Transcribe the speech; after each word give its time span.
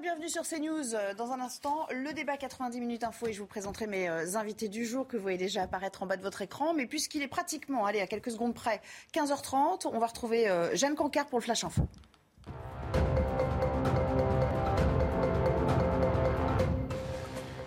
bienvenue 0.00 0.30
sur 0.30 0.42
CNews. 0.42 0.94
Euh, 0.94 1.14
Dans 1.14 1.32
un 1.32 1.40
instant, 1.40 1.86
le 1.90 2.14
débat 2.14 2.38
90 2.38 2.80
minutes 2.80 3.04
info 3.04 3.26
et 3.26 3.32
je 3.34 3.40
vous 3.40 3.46
présenterai 3.46 3.86
mes 3.86 4.08
euh, 4.08 4.34
invités 4.34 4.68
du 4.68 4.86
jour 4.86 5.06
que 5.06 5.16
vous 5.16 5.22
voyez 5.22 5.36
déjà 5.36 5.62
apparaître 5.62 6.02
en 6.02 6.06
bas 6.06 6.16
de 6.16 6.22
votre 6.22 6.40
écran. 6.40 6.72
Mais 6.72 6.86
puisqu'il 6.86 7.22
est 7.22 7.28
pratiquement, 7.28 7.84
allez, 7.84 8.00
à 8.00 8.06
quelques 8.06 8.30
secondes 8.30 8.54
près, 8.54 8.80
15h30, 9.12 9.86
on 9.92 9.98
va 9.98 10.06
retrouver 10.06 10.48
euh, 10.48 10.74
Jeanne 10.74 10.94
Cancard 10.94 11.26
pour 11.26 11.38
le 11.38 11.44
Flash 11.44 11.64
Info. 11.64 11.82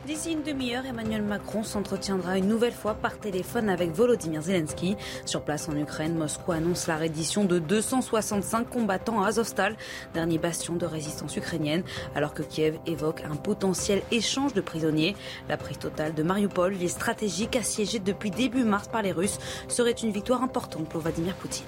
D'ici 0.05 0.33
une 0.33 0.43
demi-heure, 0.43 0.85
Emmanuel 0.85 1.21
Macron 1.21 1.63
s'entretiendra 1.63 2.37
une 2.37 2.49
nouvelle 2.49 2.73
fois 2.73 2.93
par 2.93 3.17
téléphone 3.17 3.69
avec 3.69 3.91
Volodymyr 3.91 4.41
Zelensky. 4.41 4.97
Sur 5.25 5.43
place 5.43 5.69
en 5.69 5.77
Ukraine, 5.77 6.17
Moscou 6.17 6.51
annonce 6.51 6.87
la 6.87 6.97
reddition 6.97 7.45
de 7.45 7.57
265 7.57 8.69
combattants 8.69 9.23
à 9.23 9.27
Azovstal, 9.27 9.77
dernier 10.13 10.39
bastion 10.39 10.75
de 10.75 10.85
résistance 10.85 11.37
ukrainienne, 11.37 11.83
alors 12.15 12.33
que 12.33 12.43
Kiev 12.43 12.79
évoque 12.85 13.23
un 13.23 13.37
potentiel 13.37 14.01
échange 14.11 14.53
de 14.53 14.59
prisonniers. 14.59 15.15
La 15.47 15.55
prise 15.55 15.79
totale 15.79 16.13
de 16.13 16.21
Mariupol, 16.21 16.73
les 16.73 16.89
stratégiques 16.89 17.55
assiégée 17.55 17.99
depuis 17.99 18.29
début 18.29 18.65
mars 18.65 18.89
par 18.89 19.03
les 19.03 19.13
Russes, 19.13 19.39
serait 19.69 19.91
une 19.91 20.11
victoire 20.11 20.43
importante 20.43 20.89
pour 20.89 20.99
Vladimir 20.99 21.33
Poutine. 21.35 21.65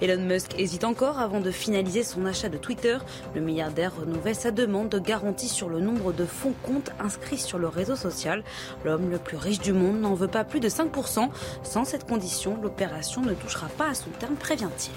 Elon 0.00 0.22
Musk 0.22 0.58
hésite 0.58 0.84
encore 0.84 1.18
avant 1.18 1.40
de 1.40 1.50
finaliser 1.50 2.02
son 2.02 2.26
achat 2.26 2.48
de 2.48 2.56
Twitter. 2.56 2.98
Le 3.34 3.40
milliardaire 3.40 3.92
renouvelle 3.96 4.34
sa 4.34 4.50
demande 4.50 4.88
de 4.88 4.98
garantie 4.98 5.48
sur 5.48 5.68
le 5.68 5.80
nombre 5.80 6.12
de 6.12 6.24
fonds 6.24 6.54
comptes 6.62 6.90
inscrits 7.00 7.38
sur 7.38 7.58
le 7.58 7.68
réseau 7.68 7.96
social. 7.96 8.44
L'homme 8.84 9.10
le 9.10 9.18
plus 9.18 9.36
riche 9.36 9.60
du 9.60 9.72
monde 9.72 10.00
n'en 10.00 10.14
veut 10.14 10.28
pas 10.28 10.44
plus 10.44 10.60
de 10.60 10.68
5%. 10.68 11.28
Sans 11.62 11.84
cette 11.84 12.06
condition, 12.06 12.58
l'opération 12.62 13.22
ne 13.22 13.34
touchera 13.34 13.68
pas 13.78 13.88
à 13.88 13.94
son 13.94 14.10
terme, 14.10 14.36
prévient-il. 14.36 14.92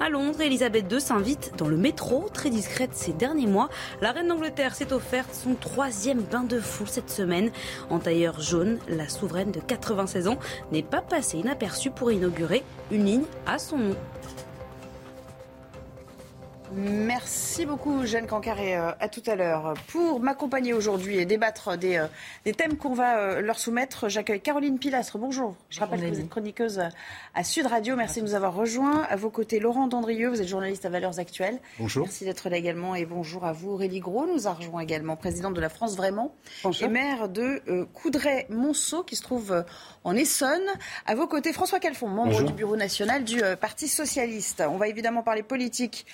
À 0.00 0.08
Londres, 0.08 0.40
Elisabeth 0.40 0.90
II 0.90 1.00
s'invite 1.00 1.52
dans 1.56 1.68
le 1.68 1.76
métro, 1.76 2.28
très 2.32 2.50
discrète 2.50 2.90
ces 2.92 3.12
derniers 3.12 3.46
mois. 3.46 3.68
La 4.00 4.12
reine 4.12 4.28
d'Angleterre 4.28 4.74
s'est 4.74 4.92
offerte 4.92 5.34
son 5.34 5.54
troisième 5.54 6.20
bain 6.20 6.44
de 6.44 6.60
foule 6.60 6.88
cette 6.88 7.10
semaine. 7.10 7.50
En 7.90 7.98
tailleur 7.98 8.40
jaune, 8.40 8.78
la 8.88 9.08
souveraine 9.08 9.50
de 9.50 9.60
96 9.60 10.28
ans 10.28 10.38
n'est 10.72 10.82
pas 10.82 11.00
passée 11.00 11.38
inaperçue 11.38 11.90
pour 11.90 12.12
inaugurer 12.12 12.64
une 12.90 13.04
ligne 13.04 13.24
à 13.46 13.58
son 13.58 13.78
nom. 13.78 13.87
Group 13.88 14.27
Merci 16.72 17.64
beaucoup, 17.64 18.04
Jeanne 18.04 18.26
Cancard, 18.26 18.60
et 18.60 18.76
euh, 18.76 18.90
à 19.00 19.08
tout 19.08 19.22
à 19.26 19.34
l'heure. 19.34 19.74
Pour 19.88 20.20
m'accompagner 20.20 20.72
aujourd'hui 20.74 21.16
et 21.18 21.24
débattre 21.24 21.78
des, 21.78 21.96
euh, 21.96 22.06
des 22.44 22.52
thèmes 22.52 22.76
qu'on 22.76 22.92
va 22.92 23.18
euh, 23.18 23.40
leur 23.40 23.58
soumettre, 23.58 24.08
j'accueille 24.08 24.40
Caroline 24.40 24.78
Pilastre. 24.78 25.18
Bonjour. 25.18 25.54
Je 25.70 25.80
rappelle 25.80 26.00
que 26.00 26.06
vous 26.06 26.20
êtes 26.20 26.28
chroniqueuse 26.28 26.82
à 27.34 27.44
Sud 27.44 27.66
Radio. 27.66 27.96
Merci 27.96 28.20
de 28.20 28.26
nous 28.26 28.34
avoir 28.34 28.54
rejoints. 28.54 29.02
À 29.08 29.16
vos 29.16 29.30
côtés, 29.30 29.60
Laurent 29.60 29.86
Dandrieux, 29.86 30.28
vous 30.28 30.42
êtes 30.42 30.48
journaliste 30.48 30.84
à 30.84 30.90
Valeurs 30.90 31.18
Actuelles. 31.18 31.58
Bonjour. 31.78 32.04
Merci 32.04 32.24
d'être 32.24 32.48
là 32.50 32.56
également. 32.56 32.94
Et 32.94 33.06
bonjour 33.06 33.44
à 33.44 33.52
vous. 33.52 33.70
Aurélie 33.72 34.00
Gros 34.00 34.26
nous 34.26 34.46
a 34.46 34.52
rejoint 34.52 34.80
également, 34.80 35.16
présidente 35.16 35.54
de 35.54 35.60
la 35.60 35.68
France 35.68 35.96
Vraiment 35.96 36.34
et 36.80 36.88
maire 36.88 37.28
de 37.28 37.86
Coudray-Monceau, 37.94 39.04
qui 39.04 39.16
se 39.16 39.22
trouve 39.22 39.64
en 40.04 40.16
Essonne. 40.16 40.60
À 41.06 41.14
vos 41.14 41.26
côtés, 41.26 41.52
François 41.52 41.80
Calfon, 41.80 42.08
membre 42.08 42.32
Bonjour. 42.32 42.48
du 42.48 42.54
bureau 42.54 42.76
national 42.76 43.24
du 43.24 43.40
Parti 43.60 43.88
Socialiste. 43.88 44.62
On 44.68 44.76
va 44.76 44.88
évidemment 44.88 45.22
parler 45.22 45.42
politique. 45.42 46.06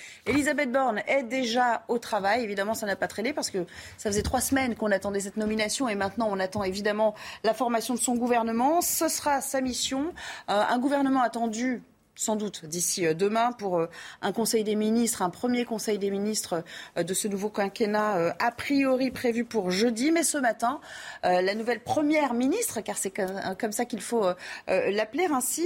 Elisabeth 0.45 0.71
Borne 0.71 1.01
est 1.07 1.23
déjà 1.23 1.81
au 1.87 1.97
travail. 1.97 2.43
Évidemment, 2.43 2.75
ça 2.75 2.85
n'a 2.85 2.95
pas 2.95 3.07
traîné 3.07 3.33
parce 3.33 3.49
que 3.49 3.65
ça 3.97 4.11
faisait 4.11 4.21
trois 4.21 4.41
semaines 4.41 4.75
qu'on 4.75 4.91
attendait 4.91 5.19
cette 5.19 5.37
nomination 5.37 5.89
et 5.89 5.95
maintenant 5.95 6.27
on 6.29 6.39
attend 6.39 6.63
évidemment 6.63 7.15
la 7.43 7.55
formation 7.55 7.95
de 7.95 7.99
son 7.99 8.13
gouvernement. 8.13 8.81
Ce 8.81 9.07
sera 9.07 9.41
sa 9.41 9.59
mission. 9.59 10.13
Euh, 10.51 10.61
un 10.69 10.77
gouvernement 10.77 11.23
attendu 11.23 11.81
sans 12.15 12.35
doute 12.35 12.65
d'ici 12.65 13.05
euh, 13.05 13.13
demain 13.13 13.51
pour 13.51 13.77
euh, 13.77 13.89
un 14.21 14.31
Conseil 14.31 14.63
des 14.63 14.75
ministres, 14.75 15.21
un 15.21 15.29
premier 15.29 15.65
Conseil 15.65 15.97
des 15.97 16.09
ministres 16.09 16.63
euh, 16.97 17.03
de 17.03 17.13
ce 17.13 17.27
nouveau 17.27 17.49
quinquennat 17.49 18.35
a 18.39 18.51
priori 18.51 19.11
prévu 19.11 19.45
pour 19.45 19.71
jeudi. 19.71 20.11
Mais 20.11 20.23
ce 20.23 20.37
matin, 20.37 20.79
la 21.23 21.55
nouvelle 21.55 21.81
première 21.81 22.33
ministre, 22.33 22.81
car 22.81 22.97
c'est 22.97 23.11
comme 23.59 23.71
ça 23.71 23.85
qu'il 23.85 24.01
faut 24.01 24.25
l'appeler 24.67 25.27
ainsi, 25.31 25.65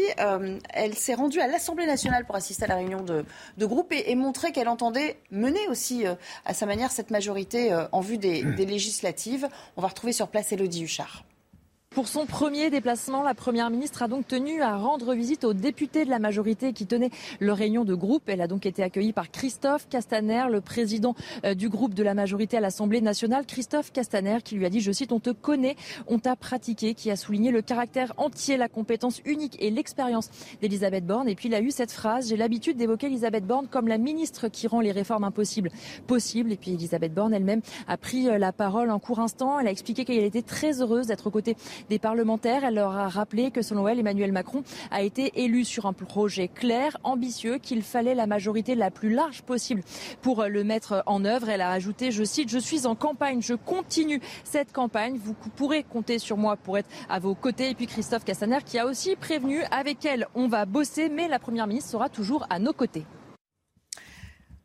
elle 0.74 0.96
s'est 0.96 1.14
rendue 1.14 1.40
à 1.40 1.48
l'Assemblée 1.48 1.86
nationale 1.86 2.26
pour 2.26 2.36
assister 2.36 2.66
à 2.66 2.68
la 2.68 2.76
réunion 2.76 3.02
de, 3.02 3.26
groupe 3.66 3.92
et, 3.92 4.16
montrer 4.16 4.52
qu'elle 4.52 4.68
entendait 4.68 5.20
mener 5.32 5.68
aussi 5.70 6.06
à 6.46 6.54
sa 6.54 6.66
manière 6.66 6.92
cette 6.92 7.12
majorité 7.12 7.76
en 7.92 8.02
vue 8.02 8.18
des, 8.18 8.44
des 8.44 8.66
législatives. 8.66 9.48
On 9.78 9.82
va 9.82 9.88
retrouver 9.88 10.14
sur 10.14 10.28
place 10.28 10.52
Elodie 10.52 10.84
Huchard. 10.84 11.24
Pour 11.96 12.08
son 12.08 12.28
premier 12.28 12.70
déplacement, 12.70 13.24
la 13.24 13.34
Première 13.34 13.72
ministre 13.72 14.04
a 14.04 14.08
donc 14.08 14.28
tenu 14.28 14.62
à 14.62 14.78
rendre 14.78 15.16
visite 15.16 15.44
aux 15.44 15.56
députés 15.56 16.06
de 16.06 16.12
la 16.12 16.20
majorité 16.20 16.72
qui 16.72 16.86
tenaient 16.86 17.10
leur 17.40 17.58
réunion 17.58 17.84
de 17.84 17.96
groupe. 17.96 18.22
Elle 18.28 18.42
a 18.42 18.48
donc 18.48 18.68
été 18.68 18.84
accueillie 18.84 19.12
par 19.12 19.32
Christophe 19.32 19.90
Castaner, 19.90 20.44
le 20.52 20.62
président 20.62 21.16
euh, 21.46 21.56
du 21.56 21.68
groupe 21.68 21.96
de 21.96 22.04
la 22.04 22.14
majorité 22.14 22.58
à 22.58 22.60
l'Assemblée 22.60 23.02
nationale. 23.02 23.48
Christophe 23.48 23.92
Castaner 23.92 24.38
qui 24.44 24.54
lui 24.54 24.68
a 24.68 24.70
dit, 24.70 24.82
je 24.82 24.92
cite, 24.92 25.12
on 25.12 25.20
te 25.20 25.32
connaît, 25.32 25.76
on 26.06 26.20
t'a 26.20 26.36
pratiqué, 26.36 26.94
qui 26.94 27.10
a 27.10 27.16
souligné 27.16 27.50
le 27.50 27.64
caractère 27.64 28.14
entier, 28.18 28.56
la 28.56 28.70
compétence 28.70 29.20
unique 29.26 29.58
et 29.60 29.72
l'expérience 29.72 30.30
d'Elisabeth 30.62 31.08
Borne. 31.08 31.28
Et 31.28 31.34
puis 31.34 31.50
il 31.50 31.56
a 31.56 31.60
eu 31.60 31.72
cette 31.72 31.92
phrase, 31.92 32.30
j'ai 32.30 32.38
l'habitude 32.38 32.78
d'évoquer 32.78 33.08
Elisabeth 33.08 33.48
Borne 33.48 33.68
comme 33.68 33.88
la 33.88 33.98
ministre 33.98 34.48
qui 34.48 34.68
rend 34.68 34.82
les 34.82 34.92
réformes 34.92 35.24
impossibles 35.24 35.72
possibles. 36.06 36.52
Et 36.52 36.58
puis 36.58 36.74
Elisabeth 36.74 37.16
Borne 37.16 37.34
elle-même 37.34 37.62
a 37.88 37.98
pris 37.98 38.30
euh, 38.30 38.38
la 38.38 38.52
parole 38.52 38.92
un 38.92 39.00
court 39.00 39.22
instant. 39.22 39.60
Elle 39.60 39.68
a 39.68 39.72
expliqué 39.72 40.06
qu'elle 40.06 40.24
était 40.24 40.44
très 40.44 40.84
heureuse 40.84 41.08
d'être 41.08 41.26
aux 41.26 41.32
côtés 41.32 41.56
des 41.90 42.00
parlementaires. 42.00 42.64
Elle 42.64 42.76
leur 42.76 42.98
a 42.98 43.08
rappelé 43.08 43.52
que 43.52 43.62
selon 43.62 43.88
elle, 43.88 44.00
Emmanuel 44.00 44.32
Macron 44.32 44.64
a 44.92 45.02
été 45.02 45.32
élu 45.44 45.66
sur 45.66 45.86
un 45.86 45.94
projet 45.94 46.48
clair, 46.48 46.98
ambitieux, 47.04 47.58
qu'il 47.58 47.82
fallait 47.84 48.16
la 48.16 48.28
majorité 48.28 48.76
la 48.76 48.92
plus 48.92 49.14
large 49.14 49.42
possible 49.42 49.82
pour 50.22 50.44
le 50.44 50.64
mettre 50.64 51.04
en 51.06 51.26
œuvre. 51.26 51.50
Elle 51.50 51.62
a 51.62 51.72
ajouté, 51.72 52.12
je 52.12 52.24
cite, 52.24 52.50
je 52.50 52.60
suis 52.60 52.86
en 52.86 52.96
campagne, 52.96 53.42
je 53.42 53.54
continue 53.54 54.22
cette 54.44 54.72
campagne. 54.72 55.18
Vous 55.18 55.34
pourrez 55.56 55.84
compter 55.84 56.20
sur 56.20 56.38
moi 56.38 56.56
pour 56.56 56.78
être 56.78 56.90
à 57.10 57.20
vos 57.20 57.36
côtés. 57.36 57.70
Et 57.70 57.76
puis 57.76 57.88
Christophe 57.88 58.26
Castaner 58.26 58.60
qui 58.66 58.80
a 58.80 58.86
aussi 58.86 59.16
prévenu, 59.16 59.62
avec 59.72 60.06
elle, 60.06 60.28
on 60.36 60.48
va 60.48 60.66
bosser, 60.66 61.10
mais 61.10 61.28
la 61.28 61.40
première 61.40 61.68
ministre 61.68 61.92
sera 61.92 62.10
toujours 62.10 62.46
à 62.50 62.60
nos 62.60 62.74
côtés. 62.74 63.06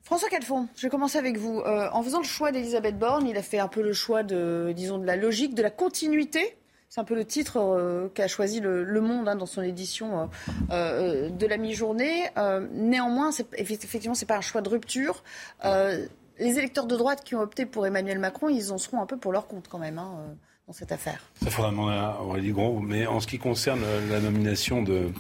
François 0.03 0.29
Calfon, 0.29 0.69
je 0.77 0.83
vais 0.83 0.91
commencer 0.91 1.17
avec 1.17 1.39
vous. 1.39 1.61
Euh, 1.61 1.89
en 1.93 2.03
faisant 2.03 2.19
le 2.19 2.27
choix 2.27 2.53
d'Elisabeth 2.53 2.99
Borne, 2.99 3.27
il 3.27 3.39
a 3.39 3.43
fait 3.43 3.59
un 3.59 3.69
peu 3.69 3.81
le 3.81 3.95
choix 3.95 4.23
de, 4.23 4.73
disons, 4.77 4.99
de 4.99 5.07
la 5.07 5.17
logique, 5.17 5.55
de 5.55 5.63
la 5.63 5.71
continuité. 5.71 6.59
C'est 6.95 7.01
un 7.01 7.05
peu 7.05 7.17
le 7.17 7.25
titre 7.25 7.57
euh, 7.57 8.09
qu'a 8.15 8.29
choisi 8.29 8.61
le, 8.61 9.01
Monde 9.01 9.29
hein, 9.29 9.35
dans 9.35 9.47
son 9.47 9.63
édition 9.63 10.21
euh, 10.21 10.27
euh, 10.71 11.29
de 11.29 11.47
la 11.47 11.57
mi-journée. 11.57 12.29
Néanmoins, 12.73 13.31
effectivement, 13.57 14.15
c'est 14.15 14.27
pas 14.27 14.37
un 14.37 14.43
choix 14.43 14.61
de 14.61 14.69
rupture. 14.69 15.25
Les 15.65 16.59
électeurs 16.59 16.87
de 16.87 16.97
droite 16.97 17.23
qui 17.25 17.35
ont 17.35 17.41
opté 17.41 17.67
pour 17.67 17.85
Emmanuel 17.85 18.21
Macron, 18.21 18.49
ils 18.49 18.73
en 18.73 18.79
seront 18.79 19.01
un 19.01 19.07
peu 19.07 19.17
pour 19.17 19.33
leur 19.33 19.49
compte 19.49 19.67
quand 19.69 19.79
même 19.79 19.99
hein, 19.99 20.37
dans 20.67 20.73
cette 20.73 20.93
affaire. 20.93 21.21
Ça 21.43 21.51
faudra 21.51 21.71
demander 21.71 21.95
à 21.95 22.21
Aurélie 22.23 22.53
Gros. 22.53 22.81
Mais 22.81 23.07
en 23.07 23.21
ce 23.21 23.27
qui 23.27 23.39
concerne 23.39 23.83
la 24.09 24.21
nomination 24.21 24.83
de 24.83 25.11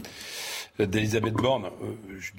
d'Elisabeth 0.78 1.34
Borne, 1.34 1.70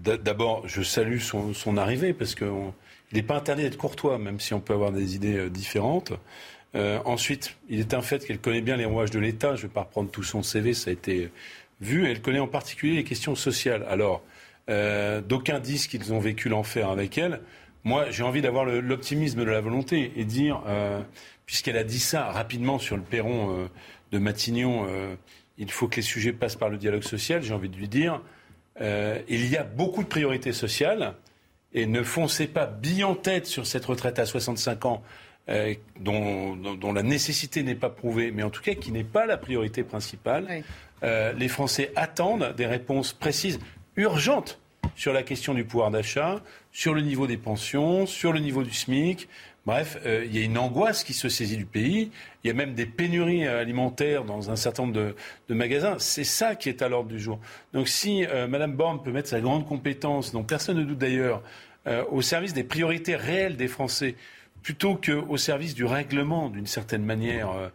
d'abord, 0.02 0.68
je 0.68 0.82
salue 0.82 1.20
son, 1.20 1.54
son 1.54 1.78
arrivée 1.78 2.14
parce 2.14 2.36
qu'il 2.36 2.74
n'est 3.14 3.24
pas 3.24 3.36
interdit 3.36 3.64
d'être 3.64 3.78
courtois, 3.78 4.18
même 4.18 4.42
si 4.42 4.54
on 4.54 4.60
peut 4.60 4.74
avoir 4.74 4.92
des 4.92 5.16
idées 5.16 5.50
différentes. 5.50 6.14
Euh, 6.76 7.00
ensuite, 7.06 7.56
il 7.70 7.80
est 7.80 7.94
un 7.94 8.02
fait 8.02 8.26
qu'elle 8.26 8.40
connaît 8.40 8.62
bien 8.62 8.76
les 8.76 8.86
rouages 8.86 9.12
de 9.12 9.20
l'État. 9.20 9.56
Je 9.56 9.64
ne 9.64 9.68
vais 9.68 9.74
pas 9.74 9.82
reprendre 9.82 10.10
tout 10.10 10.24
son 10.24 10.44
CV, 10.44 10.74
ça 10.74 10.90
a 10.90 10.94
été 10.94 11.30
vu. 11.82 12.10
Elle 12.10 12.22
connaît 12.22 12.40
en 12.40 12.48
particulier 12.48 12.96
les 12.96 13.04
questions 13.04 13.36
sociales. 13.36 13.86
Alors, 13.90 14.22
euh, 14.70 15.22
d'aucuns 15.22 15.60
disent 15.60 15.88
qu'ils 15.88 16.12
ont 16.12 16.20
vécu 16.20 16.50
l'enfer 16.50 16.90
avec 16.90 17.18
elle. 17.18 17.42
Moi, 17.84 18.10
j'ai 18.10 18.24
envie 18.24 18.42
d'avoir 18.42 18.66
l'optimisme 18.66 19.40
de 19.40 19.50
la 19.50 19.62
volonté 19.62 20.12
et 20.16 20.26
dire, 20.26 20.62
euh, 20.68 21.02
puisqu'elle 21.46 21.78
a 21.78 21.84
dit 21.84 22.00
ça 22.00 22.26
rapidement 22.32 22.80
sur 22.80 22.98
le 22.98 23.04
perron 23.04 23.70
de 24.12 24.18
Matignon, 24.18 24.88
il 25.60 25.70
faut 25.70 25.88
que 25.88 25.98
les 25.98 26.02
sujets 26.02 26.34
passent 26.34 26.56
par 26.56 26.70
le 26.70 26.78
dialogue 26.78 27.04
social. 27.04 27.44
J'ai 27.44 27.54
envie 27.54 27.70
de 27.70 27.78
lui 27.78 27.88
dire, 27.88 28.22
il 28.82 29.48
y 29.48 29.56
a 29.56 29.64
beaucoup 29.64 30.02
de 30.02 30.08
priorités 30.08 30.52
sociales 30.52 31.14
et 31.76 31.86
ne 31.86 32.02
foncez 32.02 32.48
pas 32.48 32.66
bille 32.66 33.04
en 33.04 33.14
tête 33.14 33.46
sur 33.46 33.68
cette 33.68 33.86
retraite 33.86 34.18
à 34.18 34.26
65 34.26 34.86
ans. 34.86 35.04
Euh, 35.48 35.76
dont, 36.00 36.94
la 36.94 37.04
nécessité 37.04 37.62
n'est 37.62 37.76
pas 37.76 37.90
prouvée, 37.90 38.32
mais 38.32 38.42
en 38.42 38.50
tout 38.50 38.64
cas 38.64 38.74
qui 38.74 38.92
n'est 38.92 39.04
pas 39.04 39.26
la 39.26 39.38
priorité 39.38 39.84
principale. 39.84 40.48
Oui. 40.50 40.64
Euh, 41.04 41.34
les 41.34 41.48
Français 41.48 41.92
attendent 41.96 42.54
des 42.56 42.66
réponses 42.66 43.14
précises, 43.14 43.60
urgentes. 43.96 44.60
sur 44.96 45.14
la 45.14 45.24
question 45.24 45.54
du 45.54 45.66
pouvoir 45.66 45.92
d'achat, 45.92 46.42
sur 46.72 46.94
le 46.94 47.02
niveau 47.02 47.28
des 47.28 47.38
pensions, 47.38 48.06
sur 48.06 48.32
le 48.32 48.40
niveau 48.40 48.64
du 48.64 48.74
SMIC. 48.74 49.28
Bref, 49.66 49.98
euh, 50.06 50.24
il 50.26 50.36
y 50.36 50.42
a 50.42 50.46
une 50.46 50.58
angoisse 50.58 51.04
qui 51.04 51.14
se 51.14 51.28
saisit 51.28 51.58
du 51.58 51.66
pays. 51.66 52.12
Il 52.44 52.48
y 52.48 52.52
a 52.52 52.54
même 52.54 52.74
des 52.76 52.86
pénuries 52.86 53.48
alimentaires 53.48 54.24
dans 54.24 54.52
un 54.52 54.56
certain 54.56 54.84
nombre 54.84 55.14
de, 55.50 55.54
magasins. 55.54 55.98
C'est 56.00 56.24
ça 56.24 56.56
qui 56.56 56.70
est 56.70 56.82
à 56.82 56.88
l'ordre 56.88 57.10
du 57.10 57.20
jour. 57.20 57.40
Donc 57.74 57.88
si 57.88 58.26
Mme 58.26 58.74
Borne 58.74 59.04
peut 59.04 59.12
mettre 59.12 59.30
sa 59.30 59.42
grande 59.42 59.68
compétence, 59.68 60.32
dont 60.32 60.44
personne 60.44 60.78
ne 60.78 60.84
doute 60.84 61.00
d'ailleurs, 61.00 61.42
au 62.12 62.22
service 62.22 62.54
des 62.54 62.64
priorités 62.64 63.16
réelles 63.16 63.58
des 63.58 63.68
Français, 63.68 64.16
plutôt 64.66 64.96
qu'au 64.96 65.38
service 65.38 65.76
du 65.76 65.86
règlement, 65.86 66.50
d'une 66.50 66.66
certaine 66.66 67.06
manière, 67.06 67.72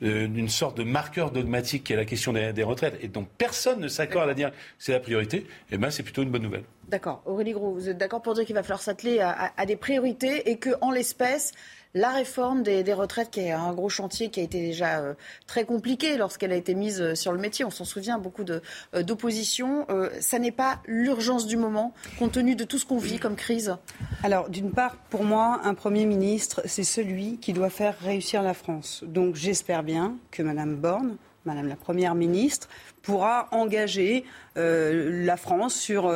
d'une 0.00 0.48
sorte 0.48 0.76
de 0.76 0.82
marqueur 0.82 1.30
dogmatique 1.30 1.84
qui 1.84 1.92
est 1.92 1.96
la 1.96 2.04
question 2.04 2.32
des, 2.32 2.62
retraites, 2.64 2.98
et 3.00 3.06
dont 3.06 3.24
personne 3.38 3.78
ne 3.78 3.86
s'accorde 3.86 4.28
à 4.28 4.34
dire 4.34 4.50
que 4.50 4.56
c'est 4.76 4.90
la 4.90 4.98
priorité, 4.98 5.46
eh 5.70 5.78
ben, 5.78 5.90
c'est 5.90 6.02
plutôt 6.02 6.24
une 6.24 6.30
bonne 6.30 6.42
nouvelle. 6.42 6.64
D'accord. 6.88 7.22
Aurélie 7.24 7.52
Gros, 7.52 7.72
vous 7.72 7.88
êtes 7.88 7.98
d'accord 7.98 8.20
pour 8.20 8.34
dire 8.34 8.44
qu'il 8.44 8.56
va 8.56 8.64
falloir 8.64 8.82
s'atteler 8.82 9.20
à, 9.20 9.64
des 9.64 9.76
priorités 9.76 10.50
et 10.50 10.58
que, 10.58 10.70
en 10.80 10.90
l'espèce, 10.90 11.52
la 11.94 12.10
réforme 12.10 12.64
des, 12.64 12.92
retraites, 12.92 13.30
qui 13.30 13.40
est 13.40 13.52
un 13.52 13.72
gros 13.72 13.88
chantier 13.88 14.28
qui 14.28 14.40
a 14.40 14.42
été 14.42 14.60
déjà 14.60 14.98
euh, 14.98 15.14
très 15.46 15.64
compliqué 15.64 16.16
lorsqu'elle 16.16 16.50
a 16.50 16.56
été 16.56 16.74
mise 16.74 17.00
euh, 17.00 17.14
sur 17.14 17.32
le 17.32 17.38
métier, 17.38 17.64
on 17.64 17.70
s'en 17.70 17.84
souvient, 17.84 18.18
beaucoup 18.18 18.44
euh, 18.50 19.02
d'opposition, 19.02 19.86
ça 20.20 20.38
n'est 20.38 20.50
pas 20.50 20.80
l'urgence 20.86 21.46
du 21.46 21.56
moment, 21.56 21.92
compte 22.18 22.32
tenu 22.32 22.56
de 22.56 22.64
tout 22.64 22.78
ce 22.78 22.86
qu'on 22.86 22.98
vit 22.98 23.18
comme 23.18 23.36
crise. 23.36 23.76
Alors, 24.22 24.48
d'une 24.48 24.72
part, 24.72 24.96
pour 25.10 25.24
moi, 25.24 25.60
un 25.64 25.74
Premier 25.74 26.06
ministre, 26.06 26.62
c'est 26.64 26.84
celui 26.84 27.38
qui 27.38 27.52
doit 27.52 27.70
faire 27.70 27.96
réussir 28.00 28.42
la 28.42 28.54
France. 28.54 29.04
Donc, 29.06 29.36
j'espère 29.36 29.82
bien 29.82 30.16
que 30.30 30.42
Mme 30.42 30.76
Borne, 30.76 31.16
Madame 31.44 31.68
la 31.68 31.76
Première 31.76 32.14
ministre, 32.14 32.68
pourra 33.02 33.48
engager 33.52 34.24
la 34.56 35.36
France 35.36 35.74
sur 35.74 36.12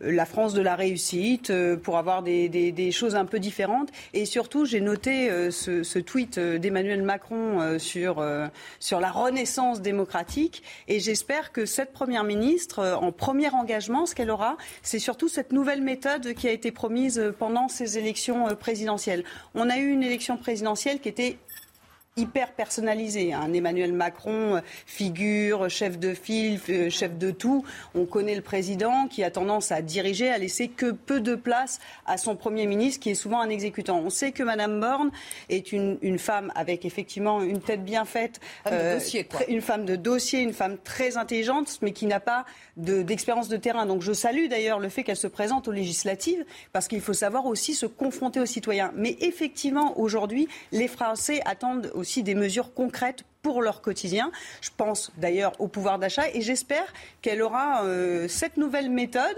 la 0.00 0.26
France 0.26 0.54
de 0.54 0.62
la 0.62 0.76
réussite, 0.76 1.50
euh, 1.50 1.76
pour 1.76 1.96
avoir 1.96 2.22
des, 2.22 2.90
choses 2.92 3.16
un 3.16 3.24
peu 3.24 3.38
différentes. 3.38 3.90
Et 4.14 4.24
surtout, 4.24 4.64
j'ai 4.64 4.80
noté 4.80 5.30
euh, 5.30 5.50
ce, 5.50 5.98
tweet 5.98 6.38
euh, 6.38 6.58
d'Emmanuel 6.58 7.02
Macron 7.02 7.78
sur, 7.78 8.24
sur 8.80 9.00
la 9.00 9.10
renaissance 9.10 9.80
démocratique. 9.80 10.62
Et 10.88 11.00
j'espère 11.00 11.52
que 11.52 11.66
cette 11.66 11.92
Première 11.92 12.24
ministre, 12.24 12.98
en 13.00 13.10
premier 13.10 13.48
engagement, 13.50 14.06
ce 14.06 14.14
qu'elle 14.14 14.30
aura, 14.30 14.56
c'est 14.82 14.98
surtout 14.98 15.28
cette 15.28 15.52
nouvelle 15.52 15.80
méthode 15.80 16.34
qui 16.34 16.46
a 16.46 16.52
été 16.52 16.70
promise 16.70 17.32
pendant 17.38 17.68
ces 17.68 17.96
élections 17.96 18.54
présidentielles. 18.54 19.24
On 19.54 19.70
a 19.70 19.78
eu 19.78 19.88
une 19.88 20.02
élection 20.02 20.36
présidentielle 20.36 21.00
qui 21.00 21.08
était 21.08 21.38
hyper 22.16 22.52
personnalisé. 22.52 23.34
Un 23.34 23.52
Emmanuel 23.52 23.92
Macron, 23.92 24.56
euh, 24.56 24.60
figure, 24.86 25.68
chef 25.68 25.98
de 25.98 26.14
file, 26.14 26.58
euh, 26.70 26.88
chef 26.88 27.18
de 27.18 27.30
tout. 27.30 27.62
On 27.94 28.06
connaît 28.06 28.34
le 28.34 28.40
président 28.40 29.06
qui 29.06 29.22
a 29.22 29.30
tendance 29.30 29.70
à 29.70 29.82
diriger, 29.82 30.30
à 30.30 30.38
laisser 30.38 30.68
que 30.68 30.92
peu 30.92 31.20
de 31.20 31.34
place 31.34 31.78
à 32.06 32.16
son 32.16 32.34
Premier 32.34 32.66
ministre, 32.66 33.00
qui 33.00 33.10
est 33.10 33.14
souvent 33.14 33.40
un 33.40 33.50
exécutant. 33.50 33.98
On 33.98 34.08
sait 34.08 34.32
que 34.32 34.42
Madame 34.42 34.80
Borne 34.80 35.10
est 35.50 35.72
une, 35.72 35.98
femme 36.18 36.50
avec 36.54 36.86
effectivement 36.86 37.42
une 37.42 37.60
tête 37.60 37.84
bien 37.84 38.06
faite, 38.06 38.40
euh, 38.66 38.98
une 39.48 39.60
femme 39.60 39.84
de 39.84 39.96
dossier, 39.96 40.40
une 40.40 40.54
femme 40.54 40.78
très 40.82 41.18
intelligente, 41.18 41.78
mais 41.82 41.92
qui 41.92 42.06
n'a 42.06 42.20
pas 42.20 42.46
d'expérience 42.78 43.48
de, 43.48 43.58
terrain. 43.58 43.84
Donc 43.84 44.00
je 44.00 44.14
salue 44.14 44.48
d'ailleurs 44.48 44.78
le 44.78 44.88
fait 44.88 45.02
qu'elle 45.04 45.16
se 45.16 45.26
présente 45.26 45.68
aux 45.68 45.72
législatives, 45.72 46.44
parce 46.72 46.88
qu'il 46.88 47.02
faut 47.02 47.12
savoir 47.12 47.44
aussi 47.44 47.74
se 47.74 47.84
confronter 47.84 48.40
aux 48.40 48.46
citoyens. 48.46 48.92
Mais 48.96 49.18
effectivement, 49.20 49.98
aujourd'hui, 49.98 50.48
les 50.72 50.88
Français 50.88 51.42
attendent 51.44 51.90
aussi 51.94 52.05
des 52.22 52.34
mesures 52.34 52.72
concrètes 52.72 53.24
pour 53.42 53.62
leur 53.62 53.80
quotidien. 53.80 54.30
Je 54.60 54.70
pense 54.76 55.12
d'ailleurs 55.18 55.52
au 55.60 55.68
pouvoir 55.68 55.98
d'achat 55.98 56.28
et 56.32 56.40
j'espère 56.40 56.92
qu'elle 57.22 57.42
aura 57.42 57.84
euh, 57.84 58.28
cette 58.28 58.56
nouvelle 58.56 58.90
méthode 58.90 59.36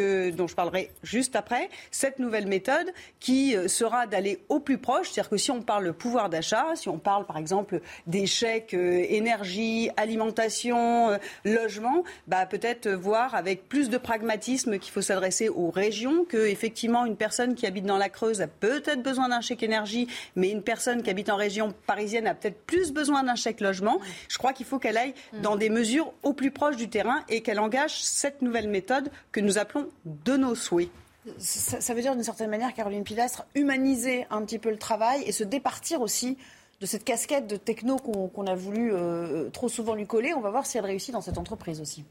dont 0.00 0.46
je 0.46 0.54
parlerai 0.54 0.90
juste 1.02 1.36
après, 1.36 1.68
cette 1.90 2.18
nouvelle 2.18 2.46
méthode 2.46 2.92
qui 3.20 3.56
euh, 3.56 3.68
sera 3.68 4.06
d'aller 4.06 4.40
au 4.48 4.60
plus 4.60 4.78
proche. 4.78 5.10
C'est-à-dire 5.10 5.30
que 5.30 5.36
si 5.36 5.50
on 5.50 5.62
parle 5.62 5.92
pouvoir 5.92 6.28
d'achat, 6.28 6.66
si 6.74 6.88
on 6.88 6.98
parle 6.98 7.26
par 7.26 7.38
exemple 7.38 7.80
des 8.06 8.26
chèques 8.26 8.74
euh, 8.74 9.04
énergie, 9.08 9.90
alimentation, 9.96 11.10
euh, 11.10 11.18
logement, 11.44 12.04
bah, 12.26 12.46
peut-être 12.46 12.88
voir 12.88 13.34
avec 13.34 13.68
plus 13.68 13.88
de 13.88 13.98
pragmatisme 13.98 14.78
qu'il 14.78 14.92
faut 14.92 15.02
s'adresser 15.02 15.48
aux 15.48 15.70
régions, 15.70 16.24
que 16.24 16.46
effectivement 16.46 17.04
une 17.04 17.16
personne 17.16 17.54
qui 17.54 17.66
habite 17.66 17.86
dans 17.86 17.98
la 17.98 18.08
Creuse 18.08 18.40
a 18.40 18.46
peut-être 18.46 19.02
besoin 19.02 19.28
d'un 19.28 19.40
chèque 19.40 19.62
énergie, 19.62 20.08
mais 20.36 20.50
une 20.50 20.62
personne 20.62 21.02
qui 21.02 21.10
habite 21.10 21.30
en 21.30 21.36
région 21.36 21.74
parisienne 21.86 22.26
a 22.26 22.34
peut-être 22.34 22.60
plus 22.66 22.92
besoin 22.92 23.22
d'un 23.22 23.34
chèque 23.34 23.60
logement. 23.60 24.00
Je 24.28 24.38
crois 24.38 24.52
qu'il 24.52 24.66
faut 24.66 24.78
qu'elle 24.78 24.96
aille 24.96 25.14
dans 25.42 25.56
des 25.56 25.70
mesures 25.70 26.12
au 26.22 26.32
plus 26.32 26.50
proche 26.50 26.76
du 26.76 26.88
terrain 26.88 27.22
et 27.28 27.42
qu'elle 27.42 27.60
engage 27.60 28.02
cette 28.02 28.42
nouvelle 28.42 28.68
méthode 28.68 29.10
que 29.32 29.40
nous 29.40 29.58
appelons 29.58 29.83
de 30.04 30.36
nos 30.36 30.54
souhaits. 30.54 30.90
Ça, 31.38 31.94
veut 31.94 32.02
dire 32.02 32.14
d'une 32.14 32.24
certaine 32.24 32.50
manière, 32.50 32.74
Caroline 32.74 33.02
Pilastre, 33.02 33.46
humaniser 33.54 34.26
un 34.30 34.42
petit 34.42 34.58
peu 34.58 34.70
le 34.70 34.76
travail 34.76 35.22
et 35.26 35.32
se 35.32 35.42
départir 35.42 36.02
aussi 36.02 36.36
de 36.80 36.86
cette 36.86 37.04
casquette 37.04 37.46
de 37.46 37.56
techno 37.56 37.96
qu'on 37.96 38.46
a 38.46 38.54
voulu 38.54 38.92
euh, 38.92 39.48
trop 39.50 39.68
souvent 39.68 39.94
lui 39.94 40.06
coller. 40.06 40.34
On 40.34 40.40
va 40.40 40.50
voir 40.50 40.66
si 40.66 40.76
elle 40.76 40.84
réussit 40.84 41.12
dans 41.14 41.22
cette 41.22 41.38
entreprise 41.38 41.80
aussi. 41.80 42.04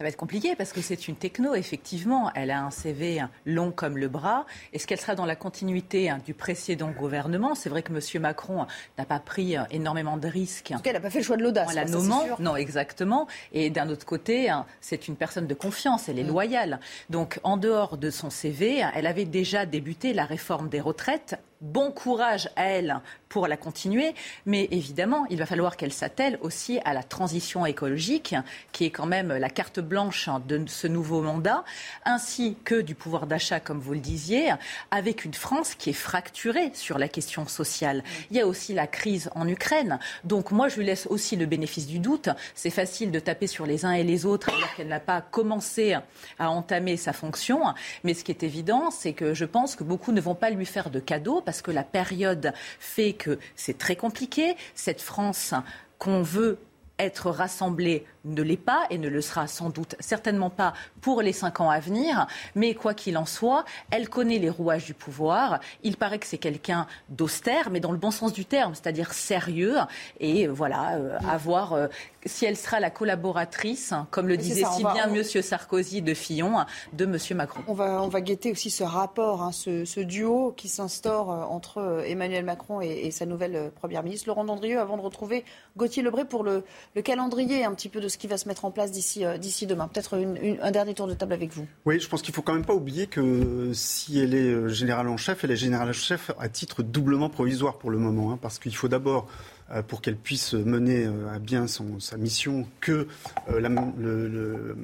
Ça 0.00 0.04
va 0.04 0.08
être 0.08 0.16
compliqué 0.16 0.56
parce 0.56 0.72
que 0.72 0.80
c'est 0.80 1.08
une 1.08 1.14
techno, 1.14 1.54
effectivement. 1.54 2.32
Elle 2.34 2.50
a 2.50 2.64
un 2.64 2.70
CV 2.70 3.22
long 3.44 3.70
comme 3.70 3.98
le 3.98 4.08
bras. 4.08 4.46
Est-ce 4.72 4.86
qu'elle 4.86 4.98
sera 4.98 5.14
dans 5.14 5.26
la 5.26 5.36
continuité 5.36 6.08
hein, 6.08 6.20
du 6.24 6.32
précédent 6.32 6.90
gouvernement? 6.90 7.54
C'est 7.54 7.68
vrai 7.68 7.82
que 7.82 7.92
M. 7.92 8.22
Macron 8.22 8.66
n'a 8.96 9.04
pas 9.04 9.20
pris 9.20 9.58
euh, 9.58 9.64
énormément 9.70 10.16
de 10.16 10.26
risques. 10.26 10.70
En 10.72 10.78
tout 10.78 10.84
cas, 10.84 10.88
elle 10.88 10.96
n'a 10.96 11.02
pas 11.02 11.10
fait 11.10 11.18
le 11.18 11.24
choix 11.26 11.36
de 11.36 11.42
l'audace. 11.42 11.74
la 11.74 11.84
nommant. 11.84 12.24
Non, 12.38 12.56
exactement. 12.56 13.26
Et 13.52 13.68
d'un 13.68 13.90
autre 13.90 14.06
côté, 14.06 14.48
hein, 14.48 14.64
c'est 14.80 15.06
une 15.06 15.16
personne 15.16 15.46
de 15.46 15.52
confiance. 15.52 16.08
Elle 16.08 16.18
est 16.18 16.24
mm. 16.24 16.28
loyale. 16.28 16.80
Donc, 17.10 17.38
en 17.42 17.58
dehors 17.58 17.98
de 17.98 18.08
son 18.08 18.30
CV, 18.30 18.82
elle 18.94 19.06
avait 19.06 19.26
déjà 19.26 19.66
débuté 19.66 20.14
la 20.14 20.24
réforme 20.24 20.70
des 20.70 20.80
retraites 20.80 21.36
bon 21.60 21.90
courage 21.90 22.48
à 22.56 22.64
elle 22.64 23.00
pour 23.28 23.46
la 23.46 23.56
continuer, 23.56 24.14
mais 24.44 24.66
évidemment, 24.72 25.24
il 25.30 25.38
va 25.38 25.46
falloir 25.46 25.76
qu'elle 25.76 25.92
s'attelle 25.92 26.38
aussi 26.42 26.80
à 26.84 26.92
la 26.92 27.04
transition 27.04 27.64
écologique, 27.64 28.34
qui 28.72 28.84
est 28.86 28.90
quand 28.90 29.06
même 29.06 29.32
la 29.32 29.48
carte 29.48 29.78
blanche 29.78 30.28
de 30.48 30.64
ce 30.66 30.88
nouveau 30.88 31.22
mandat, 31.22 31.64
ainsi 32.04 32.56
que 32.64 32.80
du 32.80 32.96
pouvoir 32.96 33.28
d'achat, 33.28 33.60
comme 33.60 33.78
vous 33.78 33.92
le 33.92 34.00
disiez, 34.00 34.52
avec 34.90 35.24
une 35.24 35.34
France 35.34 35.74
qui 35.76 35.90
est 35.90 35.94
fracturée 35.94 36.72
sur 36.74 36.98
la 36.98 37.08
question 37.08 37.46
sociale. 37.46 38.02
Il 38.30 38.36
y 38.36 38.40
a 38.40 38.46
aussi 38.46 38.74
la 38.74 38.88
crise 38.88 39.30
en 39.36 39.46
Ukraine. 39.46 40.00
Donc 40.24 40.50
moi, 40.50 40.68
je 40.68 40.78
lui 40.78 40.86
laisse 40.86 41.06
aussi 41.06 41.36
le 41.36 41.46
bénéfice 41.46 41.86
du 41.86 42.00
doute. 42.00 42.30
C'est 42.56 42.70
facile 42.70 43.12
de 43.12 43.20
taper 43.20 43.46
sur 43.46 43.64
les 43.64 43.84
uns 43.84 43.92
et 43.92 44.02
les 44.02 44.26
autres 44.26 44.48
alors 44.48 44.74
qu'elle 44.74 44.88
n'a 44.88 44.98
pas 44.98 45.20
commencé 45.20 45.96
à 46.38 46.50
entamer 46.50 46.96
sa 46.96 47.12
fonction. 47.12 47.62
Mais 48.02 48.14
ce 48.14 48.24
qui 48.24 48.32
est 48.32 48.42
évident, 48.42 48.90
c'est 48.90 49.12
que 49.12 49.34
je 49.34 49.44
pense 49.44 49.76
que 49.76 49.84
beaucoup 49.84 50.10
ne 50.10 50.20
vont 50.20 50.34
pas 50.34 50.50
lui 50.50 50.66
faire 50.66 50.90
de 50.90 50.98
cadeaux 50.98 51.42
parce 51.50 51.62
que 51.62 51.72
la 51.72 51.82
période 51.82 52.52
fait 52.78 53.12
que 53.12 53.40
c'est 53.56 53.76
très 53.76 53.96
compliqué. 53.96 54.54
Cette 54.76 55.00
France 55.00 55.52
qu'on 55.98 56.22
veut 56.22 56.58
être 57.00 57.28
rassemblée 57.32 58.04
ne 58.24 58.42
l'est 58.42 58.56
pas 58.56 58.86
et 58.90 58.98
ne 58.98 59.08
le 59.08 59.20
sera 59.20 59.46
sans 59.46 59.70
doute 59.70 59.96
certainement 60.00 60.50
pas 60.50 60.74
pour 61.00 61.22
les 61.22 61.32
cinq 61.32 61.60
ans 61.60 61.70
à 61.70 61.80
venir. 61.80 62.26
Mais 62.54 62.74
quoi 62.74 62.94
qu'il 62.94 63.16
en 63.16 63.26
soit, 63.26 63.64
elle 63.90 64.08
connaît 64.08 64.38
les 64.38 64.50
rouages 64.50 64.84
du 64.84 64.94
pouvoir. 64.94 65.60
Il 65.82 65.96
paraît 65.96 66.18
que 66.18 66.26
c'est 66.26 66.38
quelqu'un 66.38 66.86
d'austère, 67.08 67.70
mais 67.70 67.80
dans 67.80 67.92
le 67.92 67.98
bon 67.98 68.10
sens 68.10 68.32
du 68.32 68.44
terme, 68.44 68.74
c'est-à-dire 68.74 69.12
sérieux. 69.12 69.76
Et 70.18 70.46
voilà, 70.46 70.96
euh, 70.96 71.18
à 71.28 71.36
voir 71.36 71.72
euh, 71.72 71.88
si 72.26 72.44
elle 72.44 72.56
sera 72.56 72.80
la 72.80 72.90
collaboratrice, 72.90 73.94
comme 74.10 74.28
le 74.28 74.36
disait 74.36 74.64
si 74.72 74.82
bien 74.82 75.12
M. 75.12 75.22
Sarkozy 75.24 76.02
de 76.02 76.14
Fillon, 76.14 76.64
de 76.92 77.04
M. 77.04 77.18
Macron. 77.36 77.62
On 77.68 77.74
va, 77.74 78.02
on 78.02 78.08
va 78.08 78.20
guetter 78.20 78.52
aussi 78.52 78.70
ce 78.70 78.84
rapport, 78.84 79.42
hein, 79.42 79.52
ce, 79.52 80.00
duo 80.00 80.52
qui 80.56 80.68
s'instaure 80.68 81.30
euh, 81.30 81.42
entre 81.44 82.04
Emmanuel 82.06 82.44
Macron 82.44 82.80
et, 82.80 83.10
sa 83.10 83.26
nouvelle 83.26 83.70
Première 83.74 84.02
ministre. 84.02 84.28
Laurent 84.28 84.44
Dandrieux, 84.44 84.78
avant 84.78 84.96
de 84.96 85.02
retrouver 85.02 85.44
Gauthier 85.76 86.02
Lebray 86.02 86.24
pour 86.24 86.44
le, 86.44 86.64
le 86.94 87.02
calendrier 87.02 87.64
un 87.64 87.74
petit 87.74 87.88
peu 87.88 88.00
de 88.00 88.08
ce 88.10 88.18
qui 88.18 88.26
va 88.26 88.36
se 88.36 88.46
mettre 88.46 88.64
en 88.64 88.70
place 88.70 88.90
d'ici 88.90 89.24
euh, 89.24 89.38
demain. 89.66 89.88
Peut-être 89.88 90.18
un 90.62 90.70
dernier 90.70 90.94
tour 90.94 91.06
de 91.06 91.14
table 91.14 91.32
avec 91.32 91.52
vous. 91.52 91.66
Oui, 91.86 91.98
je 92.00 92.08
pense 92.08 92.22
qu'il 92.22 92.34
faut 92.34 92.42
quand 92.42 92.52
même 92.52 92.64
pas 92.64 92.74
oublier 92.74 93.06
que 93.06 93.70
si 93.72 94.18
elle 94.18 94.34
est 94.34 94.52
euh, 94.52 94.68
générale 94.68 95.08
en 95.08 95.16
chef, 95.16 95.44
elle 95.44 95.52
est 95.52 95.56
générale 95.56 95.88
en 95.88 95.92
chef 95.92 96.30
à 96.38 96.48
titre 96.48 96.82
doublement 96.82 97.30
provisoire 97.30 97.78
pour 97.78 97.90
le 97.90 97.98
moment, 97.98 98.32
hein, 98.32 98.38
parce 98.40 98.58
qu'il 98.58 98.74
faut 98.74 98.88
d'abord 98.88 99.28
euh, 99.70 99.82
pour 99.82 100.02
qu'elle 100.02 100.16
puisse 100.16 100.52
mener 100.52 101.08
à 101.32 101.38
bien 101.38 101.66
sa 101.66 102.16
mission, 102.16 102.66
que 102.80 103.06
le, 103.48 104.76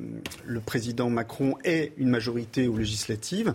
le, 0.46 0.60
président 0.60 1.10
Macron 1.10 1.56
ait 1.64 1.92
une 1.98 2.08
majorité 2.08 2.68
aux 2.68 2.78
législatives. 2.78 3.54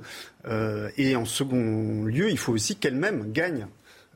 et 0.97 1.15
en 1.15 1.25
second 1.25 2.03
lieu, 2.03 2.29
il 2.29 2.37
faut 2.37 2.53
aussi 2.53 2.75
qu'elle-même 2.75 3.31
gagne 3.31 3.67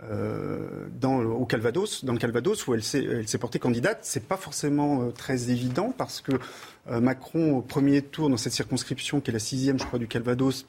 euh, 0.03 0.87
dans, 0.99 1.21
au 1.21 1.45
Calvados, 1.45 2.03
dans 2.03 2.11
le 2.11 2.19
Calvados 2.19 2.67
où 2.67 2.73
elle 2.73 2.83
s'est 2.83 3.37
portée 3.39 3.59
candidate. 3.59 3.99
C'est 4.01 4.27
pas 4.27 4.35
forcément 4.35 5.03
euh, 5.03 5.11
très 5.11 5.51
évident 5.51 5.93
parce 5.97 6.19
que 6.19 6.33
euh, 6.89 6.99
Macron, 6.99 7.57
au 7.57 7.61
premier 7.61 8.01
tour 8.01 8.29
dans 8.29 8.37
cette 8.37 8.51
circonscription 8.51 9.21
qui 9.21 9.31
est 9.31 9.33
la 9.33 9.39
sixième, 9.39 9.79
je 9.79 9.85
crois, 9.85 9.99
du 9.99 10.07
Calvados, 10.07 10.65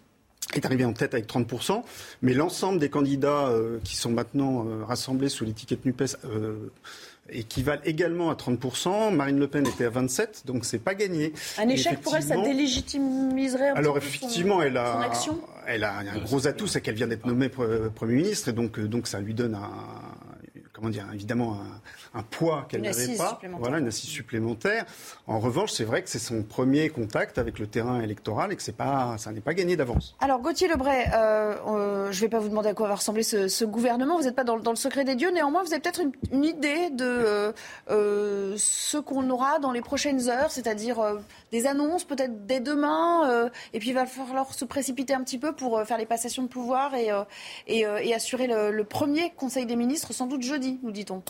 est 0.55 0.65
arrivé 0.65 0.85
en 0.85 0.93
tête 0.93 1.13
avec 1.13 1.29
30%, 1.29 1.83
mais 2.23 2.33
l'ensemble 2.33 2.79
des 2.79 2.89
candidats 2.89 3.53
qui 3.83 3.97
sont 3.97 4.13
maintenant 4.13 4.65
rassemblés 4.87 5.29
sous 5.29 5.45
l'étiquette 5.45 5.85
NUPES 5.85 6.17
équivalent 7.31 7.83
également 7.85 8.31
à 8.31 8.35
30%. 8.35 9.15
Marine 9.15 9.39
Le 9.39 9.49
Pen 9.49 9.67
était 9.67 9.87
à 9.87 9.91
27%, 9.91 10.47
donc 10.47 10.65
c'est 10.65 10.79
pas 10.79 10.95
gagné. 10.95 11.33
Un 11.59 11.69
échec 11.69 12.01
pour 12.01 12.17
elle, 12.17 12.23
ça 12.23 12.37
délégitimiserait 12.37 13.71
un 13.71 13.75
Alors 13.75 13.95
peu 13.95 13.99
effectivement, 13.99 14.57
son, 14.57 14.63
elle 14.63 14.77
a, 14.77 15.01
action? 15.01 15.39
elle 15.67 15.85
a 15.85 15.99
un 15.99 16.19
gros 16.19 16.47
atout, 16.47 16.67
c'est 16.67 16.81
qu'elle 16.81 16.95
vient 16.95 17.09
d'être 17.09 17.27
nommée 17.27 17.49
Premier 17.49 18.15
ministre, 18.15 18.49
et 18.49 18.53
donc, 18.53 18.79
donc 18.81 19.07
ça 19.07 19.21
lui 19.21 19.35
donne 19.35 19.55
un, 19.55 19.71
comment 20.77 20.91
dire, 20.91 21.07
évidemment 21.15 21.55
un, 21.55 21.81
un 22.19 22.23
poids 22.23 22.67
qu'elle 22.69 22.83
n'avait 22.83 23.17
pas. 23.17 23.39
Voilà, 23.59 23.79
une 23.79 23.89
assise 23.89 24.11
supplémentaire. 24.11 24.85
En 25.27 25.39
revanche, 25.39 25.73
c'est 25.73 25.85
vrai 25.85 26.03
que 26.03 26.09
c'est 26.09 26.19
son 26.19 26.43
premier 26.43 26.89
contact 26.89 27.39
avec 27.39 27.59
le 27.59 27.67
terrain 27.67 28.01
électoral 28.01 28.53
et 28.53 28.57
que 28.57 28.63
c'est 28.63 28.77
pas, 28.77 29.17
ça 29.19 29.33
n'est 29.33 29.41
pas 29.41 29.55
gagné 29.55 29.77
d'avance. 29.77 30.17
Alors, 30.21 30.41
Gauthier 30.41 30.69
Lebray, 30.69 31.07
euh, 31.15 31.55
euh, 31.67 32.13
je 32.13 32.17
ne 32.17 32.21
vais 32.23 32.29
pas 32.29 32.39
vous 32.39 32.49
demander 32.49 32.71
à 32.71 32.75
quoi 32.75 32.89
va 32.89 32.95
ressembler 32.95 33.23
ce, 33.23 33.65
gouvernement. 33.65 34.17
Vous 34.17 34.25
n'êtes 34.25 34.35
pas 34.35 34.45
dans, 34.45 34.57
le 34.57 34.77
secret 34.77 35.05
des 35.05 35.15
dieux. 35.15 35.31
Néanmoins, 35.31 35.63
vous 35.63 35.73
avez 35.73 35.81
peut-être 35.81 36.01
une, 36.31 36.45
idée 36.45 36.91
de 36.91 37.53
euh, 37.91 38.55
ce 38.57 38.99
qu'on 38.99 39.29
aura 39.31 39.59
dans 39.59 39.73
les 39.73 39.81
prochaines 39.81 40.29
heures, 40.29 40.51
c'est-à-dire 40.51 40.99
des 41.51 41.67
annonces 41.67 42.05
peut-être 42.05 42.47
dès 42.47 42.61
demain. 42.61 43.51
et 43.73 43.79
puis, 43.79 43.91
il 43.91 43.95
va 43.95 44.07
falloir 44.07 44.53
se 44.53 44.65
précipiter 44.65 45.15
un 45.15 45.23
petit 45.23 45.39
peu 45.39 45.53
pour 45.53 45.83
faire 45.85 45.99
les 45.99 46.07
passations 46.07 46.43
de 46.43 46.49
pouvoir 46.49 46.95
et, 46.95 47.11
et, 47.67 48.15
assurer 48.15 48.47
le 48.47 48.85
premier 48.85 49.33
Conseil 49.37 49.67
des 49.67 49.77
ministres, 49.77 50.13
sans 50.13 50.27
doute 50.27 50.43
jeudi, 50.43 50.66
nous 50.83 50.91
dit-on. 50.91 51.23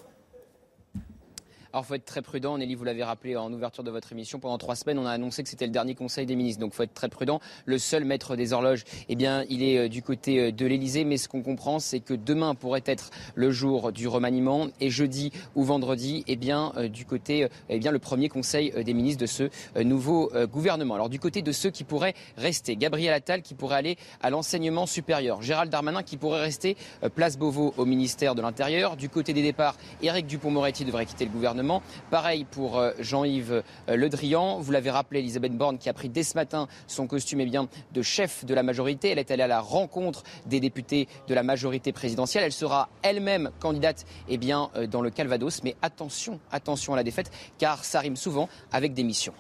Alors, 1.77 1.85
faut 1.85 1.95
être 1.95 2.07
très 2.07 2.23
prudent. 2.23 2.57
Nelly, 2.57 2.75
vous 2.75 2.85
l'avez 2.85 3.05
rappelé 3.05 3.37
en 3.37 3.53
ouverture 3.53 3.85
de 3.85 3.91
votre 3.91 4.11
émission. 4.11 4.39
Pendant 4.39 4.57
trois 4.57 4.77
semaines, 4.77 4.99
on 4.99 5.05
a 5.05 5.11
annoncé 5.11 5.43
que 5.43 5.49
c'était 5.51 5.67
le 5.67 5.73
dernier 5.73 5.95
Conseil 5.95 6.25
des 6.25 6.35
ministres. 6.35 6.59
Donc, 6.59 6.73
faut 6.73 6.85
être 6.85 6.95
très 6.95 7.11
prudent. 7.11 7.39
Le 7.67 7.77
seul 7.77 8.07
maître 8.07 8.35
des 8.35 8.55
horloges, 8.55 8.85
eh 9.11 9.15
bien, 9.15 9.45
il 9.51 9.63
est 9.63 9.77
euh, 9.77 9.89
du 9.91 10.01
côté 10.01 10.41
euh, 10.41 10.53
de 10.53 10.65
l'Elysée. 10.65 11.05
Mais 11.05 11.19
ce 11.19 11.29
qu'on 11.29 11.43
comprend, 11.43 11.79
c'est 11.79 12.01
que 12.01 12.15
demain 12.15 12.55
pourrait 12.55 12.83
être 12.87 13.11
le 13.35 13.51
jour 13.51 13.93
du 13.93 14.09
remaniement 14.09 14.69
et 14.81 14.89
jeudi 14.89 15.33
ou 15.55 15.65
vendredi, 15.65 16.25
eh 16.29 16.37
bien, 16.37 16.73
euh, 16.79 16.89
du 16.89 17.05
côté, 17.05 17.47
eh 17.69 17.79
bien, 17.79 17.91
le 17.91 17.99
premier 17.99 18.31
Conseil 18.31 18.73
des 18.83 18.95
ministres 18.95 19.21
de 19.21 19.27
ce 19.27 19.51
nouveau 19.83 20.33
gouvernement. 20.51 20.95
Alors, 20.95 21.11
du 21.11 21.19
côté 21.19 21.43
de 21.43 21.53
ceux 21.53 21.69
qui 21.69 21.85
pourraient 21.85 22.15
rester, 22.39 22.77
Gabriel 22.77 23.13
Attal 23.13 23.43
qui 23.43 23.53
pourrait 23.53 23.77
aller 23.77 23.97
à 24.23 24.31
l'enseignement 24.31 24.87
supérieur, 24.87 25.43
Gérald 25.43 25.71
Darmanin 25.71 26.03
qui 26.03 26.17
pourrait 26.17 26.41
rester 26.41 26.75
place 27.15 27.37
Beauvau 27.37 27.75
au 27.77 27.85
ministère 27.85 28.35
de 28.35 28.41
l'Intérieur. 28.41 28.97
Du 28.97 29.11
côté 29.11 29.35
des 29.35 29.43
départs, 29.43 29.77
Éric 30.03 30.27
Dupont-Moretti 30.27 30.87
devrait 30.87 31.05
quitter 31.05 31.27
le 31.27 31.31
gouvernement. 31.31 31.66
Pareil 32.11 32.45
pour 32.45 32.79
euh, 32.79 32.93
Jean-Yves 32.99 33.63
euh, 33.89 33.97
Le 33.97 34.09
Drian. 34.09 34.61
Vous 34.61 34.73
l'avez 34.73 34.91
rappelé, 34.91 35.21
Elisabeth 35.21 35.57
Borne 35.57 35.79
qui 35.79 35.89
a 35.89 35.93
pris 35.93 36.09
dès 36.09 36.23
ce 36.23 36.35
matin 36.35 36.69
son 36.87 37.07
costume 37.07 37.41
eh 37.41 37.47
bien, 37.47 37.69
de 37.93 38.03
chef 38.03 38.45
de 38.45 38.55
la 38.55 38.63
majorité. 38.63 39.11
Elle 39.11 39.19
est 39.19 39.31
allée 39.31 39.43
à 39.43 39.49
la 39.49 39.61
rencontre 39.61 40.23
des 40.47 40.61
députés 40.61 41.09
de 41.29 41.35
la 41.35 41.43
majorité 41.43 41.93
présidentielle. 41.93 42.45
Elle 42.45 42.53
sera 42.53 42.89
elle-même 43.03 43.51
candidate 43.61 44.07
eh 44.29 44.39
bien, 44.39 44.71
euh, 44.77 44.87
dans 44.87 45.01
le 45.01 45.11
Calvados. 45.11 45.63
Mais 45.63 45.77
attention, 45.83 46.41
attention 46.51 46.93
à 46.93 46.97
la 46.97 47.05
défaite, 47.05 47.31
car 47.59 47.85
ça 47.85 48.01
rime 48.01 48.17
souvent 48.17 48.49
avec 48.73 48.95
des 48.95 49.03
missions. 49.03 49.35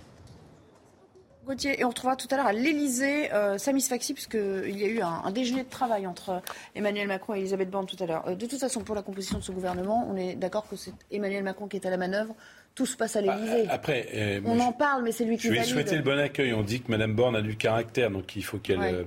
Gauthier, 1.46 1.80
et 1.80 1.84
on 1.84 1.88
retrouvera 1.88 2.16
tout 2.16 2.26
à 2.30 2.36
l'heure 2.36 2.46
à 2.46 2.52
l'Elysée 2.52 3.32
euh, 3.32 3.56
Samis 3.56 3.82
Faxi, 3.82 4.14
puisqu'il 4.14 4.76
y 4.76 4.84
a 4.84 4.88
eu 4.88 5.00
un, 5.00 5.30
déjeuner 5.30 5.62
de 5.62 5.68
travail 5.68 6.06
entre 6.06 6.42
Emmanuel 6.74 7.06
Macron 7.06 7.34
et 7.34 7.38
Elisabeth 7.38 7.70
Borne 7.70 7.86
tout 7.86 8.02
à 8.02 8.06
l'heure. 8.06 8.24
Euh, 8.26 8.34
de 8.34 8.46
toute 8.46 8.58
façon, 8.58 8.80
pour 8.80 8.94
la 8.94 9.02
composition 9.02 9.38
de 9.38 9.44
ce 9.44 9.52
gouvernement, 9.52 10.08
on 10.10 10.16
est 10.16 10.34
d'accord 10.34 10.68
que 10.68 10.76
c'est 10.76 10.92
Emmanuel 11.12 11.44
Macron 11.44 11.68
qui 11.68 11.76
est 11.76 11.86
à 11.86 11.90
la 11.90 11.96
manœuvre. 11.96 12.34
Tout 12.74 12.84
se 12.84 12.96
passe 12.96 13.16
à 13.16 13.22
bah, 13.22 13.36
l'Elysée. 13.36 13.68
après, 13.70 14.08
euh, 14.14 14.40
on 14.44 14.58
en 14.58 14.72
parle, 14.72 15.04
mais 15.04 15.12
c'est 15.12 15.24
lui 15.24 15.36
qui 15.36 15.46
Je 15.46 15.52
lui 15.52 15.58
ai 15.58 15.64
souhaité 15.64 15.96
le 15.96 16.02
bon 16.02 16.18
accueil. 16.18 16.52
On 16.52 16.62
dit 16.62 16.80
que 16.80 16.90
Mme 16.90 17.14
Borne 17.14 17.36
a 17.36 17.42
du 17.42 17.56
caractère, 17.56 18.10
donc 18.10 18.34
il 18.34 18.44
faut 18.44 18.58
qu'elle 18.58 19.06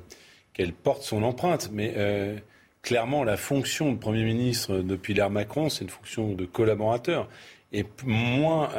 qu'elle 0.54 0.74
porte 0.74 1.04
son 1.04 1.24
empreinte. 1.24 1.70
Mais 1.72 1.94
clairement, 2.82 3.24
la 3.26 3.38
fonction 3.38 3.92
de 3.92 3.98
Premier 3.98 4.24
ministre 4.24 4.78
depuis 4.78 5.14
l'ère 5.14 5.30
Macron, 5.30 5.70
c'est 5.70 5.84
une 5.84 5.90
fonction 5.90 6.32
de 6.34 6.46
collaborateur. 6.46 7.28
Et 7.72 7.86
moins 8.06 8.70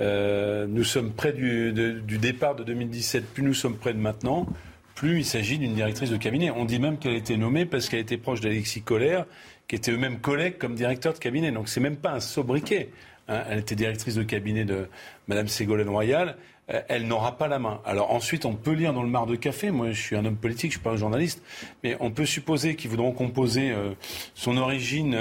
euh, 0.00 0.66
nous 0.66 0.84
sommes 0.84 1.12
près 1.12 1.32
du, 1.32 1.72
départ 2.18 2.54
de 2.54 2.64
2017, 2.64 3.26
plus 3.34 3.42
nous 3.42 3.54
sommes 3.54 3.76
près 3.76 3.92
de 3.92 3.98
maintenant, 3.98 4.46
plus 4.94 5.18
il 5.18 5.24
s'agit 5.24 5.58
d'une 5.58 5.74
directrice 5.74 6.10
de 6.10 6.16
cabinet. 6.16 6.50
On 6.50 6.64
dit 6.64 6.78
même 6.78 6.98
qu'elle 6.98 7.12
a 7.12 7.16
été 7.16 7.36
nommée 7.36 7.66
parce 7.66 7.88
qu'elle 7.88 8.00
était 8.00 8.16
proche 8.16 8.40
d'Alexis 8.40 8.82
Collère, 8.82 9.26
qui 9.68 9.76
était 9.76 9.92
eux-mêmes 9.92 10.20
collègues 10.20 10.56
comme 10.58 10.74
directeur 10.74 11.12
de 11.12 11.18
cabinet. 11.18 11.52
Donc 11.52 11.68
c'est 11.68 11.80
même 11.80 11.96
pas 11.96 12.12
un 12.12 12.20
sobriquet. 12.20 12.90
Hein. 13.28 13.42
Elle 13.48 13.58
était 13.58 13.74
directrice 13.74 14.14
de 14.14 14.22
cabinet 14.22 14.64
de 14.64 14.88
Madame 15.28 15.48
Ségolène 15.48 15.90
Royal. 15.90 16.36
Euh, 16.70 16.80
elle 16.88 17.06
n'aura 17.06 17.36
pas 17.36 17.46
la 17.46 17.58
main. 17.58 17.82
Alors 17.84 18.10
ensuite, 18.12 18.46
on 18.46 18.54
peut 18.54 18.72
lire 18.72 18.94
dans 18.94 19.02
le 19.02 19.08
mar 19.08 19.26
de 19.26 19.36
café. 19.36 19.70
Moi, 19.70 19.90
je 19.90 20.00
suis 20.00 20.16
un 20.16 20.24
homme 20.24 20.36
politique, 20.36 20.70
je 20.70 20.76
suis 20.76 20.82
pas 20.82 20.92
un 20.92 20.96
journaliste, 20.96 21.42
mais 21.84 21.96
on 22.00 22.10
peut 22.10 22.26
supposer 22.26 22.74
qu'ils 22.74 22.90
voudront 22.90 23.12
composer 23.12 23.70
euh, 23.70 23.92
son 24.34 24.56
origine 24.56 25.16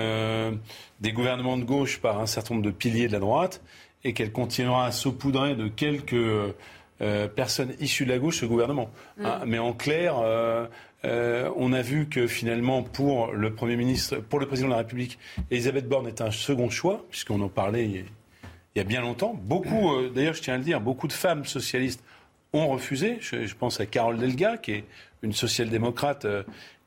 des 1.02 1.12
gouvernements 1.12 1.58
de 1.58 1.64
gauche 1.64 2.00
par 2.00 2.22
un 2.22 2.26
certain 2.26 2.54
nombre 2.56 2.66
de 2.66 2.72
piliers 2.72 3.08
de 3.08 3.14
la 3.14 3.20
droite 3.20 3.62
et 4.04 4.14
qu'elle 4.14 4.32
continuera 4.32 4.86
à 4.86 4.92
saupoudrer 4.92 5.56
de 5.56 5.68
quelques 5.68 6.14
euh, 7.02 7.28
personnes 7.28 7.74
issues 7.80 8.06
de 8.06 8.12
la 8.12 8.20
gauche 8.20 8.40
ce 8.40 8.46
gouvernement. 8.46 8.90
Mm. 9.18 9.26
Hein, 9.26 9.42
mais 9.46 9.60
en 9.60 9.74
clair, 9.74 10.20
euh, 10.20 10.66
euh, 11.06 11.50
on 11.56 11.72
a 11.74 11.82
vu 11.82 12.08
que 12.08 12.28
finalement, 12.28 12.84
pour 12.84 13.32
le 13.32 13.54
Premier 13.54 13.76
ministre, 13.76 14.18
pour 14.18 14.40
le 14.40 14.48
président 14.48 14.68
de 14.68 14.74
la 14.74 14.80
République, 14.80 15.18
Elisabeth 15.50 15.88
Borne 15.88 16.08
est 16.08 16.22
un 16.22 16.32
second 16.32 16.70
choix, 16.70 17.06
puisqu'on 17.10 17.42
en 17.42 17.50
parlait 17.50 17.86
il 17.86 18.06
y 18.76 18.80
a 18.80 18.84
bien 18.84 19.02
longtemps. 19.02 19.34
Beaucoup, 19.34 20.10
d'ailleurs, 20.14 20.34
je 20.34 20.42
tiens 20.42 20.56
à 20.56 20.58
le 20.58 20.64
dire, 20.64 20.82
beaucoup 20.82 21.08
de 21.08 21.14
femmes 21.14 21.46
socialistes 21.46 22.04
ont 22.54 22.68
refusé. 22.68 23.18
Je, 23.22 23.46
je 23.46 23.56
pense 23.56 23.80
à 23.80 23.86
Carole 23.86 24.18
Delga, 24.18 24.58
qui 24.58 24.72
est 24.72 24.84
une 25.22 25.34
social-démocrate 25.34 26.26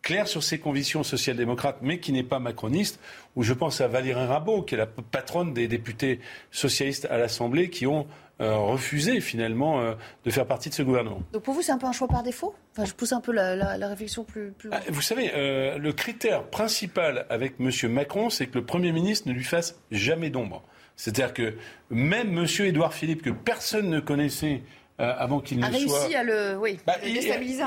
claire 0.02 0.26
sur 0.26 0.42
ses 0.42 0.58
convictions 0.58 1.02
social-démocrates, 1.02 1.78
mais 1.80 2.00
qui 2.00 2.12
n'est 2.12 2.22
pas 2.24 2.40
macroniste, 2.40 3.00
ou 3.36 3.42
je 3.42 3.54
pense 3.54 3.80
à 3.80 3.88
Valérie 3.88 4.24
Rabault, 4.24 4.62
qui 4.62 4.74
est 4.74 4.78
la 4.78 4.86
patronne 4.86 5.54
des 5.54 5.68
députés 5.68 6.20
socialistes 6.50 7.06
à 7.10 7.18
l'Assemblée, 7.18 7.70
qui 7.70 7.86
ont 7.86 8.06
euh, 8.40 8.56
refusé 8.56 9.20
finalement 9.20 9.80
euh, 9.80 9.94
de 10.24 10.30
faire 10.30 10.46
partie 10.46 10.68
de 10.68 10.74
ce 10.74 10.82
gouvernement. 10.82 11.22
Donc 11.32 11.42
pour 11.42 11.54
vous, 11.54 11.62
c'est 11.62 11.70
un 11.70 11.78
peu 11.78 11.86
un 11.86 11.92
choix 11.92 12.08
par 12.08 12.24
défaut? 12.24 12.54
Enfin, 12.72 12.84
Je 12.84 12.92
pousse 12.92 13.12
un 13.12 13.20
peu 13.20 13.30
la, 13.30 13.76
réflexion 13.86 14.24
plus... 14.24 14.50
plus... 14.52 14.70
Ah, 14.72 14.80
vous 14.88 15.02
savez, 15.02 15.30
euh, 15.34 15.78
le 15.78 15.92
critère 15.92 16.44
principal 16.44 17.26
avec 17.30 17.54
M. 17.60 17.70
Macron, 17.92 18.30
c'est 18.30 18.48
que 18.48 18.58
le 18.58 18.64
Premier 18.64 18.90
ministre 18.90 19.28
ne 19.28 19.32
lui 19.32 19.44
fasse 19.44 19.80
jamais 19.92 20.30
d'ombre. 20.30 20.64
C'est-à-dire 20.96 21.32
que 21.32 21.54
même 21.90 22.36
M. 22.36 22.46
Édouard 22.60 22.94
Philippe, 22.94 23.22
que 23.22 23.30
personne 23.30 23.88
ne 23.88 24.00
connaissait 24.00 24.62
euh, 25.00 25.14
avant 25.18 25.40
qu'il 25.40 25.58
ne 25.58 25.64
a 25.64 25.68
réussi 25.68 26.14
à 26.14 26.22
le, 26.22 26.56
oui, 26.58 26.78
bah, 26.86 26.96
déstabiliser. 27.02 27.62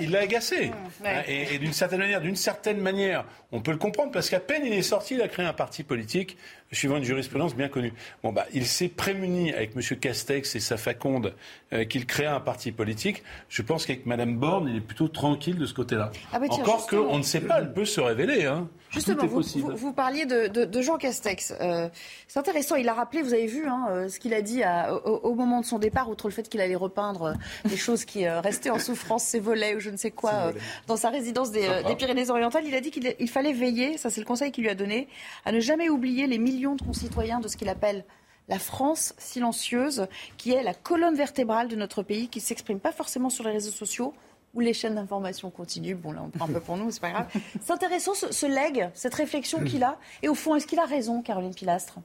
Il 0.00 0.10
l'a 0.10 0.20
agacé. 0.20 0.66
Mmh, 0.68 1.06
et, 1.26 1.54
et 1.54 1.58
d'une 1.58 1.72
certaine 1.72 2.00
manière, 2.00 2.20
d'une 2.20 2.36
certaine 2.36 2.80
manière, 2.80 3.24
on 3.52 3.60
peut 3.60 3.70
le 3.72 3.78
comprendre 3.78 4.12
parce 4.12 4.28
qu'à 4.28 4.40
peine 4.40 4.62
il 4.64 4.72
est 4.72 4.82
sorti, 4.82 5.14
il 5.14 5.22
a 5.22 5.28
créé 5.28 5.46
un 5.46 5.52
parti 5.52 5.82
politique 5.82 6.36
suivant 6.72 6.96
une 6.96 7.04
jurisprudence 7.04 7.54
bien 7.54 7.68
connue. 7.68 7.92
Bon, 8.22 8.32
bah, 8.32 8.46
il 8.52 8.66
s'est 8.66 8.88
prémuni 8.88 9.52
avec 9.52 9.72
M. 9.74 9.82
Castex 9.98 10.54
et 10.54 10.60
sa 10.60 10.76
faconde 10.76 11.34
euh, 11.72 11.84
qu'il 11.84 12.06
créa 12.06 12.34
un 12.34 12.40
parti 12.40 12.72
politique. 12.72 13.22
Je 13.48 13.62
pense 13.62 13.86
qu'avec 13.86 14.06
Mme 14.06 14.36
Borne, 14.36 14.68
il 14.68 14.76
est 14.76 14.80
plutôt 14.80 15.08
tranquille 15.08 15.58
de 15.58 15.66
ce 15.66 15.74
côté-là. 15.74 16.10
Ah 16.32 16.38
bah 16.38 16.46
Encore 16.50 16.86
qu'on 16.86 17.18
ne 17.18 17.22
sait 17.22 17.40
pas, 17.40 17.60
elle 17.60 17.72
peut 17.72 17.84
se 17.84 18.00
révéler. 18.00 18.44
Hein. 18.44 18.68
Justement, 18.90 19.26
vous, 19.26 19.42
vous, 19.76 19.92
parliez 19.92 20.24
de, 20.24 20.82
Jean 20.82 20.96
Castex. 20.96 21.54
Euh, 21.60 21.88
c'est 22.26 22.38
intéressant, 22.38 22.76
il 22.76 22.88
a 22.88 22.94
rappelé, 22.94 23.22
vous 23.22 23.34
avez 23.34 23.46
vu 23.46 23.66
hein, 23.66 23.86
euh, 23.90 24.08
ce 24.08 24.18
qu'il 24.18 24.32
a 24.32 24.40
dit 24.40 24.62
au, 25.04 25.34
moment 25.34 25.60
de 25.60 25.66
son 25.66 25.78
départ, 25.78 26.08
outre 26.08 26.28
le 26.28 26.32
fait 26.32 26.48
qu'il 26.48 26.57
allait 26.60 26.76
repeindre 26.76 27.34
les 27.64 27.76
choses 27.76 28.04
qui 28.04 28.28
restaient 28.28 28.70
en 28.70 28.78
souffrance, 28.78 29.24
ses 29.24 29.40
volets 29.40 29.74
ou 29.76 29.80
je 29.80 29.90
ne 29.90 29.96
sais 29.96 30.10
quoi, 30.10 30.52
dans 30.86 30.96
sa 30.96 31.10
résidence 31.10 31.50
des, 31.50 31.68
Pyrénées-Orientales. 31.96 32.64
Il 32.66 32.74
a 32.74 32.80
dit 32.80 32.90
qu'il 32.90 33.30
fallait 33.30 33.52
veiller, 33.52 33.98
ça 33.98 34.10
c'est 34.10 34.20
le 34.20 34.26
conseil 34.26 34.52
qu'il 34.52 34.64
lui 34.64 34.70
a 34.70 34.74
donné, 34.74 35.08
à 35.44 35.52
ne 35.52 35.60
jamais 35.60 35.88
oublier 35.88 36.26
les 36.26 36.38
millions 36.38 36.74
de 36.74 36.82
concitoyens 36.82 37.40
de 37.40 37.48
ce 37.48 37.56
qu'il 37.56 37.68
appelle 37.68 38.04
la 38.48 38.58
France 38.58 39.14
silencieuse, 39.18 40.06
qui 40.36 40.52
est 40.52 40.62
la 40.62 40.74
colonne 40.74 41.14
vertébrale 41.14 41.68
de 41.68 41.76
notre 41.76 42.02
pays, 42.02 42.28
qui 42.28 42.38
ne 42.38 42.44
s'exprime 42.44 42.80
pas 42.80 42.92
forcément 42.92 43.30
sur 43.30 43.44
les 43.44 43.52
réseaux 43.52 43.70
sociaux, 43.70 44.14
où 44.54 44.60
les 44.60 44.72
chaînes 44.72 44.94
d'information 44.94 45.50
continuent. 45.50 45.94
Bon, 45.94 46.12
là, 46.12 46.22
on 46.24 46.30
prend 46.30 46.46
un 46.46 46.52
peu 46.52 46.60
pour 46.60 46.76
nous, 46.76 46.90
c'est 46.90 47.00
pas 47.00 47.10
grave. 47.10 47.26
C'est 47.60 47.72
intéressant, 47.72 48.14
ce, 48.14 48.32
ce 48.32 48.46
leg, 48.46 48.88
cette 48.94 49.14
réflexion 49.14 49.62
qu'il 49.62 49.84
a. 49.84 49.98
Et 50.22 50.28
au 50.28 50.34
fond, 50.34 50.54
est-ce 50.54 50.66
qu'il 50.66 50.78
a 50.78 50.86
raison, 50.86 51.20
Caroline 51.20 51.54
Pilastre? 51.54 51.98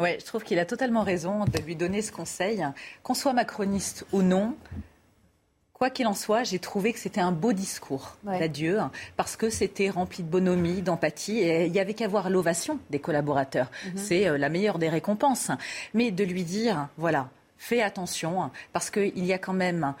Oui, 0.00 0.10
je 0.18 0.24
trouve 0.24 0.44
qu'il 0.44 0.58
a 0.58 0.64
totalement 0.64 1.02
raison 1.02 1.44
de 1.44 1.58
lui 1.60 1.74
donner 1.74 2.02
ce 2.02 2.12
conseil. 2.12 2.64
Qu'on 3.02 3.14
soit 3.14 3.32
macroniste 3.32 4.06
ou 4.12 4.22
non, 4.22 4.56
Quoi 5.78 5.90
qu'il 5.90 6.08
en 6.08 6.14
soit, 6.14 6.42
j'ai 6.42 6.58
trouvé 6.58 6.92
que 6.92 6.98
c'était 6.98 7.20
un 7.20 7.30
beau 7.30 7.52
discours 7.52 8.16
d'adieu, 8.24 8.80
hein, 8.80 8.90
parce 9.16 9.36
que 9.36 9.48
c'était 9.48 9.90
rempli 9.90 10.24
de 10.24 10.28
bonhomie, 10.28 10.82
d'empathie, 10.82 11.38
et 11.38 11.66
il 11.66 11.72
y 11.72 11.78
avait 11.78 11.94
qu'à 11.94 12.08
voir 12.08 12.30
l'ovation 12.30 12.80
des 12.90 12.98
collaborateurs. 12.98 13.70
Mhm. 13.86 13.92
C'est 13.94 14.26
euh, 14.26 14.38
la 14.38 14.48
meilleure 14.48 14.80
des 14.80 14.88
récompenses. 14.88 15.52
Mais 15.94 16.10
de 16.10 16.24
lui 16.24 16.42
dire, 16.42 16.88
voilà, 16.96 17.30
fais 17.58 17.80
attention, 17.80 18.42
hein, 18.42 18.50
parce 18.72 18.90
qu'il 18.90 19.24
y 19.24 19.32
a 19.32 19.38
quand 19.38 19.52
même 19.52 19.94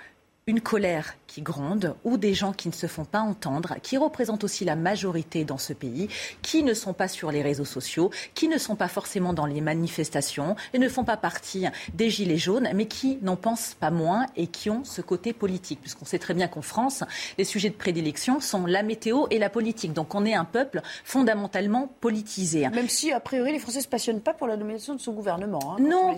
une 0.48 0.60
colère 0.60 1.14
qui 1.28 1.42
gronde 1.42 1.94
ou 2.02 2.16
des 2.16 2.34
gens 2.34 2.52
qui 2.52 2.68
ne 2.68 2.72
se 2.72 2.88
font 2.88 3.04
pas 3.04 3.20
entendre, 3.20 3.76
qui 3.82 3.96
représentent 3.96 4.42
aussi 4.42 4.64
la 4.64 4.74
majorité 4.74 5.44
dans 5.44 5.58
ce 5.58 5.72
pays, 5.72 6.08
qui 6.42 6.64
ne 6.64 6.74
sont 6.74 6.94
pas 6.94 7.06
sur 7.06 7.30
les 7.30 7.42
réseaux 7.42 7.64
sociaux, 7.64 8.10
qui 8.34 8.48
ne 8.48 8.58
sont 8.58 8.74
pas 8.74 8.88
forcément 8.88 9.32
dans 9.32 9.46
les 9.46 9.60
manifestations 9.60 10.56
et 10.72 10.78
ne 10.78 10.88
font 10.88 11.04
pas 11.04 11.16
partie 11.16 11.66
des 11.94 12.10
Gilets 12.10 12.38
jaunes, 12.38 12.68
mais 12.74 12.86
qui 12.86 13.18
n'en 13.22 13.36
pensent 13.36 13.76
pas 13.78 13.90
moins 13.90 14.26
et 14.36 14.46
qui 14.46 14.70
ont 14.70 14.84
ce 14.84 15.02
côté 15.02 15.32
politique. 15.32 15.80
Puisqu'on 15.80 16.06
sait 16.06 16.18
très 16.18 16.34
bien 16.34 16.48
qu'en 16.48 16.62
France, 16.62 17.04
les 17.36 17.44
sujets 17.44 17.70
de 17.70 17.74
prédilection 17.74 18.40
sont 18.40 18.66
la 18.66 18.82
météo 18.82 19.26
et 19.30 19.38
la 19.38 19.50
politique. 19.50 19.92
Donc 19.92 20.14
on 20.14 20.24
est 20.24 20.34
un 20.34 20.46
peuple 20.46 20.80
fondamentalement 21.04 21.92
politisé. 22.00 22.68
Même 22.70 22.88
si, 22.88 23.12
a 23.12 23.20
priori, 23.20 23.52
les 23.52 23.58
Français 23.58 23.78
ne 23.78 23.84
se 23.84 23.88
passionnent 23.88 24.22
pas 24.22 24.32
pour 24.32 24.46
la 24.46 24.56
nomination 24.56 24.94
de 24.94 25.00
ce 25.00 25.10
gouvernement. 25.10 25.76
Hein, 25.76 25.82
non, 25.82 26.16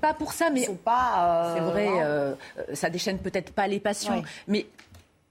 pas 0.00 0.14
pour 0.14 0.32
ça, 0.32 0.48
mais... 0.50 0.66
pas... 0.84 1.18
Euh, 1.18 1.54
c'est 1.54 1.64
vrai, 1.64 1.88
euh, 2.00 2.34
ça 2.72 2.88
déchaîne 2.88 3.18
peut-être 3.18 3.52
pas 3.52 3.66
les 3.66 3.80
passions. 3.80 4.22
Mais 4.46 4.66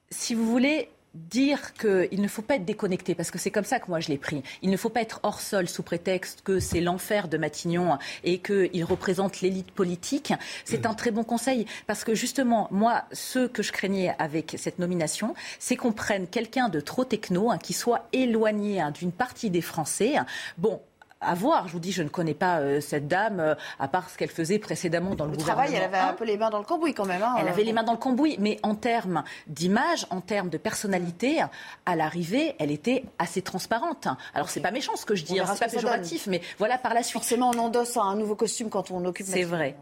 si 0.09 0.33
vous 0.33 0.49
voulez, 0.49 0.89
dire 1.17 1.73
qu'il 1.73 2.21
ne 2.21 2.27
faut 2.27 2.41
pas 2.41 2.55
être 2.55 2.65
déconnecté, 2.65 3.15
parce 3.15 3.31
que 3.31 3.39
c'est 3.39 3.51
comme 3.51 3.63
ça 3.63 3.79
que 3.79 3.87
moi 3.87 3.99
je 3.99 4.09
l'ai 4.09 4.17
pris. 4.17 4.43
Il 4.61 4.69
ne 4.69 4.77
faut 4.77 4.89
pas 4.89 5.01
être 5.01 5.19
hors 5.23 5.39
sol 5.39 5.67
sous 5.67 5.83
prétexte 5.83 6.41
que 6.43 6.59
c'est 6.59 6.81
l'enfer 6.81 7.27
de 7.27 7.37
Matignon 7.37 7.97
et 8.23 8.39
qu'il 8.39 8.83
représente 8.83 9.41
l'élite 9.41 9.71
politique. 9.71 10.33
C'est 10.65 10.85
un 10.85 10.93
très 10.93 11.11
bon 11.11 11.23
conseil, 11.23 11.65
parce 11.87 12.03
que 12.03 12.15
justement, 12.15 12.67
moi, 12.71 13.03
ce 13.11 13.47
que 13.47 13.63
je 13.63 13.71
craignais 13.71 14.15
avec 14.19 14.55
cette 14.57 14.79
nomination, 14.79 15.33
c'est 15.59 15.75
qu'on 15.75 15.91
prenne 15.91 16.27
quelqu'un 16.27 16.69
de 16.69 16.79
trop 16.79 17.03
techno, 17.03 17.51
hein, 17.51 17.57
qui 17.57 17.73
soit 17.73 18.07
éloigné 18.13 18.79
hein, 18.79 18.91
d'une 18.91 19.11
partie 19.11 19.49
des 19.49 19.61
Français. 19.61 20.15
Bon, 20.57 20.81
à 21.21 21.33
voir. 21.33 21.67
Je 21.67 21.74
vous 21.74 21.79
dis, 21.79 21.91
je 21.91 22.03
ne 22.03 22.09
connais 22.09 22.33
pas 22.33 22.59
euh, 22.59 22.81
cette 22.81 23.07
dame, 23.07 23.39
euh, 23.39 23.55
à 23.79 23.88
part 23.88 24.09
ce 24.09 24.17
qu'elle 24.17 24.29
faisait 24.29 24.59
précédemment 24.59 25.15
dans 25.15 25.25
le, 25.25 25.31
le 25.31 25.38
travail, 25.38 25.74
elle 25.74 25.83
avait 25.83 25.97
un 25.97 26.13
peu 26.13 26.25
les 26.25 26.38
mains 26.38 26.50
dans 26.50 26.59
le 26.59 26.63
cambouis 26.63 26.93
quand 26.93 27.05
même. 27.05 27.24
Hein, 27.24 27.36
elle 27.39 27.47
avait 27.47 27.63
les 27.63 27.74
mains 27.74 27.83
dans 27.83 27.93
le 27.93 27.97
cambouis, 27.97 28.38
mais 28.39 28.59
en 28.63 28.75
termes 28.75 29.24
d'image, 29.47 30.05
en 30.09 30.21
termes 30.21 30.50
de 30.50 30.57
personnalité, 30.57 31.43
à 31.86 31.95
l'arrivée, 31.95 32.55
elle 32.59 32.71
était 32.71 33.03
assez 33.19 33.41
transparente. 33.41 34.07
Alors, 34.33 34.50
c'est 34.50 34.62
pas 34.62 34.71
méchant 34.71 34.95
ce 34.95 35.05
que 35.05 35.15
je 35.15 35.24
dis, 35.24 35.39
hein, 35.39 35.45
c'est 35.53 35.65
pas 35.65 35.71
péjoratif, 35.71 36.27
mais 36.27 36.41
voilà 36.57 36.77
par 36.77 36.93
la 36.93 37.03
suite. 37.03 37.21
Forcément, 37.21 37.51
on 37.53 37.59
endosse 37.59 37.97
un 37.97 38.15
nouveau 38.15 38.36
costume 38.36 38.69
quand 38.69 38.91
on 38.91 39.03
occupe. 39.05 39.25
C'est 39.27 39.43
vrai. 39.43 39.75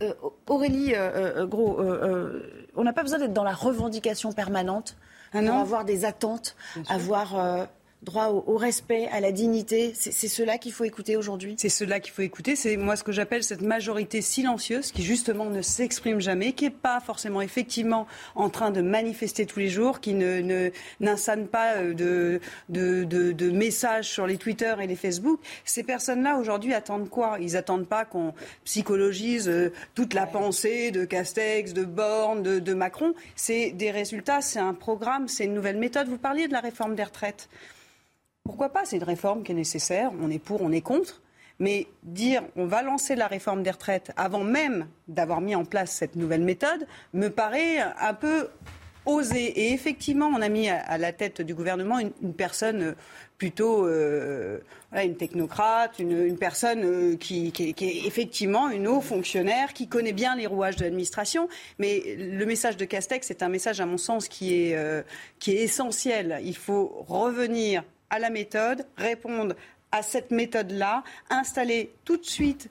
Euh, 0.00 0.14
Aurélie 0.46 0.94
Gros, 1.46 1.80
on 2.76 2.84
n'a 2.84 2.92
pas 2.92 3.02
besoin 3.02 3.18
d'être 3.18 3.32
dans 3.32 3.44
la 3.44 3.54
revendication 3.54 4.32
permanente 4.32 4.96
ah 5.32 5.40
pour 5.42 5.54
avoir 5.54 5.84
des 5.84 6.04
attentes, 6.04 6.56
avoir 6.88 7.68
droit 8.02 8.28
au, 8.28 8.56
respect, 8.56 9.08
à 9.12 9.20
la 9.20 9.30
dignité. 9.30 9.92
C'est 9.94 10.28
cela 10.28 10.56
qu'il 10.56 10.72
faut 10.72 10.84
écouter 10.84 11.16
aujourd'hui 11.16 11.54
C'est 11.58 11.68
cela 11.68 12.00
qu'il 12.00 12.12
faut 12.12 12.22
écouter. 12.22 12.56
C'est 12.56 12.76
moi 12.76 12.96
ce 12.96 13.04
que 13.04 13.12
j'appelle 13.12 13.44
cette 13.44 13.60
majorité 13.60 14.22
silencieuse 14.22 14.90
qui 14.90 15.02
justement 15.02 15.46
ne 15.46 15.60
s'exprime 15.60 16.20
jamais, 16.20 16.52
qui 16.52 16.64
n'est 16.64 16.70
pas 16.70 17.00
forcément 17.00 17.42
effectivement 17.42 18.06
en 18.34 18.48
train 18.48 18.70
de 18.70 18.80
manifester 18.80 19.44
tous 19.44 19.58
les 19.58 19.68
jours, 19.68 20.00
qui 20.00 20.14
ne 20.14 20.70
n'insane 21.00 21.46
pas 21.46 21.76
euh, 21.76 21.94
de, 21.94 22.40
de, 22.70 23.04
de, 23.04 23.50
messages 23.50 24.08
sur 24.08 24.26
les 24.26 24.38
Twitter 24.38 24.74
et 24.80 24.86
les 24.86 24.96
Facebook. 24.96 25.40
Ces 25.64 25.82
personnes-là 25.82 26.36
aujourd'hui 26.36 26.72
attendent 26.72 27.10
quoi? 27.10 27.36
Ils 27.40 27.56
attendent 27.56 27.88
pas 27.88 28.04
qu'on 28.04 28.32
psychologise 28.64 29.48
euh, 29.48 29.72
toute 29.94 30.14
la 30.14 30.26
pensée 30.26 30.90
de 30.90 31.04
Castex, 31.04 31.74
de 31.74 31.84
Borne, 31.84 32.42
de, 32.42 32.58
de 32.58 32.74
Macron. 32.74 33.14
C'est 33.36 33.72
des 33.72 33.90
résultats, 33.90 34.40
c'est 34.40 34.58
un 34.58 34.74
programme, 34.74 35.28
c'est 35.28 35.44
une 35.44 35.54
nouvelle 35.54 35.78
méthode. 35.78 36.08
Vous 36.08 36.18
parliez 36.18 36.48
de 36.48 36.52
la 36.52 36.60
réforme 36.60 36.94
des 36.94 37.04
retraites. 37.04 37.48
Pourquoi 38.60 38.70
pas 38.70 38.84
C'est 38.84 38.96
une 38.96 39.04
réforme 39.04 39.42
qui 39.42 39.52
est 39.52 39.54
nécessaire. 39.54 40.10
On 40.20 40.30
est 40.30 40.38
pour, 40.38 40.60
on 40.60 40.72
est 40.72 40.80
contre. 40.80 41.22
Mais 41.60 41.86
dire 42.02 42.42
on 42.56 42.66
va 42.66 42.82
lancer 42.82 43.14
la 43.14 43.26
réforme 43.26 43.62
des 43.62 43.70
retraites 43.70 44.12
avant 44.16 44.44
même 44.44 44.88
d'avoir 45.08 45.40
mis 45.40 45.54
en 45.54 45.64
place 45.64 45.92
cette 45.92 46.16
nouvelle 46.16 46.42
méthode 46.42 46.86
me 47.12 47.28
paraît 47.28 47.78
un 47.78 48.12
peu 48.12 48.48
osé. 49.06 49.44
Et 49.44 49.72
effectivement, 49.72 50.26
on 50.26 50.42
a 50.42 50.48
mis 50.48 50.68
à 50.68 50.98
la 50.98 51.12
tête 51.12 51.42
du 51.42 51.54
gouvernement 51.54 51.98
une, 51.98 52.34
personne 52.34 52.94
plutôt 53.38 53.86
euh, 53.86 54.58
une 54.92 55.16
technocrate, 55.16 55.98
une, 55.98 56.36
personne 56.36 56.82
euh, 56.84 57.16
qui, 57.16 57.52
est 57.56 58.06
effectivement 58.06 58.68
une 58.68 58.88
haut 58.88 59.00
fonctionnaire, 59.00 59.72
qui 59.72 59.88
connaît 59.88 60.12
bien 60.12 60.36
les 60.36 60.46
rouages 60.46 60.76
de 60.76 60.84
l'administration. 60.84 61.48
Mais 61.78 62.16
le 62.18 62.44
message 62.44 62.76
de 62.76 62.84
Castex, 62.84 63.26
c'est 63.26 63.42
un 63.42 63.48
message, 63.48 63.80
à 63.80 63.86
mon 63.86 63.96
sens, 63.96 64.28
qui 64.28 64.54
est, 64.54 64.76
euh, 64.76 65.02
qui 65.38 65.52
est 65.52 65.62
essentiel. 65.62 66.40
Il 66.44 66.56
faut 66.56 67.04
revenir 67.06 67.84
à 68.10 68.18
la 68.18 68.30
méthode, 68.30 68.86
répondre 68.96 69.54
à 69.92 70.02
cette 70.02 70.30
méthode-là, 70.30 71.02
installer 71.30 71.92
tout 72.04 72.16
de 72.16 72.24
suite 72.24 72.68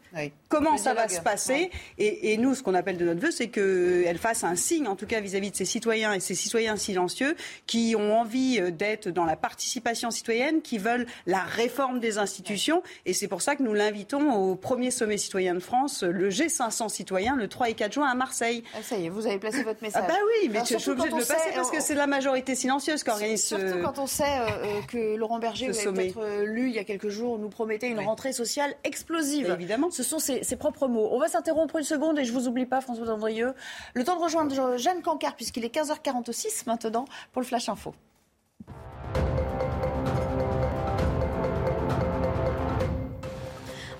comment 0.48 0.78
ça 0.78 0.94
va 0.94 1.08
se 1.08 1.22
passer. 1.22 1.70
Et, 1.98 2.38
nous, 2.38 2.56
ce 2.56 2.64
qu'on 2.64 2.74
appelle 2.74 2.98
de 2.98 3.06
notre 3.06 3.20
vœu, 3.20 3.32
c'est 3.32 3.48
qu'elle 3.48 4.18
fasse 4.18 4.44
un 4.44 4.56
signe, 4.56 4.88
en 4.88 4.96
tout 4.96 5.06
cas 5.06 5.20
vis-à-vis 5.20 5.52
de 5.52 5.56
ses 5.56 5.66
citoyens 5.66 6.14
et 6.14 6.20
ses 6.20 6.36
citoyens 6.36 6.76
silencieux, 6.76 7.36
qui 7.68 7.96
ont 7.98 8.20
envie 8.20 8.60
euh, 8.60 8.72
d'être 8.72 9.10
dans 9.10 9.26
la 9.26 9.36
participation 9.36 10.12
citoyenne, 10.12 10.62
qui 10.62 10.78
veulent 10.78 11.06
la 11.26 11.40
réforme 11.40 12.00
des 12.00 12.18
institutions. 12.18 12.82
Et 13.06 13.14
c'est 13.14 13.28
pour 13.28 13.42
ça 13.42 13.56
que 13.56 13.64
nous 13.64 13.74
l'invitons 13.74 14.32
au 14.34 14.56
premier 14.56 14.92
sommet 14.92 15.18
citoyen 15.18 15.54
de 15.54 15.60
France, 15.60 16.04
le 16.04 16.30
G500 16.30 16.90
citoyen, 16.90 17.36
le 17.36 17.48
3 17.48 17.70
et 17.70 17.74
4 17.74 17.94
juin 17.94 18.08
à 18.08 18.16
Marseille. 18.16 18.64
Ah, 18.76 18.82
ça 18.82 18.98
y 18.98 19.06
est, 19.06 19.10
vous 19.10 19.28
avez 19.28 19.40
placé 19.40 19.64
votre 19.64 19.82
message. 19.84 20.04
Ah 20.06 20.08
bah 20.08 20.20
oui, 20.26 20.50
mais 20.50 20.60
je 20.60 20.78
suis 20.78 20.92
obligée 20.92 21.10
de 21.10 21.16
le 21.16 21.26
passer 21.26 21.52
parce 21.54 21.72
que 21.72 21.82
c'est 21.82 21.96
la 21.96 22.08
majorité 22.08 22.56
silencieuse 22.56 23.04
qui 23.04 23.10
organise 23.10 23.44
ce... 23.44 23.58
Surtout 23.58 23.84
quand 23.84 24.00
on 24.00 24.08
sait 24.08 24.24
euh, 24.24 24.48
euh, 24.48 24.82
que 24.88 25.16
Laurent 25.16 25.40
Berger, 25.40 25.70
vous 25.70 25.88
avez 25.88 26.12
peut-être 26.12 26.44
lu 26.44 26.70
il 26.70 26.76
y 26.76 26.80
a 26.80 26.84
quelques 26.84 27.09
jours, 27.10 27.38
nous 27.40 27.50
promettait 27.50 27.90
une 27.90 28.00
rentrée 28.00 28.34
sociale 28.34 28.74
explosive. 28.84 29.50
évidemment. 29.50 29.92
Ce 29.92 30.04
sont 30.04 30.20
ses, 30.20 30.44
propres 30.56 30.88
mots. 30.88 31.10
On 31.12 31.20
va 31.20 31.28
s'interrompre 31.28 31.78
une 31.78 31.84
seconde 31.84 32.20
et 32.20 32.26
je 32.26 32.34
vous 32.34 32.48
oublie 32.48 32.66
pas, 32.66 32.82
François 32.82 33.06
Dandrieux. 33.06 33.54
Le 33.94 34.04
temps 34.04 34.16
de 34.16 34.22
rejoindre 34.22 34.78
Jeanne 34.78 35.02
Cancard, 35.02 35.36
puisqu'il 35.36 35.66
est 35.66 35.74
15h46 35.74 36.64
maintenant 36.68 37.06
pour 37.32 37.42
le 37.42 37.48
Flash 37.48 37.70
Info. 37.70 37.94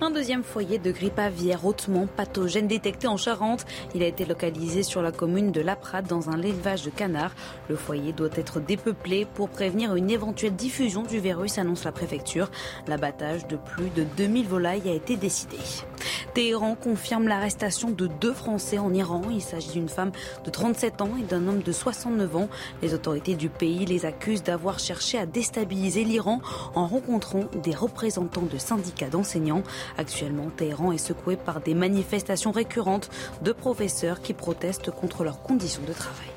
Un 0.02 0.12
deuxième 0.12 0.44
foyer 0.44 0.78
de 0.78 0.94
grippe 0.94 1.20
aviaire 1.20 1.66
hautement 1.66 2.08
pathogène 2.08 2.70
détecté 2.70 3.08
en 3.08 3.18
Charente. 3.18 3.66
Il 3.94 4.02
a 4.02 4.08
été 4.08 4.24
localisé 4.24 4.82
sur 4.82 5.02
la 5.02 5.12
commune 5.12 5.52
de 5.52 5.60
Laprade 5.60 6.08
dans 6.08 6.30
un 6.30 6.42
élevage 6.42 6.84
de 6.84 6.90
canards. 6.90 7.36
Le 7.68 7.76
foyer 7.76 8.14
doit 8.14 8.30
être 8.36 8.62
dépeuplé 8.62 9.28
pour 9.34 9.50
prévenir 9.50 9.96
une 9.96 10.10
éventuelle 10.10 10.56
diffusion 10.56 11.04
du 11.04 11.20
virus, 11.20 11.58
annonce 11.58 11.84
la 11.84 11.92
préfecture. 11.92 12.50
L'abattage 12.88 13.46
de 13.48 13.58
plus 13.58 13.90
de 13.90 14.06
2000 14.16 14.48
volailles 14.48 14.90
a 14.90 14.94
été 14.94 15.18
décidé. 15.18 15.58
Téhéran 16.34 16.76
confirme 16.76 17.28
l'arrestation 17.28 17.90
de 17.90 18.08
deux 18.08 18.34
Français 18.34 18.78
en 18.78 18.94
Iran. 18.94 19.24
Il 19.32 19.42
s'agit 19.42 19.72
d'une 19.72 19.90
femme 19.90 20.12
de 20.46 20.50
37 20.50 21.02
ans 21.02 21.12
et 21.20 21.24
d'un 21.24 21.48
homme 21.48 21.62
de 21.62 21.72
69 21.72 22.36
ans. 22.36 22.50
Les 22.82 22.94
autorités 22.94 23.36
du 23.36 23.50
pays 23.50 23.86
les 23.86 24.06
accusent 24.06 24.44
d'avoir 24.44 24.80
cherché 24.80 25.18
à 25.18 25.26
déstabiliser 25.26 26.04
l'Iran 26.04 26.40
en 26.76 26.88
rencontrant 26.88 27.46
des 27.64 27.76
représentants 27.76 28.48
de 28.50 28.58
syndicats 28.58 29.10
d'enseignants. 29.10 29.64
Actuellement, 29.98 30.50
Téhéran 30.50 30.92
est 30.92 30.98
secoué 30.98 31.36
par 31.36 31.62
des 31.62 31.74
manifestations 31.74 32.52
récurrentes 32.52 33.10
de 33.42 33.52
professeurs 33.52 34.22
qui 34.22 34.34
protestent 34.34 34.92
contre 34.92 35.24
leurs 35.24 35.42
conditions 35.42 35.84
de 35.88 35.94
travail. 35.94 36.30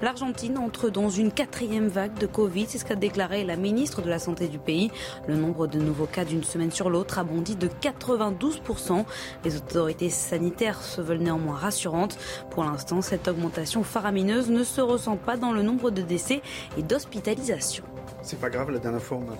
L'Argentine 0.00 0.58
entre 0.58 0.90
dans 0.90 1.08
une 1.08 1.32
quatrième 1.32 1.88
vague 1.88 2.18
de 2.18 2.26
Covid, 2.26 2.66
c'est 2.68 2.78
ce 2.78 2.84
qu'a 2.84 2.96
déclaré 2.96 3.44
la 3.44 3.56
ministre 3.56 4.02
de 4.02 4.08
la 4.08 4.18
Santé 4.18 4.48
du 4.48 4.58
pays. 4.58 4.90
Le 5.28 5.36
nombre 5.36 5.66
de 5.66 5.78
nouveaux 5.78 6.06
cas 6.06 6.24
d'une 6.24 6.44
semaine 6.44 6.70
sur 6.70 6.90
l'autre 6.90 7.18
a 7.18 7.24
bondi 7.24 7.56
de 7.56 7.68
92%. 7.68 9.04
Les 9.44 9.56
autorités 9.56 10.10
sanitaires 10.10 10.82
se 10.82 11.00
veulent 11.00 11.18
néanmoins 11.18 11.56
rassurantes. 11.56 12.18
Pour 12.50 12.64
l'instant, 12.64 13.00
cette 13.00 13.28
augmentation 13.28 13.82
faramineuse 13.82 14.50
ne 14.50 14.64
se 14.64 14.80
ressent 14.80 15.16
pas 15.16 15.36
dans 15.36 15.52
le 15.52 15.62
nombre 15.62 15.90
de 15.90 16.02
décès 16.02 16.42
et 16.76 16.82
d'hospitalisations. 16.82 17.84
C'est 18.22 18.40
pas 18.40 18.50
grave, 18.50 18.70
la 18.70 18.78
dernière 18.78 19.02
fois, 19.02 19.18
on 19.18 19.32
a 19.32 19.36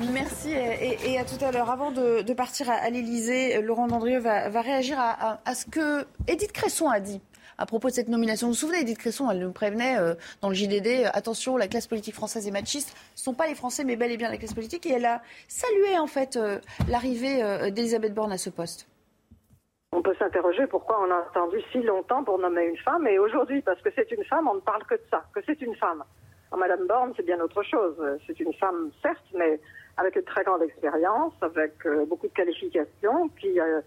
Merci 0.00 0.52
et, 0.52 1.18
à 1.18 1.24
tout 1.24 1.42
à 1.42 1.52
l'heure. 1.52 1.70
Avant 1.70 1.90
de, 1.90 2.32
partir 2.34 2.68
à, 2.70 2.90
l'Elysée, 2.90 3.62
Laurent 3.62 3.86
Dandrieux 3.86 4.18
va, 4.18 4.60
réagir 4.60 4.98
à, 4.98 5.54
ce 5.54 5.66
que 5.66 6.06
Edith 6.28 6.52
Cresson 6.52 6.88
a 6.88 7.00
dit 7.00 7.20
à 7.58 7.64
propos 7.64 7.88
de 7.88 7.94
cette 7.94 8.08
nomination. 8.08 8.48
Vous 8.48 8.52
vous 8.52 8.58
souvenez, 8.58 8.80
Edith 8.80 8.98
Cresson, 8.98 9.30
elle 9.30 9.38
nous 9.38 9.52
prévenait 9.52 9.96
euh, 9.98 10.14
dans 10.42 10.50
le 10.50 10.54
JDD, 10.54 10.86
euh, 10.86 11.10
attention, 11.14 11.56
la 11.56 11.68
classe 11.68 11.86
politique 11.86 12.14
française 12.14 12.46
est 12.46 12.50
machiste. 12.50 12.94
Ce 13.14 13.22
ne 13.22 13.24
sont 13.24 13.34
pas 13.34 13.46
les 13.46 13.54
Français, 13.54 13.84
mais 13.84 13.96
bel 13.96 14.10
et 14.10 14.18
bien 14.18 14.30
la 14.30 14.36
classe 14.36 14.52
politique. 14.52 14.84
Et 14.84 14.92
elle 14.92 15.06
a 15.06 15.22
salué 15.48 15.98
en 15.98 16.06
fait 16.06 16.36
euh, 16.36 16.58
l'arrivée 16.88 17.70
d'Elisabeth 17.70 18.12
Borne 18.12 18.32
à 18.32 18.38
ce 18.38 18.50
poste. 18.50 18.86
On 19.92 20.02
peut 20.02 20.14
s'interroger 20.18 20.66
pourquoi 20.66 21.00
on 21.00 21.10
a 21.10 21.16
attendu 21.16 21.56
si 21.72 21.80
longtemps 21.82 22.22
pour 22.22 22.38
nommer 22.38 22.66
une 22.66 22.76
femme 22.76 23.06
et 23.06 23.18
aujourd'hui, 23.18 23.62
parce 23.62 23.80
que 23.80 23.88
c'est 23.96 24.10
une 24.10 24.24
femme, 24.24 24.46
on 24.48 24.56
ne 24.56 24.60
parle 24.60 24.84
que 24.84 24.94
de 24.94 25.04
ça, 25.10 25.24
que 25.34 25.40
c'est 25.46 25.62
une 25.62 25.74
femme. 25.76 26.04
Madame 26.56 26.86
Borne, 26.86 27.12
c'est 27.16 27.26
bien 27.26 27.40
autre 27.40 27.62
chose. 27.62 27.96
C'est 28.26 28.38
une 28.40 28.52
femme, 28.54 28.90
certes, 29.02 29.24
mais 29.34 29.60
avec 29.96 30.16
une 30.16 30.24
très 30.24 30.44
grande 30.44 30.62
expérience, 30.62 31.32
avec 31.40 31.74
euh, 31.86 32.04
beaucoup 32.06 32.28
de 32.28 32.32
qualifications, 32.32 33.28
qui 33.40 33.58
a 33.58 33.82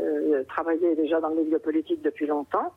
euh, 0.00 0.42
travaillé 0.48 0.96
déjà 0.96 1.20
dans 1.20 1.28
le 1.28 1.36
milieu 1.36 1.58
politique 1.58 2.02
depuis 2.02 2.26
longtemps. 2.26 2.72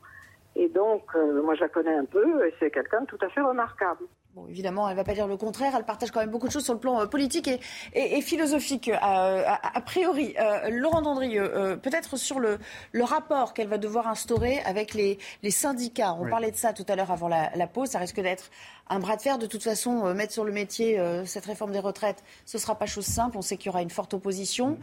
Et 0.56 0.70
donc, 0.70 1.04
euh, 1.16 1.42
moi, 1.42 1.56
je 1.56 1.62
la 1.62 1.70
connais 1.70 1.96
un 1.96 2.06
peu 2.06 2.46
et 2.46 2.54
c'est 2.60 2.72
quelqu'un 2.72 3.06
tout 3.06 3.18
à 3.22 3.30
fait 3.30 3.42
remarquable. 3.42 4.06
Bon, 4.38 4.46
évidemment, 4.48 4.88
elle 4.88 4.94
ne 4.94 4.98
va 4.98 5.04
pas 5.04 5.16
dire 5.16 5.26
le 5.26 5.36
contraire. 5.36 5.74
Elle 5.76 5.84
partage 5.84 6.12
quand 6.12 6.20
même 6.20 6.30
beaucoup 6.30 6.46
de 6.46 6.52
choses 6.52 6.64
sur 6.64 6.76
le 6.76 6.80
plan 6.80 7.02
euh, 7.02 7.08
politique 7.08 7.50
et, 7.94 8.22
philosophique. 8.22 8.92
a, 8.94 9.82
priori, 9.84 10.36
Laurent 10.70 11.02
Dandrieux, 11.02 11.80
peut-être 11.82 12.18
sur 12.18 12.40
le, 12.40 12.60
le 12.92 13.04
rapport 13.04 13.56
qu'elle 13.56 13.68
va 13.68 13.80
devoir 13.80 14.08
instaurer 14.08 14.60
avec 14.60 14.94
les, 14.94 15.18
syndicats. 15.50 16.14
On 16.14 16.30
parlait 16.30 16.52
de 16.52 16.56
ça 16.56 16.72
tout 16.72 16.86
à 16.88 16.96
l'heure 16.96 17.10
avant 17.10 17.28
la, 17.28 17.50
la, 17.56 17.66
pause. 17.66 17.90
Ça 17.90 18.00
risque 18.00 18.20
d'être 18.22 18.52
un 18.90 19.00
bras 19.00 19.16
de 19.16 19.22
fer. 19.24 19.40
De 19.40 19.48
toute 19.48 19.64
façon, 19.64 20.14
mettre 20.14 20.34
sur 20.34 20.44
le 20.44 20.52
métier 20.52 21.02
cette 21.26 21.46
réforme 21.46 21.72
des 21.72 21.80
retraites, 21.80 22.24
ce 22.46 22.58
ne 22.58 22.62
sera 22.62 22.76
pas 22.76 22.86
chose 22.86 23.06
simple. 23.06 23.38
On 23.38 23.42
sait 23.42 23.58
qu'il 23.58 23.68
y 23.68 23.70
aura 23.70 23.82
une 23.82 23.90
forte 23.90 24.14
opposition. 24.14 24.78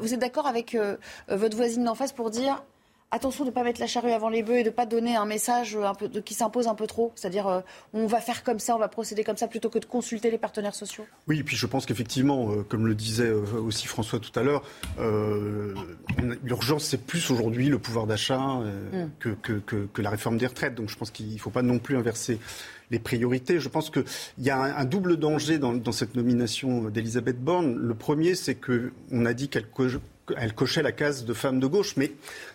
vous 0.00 0.14
êtes 0.14 0.20
d'accord 0.20 0.46
avec 0.46 0.78
votre 1.28 1.56
voisine 1.56 1.84
d'en 1.84 1.94
face 1.94 2.12
pour 2.12 2.30
dire 2.30 2.62
attention 3.14 3.44
de 3.44 3.50
ne 3.50 3.54
pas 3.54 3.62
mettre 3.62 3.80
la 3.80 3.86
charrue 3.86 4.10
avant 4.10 4.28
les 4.28 4.42
bœufs 4.42 4.58
et 4.58 4.62
de 4.62 4.68
ne 4.68 4.74
pas 4.74 4.86
donner 4.86 5.16
un 5.16 5.24
message 5.24 5.76
un 5.76 5.94
peu, 5.94 6.08
qui 6.08 6.34
s'impose 6.34 6.66
un 6.66 6.74
peu 6.74 6.86
trop. 6.86 7.12
C'est-à-dire, 7.14 7.46
euh, 7.46 7.60
on 7.92 8.06
va 8.06 8.20
faire 8.20 8.42
comme 8.42 8.58
ça, 8.58 8.74
on 8.74 8.78
va 8.78 8.88
procéder 8.88 9.24
comme 9.24 9.36
ça, 9.36 9.46
plutôt 9.46 9.70
que 9.70 9.78
de 9.78 9.84
consulter 9.84 10.30
les 10.30 10.38
partenaires 10.38 10.74
sociaux. 10.74 11.06
Oui, 11.28 11.38
et 11.38 11.44
puis 11.44 11.56
je 11.56 11.66
pense 11.66 11.86
qu'effectivement, 11.86 12.50
euh, 12.50 12.62
comme 12.68 12.86
le 12.86 12.94
disait 12.94 13.28
euh, 13.28 13.44
aussi 13.64 13.86
François 13.86 14.18
tout 14.18 14.36
à 14.38 14.42
l'heure, 14.42 14.62
l'urgence, 16.42 16.84
c'est 16.84 17.06
plus 17.06 17.30
aujourd'hui 17.30 17.68
le 17.68 17.78
pouvoir 17.78 18.06
d'achat 18.06 18.38
mm. 18.38 19.10
que, 19.18 19.30
que, 19.30 20.02
la 20.02 20.10
réforme 20.10 20.36
des 20.36 20.46
retraites. 20.46 20.74
Donc 20.74 20.88
je 20.90 20.96
pense 20.96 21.10
qu'il 21.10 21.32
ne 21.32 21.38
faut 21.38 21.50
pas 21.50 21.62
non 21.62 21.78
plus 21.78 21.96
inverser 21.96 22.38
les 22.90 22.98
priorités. 22.98 23.60
Je 23.60 23.68
pense 23.68 23.90
qu'il 23.90 24.04
y 24.38 24.50
a 24.50 24.58
un, 24.58 24.84
double 24.84 25.16
danger 25.16 25.58
dans, 25.58 25.72
dans 25.72 25.92
cette 25.92 26.16
nomination 26.16 26.90
d'Elisabeth 26.90 27.42
Borne. 27.42 27.76
Le 27.76 27.94
premier, 27.94 28.34
c'est 28.34 28.56
qu'on 28.56 29.24
a 29.24 29.32
dit 29.32 29.48
qu'elle 29.48 29.66
elle 30.36 30.54
cochait 30.54 30.82
la 30.82 30.92
case 30.92 31.24
de 31.24 31.34
femme 31.34 31.60
de 31.60 31.66
gauche, 31.66 31.96
mais 31.96 32.12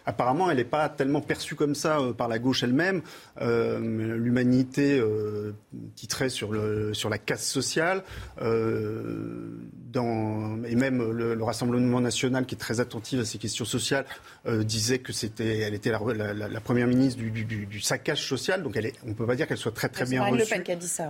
apparemment, 0.10 0.50
elle 0.50 0.58
n'est 0.58 0.64
pas 0.64 0.90
tellement 0.90 1.22
perçue 1.22 1.56
comme 1.56 1.76
ça 1.76 2.00
euh, 2.00 2.14
par 2.14 2.28
la 2.28 2.40
gauche 2.40 2.64
elle-même. 2.64 3.02
Euh, 3.42 4.18
l'humanité 4.18 5.00
euh, 5.00 5.54
titrait 5.96 6.30
sur, 6.30 6.52
le, 6.52 6.96
sur 6.96 7.10
la 7.10 7.20
casse 7.20 7.46
sociale, 7.46 8.04
dans, 8.40 10.64
et 10.66 10.76
même 10.76 11.12
le, 11.12 11.44
Rassemblement 11.44 12.02
national, 12.02 12.46
qui 12.46 12.56
est 12.56 12.58
très 12.58 12.80
attentif 12.80 13.22
à 13.22 13.26
ces 13.26 13.40
questions 13.40 13.66
sociales, 13.66 14.06
disait 14.48 15.00
que 15.00 15.12
c'était, 15.14 15.60
elle 15.60 15.74
était 15.74 15.92
la, 15.92 16.62
première 16.62 16.88
ministre 16.88 17.20
du, 17.20 17.44
du, 17.44 17.80
saccage 17.80 18.28
social. 18.28 18.62
Donc, 18.62 18.78
elle 18.78 18.86
est, 18.88 18.94
on 19.06 19.10
ne 19.10 19.14
peut 19.14 19.26
pas 19.26 19.36
dire 19.36 19.48
qu'elle 19.48 19.58
soit 19.58 19.72
très 19.72 19.90
très 19.90 20.06
bien 20.06 20.24
reçue 20.24 20.64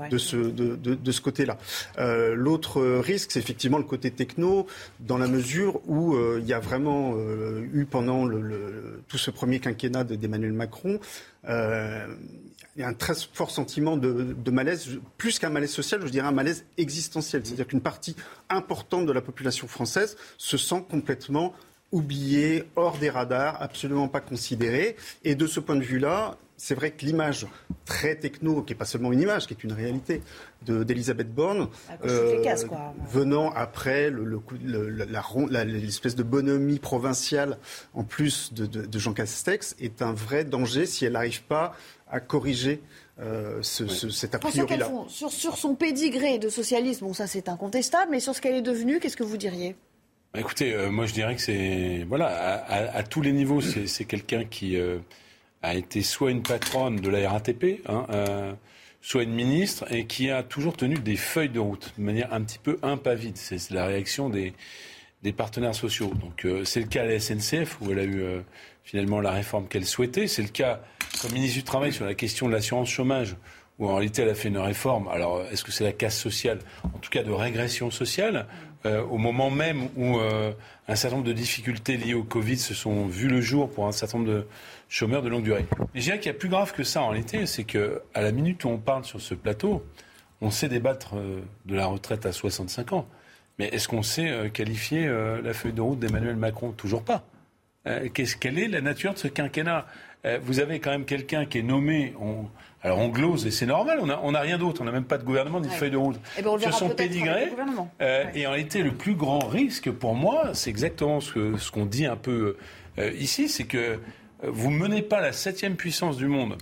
de 0.10 0.18
ce, 0.18 0.38
de, 0.38 0.76
de, 0.76 1.12
ce 1.12 1.22
côté-là. 1.22 1.58
L'autre 2.34 2.82
risque, 3.00 3.32
c'est 3.32 3.40
effectivement 3.40 3.80
le 3.80 3.84
côté 3.84 4.12
techno, 4.12 4.66
dans 5.02 5.18
la 5.18 5.28
mesure 5.28 5.82
où 5.90 6.16
il 6.38 6.46
y 6.46 6.54
a 6.54 6.60
vraiment 6.60 7.16
eu 7.74 7.86
pendant 7.86 8.26
le 8.26 8.40
tout 9.08 9.18
ce 9.18 9.32
premier 9.32 9.60
quinquennat 9.60 10.04
d'Emmanuel 10.04 10.54
Macron, 10.54 11.00
euh, 11.48 12.08
il 12.76 12.82
y 12.82 12.86
a 12.86 12.88
un 12.88 12.94
très 12.94 13.14
fort 13.34 13.52
sentiment 13.52 13.98
de, 13.98 14.52
malaise, 14.52 15.00
plus 15.18 15.40
qu'un 15.40 15.50
malaise 15.50 15.72
social, 15.72 16.02
je 16.02 16.10
dirais 16.10 16.28
un 16.28 16.32
malaise 16.32 16.66
existentiel. 16.78 17.46
C'est-à-dire 17.46 17.68
qu'une 17.68 17.82
partie 17.82 18.16
importante 18.50 19.06
de 19.06 19.12
la 19.12 19.22
population 19.22 19.68
française 19.68 20.16
se 20.38 20.58
sent 20.58 20.86
complètement 20.90 21.54
oubliée, 21.92 22.66
hors 22.76 22.98
des 22.98 23.10
radars, 23.10 23.62
absolument 23.62 24.08
pas 24.08 24.22
considérée. 24.22 24.96
Et 25.24 25.36
de 25.36 25.48
ce 25.48 25.60
point 25.60 25.76
de 25.76 25.84
vue-là, 25.84 26.38
c'est 26.60 26.76
vrai 26.76 26.92
que 26.92 27.06
l'image 27.06 27.48
très 27.86 28.16
techno, 28.16 28.62
qui 28.62 28.74
n'est 28.74 28.78
pas 28.78 28.86
seulement 28.86 29.14
une 29.14 29.22
image, 29.22 29.48
qui 29.48 29.54
est 29.54 29.64
une 29.64 29.72
réalité, 29.72 30.22
d'Elisabeth 30.62 31.34
Borne, 31.34 31.70
euh, 32.04 32.44
venant 33.10 33.50
après 33.52 34.12
l'espèce 34.12 36.16
de 36.16 36.24
bonhomie 36.24 36.80
provinciale, 36.80 37.58
en 37.94 38.04
plus 38.04 38.54
de, 38.54 39.00
Jean 39.00 39.14
Castex, 39.14 39.76
est 39.80 40.02
un 40.02 40.12
vrai 40.12 40.44
danger 40.44 40.86
si 40.86 41.06
elle 41.06 41.14
n'arrive 41.14 41.44
pas 41.44 41.74
à 42.12 42.20
corriger 42.20 42.82
euh, 43.22 43.62
cet 43.62 44.36
a 44.36 44.40
priori-là. 44.40 44.92
Sur, 45.08 45.32
sur, 45.32 45.58
son 45.58 45.76
pédigré 45.76 46.40
de 46.40 46.50
socialisme, 46.50 47.06
bon 47.06 47.14
ça 47.14 47.26
c'est 47.26 47.48
incontestable, 47.48 48.12
mais 48.12 48.20
sur 48.20 48.36
ce 48.36 48.42
qu'elle 48.42 48.56
est 48.56 48.62
devenue, 48.62 49.00
qu'est-ce 49.00 49.18
que 49.18 49.24
vous 49.24 49.38
diriez? 49.38 49.78
Bah, 50.34 50.42
Écoutez, 50.42 50.74
euh, 50.74 50.92
moi 50.92 51.06
je 51.06 51.14
dirais 51.14 51.36
que 51.36 51.42
c'est... 51.42 52.06
Voilà, 52.08 52.66
à, 52.68 53.04
tous 53.04 53.22
les 53.22 53.32
niveaux, 53.32 53.62
c'est 53.62 54.06
quelqu'un 54.06 54.44
qui 54.44 54.78
a 55.62 55.76
été 55.76 56.02
soit 56.02 56.32
une 56.32 56.42
patronne 56.42 56.98
de 56.98 57.10
la 57.10 57.30
RATP, 57.30 57.82
hein, 57.88 58.06
euh, 58.12 58.54
soit 59.02 59.24
une 59.24 59.34
ministre, 59.34 59.92
et 59.94 60.06
qui 60.06 60.30
a 60.30 60.44
toujours 60.44 60.76
tenu 60.76 60.96
des 60.96 61.16
feuilles 61.16 61.50
de 61.50 61.60
route 61.60 61.94
de 61.98 62.04
manière 62.04 62.34
un 62.34 62.42
petit 62.42 62.60
peu 62.60 62.80
impavide. 62.82 63.38
C'est 63.38 63.70
la 63.72 63.86
réaction 63.86 64.30
des, 64.30 64.54
des 65.24 65.34
partenaires 65.34 65.76
sociaux. 65.76 66.12
Donc 66.22 66.46
euh, 66.46 66.64
c'est 66.64 66.80
le 66.80 66.88
cas 66.88 67.04
à 67.04 67.06
la 67.06 67.20
SNCF 67.20 67.80
où 67.82 67.92
elle 67.92 68.00
a 68.00 68.04
eu 68.04 68.22
euh, 68.22 68.42
finalement 68.84 69.22
la 69.22 69.32
réforme 69.32 69.68
qu'elle 69.68 69.86
souhaitait. 69.86 70.28
C'est 70.28 70.42
le 70.42 70.50
cas 70.50 70.82
comme 71.22 71.34
ministre 71.34 71.58
du 71.58 71.64
Travail 71.64 71.92
sur 71.92 72.06
la 72.06 72.14
question 72.14 72.48
de 72.48 72.54
l'assurance 72.54 72.90
chômage 72.90 73.36
où 73.78 73.88
en 73.88 73.96
réalité 73.96 74.22
elle 74.22 74.30
a 74.30 74.36
fait 74.36 74.50
une 74.50 74.58
réforme. 74.58 75.08
Alors 75.10 75.44
est-ce 75.52 75.64
que 75.64 75.72
c'est 75.72 75.84
la 75.84 75.92
casse 75.92 76.18
sociale? 76.18 76.60
En 76.84 77.00
tout 77.00 77.10
cas 77.10 77.24
de 77.24 77.32
régression 77.32 77.92
sociale. 77.92 78.48
Au 78.86 79.18
moment 79.18 79.50
même 79.50 79.90
où 79.98 80.20
un 80.20 80.96
certain 80.96 81.18
nombre 81.18 81.28
de 81.28 81.34
difficultés 81.34 81.98
liées 81.98 82.14
au 82.14 82.24
Covid 82.24 82.58
se 82.58 82.74
sont 82.74 83.08
vues 83.08 83.28
le 83.28 83.42
jour 83.42 83.70
pour 83.70 83.88
un 83.88 83.92
certain 83.92 84.20
nombre 84.20 84.30
de 84.30 84.48
chômeurs 84.88 85.22
de 85.22 85.30
longue 85.30 85.44
durée. 85.44 85.66
Mais 85.94 86.00
je 86.00 86.06
dirais 86.06 86.20
qu'il 86.20 86.32
y 86.32 86.36
a 86.36 86.38
plus 86.38 86.50
grave 86.50 86.74
que 86.74 86.84
ça 86.84 87.02
en 87.02 87.10
réalité, 87.10 87.46
c'est 87.46 87.64
qu'à 87.64 88.00
la 88.16 88.32
minute 88.32 88.64
où 88.64 88.70
on 88.70 88.78
parle 88.78 89.06
sur 89.06 89.22
ce 89.22 89.36
plateau, 89.36 89.84
on 90.42 90.52
sait 90.52 90.70
débattre 90.70 91.16
euh, 91.16 91.42
de 91.66 91.76
la 91.76 91.86
retraite 91.86 92.26
à 92.26 92.32
65 92.32 92.94
ans. 92.94 93.08
Mais 93.58 93.68
est-ce 93.68 93.88
qu'on 93.88 94.04
sait 94.04 94.30
euh, 94.30 94.50
qualifier 94.50 95.06
euh, 95.06 95.42
la 95.42 95.54
feuille 95.54 95.74
de 95.74 95.82
route 95.82 96.00
d'Emmanuel 96.00 96.36
Macron? 96.36 96.72
Toujours 96.72 97.04
pas. 97.04 97.24
quelle 98.14 98.60
est 98.60 98.68
la 98.68 98.82
nature 98.82 99.14
de 99.14 99.20
ce 99.20 99.28
quinquennat? 99.28 99.86
Vous 100.42 100.60
avez 100.60 100.82
quand 100.82 100.92
même 100.92 101.06
quelqu'un 101.06 101.46
qui 101.46 101.60
est 101.60 101.64
nommé. 101.64 102.14
Alors 102.82 103.00
on 103.00 103.10
glose 103.10 103.46
et 103.46 103.52
c'est 103.52 103.66
normal, 103.66 104.00
on 104.02 104.32
n'a 104.32 104.40
rien 104.40 104.58
d'autre, 104.58 104.82
on 104.82 104.86
n'a 104.86 104.92
même 104.92 105.06
pas 105.06 105.18
de 105.18 105.24
gouvernement 105.24 105.60
ni 105.60 105.68
de 105.68 105.74
feuille 105.74 105.92
de 105.92 105.98
route. 105.98 106.20
Eh 106.38 106.42
ben, 106.42 106.58
sur 106.58 106.74
son 106.74 106.90
pédigré. 106.90 107.52
Et 108.34 108.48
en 108.48 108.52
réalité, 108.52 108.82
le 108.82 108.94
plus 108.94 109.16
grand 109.16 109.40
risque 109.40 109.92
pour 109.92 110.16
moi, 110.16 110.52
c'est 110.54 110.70
exactement 110.70 111.20
ce 111.20 111.72
qu'on 111.72 111.86
dit 111.86 112.06
un 112.06 112.16
peu 112.16 112.56
ici, 112.98 113.50
c'est 113.50 113.66
que 113.66 114.00
vous 114.44 114.72
ne 114.72 114.78
menez 114.78 115.02
pas 115.02 115.20
la 115.20 115.34
septième 115.34 115.76
puissance 115.76 116.18
du 116.18 116.28
monde 116.28 116.58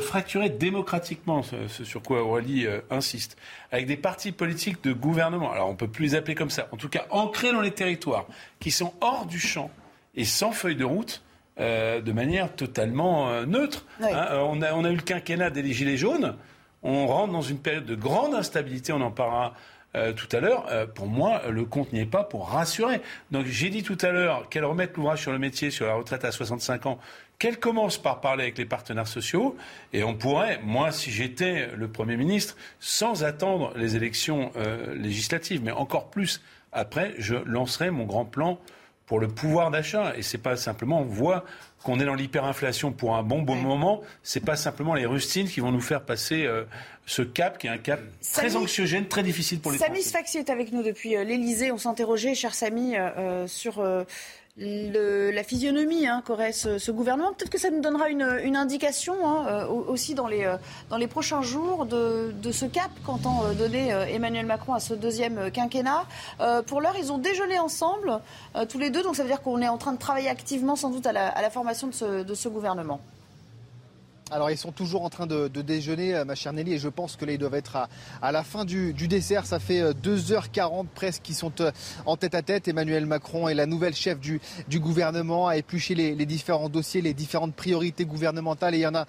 fracturer 0.00 0.50
démocratiquement, 0.50 1.42
ce, 1.42 1.84
sur 1.84 2.02
quoi 2.02 2.22
Aurélie 2.22 2.66
euh, 2.66 2.80
insiste, 2.90 3.36
avec 3.70 3.86
des 3.86 3.96
partis 3.96 4.32
politiques 4.32 4.82
de 4.82 4.92
gouvernement, 4.92 5.52
alors 5.52 5.68
on 5.68 5.72
ne 5.72 5.76
peut 5.76 5.88
plus 5.88 6.04
les 6.04 6.14
appeler 6.14 6.34
comme 6.34 6.50
ça, 6.50 6.68
en 6.72 6.76
tout 6.76 6.88
cas 6.88 7.06
ancrés 7.10 7.52
dans 7.52 7.60
les 7.60 7.70
territoires, 7.70 8.26
qui 8.58 8.70
sont 8.70 8.92
hors 9.00 9.26
du 9.26 9.38
champ 9.38 9.70
et 10.14 10.24
sans 10.24 10.52
feuille 10.52 10.76
de 10.76 10.84
route, 10.84 11.22
euh, 11.60 12.00
de 12.00 12.12
manière 12.12 12.54
totalement 12.54 13.30
euh, 13.30 13.46
neutre. 13.46 13.86
Hein. 14.02 14.28
on, 14.32 14.62
a, 14.62 14.72
on, 14.72 14.84
a, 14.84 14.90
eu 14.90 14.96
le 14.96 15.02
quinquennat 15.02 15.50
des 15.50 15.72
Gilets 15.72 15.96
jaunes, 15.96 16.36
on 16.82 17.06
rentre 17.06 17.32
dans 17.32 17.42
une 17.42 17.58
période 17.58 17.86
de 17.86 17.94
grande 17.94 18.34
instabilité, 18.34 18.92
on 18.92 19.00
en 19.00 19.10
parlera 19.10 19.54
euh, 19.96 20.12
tout 20.12 20.26
à 20.36 20.40
l'heure, 20.40 20.66
euh, 20.70 20.86
pour 20.86 21.06
moi, 21.06 21.42
le 21.48 21.64
compte 21.64 21.92
n'y 21.92 22.00
est 22.00 22.06
pas 22.06 22.24
pour 22.24 22.48
rassurer. 22.48 23.00
Donc 23.30 23.46
j'ai 23.46 23.70
dit 23.70 23.84
tout 23.84 23.98
à 24.00 24.10
l'heure 24.10 24.48
qu'elle 24.48 24.64
remette 24.64 24.96
l'ouvrage 24.96 25.20
sur 25.20 25.30
le 25.30 25.38
métier, 25.38 25.70
sur 25.70 25.86
la 25.86 25.94
retraite 25.94 26.24
à 26.24 26.32
65 26.32 26.86
ans, 26.86 26.98
qu'elle 27.38 27.60
commence 27.60 27.98
par 27.98 28.20
parler 28.20 28.42
avec 28.42 28.58
les 28.58 28.64
partenaires 28.64 29.06
sociaux, 29.06 29.56
et 29.92 30.02
on 30.02 30.14
pourrait, 30.14 30.60
moi, 30.64 30.90
si 30.90 31.12
j'étais 31.12 31.68
le 31.76 31.86
Premier 31.86 32.16
ministre, 32.16 32.56
sans 32.80 33.22
attendre 33.22 33.72
les 33.76 33.94
élections 33.94 34.50
euh, 34.56 34.94
législatives, 34.96 35.62
mais 35.62 35.72
encore 35.72 36.10
plus 36.10 36.42
après, 36.72 37.14
je 37.18 37.36
lancerai 37.36 37.92
mon 37.92 38.04
grand 38.04 38.24
plan 38.24 38.58
pour 39.06 39.20
le 39.20 39.28
pouvoir 39.28 39.70
d'achat. 39.70 40.14
Et 40.16 40.22
c'est 40.22 40.38
pas 40.38 40.56
simplement, 40.56 41.00
on 41.00 41.04
voit 41.04 41.44
qu'on 41.84 42.00
est 42.00 42.04
dans 42.04 42.14
l'hyperinflation 42.14 42.92
pour 42.92 43.14
un 43.14 43.22
bon 43.22 43.42
bon 43.42 43.56
moment, 43.56 44.00
c'est 44.22 44.40
pas 44.40 44.56
simplement 44.56 44.94
les 44.94 45.06
rustines 45.06 45.48
qui 45.48 45.60
vont 45.60 45.70
nous 45.70 45.82
faire 45.82 46.02
passer 46.02 46.46
euh, 46.46 46.64
ce 47.04 47.20
cap 47.20 47.58
qui 47.58 47.66
est 47.66 47.70
un 47.70 47.78
cap 47.78 48.00
très 48.32 48.56
anxiogène, 48.56 49.06
très 49.06 49.22
difficile 49.22 49.60
pour 49.60 49.70
les 49.70 49.78
Samy 49.78 50.02
Sfaxi 50.02 50.38
est 50.38 50.48
avec 50.48 50.72
nous 50.72 50.82
depuis 50.82 51.14
euh, 51.14 51.24
l'Elysée. 51.24 51.70
On 51.70 51.78
s'interrogeait, 51.78 52.34
cher 52.34 52.54
Samy, 52.54 52.96
euh, 52.96 53.46
sur 53.46 53.84
le, 54.56 55.32
la 55.32 55.42
physionomie 55.42 56.06
hein, 56.06 56.22
qu'aurait 56.24 56.52
ce, 56.52 56.90
gouvernement. 56.90 57.32
Peut-être 57.32 57.50
que 57.50 57.58
ça 57.58 57.70
nous 57.70 57.80
donnera 57.80 58.08
une, 58.08 58.56
indication 58.56 59.14
hein, 59.26 59.46
euh, 59.48 59.66
aussi 59.66 60.14
dans 60.14 60.28
les, 60.28 60.44
euh, 60.44 60.56
dans 60.90 60.96
les 60.96 61.08
prochains 61.08 61.42
jours 61.42 61.86
de, 61.86 62.32
ce 62.52 62.64
cap 62.66 62.90
qu'entend 63.04 63.44
euh, 63.44 63.54
donner 63.54 63.88
Emmanuel 63.88 64.46
Macron 64.46 64.74
à 64.74 64.80
ce 64.80 64.94
deuxième 64.94 65.50
quinquennat. 65.50 66.04
pour 66.66 66.80
l'heure, 66.80 66.96
ils 66.98 67.10
ont 67.12 67.18
déjeuné 67.18 67.58
ensemble, 67.58 68.20
tous 68.68 68.78
les 68.78 68.90
deux, 68.90 69.02
donc 69.02 69.16
ça 69.16 69.22
veut 69.22 69.28
dire 69.28 69.42
qu'on 69.42 69.60
est 69.60 69.68
en 69.68 69.78
train 69.78 69.92
de 69.92 69.98
travailler 69.98 70.28
activement 70.28 70.76
sans 70.76 70.90
doute 70.90 71.06
à 71.06 71.12
la, 71.12 71.50
formation 71.50 71.88
de 71.88 71.92
ce, 71.92 72.22
de 72.22 72.34
ce 72.34 72.48
gouvernement. 72.48 73.00
Alors 74.34 74.50
ils 74.50 74.58
sont 74.58 74.72
toujours 74.72 75.04
en 75.04 75.10
train 75.10 75.28
de, 75.28 75.46
déjeuner, 75.46 76.24
ma 76.26 76.34
chère 76.34 76.52
Nelly, 76.52 76.72
et 76.72 76.78
je 76.78 76.88
pense 76.88 77.14
que 77.14 77.24
là 77.24 77.34
ils 77.34 77.38
doivent 77.38 77.54
être 77.54 77.88
à, 78.20 78.32
la 78.32 78.42
fin 78.42 78.64
du, 78.64 78.92
dessert. 78.92 79.46
Ça 79.46 79.60
fait 79.60 79.92
2h40 79.92 80.86
presque 80.92 81.22
qu'ils 81.22 81.36
sont 81.36 81.52
en 82.04 82.16
tête 82.16 82.34
à 82.34 82.42
tête. 82.42 82.66
Emmanuel 82.66 83.06
Macron 83.06 83.46
est 83.46 83.54
la 83.54 83.66
nouvelle 83.66 83.94
chef 83.94 84.18
du, 84.18 84.40
gouvernement, 84.80 85.46
a 85.46 85.56
épluché 85.56 85.94
les, 85.94 86.16
les, 86.16 86.26
différents 86.26 86.68
dossiers, 86.68 87.00
les 87.00 87.14
différentes 87.14 87.54
priorités 87.54 88.06
gouvernementales. 88.06 88.74
Et 88.74 88.78
il 88.78 88.80
y 88.80 88.86
en 88.88 88.96
a 88.96 89.06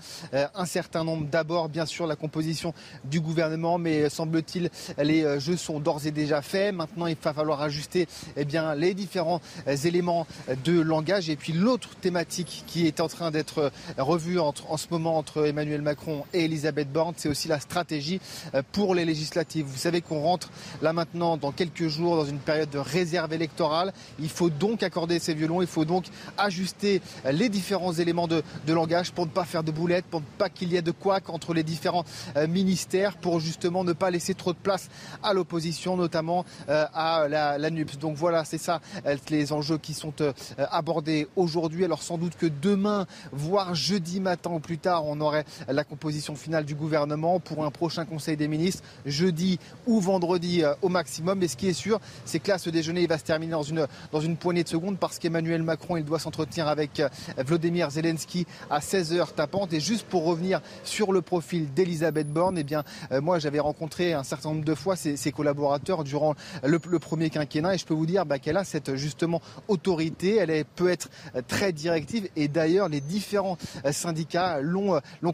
un 0.53 0.65
certain 0.65 1.03
nombre. 1.03 1.25
D'abord, 1.25 1.69
bien 1.69 1.87
sûr, 1.87 2.05
la 2.05 2.15
composition 2.15 2.75
du 3.03 3.19
gouvernement, 3.19 3.79
mais 3.79 4.09
semble-t-il, 4.09 4.69
les 4.99 5.39
jeux 5.39 5.57
sont 5.57 5.79
d'ores 5.79 6.05
et 6.05 6.11
déjà 6.11 6.43
faits. 6.43 6.75
Maintenant, 6.75 7.07
il 7.07 7.17
va 7.19 7.33
falloir 7.33 7.63
ajuster 7.63 8.07
eh 8.37 8.45
bien, 8.45 8.75
les 8.75 8.93
différents 8.93 9.41
éléments 9.65 10.27
de 10.63 10.79
langage. 10.79 11.31
Et 11.31 11.35
puis 11.35 11.53
l'autre 11.53 11.95
thématique 11.95 12.63
qui 12.67 12.85
est 12.85 12.99
en 12.99 13.07
train 13.07 13.31
d'être 13.31 13.71
revue 13.97 14.37
en 14.37 14.53
ce 14.77 14.85
moment 14.91 15.14
entre 15.15 15.47
Emmanuel 15.47 15.81
Macron 15.81 16.23
et 16.33 16.45
Elisabeth 16.45 16.91
Borne, 16.91 17.13
c'est 17.17 17.29
aussi 17.29 17.47
la 17.47 17.59
stratégie 17.59 18.19
euh, 18.53 18.61
pour 18.71 18.95
les 18.95 19.05
législatives. 19.05 19.65
Vous 19.65 19.77
savez 19.77 20.01
qu'on 20.01 20.21
rentre 20.21 20.49
là 20.81 20.93
maintenant 20.93 21.37
dans 21.37 21.51
quelques 21.51 21.87
jours 21.87 22.17
dans 22.17 22.25
une 22.25 22.39
période 22.39 22.69
de 22.69 22.77
réserve 22.77 23.33
électorale. 23.33 23.93
Il 24.19 24.29
faut 24.29 24.49
donc 24.49 24.83
accorder 24.83 25.19
ces 25.19 25.33
violons, 25.33 25.61
il 25.61 25.67
faut 25.67 25.85
donc 25.85 26.05
ajuster 26.37 27.01
les 27.31 27.49
différents 27.49 27.93
éléments 27.93 28.27
de, 28.27 28.43
langage 28.67 29.11
pour 29.13 29.25
ne 29.25 29.31
pas 29.31 29.45
faire 29.45 29.63
de 29.63 29.71
boulettes, 29.71 30.05
pour 30.05 30.19
ne 30.19 30.25
pas 30.37 30.49
qu'il 30.49 30.73
y 30.73 30.75
ait 30.75 30.81
de 30.81 30.91
couac 30.91 31.29
entre 31.29 31.53
les 31.53 31.63
différents 31.63 32.03
euh, 32.35 32.45
ministères, 32.47 33.15
pour 33.15 33.39
justement 33.39 33.83
ne 33.85 33.93
pas 33.93 34.11
laisser 34.11 34.33
trop 34.33 34.51
de 34.51 34.57
place 34.57 34.89
à 35.23 35.33
l'opposition, 35.33 35.95
notamment 35.95 36.45
euh, 36.67 36.85
à 36.93 37.27
la, 37.29 37.57
la 37.57 37.69
NUPS. 37.69 37.97
Donc 37.97 38.17
voilà, 38.17 38.43
c'est 38.43 38.57
ça 38.57 38.81
les 39.29 39.53
enjeux 39.53 39.77
qui 39.77 39.93
sont 39.93 40.13
abordés 40.57 41.27
aujourd'hui. 41.35 41.85
Alors 41.85 42.03
sans 42.03 42.17
doute 42.17 42.35
que 42.35 42.45
demain, 42.45 43.07
voire 43.31 43.75
jeudi 43.75 44.19
matin 44.19 44.51
ou 44.51 44.59
plus 44.59 44.77
tard, 44.77 44.94
on 45.03 45.19
aurait 45.21 45.45
la 45.67 45.83
composition 45.83 46.35
finale 46.35 46.65
du 46.65 46.75
gouvernement 46.75 47.39
pour 47.39 47.65
un 47.65 47.71
prochain 47.71 48.05
Conseil 48.05 48.37
des 48.37 48.47
ministres, 48.47 48.83
jeudi 49.05 49.59
ou 49.87 49.99
vendredi 49.99 50.63
euh, 50.63 50.73
au 50.81 50.89
maximum. 50.89 51.39
Mais 51.39 51.47
ce 51.47 51.57
qui 51.57 51.67
est 51.67 51.73
sûr, 51.73 51.99
c'est 52.25 52.39
que 52.39 52.49
là, 52.49 52.57
ce 52.57 52.69
déjeuner 52.69 53.01
il 53.01 53.07
va 53.07 53.17
se 53.17 53.23
terminer 53.23 53.51
dans 53.51 53.63
une, 53.63 54.37
poignée 54.37 54.63
de 54.63 54.69
secondes 54.69 54.97
parce 54.97 55.19
qu'Emmanuel 55.19 55.63
Macron, 55.63 55.97
il 55.97 56.05
doit 56.05 56.19
s'entretenir 56.19 56.67
avec 56.67 56.99
euh, 56.99 57.09
Vladimir 57.37 57.89
Zelensky 57.89 58.45
à 58.69 58.79
16h 58.79 59.33
tapante. 59.33 59.73
Et 59.73 59.79
juste 59.79 60.05
pour 60.07 60.25
revenir 60.25 60.61
sur 60.83 61.11
le 61.11 61.21
profil 61.21 61.73
d'Elisabeth 61.73 62.31
Borne, 62.31 62.57
eh 62.57 62.63
bien, 62.63 62.83
euh, 63.11 63.21
moi, 63.21 63.39
j'avais 63.39 63.59
rencontré 63.59 64.13
un 64.13 64.23
certain 64.23 64.49
nombre 64.49 64.65
de 64.65 64.75
fois 64.75 64.95
ses, 64.95 65.15
collaborateurs 65.31 66.03
durant 66.03 66.35
le, 66.63 66.79
premier 66.79 67.29
quinquennat 67.29 67.75
et 67.75 67.77
je 67.77 67.85
peux 67.85 67.93
vous 67.93 68.05
dire 68.05 68.25
bah, 68.25 68.39
qu'elle 68.39 68.57
a 68.57 68.63
cette 68.63 68.95
justement 68.95 69.41
autorité. 69.67 70.37
Elle 70.37 70.63
peut 70.63 70.89
être 70.89 71.09
très 71.47 71.73
directive 71.73 72.29
et 72.35 72.47
d'ailleurs, 72.47 72.87
les 72.89 73.01
différents 73.01 73.57
syndicats 73.91 74.61
l'ont 74.61 74.84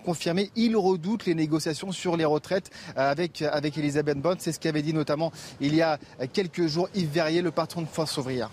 confirmé. 0.03 0.51
Ils 0.55 0.75
redoutent 0.75 1.25
les 1.25 1.35
négociations 1.35 1.91
sur 1.91 2.17
les 2.17 2.25
retraites 2.25 2.69
avec, 2.95 3.41
avec 3.41 3.77
Elisabeth 3.77 4.19
Borne. 4.19 4.37
C'est 4.39 4.51
ce 4.51 4.59
qu'avait 4.59 4.81
dit 4.81 4.93
notamment 4.93 5.31
il 5.59 5.75
y 5.75 5.81
a 5.81 5.99
quelques 6.33 6.67
jours 6.67 6.89
Yves 6.95 7.11
Verrier, 7.11 7.41
le 7.41 7.51
patron 7.51 7.81
de 7.81 7.87
Force 7.87 8.17
ouvrière. 8.17 8.49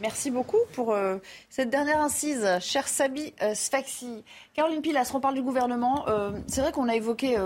Merci 0.00 0.30
beaucoup 0.30 0.56
pour 0.72 0.94
euh, 0.94 1.18
cette 1.50 1.68
dernière 1.68 2.00
incise, 2.00 2.48
cher 2.60 2.88
Sabi 2.88 3.34
euh, 3.42 3.54
Sfaxi. 3.54 4.24
Caroline 4.54 4.80
Pilas, 4.80 5.10
on 5.12 5.20
parle 5.20 5.34
du 5.34 5.42
gouvernement. 5.42 6.08
Euh, 6.08 6.30
c'est 6.46 6.62
vrai 6.62 6.72
qu'on 6.72 6.88
a 6.88 6.94
évoqué 6.94 7.36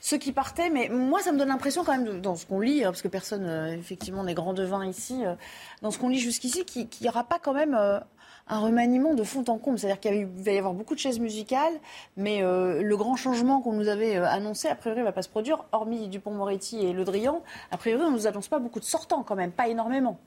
ceux 0.00 0.16
qui 0.16 0.32
partaient, 0.32 0.70
mais 0.70 0.88
moi, 0.88 1.20
ça 1.20 1.30
me 1.30 1.38
donne 1.38 1.48
l'impression 1.48 1.84
quand 1.84 1.92
même, 1.92 2.22
dans 2.22 2.36
ce 2.36 2.46
qu'on 2.46 2.60
lit, 2.60 2.84
hein, 2.84 2.90
parce 2.90 3.02
que 3.02 3.08
personne, 3.08 3.46
effectivement, 3.78 4.24
n'est 4.24 4.32
grand 4.32 4.54
devin 4.54 4.86
ici, 4.86 5.22
dans 5.82 5.90
ce 5.90 5.98
qu'on 5.98 6.08
lit 6.08 6.18
jusqu'ici, 6.18 6.64
qu'il 6.64 6.88
n'y 7.02 7.08
aura 7.08 7.24
pas 7.24 7.38
quand 7.38 7.52
même 7.52 7.78
un 8.50 8.58
remaniement 8.58 9.14
de 9.14 9.22
fond 9.22 9.44
en 9.48 9.56
comble. 9.56 9.78
C'est-à-dire 9.78 10.00
qu'il 10.00 10.26
va 10.26 10.50
y 10.50 10.58
avoir 10.58 10.74
beaucoup 10.74 10.94
de 10.94 11.00
chaises 11.00 11.20
musicales, 11.20 11.72
mais 12.16 12.42
euh, 12.42 12.82
le 12.82 12.96
grand 12.96 13.16
changement 13.16 13.60
qu'on 13.60 13.72
nous 13.72 13.88
avait 13.88 14.16
euh, 14.16 14.26
annoncé, 14.26 14.68
a 14.68 14.74
priori, 14.74 15.00
ne 15.00 15.04
va 15.04 15.12
pas 15.12 15.22
se 15.22 15.28
produire, 15.28 15.64
hormis 15.72 16.08
Dupont-Moretti 16.08 16.84
et 16.84 16.92
Le 16.92 17.04
Drian. 17.04 17.42
A 17.70 17.78
priori, 17.78 18.02
on 18.02 18.10
ne 18.10 18.16
nous 18.16 18.26
annonce 18.26 18.48
pas 18.48 18.58
beaucoup 18.58 18.80
de 18.80 18.84
sortants 18.84 19.22
quand 19.22 19.36
même, 19.36 19.52
pas 19.52 19.68
énormément. 19.68 20.18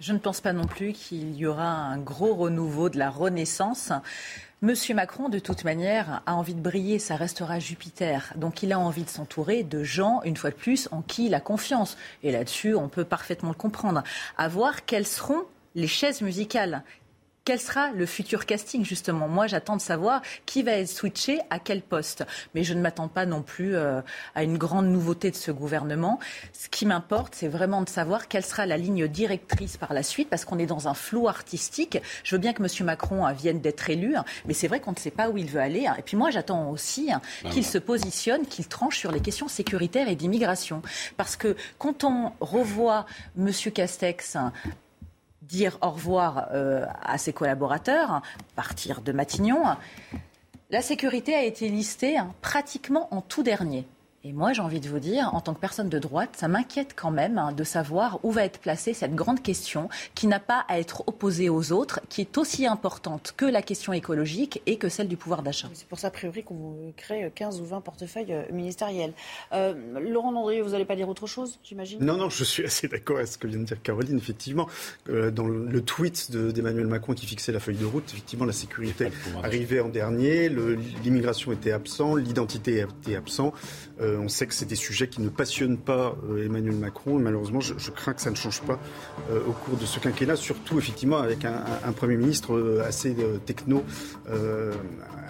Je 0.00 0.12
ne 0.12 0.18
pense 0.18 0.40
pas 0.40 0.52
non 0.52 0.66
plus 0.66 0.92
qu'il 0.92 1.36
y 1.36 1.46
aura 1.46 1.68
un 1.68 1.98
gros 1.98 2.34
renouveau 2.34 2.88
de 2.88 2.98
la 2.98 3.10
Renaissance. 3.10 3.92
Monsieur 4.62 4.94
Macron, 4.94 5.28
de 5.28 5.38
toute 5.38 5.64
manière, 5.64 6.22
a 6.26 6.34
envie 6.34 6.54
de 6.54 6.60
briller, 6.60 6.98
ça 6.98 7.14
restera 7.14 7.58
Jupiter. 7.58 8.32
Donc 8.36 8.62
il 8.62 8.72
a 8.72 8.80
envie 8.80 9.04
de 9.04 9.08
s'entourer 9.08 9.62
de 9.62 9.84
gens, 9.84 10.22
une 10.24 10.36
fois 10.36 10.50
de 10.50 10.56
plus, 10.56 10.88
en 10.92 11.02
qui 11.02 11.26
il 11.26 11.34
a 11.34 11.40
confiance. 11.40 11.96
Et 12.22 12.32
là-dessus, 12.32 12.74
on 12.74 12.88
peut 12.88 13.04
parfaitement 13.04 13.50
le 13.50 13.54
comprendre. 13.54 14.02
À 14.38 14.48
voir 14.48 14.84
quelles 14.84 15.06
seront 15.06 15.42
les 15.74 15.86
chaises 15.86 16.22
musicales 16.22 16.82
quel 17.46 17.60
sera 17.60 17.92
le 17.92 18.06
futur 18.06 18.44
casting 18.44 18.84
justement? 18.84 19.28
Moi, 19.28 19.46
j'attends 19.46 19.76
de 19.76 19.80
savoir 19.80 20.20
qui 20.46 20.64
va 20.64 20.72
être 20.72 20.88
switché 20.88 21.38
à 21.48 21.60
quel 21.60 21.80
poste. 21.80 22.26
Mais 22.54 22.64
je 22.64 22.74
ne 22.74 22.80
m'attends 22.80 23.06
pas 23.06 23.24
non 23.24 23.40
plus 23.40 23.76
euh, 23.76 24.00
à 24.34 24.42
une 24.42 24.58
grande 24.58 24.86
nouveauté 24.86 25.30
de 25.30 25.36
ce 25.36 25.52
gouvernement. 25.52 26.18
Ce 26.52 26.68
qui 26.68 26.86
m'importe, 26.86 27.36
c'est 27.36 27.46
vraiment 27.46 27.82
de 27.82 27.88
savoir 27.88 28.26
quelle 28.26 28.44
sera 28.44 28.66
la 28.66 28.76
ligne 28.76 29.06
directrice 29.06 29.76
par 29.76 29.94
la 29.94 30.02
suite, 30.02 30.28
parce 30.28 30.44
qu'on 30.44 30.58
est 30.58 30.66
dans 30.66 30.88
un 30.88 30.94
flou 30.94 31.28
artistique. 31.28 31.98
Je 32.24 32.34
veux 32.34 32.40
bien 32.40 32.52
que 32.52 32.62
M. 32.64 32.84
Macron 32.84 33.24
euh, 33.24 33.32
vienne 33.32 33.60
d'être 33.60 33.88
élu, 33.88 34.16
hein, 34.16 34.24
mais 34.46 34.52
c'est 34.52 34.66
vrai 34.66 34.80
qu'on 34.80 34.90
ne 34.90 34.98
sait 34.98 35.12
pas 35.12 35.28
où 35.28 35.38
il 35.38 35.46
veut 35.46 35.60
aller. 35.60 35.86
Hein. 35.86 35.94
Et 36.00 36.02
puis 36.02 36.16
moi, 36.16 36.32
j'attends 36.32 36.70
aussi 36.70 37.12
hein, 37.12 37.22
ah 37.44 37.50
qu'il 37.50 37.64
se 37.64 37.78
positionne, 37.78 38.44
qu'il 38.46 38.66
tranche 38.66 38.98
sur 38.98 39.12
les 39.12 39.20
questions 39.20 39.46
sécuritaires 39.46 40.08
et 40.08 40.16
d'immigration. 40.16 40.82
Parce 41.16 41.36
que 41.36 41.54
quand 41.78 42.02
on 42.02 42.32
revoit 42.40 43.06
M. 43.38 43.52
Castex 43.72 44.36
dire 45.46 45.78
au 45.80 45.90
revoir 45.90 46.48
euh, 46.52 46.86
à 47.02 47.18
ses 47.18 47.32
collaborateurs, 47.32 48.22
partir 48.54 49.00
de 49.00 49.12
Matignon. 49.12 49.62
La 50.70 50.82
sécurité 50.82 51.34
a 51.34 51.44
été 51.44 51.68
listée 51.68 52.18
hein, 52.18 52.34
pratiquement 52.42 53.08
en 53.14 53.20
tout 53.20 53.42
dernier. 53.42 53.86
Et 54.26 54.32
moi, 54.32 54.52
j'ai 54.52 54.60
envie 54.60 54.80
de 54.80 54.88
vous 54.88 54.98
dire, 54.98 55.30
en 55.34 55.40
tant 55.40 55.54
que 55.54 55.60
personne 55.60 55.88
de 55.88 56.00
droite, 56.00 56.30
ça 56.36 56.48
m'inquiète 56.48 56.94
quand 56.96 57.12
même 57.12 57.38
hein, 57.38 57.52
de 57.52 57.62
savoir 57.62 58.18
où 58.24 58.32
va 58.32 58.44
être 58.44 58.58
placée 58.58 58.92
cette 58.92 59.14
grande 59.14 59.40
question 59.40 59.88
qui 60.16 60.26
n'a 60.26 60.40
pas 60.40 60.64
à 60.68 60.80
être 60.80 61.04
opposée 61.06 61.48
aux 61.48 61.70
autres, 61.70 62.00
qui 62.08 62.22
est 62.22 62.36
aussi 62.36 62.66
importante 62.66 63.34
que 63.36 63.44
la 63.44 63.62
question 63.62 63.92
écologique 63.92 64.62
et 64.66 64.78
que 64.78 64.88
celle 64.88 65.06
du 65.06 65.16
pouvoir 65.16 65.44
d'achat. 65.44 65.68
C'est 65.74 65.86
pour 65.86 66.00
ça, 66.00 66.08
a 66.08 66.10
priori, 66.10 66.42
qu'on 66.42 66.92
crée 66.96 67.30
15 67.32 67.60
ou 67.60 67.66
20 67.66 67.82
portefeuilles 67.82 68.32
euh, 68.32 68.42
ministériels. 68.50 69.12
Euh, 69.52 69.74
Laurent 70.00 70.32
Landry, 70.32 70.60
vous 70.60 70.70
n'allez 70.70 70.86
pas 70.86 70.96
dire 70.96 71.08
autre 71.08 71.28
chose, 71.28 71.60
j'imagine? 71.62 72.04
Non, 72.04 72.16
non, 72.16 72.28
je 72.28 72.42
suis 72.42 72.64
assez 72.64 72.88
d'accord 72.88 73.18
avec 73.18 73.28
ce 73.28 73.38
que 73.38 73.46
vient 73.46 73.60
de 73.60 73.64
dire 73.64 73.80
Caroline. 73.80 74.18
Effectivement, 74.18 74.66
euh, 75.08 75.30
dans 75.30 75.46
le, 75.46 75.80
tweet 75.82 76.32
d'Emmanuel 76.32 76.88
Macron 76.88 77.14
qui 77.14 77.26
fixait 77.26 77.52
la 77.52 77.60
feuille 77.60 77.76
de 77.76 77.84
route, 77.84 78.10
effectivement, 78.12 78.44
la 78.44 78.52
sécurité 78.52 79.08
arrivait 79.44 79.78
en 79.78 79.88
dernier, 79.88 80.48
l'immigration 80.48 81.52
était 81.52 81.70
absent, 81.70 82.16
l'identité 82.16 82.80
était 82.80 83.14
absent. 83.14 83.52
Euh, 84.00 84.15
on 84.18 84.28
sait 84.28 84.46
que 84.46 84.54
c'est 84.54 84.66
des 84.66 84.76
sujets 84.76 85.08
qui 85.08 85.20
ne 85.20 85.28
passionnent 85.28 85.78
pas 85.78 86.16
euh, 86.30 86.44
Emmanuel 86.44 86.76
Macron. 86.76 87.18
Malheureusement, 87.18 87.60
je, 87.60 87.90
crains 87.90 88.14
que 88.14 88.20
ça 88.20 88.30
ne 88.30 88.36
change 88.36 88.60
pas 88.62 88.78
euh, 89.30 89.40
au 89.46 89.52
cours 89.52 89.76
de 89.76 89.86
ce 89.86 89.98
quinquennat, 89.98 90.36
surtout 90.36 90.78
effectivement 90.78 91.18
avec 91.18 91.44
un, 91.44 91.64
Premier 91.96 92.16
ministre 92.16 92.82
assez 92.86 93.16
techno 93.46 93.82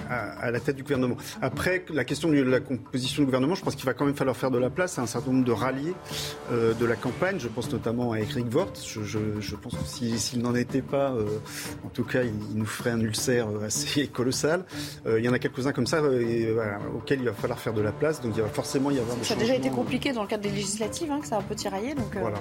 à, 0.09 0.51
la 0.51 0.61
tête 0.61 0.77
du 0.77 0.83
gouvernement. 0.83 1.17
Après, 1.43 1.85
la 1.91 2.05
question 2.05 2.31
de 2.31 2.41
la 2.43 2.61
composition 2.61 3.23
du 3.23 3.27
gouvernement, 3.27 3.55
je 3.55 3.63
pense 3.63 3.75
qu'il 3.75 3.85
va 3.85 3.95
quand 3.95 4.05
même 4.05 4.15
falloir 4.15 4.37
faire 4.37 4.51
de 4.51 4.59
la 4.59 4.71
place 4.71 4.99
à 4.99 5.03
un 5.03 5.07
certain 5.07 5.33
nombre 5.33 5.45
de 5.45 5.53
ralliés 5.53 5.95
de 6.51 6.85
la 6.85 6.97
campagne. 6.97 7.39
Je 7.39 7.49
pense 7.49 7.71
notamment 7.73 8.13
à 8.13 8.19
Eric 8.19 8.55
Woerth. 8.55 8.85
Je, 8.87 9.57
pense 9.57 9.75
que 9.75 9.85
s'il 9.85 10.43
n'en 10.43 10.55
était 10.55 10.83
pas, 10.83 11.13
en 11.85 11.89
tout 11.89 12.05
cas, 12.05 12.23
il, 12.23 12.57
nous 12.57 12.67
ferait 12.67 12.91
un 12.91 13.01
ulcère 13.01 13.49
assez 13.65 14.07
colossal. 14.13 14.65
il 15.07 15.25
y 15.25 15.29
en 15.29 15.33
a 15.33 15.39
quelques-uns 15.39 15.73
comme 15.73 15.87
ça 15.87 16.01
auxquels 16.95 17.21
il 17.21 17.27
va 17.27 17.33
falloir 17.33 17.59
faire 17.59 17.75
de 17.75 17.83
la 17.83 17.93
place. 17.93 18.21
Donc 18.21 18.35
il 18.37 18.43
va 18.43 18.49
forcément 18.49 18.91
y 18.91 18.99
avoir 18.99 19.17
Ça 19.23 19.35
a 19.35 19.37
déjà 19.37 19.55
été 19.55 19.71
compliqué 19.71 20.13
dans 20.13 20.23
le 20.23 20.29
cadre 20.29 20.43
des 20.43 20.51
législatives, 20.51 21.11
hein, 21.11 21.21
que 21.21 21.27
ça 21.27 21.37
a 21.37 21.39
un 21.39 21.43
peu 21.43 21.55
tiraillé. 21.55 21.95
Donc, 21.95 22.17
euh, 22.17 22.21
voilà 22.21 22.39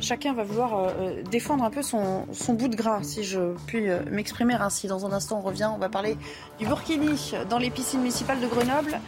chacun 0.00 0.32
va 0.32 0.44
vouloir 0.44 0.78
euh, 0.78 0.90
euh, 1.00 1.22
défendre 1.30 1.64
un 1.64 1.70
peu 1.70 1.82
son, 1.82 2.26
bout 2.50 2.68
de 2.68 2.76
gras, 2.76 3.02
si 3.02 3.24
je 3.24 3.54
puis 3.66 3.88
euh, 3.88 4.00
m'exprimer 4.10 4.54
ainsi. 4.54 4.86
Dans 4.88 5.06
un 5.06 5.12
instant, 5.12 5.38
on 5.38 5.42
revient, 5.42 5.70
on 5.72 5.78
va 5.78 5.88
parler 5.88 6.16
du 6.58 6.66
Dans 7.48 7.58
les 7.58 7.70
piscines 7.70 8.00
municipales 8.00 8.40
de 8.40 8.46
Grenoble. 8.46 9.00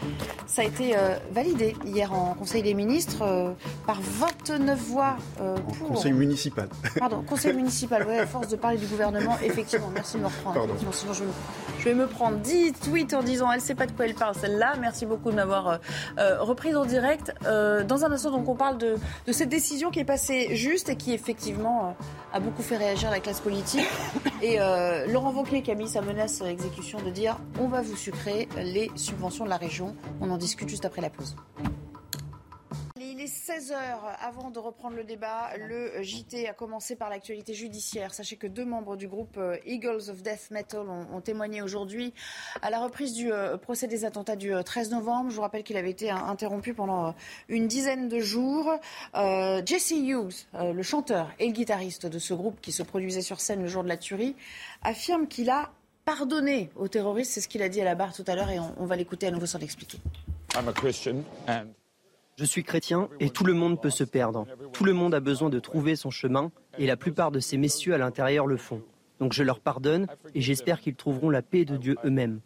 Ça 0.47 0.63
a 0.63 0.65
été 0.65 0.97
validé 1.31 1.77
hier 1.85 2.13
en 2.13 2.35
Conseil 2.35 2.63
des 2.63 2.75
ministres 2.75 3.55
par 3.87 4.01
29 4.01 4.79
voix 4.79 5.17
pour... 5.37 5.89
Conseil 5.89 6.13
municipal. 6.13 6.69
Pardon, 6.99 7.23
Conseil 7.23 7.53
municipal, 7.57 8.05
oui, 8.09 8.19
à 8.19 8.27
force 8.27 8.49
de 8.49 8.57
parler 8.57 8.79
du 8.79 8.87
gouvernement, 8.87 9.37
effectivement, 9.45 9.91
merci 9.93 10.17
de 10.17 10.23
me 10.23 10.27
reprendre. 10.27 10.67
sinon 10.93 11.13
je, 11.13 11.85
vais 11.85 11.95
me 11.95 12.07
prendre 12.07 12.39
10 12.39 12.73
tweets 12.73 13.15
en 13.15 13.23
disant 13.23 13.51
elle 13.53 13.61
ne 13.61 13.65
sait 13.65 13.75
pas 13.75 13.87
de 13.87 13.93
quoi 13.93 14.07
elle 14.07 14.15
parle, 14.15 14.35
celle-là. 14.35 14.75
Merci 14.81 15.07
beaucoup 15.07 15.31
de 15.31 15.37
m'avoir 15.37 15.79
reprise 16.41 16.77
en 16.77 16.85
direct. 16.85 17.33
dans 17.43 18.05
un 18.05 18.13
instant, 18.13 18.31
donc, 18.31 18.49
on 18.49 18.57
parle 18.57 18.79
de, 18.79 18.97
de 19.27 19.33
cette 19.33 19.49
décision 19.49 19.91
qui 19.91 20.01
est 20.01 20.05
passée 20.05 20.57
juste 20.57 20.89
et 20.89 20.97
qui 20.97 21.13
effectivement 21.13 21.89
euh, 21.89 22.28
a 22.33 22.41
beaucoup 22.41 22.63
fait 22.63 22.77
réagir 22.77 23.11
la 23.11 23.21
classe 23.21 23.41
politique. 23.41 23.87
Et 24.43 24.61
euh, 24.61 25.07
Laurent 25.07 25.33
Wauquiez 25.33 25.63
qui 25.63 25.71
a 25.71 25.75
mis 25.75 25.89
sa 25.89 26.01
menace 26.01 26.41
exécution 26.43 27.01
de 27.03 27.11
dire 27.11 27.37
on 27.61 27.69
va 27.69 27.83
vous 27.83 27.97
sucrer 27.97 28.49
les 28.57 28.91
subventions 28.95 29.45
de 29.45 29.51
la 29.51 29.57
région. 29.57 29.97
On 30.21 30.31
en 30.31 30.37
discute 30.37 30.69
juste 30.69 30.85
après 30.85 31.03
la 31.03 31.11
pause. 31.11 31.37
Il 33.29 33.31
est 33.31 33.59
16h, 33.59 33.75
avant 34.21 34.51
de 34.51 34.59
reprendre 34.59 34.97
le 34.97 35.05
débat, 35.05 35.51
le 35.59 36.03
JT 36.03 36.49
a 36.49 36.55
commencé 36.55 36.97
par 36.97 37.11
l'actualité 37.11 37.53
judiciaire. 37.53 38.15
Sachez 38.15 38.37
que 38.37 38.47
deux 38.47 38.65
membres 38.65 38.97
du 38.97 39.07
groupe 39.07 39.37
euh, 39.37 39.59
Eagles 39.67 40.09
of 40.09 40.23
Death 40.23 40.51
Metal 40.51 40.89
ont, 40.89 41.21
témoigné 41.21 41.61
aujourd'hui 41.61 42.15
à 42.63 42.71
la 42.71 42.79
reprise 42.79 43.13
du 43.13 43.31
euh, 43.31 43.59
procès 43.59 43.87
des 43.87 44.07
attentats 44.07 44.37
du 44.37 44.53
13 44.65 44.89
euh, 44.93 44.97
novembre. 44.97 45.31
Je 45.31 45.37
vous 45.37 45.43
rappelle 45.43 45.63
qu'il 45.63 45.77
avait 45.77 45.91
été 45.91 46.11
interrompu 46.11 46.73
pendant 46.73 47.15
une 47.49 47.69
dizaine 47.69 48.09
de 48.09 48.19
jours. 48.19 48.73
Jesse 49.15 49.91
Hughes, 49.91 50.47
le 50.55 50.83
chanteur 50.83 51.31
et 51.39 51.47
le 51.47 51.53
guitariste 51.53 52.07
de 52.07 52.19
ce 52.19 52.33
groupe 52.33 52.61
qui 52.63 52.73
se 52.73 52.83
produisait 52.83 53.21
sur 53.21 53.41
scène 53.41 53.61
le 53.61 53.69
jour 53.69 53.83
de 53.83 53.89
la 53.89 53.99
tuerie, 53.99 54.37
affirme 54.83 55.27
qu'il 55.29 55.51
a 55.51 55.73
pardonné 56.07 56.71
aux 56.77 56.89
terroristes. 56.89 57.33
C'est 57.33 57.43
ce 57.43 57.49
qu'il 57.49 57.63
a 57.63 57.69
dit 57.69 57.83
à 57.83 57.85
la 57.85 57.95
barre 57.95 58.15
tout 58.15 58.25
à 58.27 58.35
l'heure 58.35 58.51
et 58.51 58.59
on, 58.59 58.87
va 58.87 58.97
l'écouter 58.97 59.27
à 59.27 59.31
nouveau 59.31 59.47
sans 59.47 59.59
l'expliquer. 59.59 59.99
Je 62.39 62.45
suis 62.45 62.63
chrétien 62.63 63.09
et 63.19 63.31
tout 63.31 63.43
le 63.43 63.53
monde 63.53 63.83
peut 63.83 63.91
se 63.91 64.05
perdre. 64.05 64.47
Tout 64.73 64.85
le 64.85 64.93
monde 64.93 65.13
a 65.13 65.19
besoin 65.19 65.51
de 65.51 65.59
trouver 65.59 65.97
son 65.97 66.11
chemin 66.11 66.53
et 66.79 66.87
la 66.87 66.97
plupart 66.97 67.33
de 67.33 67.41
ces 67.41 67.57
messieurs 67.57 67.95
à 67.95 67.99
l'intérieur 67.99 68.47
le 68.47 68.57
font. 68.57 68.81
Donc 69.19 69.33
je 69.33 69.43
leur 69.43 69.59
pardonne 69.59 70.07
et 70.37 70.41
j'espère 70.41 70.81
qu'ils 70.81 70.95
trouveront 70.95 71.31
la 71.31 71.43
paix 71.43 71.65
de 71.65 71.77
Dieu 71.77 71.97
eux-mêmes. 72.05 72.39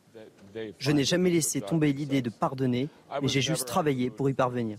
Je 0.78 0.92
n'ai 0.92 1.04
jamais 1.04 1.28
laissé 1.28 1.60
tomber 1.60 1.92
l'idée 1.92 2.22
de 2.22 2.30
pardonner, 2.30 2.88
mais 3.20 3.28
j'ai 3.28 3.42
juste 3.42 3.68
travaillé 3.68 4.08
pour 4.08 4.30
y 4.30 4.32
parvenir. 4.32 4.78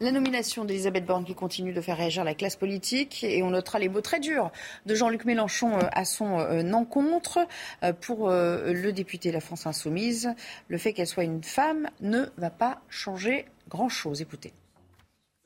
La 0.00 0.12
nomination 0.12 0.64
d'Elisabeth 0.64 1.04
Borne 1.04 1.24
qui 1.24 1.34
continue 1.34 1.72
de 1.72 1.80
faire 1.80 1.96
réagir 1.96 2.22
la 2.22 2.34
classe 2.34 2.54
politique 2.54 3.24
et 3.24 3.42
on 3.42 3.50
notera 3.50 3.80
les 3.80 3.88
mots 3.88 4.00
très 4.00 4.20
durs 4.20 4.52
de 4.86 4.94
Jean-Luc 4.94 5.24
Mélenchon 5.24 5.76
euh, 5.76 5.88
à 5.90 6.04
son 6.04 6.38
euh, 6.38 6.72
encontre 6.72 7.40
euh, 7.82 7.92
pour 7.92 8.30
le 8.30 8.90
député 8.92 9.32
La 9.32 9.40
France 9.40 9.66
Insoumise. 9.66 10.28
Le 10.68 10.78
fait 10.78 10.92
qu'elle 10.92 11.08
soit 11.08 11.24
une 11.24 11.42
femme 11.42 11.88
ne 12.00 12.26
va 12.36 12.50
pas 12.50 12.80
changer 12.88 13.46
grand-chose. 13.68 14.22
Écoutez. 14.22 14.52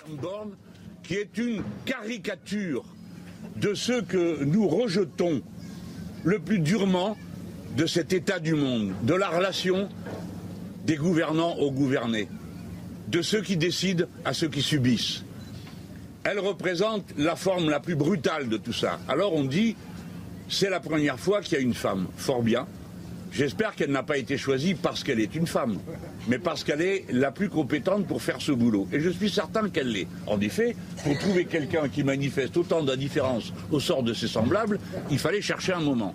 Borne 0.07 0.55
qui 1.03 1.15
est 1.15 1.39
une 1.39 1.65
caricature 1.87 2.85
de 3.57 3.73
ce 3.73 4.03
que 4.03 4.45
nous 4.45 4.69
rejetons 4.69 5.41
le 6.25 6.39
plus 6.39 6.59
durement 6.59 7.17
de 7.77 7.87
cet 7.87 8.13
état 8.13 8.39
du 8.39 8.55
monde, 8.55 8.93
de 9.03 9.15
la 9.15 9.29
relation 9.29 9.89
des 10.85 10.97
gouvernants 10.97 11.55
aux 11.57 11.71
gouvernés 11.71 12.29
de 13.13 13.21
ceux 13.21 13.43
qui 13.43 13.59
décident 13.59 14.07
à 14.25 14.33
ceux 14.33 14.49
qui 14.49 14.63
subissent. 14.63 15.23
Elle 16.25 16.39
représente 16.39 17.05
la 17.19 17.37
forme 17.37 17.69
la 17.69 17.79
plus 17.79 17.95
brutale 17.95 18.49
de 18.49 18.57
tout 18.57 18.73
ça. 18.73 18.99
Alors 19.07 19.35
on 19.35 19.45
dit, 19.45 19.77
c'est 20.49 20.71
la 20.71 20.81
première 20.81 21.21
fois 21.21 21.43
qu'il 21.43 21.59
y 21.59 21.61
a 21.61 21.61
une 21.61 21.75
femme. 21.75 22.07
Fort 22.17 22.43
bien. 22.43 22.67
J'espère 23.31 23.75
qu'elle 23.75 23.91
n'a 23.91 24.03
pas 24.03 24.19
été 24.19 24.37
choisie 24.37 24.75
parce 24.75 25.05
qu'elle 25.05 25.21
est 25.21 25.35
une 25.35 25.47
femme, 25.47 25.79
mais 26.29 26.39
parce 26.39 26.65
qu'elle 26.65 26.83
est 26.83 27.07
la 27.11 27.31
plus 27.31 27.49
compétente 27.49 28.07
pour 28.07 28.21
faire 28.21 28.41
ce 28.41 28.53
boulot. 28.53 28.87
Et 28.93 29.01
je 29.01 29.09
suis 29.09 29.31
certain 29.31 29.71
qu'elle 29.71 29.89
l'est. 29.89 30.07
En 30.27 30.39
effet, 30.41 30.77
pour 31.03 31.19
trouver 31.19 31.47
quelqu'un 31.47 31.89
qui 31.89 32.05
manifeste 32.05 32.57
autant 32.59 32.83
d'indifférence 32.83 33.53
au 33.71 33.81
sort 33.81 34.03
de 34.03 34.13
ses 34.13 34.29
semblables, 34.29 34.79
il 35.11 35.19
fallait 35.19 35.41
chercher 35.41 35.73
un 35.73 35.81
moment. 35.81 36.15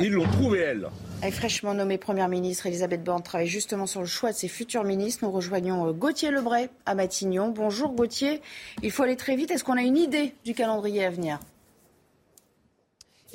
Ils 0.00 0.12
l'ont 0.12 0.28
trouvée, 0.28 0.60
elle. 0.60 0.88
Est 1.24 1.30
fraîchement 1.30 1.72
nommée 1.72 1.96
Première 1.96 2.28
ministre, 2.28 2.66
Elisabeth 2.66 3.02
Borne 3.02 3.22
travaille 3.22 3.46
justement 3.46 3.86
sur 3.86 4.00
le 4.00 4.06
choix 4.06 4.32
de 4.32 4.36
ses 4.36 4.46
futurs 4.46 4.84
ministres. 4.84 5.24
Nous 5.24 5.30
rejoignons 5.30 5.88
euh, 5.88 5.92
Gauthier 5.92 6.30
Lebray 6.30 6.68
à 6.84 6.94
Matignon. 6.94 7.48
Bonjour 7.48 7.92
Gauthier. 7.94 8.42
Il 8.82 8.90
faut 8.90 9.04
aller 9.04 9.16
très 9.16 9.34
vite. 9.34 9.50
Est-ce 9.50 9.64
qu'on 9.64 9.78
a 9.78 9.82
une 9.82 9.96
idée 9.96 10.34
du 10.44 10.52
calendrier 10.52 11.02
à 11.02 11.08
venir? 11.08 11.38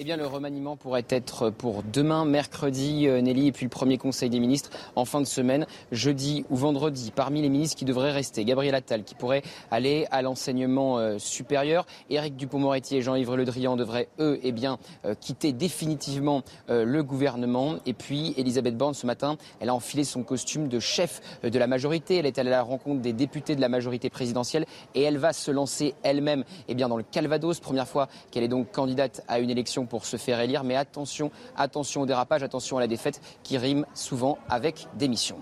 Eh 0.01 0.05
bien, 0.05 0.15
le 0.15 0.25
remaniement 0.25 0.77
pourrait 0.77 1.05
être 1.09 1.49
pour 1.49 1.83
demain, 1.83 2.23
mercredi, 2.23 3.05
euh, 3.05 3.19
Nelly, 3.19 3.47
et 3.47 3.51
puis 3.51 3.65
le 3.65 3.69
premier 3.69 3.97
Conseil 3.97 4.29
des 4.29 4.39
ministres 4.39 4.69
en 4.95 5.03
fin 5.03 5.19
de 5.19 5.25
semaine, 5.25 5.67
jeudi 5.91 6.45
ou 6.49 6.55
vendredi. 6.55 7.11
Parmi 7.13 7.41
les 7.41 7.49
ministres 7.49 7.75
qui 7.75 7.83
devraient 7.83 8.13
rester, 8.13 8.45
Gabriel 8.45 8.75
Attal, 8.75 9.03
qui 9.03 9.13
pourrait 9.13 9.41
aller 9.71 10.07
à 10.09 10.21
l'enseignement 10.21 10.99
euh, 10.99 11.17
supérieur. 11.19 11.85
Éric 12.09 12.37
Dupont-Moretti 12.37 12.95
et 12.95 13.01
Jean-Yves 13.01 13.35
Le 13.35 13.43
Drian 13.43 13.75
devraient, 13.75 14.07
eux, 14.21 14.39
eh 14.41 14.53
bien, 14.53 14.79
euh, 15.03 15.15
quitter 15.19 15.51
définitivement 15.51 16.43
le 16.69 17.01
gouvernement. 17.01 17.75
Et 17.85 17.93
puis, 17.93 18.33
Elisabeth 18.37 18.77
Borne, 18.77 18.93
ce 18.93 19.05
matin, 19.05 19.37
elle 19.59 19.67
a 19.67 19.75
enfilé 19.75 20.05
son 20.05 20.23
costume 20.23 20.69
de 20.69 20.79
chef 20.79 21.21
de 21.43 21.59
la 21.59 21.67
majorité. 21.67 22.17
Elle 22.17 22.25
est 22.25 22.37
allée 22.39 22.51
à 22.51 22.57
la 22.57 22.63
rencontre 22.63 23.01
des 23.01 23.11
députés 23.11 23.55
de 23.55 23.61
la 23.61 23.69
majorité 23.69 24.09
présidentielle 24.09 24.65
et 24.95 25.01
elle 25.01 25.17
va 25.17 25.33
se 25.33 25.51
lancer 25.51 25.93
elle-même 26.03 26.45
eh 26.69 26.75
bien, 26.75 26.87
dans 26.87 26.95
le 26.95 27.03
Calvados. 27.03 27.59
Première 27.59 27.87
fois 27.87 28.07
qu'elle 28.31 28.43
est 28.43 28.47
donc 28.49 28.71
candidate 28.71 29.23
à 29.27 29.39
une 29.39 29.49
élection 29.49 29.85
pour 29.89 30.05
se 30.05 30.17
faire 30.17 30.39
élire. 30.39 30.63
Mais 30.63 30.75
attention, 30.75 31.31
attention 31.57 32.01
au 32.01 32.05
dérapage, 32.05 32.43
attention 32.43 32.77
à 32.77 32.79
la 32.79 32.87
défaite 32.87 33.21
qui 33.43 33.57
rime 33.57 33.85
souvent 33.93 34.37
avec 34.49 34.87
démission. 34.95 35.37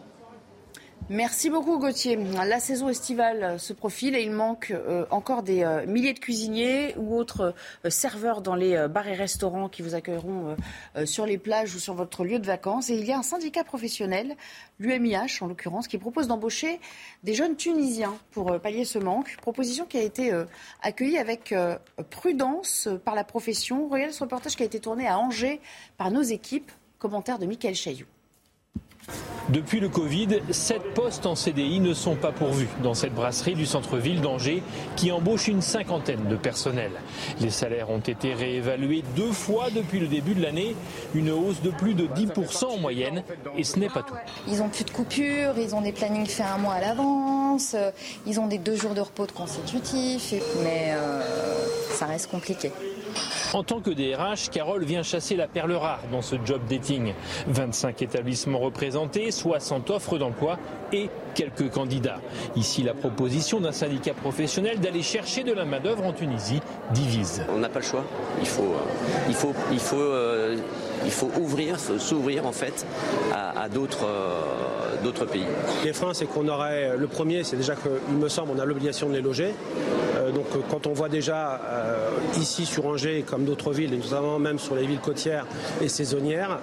Merci 1.09 1.49
beaucoup 1.49 1.79
Gauthier. 1.79 2.17
La 2.17 2.59
saison 2.59 2.89
estivale 2.89 3.57
se 3.61 3.71
profile 3.71 4.13
et 4.13 4.23
il 4.23 4.31
manque 4.31 4.71
euh, 4.71 5.05
encore 5.09 5.41
des 5.41 5.63
euh, 5.63 5.85
milliers 5.85 6.11
de 6.11 6.19
cuisiniers 6.19 6.95
ou 6.97 7.15
autres 7.15 7.53
euh, 7.85 7.89
serveurs 7.89 8.41
dans 8.41 8.55
les 8.55 8.87
bars 8.89 9.07
et 9.07 9.13
restaurants 9.13 9.69
qui 9.69 9.81
vous 9.81 9.95
accueilleront 9.95 10.57
sur 11.05 11.25
les 11.25 11.37
plages 11.37 11.73
ou 11.75 11.79
sur 11.79 11.93
votre 11.93 12.25
lieu 12.25 12.39
de 12.39 12.45
vacances. 12.45 12.89
Et 12.89 12.95
il 12.95 13.05
y 13.05 13.13
a 13.13 13.17
un 13.17 13.23
syndicat 13.23 13.63
professionnel, 13.63 14.35
l'UMIH 14.79 15.41
en 15.41 15.47
l'occurrence, 15.47 15.87
qui 15.87 15.97
propose 15.97 16.27
d'embaucher 16.27 16.81
des 17.23 17.33
jeunes 17.33 17.55
Tunisiens 17.55 18.17
pour 18.31 18.59
pallier 18.59 18.83
ce 18.83 18.99
manque. 18.99 19.37
Proposition 19.41 19.85
qui 19.85 19.97
a 19.97 20.03
été 20.03 20.31
accueillie 20.81 21.17
avec 21.17 21.55
prudence 22.09 22.89
par 23.05 23.15
la 23.15 23.23
profession. 23.23 23.87
Regardez 23.87 24.13
ce 24.13 24.23
reportage 24.23 24.55
qui 24.55 24.63
a 24.63 24.65
été 24.65 24.79
tourné 24.79 25.07
à 25.07 25.17
Angers 25.17 25.61
par 25.97 26.11
nos 26.11 26.21
équipes. 26.21 26.71
Commentaire 26.99 27.39
de 27.39 27.45
Michael 27.45 27.75
Chailloux. 27.75 28.07
Depuis 29.49 29.79
le 29.79 29.87
Covid, 29.87 30.41
sept 30.51 30.93
postes 30.93 31.25
en 31.25 31.35
CDI 31.35 31.79
ne 31.79 31.93
sont 31.93 32.15
pas 32.15 32.33
pourvus 32.33 32.67
dans 32.83 32.93
cette 32.93 33.13
brasserie 33.13 33.55
du 33.55 33.65
centre-ville 33.65 34.19
d'Angers 34.19 34.61
qui 34.97 35.09
embauche 35.09 35.47
une 35.47 35.61
cinquantaine 35.61 36.27
de 36.27 36.35
personnels. 36.35 36.91
Les 37.39 37.49
salaires 37.49 37.89
ont 37.89 37.99
été 37.99 38.33
réévalués 38.33 39.05
deux 39.15 39.31
fois 39.31 39.69
depuis 39.73 39.99
le 39.99 40.07
début 40.07 40.33
de 40.33 40.41
l'année, 40.41 40.75
une 41.15 41.31
hausse 41.31 41.61
de 41.61 41.69
plus 41.69 41.93
de 41.93 42.07
10% 42.07 42.65
en 42.65 42.77
moyenne 42.77 43.23
et 43.57 43.63
ce 43.63 43.79
n'est 43.79 43.87
pas 43.87 44.03
tout. 44.03 44.15
Ils 44.49 44.61
ont 44.61 44.67
plus 44.67 44.83
de 44.83 44.91
coupures, 44.91 45.57
ils 45.57 45.73
ont 45.73 45.81
des 45.81 45.93
plannings 45.93 46.27
faits 46.27 46.47
un 46.53 46.57
mois 46.57 46.73
à 46.73 46.81
l'avance, 46.81 47.73
ils 48.25 48.41
ont 48.41 48.47
des 48.47 48.57
deux 48.57 48.75
jours 48.75 48.95
de 48.95 49.01
repos 49.01 49.27
de 49.27 49.31
consécutifs, 49.31 50.33
mais 50.61 50.89
euh, 50.89 51.21
ça 51.93 52.05
reste 52.05 52.29
compliqué. 52.29 52.73
En 53.53 53.63
tant 53.63 53.79
que 53.79 53.89
DRH, 53.89 54.49
Carole 54.51 54.83
vient 54.83 55.03
chasser 55.03 55.35
la 55.35 55.47
perle 55.47 55.71
rare 55.73 56.01
dans 56.11 56.21
ce 56.21 56.35
job 56.43 56.61
dating. 56.69 57.13
25 57.47 58.01
établissements 58.01 58.59
représentés, 58.59 59.31
60 59.31 59.89
offres 59.89 60.17
d'emploi 60.17 60.57
et 60.91 61.09
quelques 61.33 61.69
candidats. 61.69 62.19
Ici, 62.55 62.83
la 62.83 62.93
proposition 62.93 63.61
d'un 63.61 63.71
syndicat 63.71 64.13
professionnel 64.13 64.79
d'aller 64.79 65.01
chercher 65.01 65.43
de 65.43 65.53
la 65.53 65.65
main-d'œuvre 65.65 66.05
en 66.05 66.13
Tunisie 66.13 66.61
divise. 66.93 67.41
On 67.53 67.59
n'a 67.59 67.69
pas 67.69 67.79
le 67.79 67.85
choix. 67.85 68.03
Il 68.41 68.47
faut, 68.47 68.63
euh, 68.63 69.27
il 69.29 69.35
faut, 69.35 69.53
il 69.71 69.79
faut, 69.79 69.95
euh, 69.97 70.57
il 71.05 71.11
faut 71.11 71.31
ouvrir, 71.39 71.79
s'ouvrir 71.79 72.45
en 72.45 72.51
fait 72.51 72.85
à, 73.33 73.69
d'autres. 73.69 74.05
Euh, 74.05 74.67
d'autres 75.03 75.25
pays. 75.25 75.45
Les 75.83 75.93
freins, 75.93 76.13
c'est 76.13 76.25
qu'on 76.25 76.47
aurait. 76.47 76.97
Le 76.97 77.07
premier, 77.07 77.43
c'est 77.43 77.57
déjà 77.57 77.75
qu'il 77.75 78.17
me 78.17 78.29
semble, 78.29 78.51
on 78.55 78.59
a 78.59 78.65
l'obligation 78.65 79.09
de 79.09 79.13
les 79.13 79.21
loger. 79.21 79.53
Donc, 80.33 80.45
quand 80.69 80.87
on 80.87 80.93
voit 80.93 81.09
déjà 81.09 81.61
ici 82.37 82.65
sur 82.65 82.85
Angers, 82.85 83.23
comme 83.27 83.45
d'autres 83.45 83.73
villes, 83.73 83.93
et 83.93 83.97
notamment 83.97 84.39
même 84.39 84.59
sur 84.59 84.75
les 84.75 84.85
villes 84.85 84.99
côtières 84.99 85.45
et 85.81 85.87
saisonnières, 85.87 86.59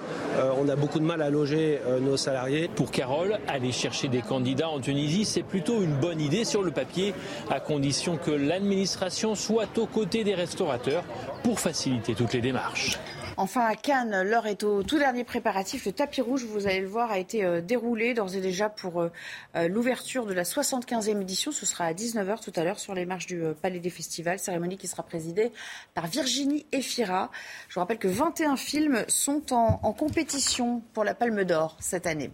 on 0.59 0.67
a 0.69 0.75
beaucoup 0.75 0.99
de 0.99 1.05
mal 1.05 1.21
à 1.21 1.29
loger 1.29 1.79
nos 2.01 2.17
salariés. 2.17 2.69
Pour 2.73 2.91
Carole, 2.91 3.37
aller 3.47 3.71
chercher 3.71 4.07
des 4.07 4.21
candidats 4.21 4.69
en 4.69 4.79
Tunisie, 4.79 5.25
c'est 5.25 5.43
plutôt 5.43 5.81
une 5.81 5.95
bonne 5.95 6.21
idée 6.21 6.45
sur 6.45 6.63
le 6.63 6.71
papier, 6.71 7.13
à 7.49 7.59
condition 7.59 8.17
que 8.17 8.31
l'administration 8.31 9.35
soit 9.35 9.77
aux 9.77 9.87
côtés 9.87 10.23
des 10.23 10.35
restaurateurs 10.35 11.03
pour 11.43 11.59
faciliter 11.59 12.15
toutes 12.15 12.33
les 12.33 12.41
démarches. 12.41 12.99
Enfin, 13.37 13.65
à 13.65 13.75
Cannes, 13.75 14.23
l'heure 14.23 14.47
est 14.47 14.63
au 14.63 14.81
tout 14.81 14.97
dernier 14.97 15.25
préparatif. 15.25 15.85
Le 15.85 15.91
tapis 15.91 16.21
rouge, 16.21 16.45
vous 16.45 16.67
allez 16.67 16.79
le 16.79 16.87
voir, 16.87 17.11
a 17.11 17.19
été 17.19 17.43
euh, 17.43 17.59
déroulé 17.59 18.13
d'ores 18.13 18.33
et 18.33 18.39
déjà 18.39 18.69
pour 18.69 19.01
euh, 19.01 19.11
euh, 19.57 19.67
l'ouverture 19.67 20.25
de 20.25 20.33
la 20.33 20.43
75e 20.43 21.19
édition. 21.19 21.51
Ce 21.51 21.65
sera 21.65 21.83
à 21.83 21.93
19h 21.93 22.41
tout 22.41 22.53
à 22.55 22.63
l'heure 22.63 22.79
sur 22.79 22.93
les 22.93 23.05
marches 23.05 23.25
du 23.25 23.43
Palais 23.61 23.79
des 23.79 23.89
Festivals. 23.89 24.39
Cérémonie 24.39 24.77
qui 24.77 24.87
sera 24.87 25.03
présidée 25.03 25.51
par 25.93 26.07
Virginie 26.07 26.65
Efira. 26.71 27.29
Je 27.67 27.73
vous 27.73 27.81
rappelle 27.81 27.97
que 27.97 28.07
21 28.07 28.55
films 28.55 29.03
sont 29.09 29.51
en, 29.51 29.91
compétition 29.91 30.81
pour 30.93 31.03
la 31.03 31.13
Palme 31.13 31.43
d'Or 31.43 31.75
cette 31.79 32.07
année. 32.07 32.31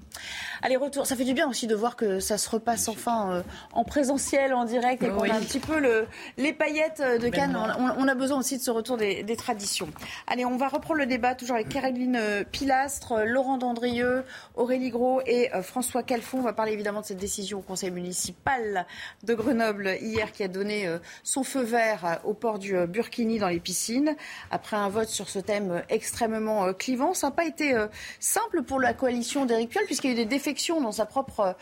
Allez, 0.62 0.76
retour. 0.76 1.08
Ça 1.08 1.16
fait 1.16 1.24
du 1.24 1.34
bien 1.34 1.48
aussi 1.50 1.66
de 1.66 1.76
voir 1.76 1.96
que 1.96 2.20
ça 2.20 2.38
se 2.38 2.50
repasse 2.50 2.88
enfin 2.88 3.44
en 3.74 3.84
présentiel, 3.84 4.54
en 4.54 4.66
direct, 4.66 5.02
et 5.04 5.10
qu'on 5.10 5.30
a 5.30 5.34
un 5.34 5.42
petit 5.42 5.60
peu 5.60 5.80
le, 5.80 6.08
les 6.38 6.54
paillettes 6.54 7.02
de 7.02 7.30
Cannes. 7.30 7.58
On, 7.98 8.08
a 8.08 8.16
besoin 8.16 8.40
aussi 8.40 8.58
de 8.58 8.64
ce 8.64 8.72
retour 8.72 8.98
des, 8.98 9.24
des 9.24 9.36
traditions. 9.36 9.90
Allez, 10.28 10.46
on 10.46 10.58
va 10.58 10.68
reprendre 10.68 10.91
le 10.94 11.06
débat 11.06 11.36
toujours 11.36 11.56
avec 11.56 11.70
Caroline 11.70 12.16
euh, 12.16 12.44
Pilastre, 12.44 13.14
euh, 13.14 13.26
Laurent 13.26 13.58
Dandrieux, 13.58 14.24
Aurélie 14.56 14.90
Gros 14.90 15.22
et 15.26 15.54
euh, 15.54 15.62
François 15.62 16.04
Calfon. 16.04 16.40
On 16.40 16.42
va 16.42 16.54
parler 16.54 16.74
évidemment 16.74 17.02
de 17.02 17.06
cette 17.06 17.18
décision 17.18 17.60
au 17.60 17.62
conseil 17.62 17.92
municipal 17.92 18.86
de 19.24 19.34
Grenoble 19.34 19.98
hier 20.02 20.32
qui 20.32 20.44
a 20.44 20.48
donné 20.48 20.90
son 21.24 21.44
feu 21.44 21.62
vert 21.62 22.20
au 22.24 22.34
port 22.34 22.60
du 22.60 22.76
Burkini 22.88 23.40
dans 23.40 23.48
les 23.48 23.60
piscines 23.60 24.16
après 24.50 24.78
un 24.78 24.90
vote 24.90 25.08
sur 25.08 25.30
ce 25.30 25.40
thème 25.40 25.84
extrêmement 25.90 26.74
clivant. 26.74 27.14
Ça 27.14 27.28
n'a 27.28 27.32
pas 27.32 27.46
été 27.46 27.74
simple 28.20 28.64
pour 28.64 28.80
la 28.80 28.94
coalition 28.94 29.46
d'Éric 29.46 29.70
Piolle 29.70 29.86
puisqu'il 29.86 30.08
y 30.08 30.10
a 30.12 30.14
eu 30.14 30.18
des 30.18 30.26
défections 30.26 30.82
dans 30.82 30.92
sa 30.92 31.06
propre 31.06 31.56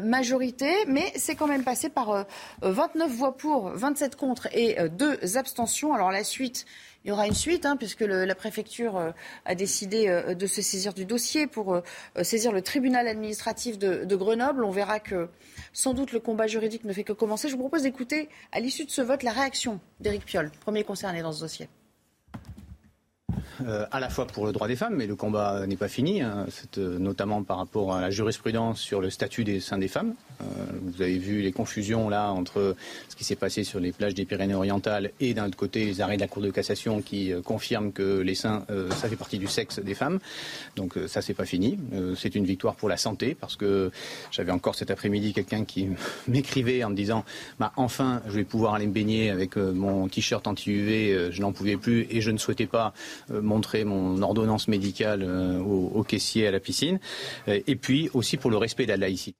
majorité, 0.00 0.72
mais 0.86 1.12
c'est 1.16 1.34
quand 1.34 1.46
même 1.46 1.64
passé 1.64 1.88
par 1.88 2.26
29 2.62 3.10
voix 3.10 3.36
pour, 3.36 3.70
27 3.70 4.16
contre 4.16 4.48
et 4.52 4.76
deux 4.90 5.36
abstentions. 5.36 5.94
Alors 5.94 6.10
la 6.10 6.24
suite 6.24 6.66
il 7.06 7.10
y 7.10 7.12
aura 7.12 7.28
une 7.28 7.34
suite, 7.34 7.66
hein, 7.66 7.76
puisque 7.76 8.00
la 8.00 8.34
préfecture 8.34 8.96
euh, 8.96 9.12
a 9.44 9.54
décidé 9.54 10.08
euh, 10.08 10.34
de 10.34 10.46
se 10.48 10.60
saisir 10.60 10.92
du 10.92 11.04
dossier 11.04 11.46
pour 11.46 11.72
euh, 11.72 11.82
saisir 12.22 12.50
le 12.50 12.62
tribunal 12.62 13.06
administratif 13.06 13.78
de, 13.78 14.04
de, 14.04 14.16
Grenoble. 14.16 14.64
On 14.64 14.72
verra 14.72 14.98
que 14.98 15.28
sans 15.72 15.94
doute 15.94 16.10
le 16.10 16.18
combat 16.18 16.48
juridique 16.48 16.82
ne 16.82 16.92
fait 16.92 17.04
que 17.04 17.12
commencer. 17.12 17.48
Je 17.48 17.52
vous 17.52 17.60
propose 17.60 17.84
d'écouter, 17.84 18.28
à 18.50 18.58
l'issue 18.58 18.84
de 18.84 18.90
ce 18.90 19.02
vote, 19.02 19.22
la 19.22 19.30
réaction 19.30 19.78
d'Éric 20.00 20.24
Piolle, 20.24 20.50
premier 20.60 20.82
concerné 20.82 21.22
dans 21.22 21.30
ce 21.30 21.38
dossier. 21.42 21.68
Euh, 23.64 23.86
à 23.90 24.00
la 24.00 24.10
fois 24.10 24.26
pour 24.26 24.46
le 24.46 24.52
droit 24.52 24.68
des 24.68 24.76
femmes, 24.76 24.96
mais 24.96 25.06
le 25.06 25.16
combat 25.16 25.66
n'est 25.66 25.76
pas 25.76 25.88
fini, 25.88 26.20
hein, 26.20 26.46
euh, 26.78 26.98
notamment 26.98 27.42
par 27.42 27.58
rapport 27.58 27.94
à 27.94 28.00
la 28.00 28.10
jurisprudence 28.10 28.80
sur 28.80 29.00
le 29.00 29.08
statut 29.08 29.44
des 29.44 29.60
seins 29.60 29.78
des 29.78 29.88
femmes. 29.88 30.14
Euh, 30.42 30.44
vous 30.82 31.00
avez 31.00 31.16
vu 31.16 31.40
les 31.40 31.52
confusions 31.52 32.10
là 32.10 32.30
entre 32.30 32.76
ce 33.08 33.16
qui 33.16 33.24
s'est 33.24 33.36
passé 33.36 33.64
sur 33.64 33.80
les 33.80 33.92
plages 33.92 34.14
des 34.14 34.26
Pyrénées-Orientales 34.26 35.12
et 35.20 35.32
d'un 35.32 35.46
autre 35.46 35.56
côté 35.56 35.86
les 35.86 36.00
arrêts 36.02 36.16
de 36.16 36.20
la 36.20 36.28
Cour 36.28 36.42
de 36.42 36.50
cassation 36.50 37.00
qui 37.00 37.32
confirment 37.44 37.92
que 37.92 38.20
les 38.20 38.34
seins, 38.34 38.66
ça 38.90 39.08
fait 39.08 39.16
partie 39.16 39.38
du 39.38 39.46
sexe 39.46 39.78
des 39.78 39.94
femmes. 39.94 40.18
Donc 40.76 40.94
ça, 41.06 41.22
c'est 41.22 41.32
pas 41.32 41.46
fini. 41.46 41.78
c'est 42.16 42.34
une 42.34 42.44
victoire 42.44 42.74
pour 42.74 42.88
la 42.90 42.98
santé 42.98 43.34
parce 43.34 43.56
que 43.56 43.90
j'avais 44.30 44.52
encore 44.52 44.74
cet 44.74 44.90
après-midi 44.90 45.32
quelqu'un 45.32 45.64
qui 45.64 45.88
m'écrivait 46.28 46.84
en 46.84 46.90
me 46.90 46.96
disant 46.96 47.24
bah, 47.58 47.72
enfin, 47.76 48.20
je 48.28 48.32
vais 48.32 48.44
pouvoir 48.44 48.74
aller 48.74 48.86
me 48.86 48.92
baigner 48.92 49.30
avec 49.30 49.56
mon 49.56 50.08
t-shirt 50.08 50.46
anti-UV, 50.46 51.30
je 51.30 51.40
n'en 51.40 51.52
pouvais 51.52 51.78
plus 51.78 52.06
et 52.10 52.20
je 52.20 52.30
ne 52.30 52.38
souhaitais 52.38 52.66
pas 52.66 52.92
montrer 53.46 53.84
mon 53.84 54.20
ordonnance 54.22 54.68
médicale 54.68 55.22
euh, 55.22 55.58
au, 55.60 56.02
caissier 56.02 56.46
à 56.46 56.50
la 56.50 56.60
piscine, 56.60 56.98
euh, 57.48 57.60
et 57.66 57.76
puis 57.76 58.10
aussi 58.12 58.36
pour 58.36 58.50
le 58.50 58.56
respect 58.56 58.84
de 58.84 58.90
la 58.90 58.96
laïcité. 58.96 59.36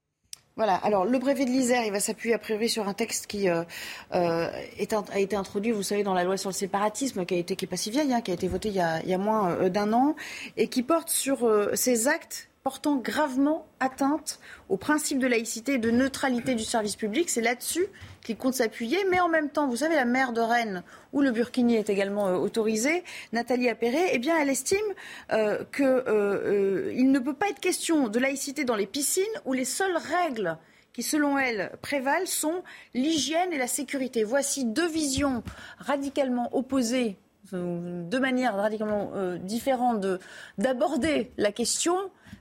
Voilà. 0.57 0.77
Alors, 0.77 1.05
le 1.05 1.19
brevet 1.19 1.45
de 1.45 1.51
l'Isère, 1.51 1.85
il 1.85 1.93
va 1.93 2.01
s'appuyer 2.01 2.35
a 2.35 2.39
priori 2.39 2.71
sur 2.71 2.89
un 2.89 2.95
texte 2.95 3.27
qui 3.27 3.51
euh, 3.51 3.63
a 4.11 5.19
été 5.19 5.37
introduit, 5.37 5.71
vous 5.71 5.83
savez, 5.83 6.03
dans 6.03 6.15
la 6.15 6.25
loi 6.25 6.39
sur 6.39 6.49
le 6.49 6.55
séparatisme, 6.55 7.27
qui 7.27 7.35
a 7.35 7.39
est 7.39 7.67
pas 7.67 7.77
si 7.77 7.91
vieille, 7.91 8.15
hein, 8.15 8.23
qui 8.23 8.31
a 8.31 8.35
été 8.35 8.49
votée 8.49 8.71
il 8.71 8.75
y 8.75 9.15
a 9.15 9.19
moins 9.19 9.69
d'un 9.69 9.93
an, 9.93 10.17
et 10.57 10.69
qui 10.69 10.83
porte 10.83 11.11
sur 11.11 11.47
ces 11.75 12.09
actes 12.09 12.49
portant 12.67 12.97
gravement 12.97 13.65
atteinte 13.79 14.41
au 14.69 14.77
principe 14.77 15.21
de 15.21 15.29
laïcité 15.29 15.75
et 15.75 15.79
de 15.79 15.93
neutralité 15.93 16.57
du 16.57 16.65
service 16.65 16.97
public. 16.97 17.31
C'est 17.31 17.41
là-dessus 17.41 17.87
qu'il 18.23 18.37
compte 18.37 18.55
s'appuyer. 18.55 18.99
Mais 19.09 19.21
en 19.21 19.29
même 19.29 19.51
temps, 19.51 19.69
vous 19.69 19.77
savez, 19.77 19.95
la 19.95 20.05
maire 20.05 20.33
de 20.33 20.41
Rennes, 20.41 20.83
où 21.13 21.21
le 21.21 21.31
burkini 21.31 21.77
est 21.77 21.89
également 21.91 22.27
euh, 22.27 22.35
autorisé, 22.35 23.05
Nathalie 23.33 23.69
Appéré, 23.69 24.01
eh 24.11 24.19
bien, 24.19 24.37
elle 24.41 24.49
estime 24.49 24.81
euh, 25.33 25.63
qu'il 25.73 25.85
euh, 25.87 26.93
ne 26.93 27.19
peut 27.21 27.35
pas 27.35 27.51
être 27.51 27.61
question 27.61 28.09
de 28.09 28.19
laïcité 28.19 28.65
dans 28.65 28.75
les 28.75 28.89
piscines 28.89 29.23
où 29.45 29.53
les 29.53 29.65
seules 29.65 29.97
règles 29.97 30.59
qui, 30.93 31.05
selon 31.05 31.39
elle, 31.39 31.71
prévalent 31.83 32.27
sont 32.27 32.65
l'hygiène 32.95 33.53
et 33.53 33.59
la 33.59 33.69
sécurité. 33.69 34.25
Voici 34.25 34.65
deux 34.65 34.89
visions 34.89 35.45
radicalement 35.79 36.49
opposées 36.53 37.17
deux 37.53 38.19
manières 38.19 38.57
radicalement 38.57 39.13
différentes 39.39 40.05
d'aborder 40.59 41.31
la 41.37 41.53
question. 41.53 41.95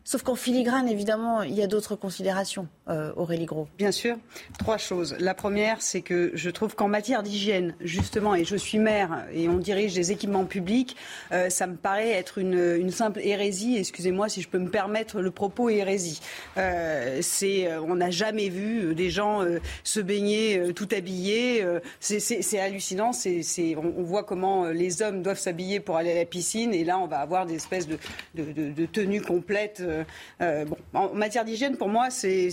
Sauf 0.08 0.22
qu'en 0.22 0.36
filigrane, 0.36 0.88
évidemment, 0.88 1.42
il 1.42 1.56
y 1.56 1.64
a 1.64 1.68
d'autres 1.68 1.96
considérations, 1.96 2.68
Aurélie 2.88 3.46
Gros. 3.46 3.68
Bien 3.78 3.92
sûr. 3.92 4.18
Trois 4.60 4.78
choses. 4.78 5.16
La 5.20 5.34
première, 5.34 5.82
c'est 5.82 6.02
que 6.02 6.32
je 6.34 6.50
trouve 6.50 6.76
qu'en 6.76 6.88
matière 6.88 7.24
d'hygiène, 7.24 7.76
justement, 7.82 8.36
et 8.36 8.46
je 8.46 8.56
suis 8.56 8.80
maire 8.80 9.26
et 9.34 9.50
on 9.50 9.58
dirige 9.58 9.94
des 9.94 10.12
équipements 10.12 10.46
publics, 10.46 10.96
euh, 11.32 11.50
ça 11.50 11.68
me 11.68 11.76
paraît 11.76 12.12
être 12.12 12.38
une, 12.38 12.92
simple 12.92 13.20
hérésie. 13.22 13.78
Excusez-moi 13.78 14.30
si 14.30 14.42
je 14.42 14.48
peux 14.48 14.60
me 14.60 14.70
permettre 14.70 15.22
le 15.22 15.32
propos 15.32 15.70
hérésie. 15.70 16.22
Euh, 16.58 17.20
c'est, 17.22 17.76
on 17.78 17.96
n'a 17.96 18.12
jamais 18.12 18.50
vu 18.50 18.96
des 18.96 19.10
gens 19.10 19.44
se 19.84 20.00
baigner 20.00 20.74
tout 20.74 20.88
habillés. 20.96 21.66
c'est 22.00 22.60
hallucinant. 22.60 23.12
C'est, 23.14 23.76
on, 23.76 24.04
voit 24.04 24.24
comment 24.24 24.66
les 24.66 25.02
hommes 25.02 25.22
doivent 25.24 25.40
s'habiller 25.40 25.80
pour 25.80 25.98
aller 25.98 26.12
à 26.12 26.16
la 26.16 26.26
piscine 26.26 26.74
et 26.74 26.84
là, 26.84 27.00
on 27.00 27.08
va 27.08 27.20
avoir 27.20 27.46
des 27.46 27.56
espèces 27.56 27.88
de, 27.88 27.98
de, 28.36 28.86
tenues 28.86 29.22
complètes 29.22 29.82
euh, 29.82 30.04
euh, 30.42 30.66
en 30.94 31.14
matière 31.14 31.46
d'hygiène, 31.46 31.78
pour 31.78 31.90
moi, 31.90 32.10
c'est 32.10 32.50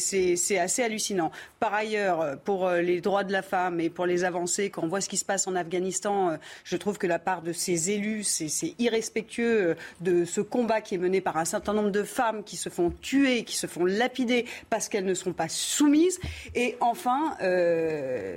assez 0.59 0.83
hallucinant. 0.83 1.31
Par 1.61 1.75
ailleurs, 1.75 2.39
pour 2.45 2.66
euh, 2.66 2.81
les 2.81 3.01
droits 3.01 3.25
de 3.25 3.33
la 3.33 3.43
femme 3.43 3.81
et 3.81 3.91
pour 3.91 4.07
les 4.07 4.25
avancées, 4.25 4.70
quand 4.70 4.83
on 4.83 4.89
voit 4.89 5.01
ce 5.01 5.09
qui 5.09 5.16
se 5.16 5.25
passe 5.25 5.47
en 5.47 5.55
Afghanistan, 5.55 6.37
je 6.64 6.77
trouve 6.77 6.99
que 6.99 7.07
la 7.07 7.18
part 7.18 7.43
de 7.43 7.53
ces 7.53 7.91
élus, 7.91 8.25
c'est 8.25 8.75
irrespectueux 8.79 9.77
de 10.01 10.25
ce 10.25 10.41
combat 10.41 10.81
qui 10.81 10.95
est 10.95 10.99
mené 10.99 11.20
par 11.20 11.37
un 11.37 11.45
certain 11.45 11.73
nombre 11.73 11.91
de 11.91 12.03
femmes 12.03 12.45
qui 12.45 12.57
se 12.57 12.68
font 12.68 12.93
tuer, 13.03 13.45
qui 13.45 13.57
se 13.57 13.66
font 13.66 13.85
lapider 13.85 14.47
parce 14.70 14.89
qu'elles 14.89 15.05
ne 15.05 15.14
sont 15.14 15.33
pas 15.33 15.49
soumises. 15.49 16.18
Et 16.55 16.77
enfin, 16.81 17.37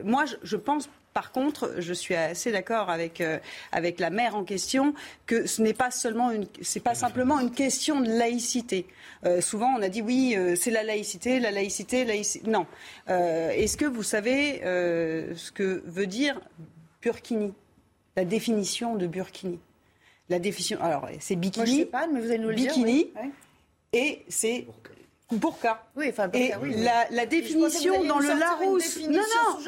moi, 0.04 0.26
je 0.44 0.58
pense 0.58 0.90
par 1.16 1.32
contre, 1.32 1.76
je 1.78 1.94
suis 1.94 2.14
assez 2.14 2.52
d'accord 2.52 2.90
avec, 2.90 3.22
euh, 3.22 3.40
avec 3.72 4.02
la 4.02 4.10
maire 4.10 4.36
en 4.36 4.44
question 4.44 4.94
que 5.26 5.48
ce 5.48 5.62
n'est 5.62 5.74
pas 5.74 5.90
seulement 5.90 6.30
une, 6.30 6.46
c'est 6.62 6.82
pas 6.82 6.94
simplement 6.94 7.40
une 7.40 7.52
question 7.52 8.02
de 8.02 8.10
laïcité. 8.10 8.86
Euh, 9.26 9.40
souvent, 9.40 9.74
on 9.78 9.82
a 9.82 9.88
dit 9.88 10.02
oui, 10.02 10.36
euh, 10.36 10.58
c'est 10.58 10.72
la 10.72 10.84
laïcité, 10.84 11.40
la 11.40 11.52
laïcité, 11.52 12.04
laïcité. 12.04 12.50
Non. 12.50 12.68
Est-ce 13.08 13.78
que 13.78 13.86
vous 13.86 14.04
savez 14.04 14.60
ce 14.62 15.52
que 15.54 15.82
veut 15.86 16.06
dire 16.06 16.42
Burkini? 17.02 17.54
La 18.18 18.26
définition 18.26 18.96
de 18.96 19.08
Burkini. 19.08 19.60
La 20.28 20.40
définition. 20.40 20.82
Alors, 20.82 21.08
c'est 21.22 21.38
bikini. 21.38 21.66
Moi, 21.66 21.76
je 21.76 21.80
sais 21.80 21.86
pas, 21.86 22.08
mais 22.08 22.20
vous 22.20 22.30
allez 22.30 22.40
nous 22.40 22.50
le 22.50 22.56
bikini, 22.56 23.06
dire. 23.06 23.24
Et 23.94 24.26
c'est 24.28 24.68
Burqa. 25.32 25.84
Oui, 25.96 26.08
enfin, 26.10 26.30
et 26.34 26.52
La, 27.10 27.26
définition 27.26 28.04
dans 28.04 28.20
le 28.20 28.40
Larousse. 28.40 29.00
Non, 29.02 29.20
non, 29.20 29.60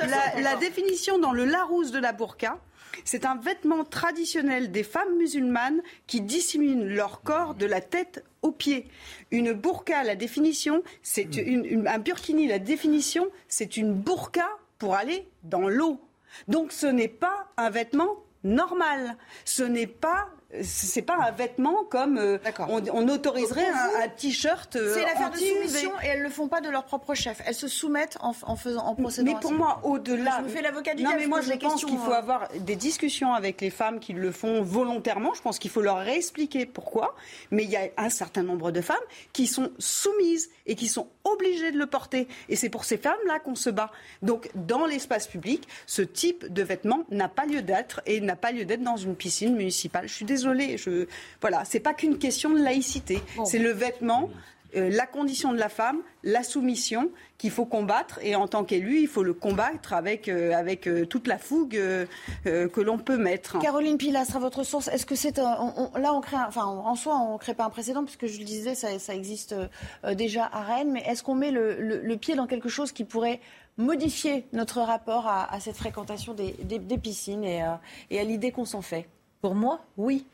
la, 0.41 0.55
définition 0.55 1.17
dans 1.17 1.31
le 1.31 1.45
Larousse 1.45 1.91
de 1.91 1.99
la 1.99 2.11
burqa, 2.11 2.59
c'est 3.03 3.25
un 3.25 3.35
vêtement 3.35 3.83
traditionnel 3.83 4.71
des 4.71 4.83
femmes 4.83 5.17
musulmanes 5.17 5.81
qui 6.05 6.21
dissimulent 6.21 6.93
leur 6.93 7.21
corps 7.21 7.55
de 7.55 7.65
la 7.65 7.81
tête 7.81 8.23
aux 8.43 8.51
pieds. 8.51 8.87
Une 9.31 9.53
burqa, 9.53 10.03
la 10.03 10.15
définition, 10.15 10.83
c'est 11.01 11.37
une, 11.37 11.87
un 11.87 11.99
burkini, 11.99 12.47
la 12.47 12.59
définition, 12.59 13.27
c'est 13.47 13.77
une 13.77 13.93
burqa 13.93 14.47
pour 14.77 14.95
aller 14.95 15.27
dans 15.43 15.67
l'eau. 15.69 15.99
Donc 16.47 16.71
ce 16.71 16.85
n'est 16.85 17.07
pas 17.07 17.47
un 17.57 17.71
vêtement 17.71 18.15
normal. 18.43 19.17
Ce 19.45 19.63
n'est 19.63 19.87
pas 19.87 20.29
c'est 20.61 21.01
pas 21.01 21.17
un 21.27 21.31
vêtement 21.31 21.83
comme 21.83 22.17
euh, 22.17 22.37
on, 22.69 23.09
autoriserait 23.09 23.67
un, 23.67 24.07
t-shirt. 24.07 24.77
Euh, 24.77 24.93
c'est 24.93 25.01
l'affaire 25.01 25.29
de 25.29 25.37
soumission 25.37 25.91
et 26.01 26.07
elles 26.07 26.21
le 26.21 26.29
font 26.29 26.47
pas 26.47 26.61
de 26.61 26.69
leur 26.69 26.85
propre 26.85 27.15
chef. 27.15 27.41
Elles 27.45 27.53
se 27.53 27.67
soumettent 27.67 28.17
en, 28.21 28.31
faisant 28.55 28.85
en 28.85 28.95
procédant. 28.95 29.33
Mais 29.33 29.39
pour 29.41 29.51
moi, 29.51 29.81
au-delà. 29.83 30.37
Je 30.39 30.43
me 30.45 30.49
fais 30.49 30.61
l'avocat 30.61 30.95
du 30.95 31.03
Non, 31.03 31.11
mais 31.17 31.27
moi 31.27 31.41
je 31.41 31.51
pense 31.53 31.83
qu'il 31.83 31.97
faut 31.97 32.11
euh. 32.11 32.15
avoir 32.15 32.47
des 32.59 32.77
discussions 32.77 33.33
avec 33.33 33.59
les 33.59 33.69
femmes 33.69 33.99
qui 33.99 34.13
le 34.13 34.31
font 34.31 34.61
volontairement. 34.61 35.33
Je 35.33 35.41
pense 35.41 35.59
qu'il 35.59 35.69
faut 35.69 35.81
leur 35.81 35.97
réexpliquer 35.97 36.65
pourquoi. 36.65 37.15
Mais 37.51 37.63
il 37.63 37.69
y 37.69 37.75
a 37.75 37.89
un 37.97 38.09
certain 38.09 38.43
nombre 38.43 38.71
de 38.71 38.79
femmes 38.79 38.95
qui 39.33 39.47
sont 39.47 39.71
soumises 39.79 40.49
et 40.65 40.75
qui 40.75 40.87
sont 40.87 41.09
obligées 41.25 41.71
de 41.71 41.77
le 41.77 41.87
porter. 41.87 42.29
Et 42.47 42.55
c'est 42.55 42.69
pour 42.69 42.85
ces 42.85 42.97
femmes-là 42.97 43.39
qu'on 43.39 43.55
se 43.55 43.69
bat. 43.69 43.91
Donc 44.21 44.49
dans 44.55 44.85
l'espace 44.85 45.27
public, 45.27 45.67
ce 45.87 46.01
type 46.01 46.51
de 46.51 46.63
vêtement 46.63 47.03
n'a 47.11 47.27
pas 47.27 47.45
lieu 47.45 47.61
d'être 47.61 48.01
et 48.05 48.21
n'a 48.21 48.37
pas 48.37 48.53
lieu 48.53 48.63
d'être 48.63 48.83
dans 48.83 48.95
une 48.95 49.15
piscine 49.15 49.53
municipale. 49.53 50.07
Je 50.07 50.13
suis 50.13 50.25
désolée. 50.25 50.36
Je... 50.37 51.05
Voilà, 51.41 51.63
c'est 51.65 51.79
pas 51.79 51.93
qu'une 51.93 52.17
question 52.17 52.51
de 52.51 52.61
laïcité. 52.61 53.21
C'est 53.45 53.59
le 53.59 53.71
vêtement. 53.71 54.29
Euh, 54.75 54.89
la 54.89 55.05
condition 55.05 55.53
de 55.53 55.57
la 55.57 55.69
femme, 55.69 56.01
la 56.23 56.43
soumission 56.43 57.09
qu'il 57.37 57.51
faut 57.51 57.65
combattre. 57.65 58.19
Et 58.21 58.35
en 58.35 58.47
tant 58.47 58.63
qu'élu, 58.63 58.99
il 58.99 59.07
faut 59.07 59.23
le 59.23 59.33
combattre 59.33 59.93
avec, 59.93 60.27
euh, 60.27 60.53
avec 60.53 60.87
euh, 60.87 61.05
toute 61.05 61.27
la 61.27 61.37
fougue 61.37 61.79
que 62.43 62.81
l'on 62.81 62.97
peut 62.97 63.17
mettre. 63.17 63.59
Caroline 63.59 63.97
Pilastre, 63.97 64.35
à 64.35 64.39
votre 64.39 64.63
source, 64.63 64.87
est-ce 64.89 65.05
que 65.05 65.15
c'est 65.15 65.37
là 65.37 66.13
on 66.13 66.21
crée, 66.21 66.37
enfin 66.47 66.65
en 66.65 66.95
soi 66.95 67.15
on 67.15 67.33
ne 67.33 67.37
crée 67.37 67.53
pas 67.53 67.65
un 67.65 67.69
précédent 67.69 68.03
puisque 68.03 68.27
je 68.27 68.39
le 68.39 68.43
disais, 68.43 68.75
ça, 68.75 68.99
ça 68.99 69.13
existe 69.13 69.55
déjà 70.15 70.49
à 70.51 70.63
Rennes, 70.63 70.91
mais 70.91 71.01
est-ce 71.01 71.23
qu'on 71.23 71.35
met 71.35 71.51
le, 71.51 72.15
pied 72.15 72.35
dans 72.35 72.47
quelque 72.47 72.69
chose 72.69 72.91
qui 72.91 73.03
pourrait 73.03 73.39
modifier 73.77 74.45
notre 74.53 74.81
rapport 74.81 75.27
à, 75.27 75.59
cette 75.59 75.77
fréquentation 75.77 76.33
des, 76.33 76.97
piscines 76.97 77.43
et, 77.43 77.63
et 78.09 78.19
à 78.19 78.23
l'idée 78.23 78.51
qu'on 78.51 78.65
s'en 78.65 78.81
fait? 78.81 79.07
Pour 79.41 79.53
moi, 79.55 79.85
oui. 79.97 80.25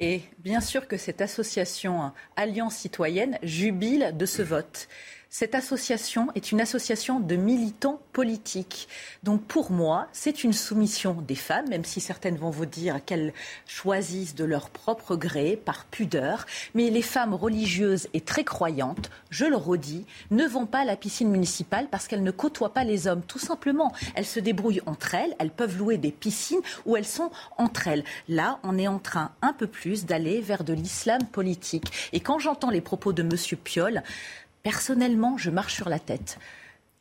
Et 0.00 0.22
bien 0.38 0.60
sûr 0.60 0.86
que 0.86 0.96
cette 0.96 1.20
association 1.20 2.02
hein, 2.02 2.14
Alliance 2.36 2.76
citoyenne 2.76 3.38
jubile 3.42 4.14
de 4.16 4.26
ce 4.26 4.42
vote. 4.42 4.88
Cette 5.32 5.54
association 5.54 6.26
est 6.34 6.50
une 6.50 6.60
association 6.60 7.20
de 7.20 7.36
militants 7.36 8.00
politiques. 8.12 8.88
Donc 9.22 9.44
pour 9.44 9.70
moi, 9.70 10.08
c'est 10.10 10.42
une 10.42 10.52
soumission 10.52 11.12
des 11.12 11.36
femmes, 11.36 11.68
même 11.68 11.84
si 11.84 12.00
certaines 12.00 12.36
vont 12.36 12.50
vous 12.50 12.66
dire 12.66 12.98
qu'elles 13.04 13.32
choisissent 13.64 14.34
de 14.34 14.42
leur 14.42 14.70
propre 14.70 15.14
gré, 15.14 15.54
par 15.54 15.84
pudeur. 15.84 16.46
Mais 16.74 16.90
les 16.90 17.00
femmes 17.00 17.32
religieuses 17.32 18.08
et 18.12 18.22
très 18.22 18.42
croyantes, 18.42 19.08
je 19.30 19.44
le 19.44 19.54
redis, 19.54 20.04
ne 20.32 20.44
vont 20.46 20.66
pas 20.66 20.80
à 20.80 20.84
la 20.84 20.96
piscine 20.96 21.30
municipale 21.30 21.86
parce 21.88 22.08
qu'elles 22.08 22.24
ne 22.24 22.32
côtoient 22.32 22.74
pas 22.74 22.82
les 22.82 23.06
hommes, 23.06 23.22
tout 23.22 23.38
simplement. 23.38 23.92
Elles 24.16 24.26
se 24.26 24.40
débrouillent 24.40 24.82
entre 24.86 25.14
elles, 25.14 25.36
elles 25.38 25.52
peuvent 25.52 25.78
louer 25.78 25.96
des 25.96 26.10
piscines 26.10 26.60
où 26.86 26.96
elles 26.96 27.06
sont 27.06 27.30
entre 27.56 27.86
elles. 27.86 28.02
Là, 28.28 28.58
on 28.64 28.76
est 28.76 28.88
en 28.88 28.98
train 28.98 29.30
un 29.42 29.52
peu 29.52 29.68
plus 29.68 30.06
d'aller 30.06 30.40
vers 30.40 30.64
de 30.64 30.72
l'islam 30.72 31.22
politique. 31.30 32.10
Et 32.12 32.18
quand 32.18 32.40
j'entends 32.40 32.70
les 32.70 32.80
propos 32.80 33.12
de 33.12 33.22
M. 33.22 33.30
Piolle, 33.62 34.02
Personnellement, 34.62 35.38
je 35.38 35.50
marche 35.50 35.74
sur 35.74 35.88
la 35.88 35.98
tête. 35.98 36.38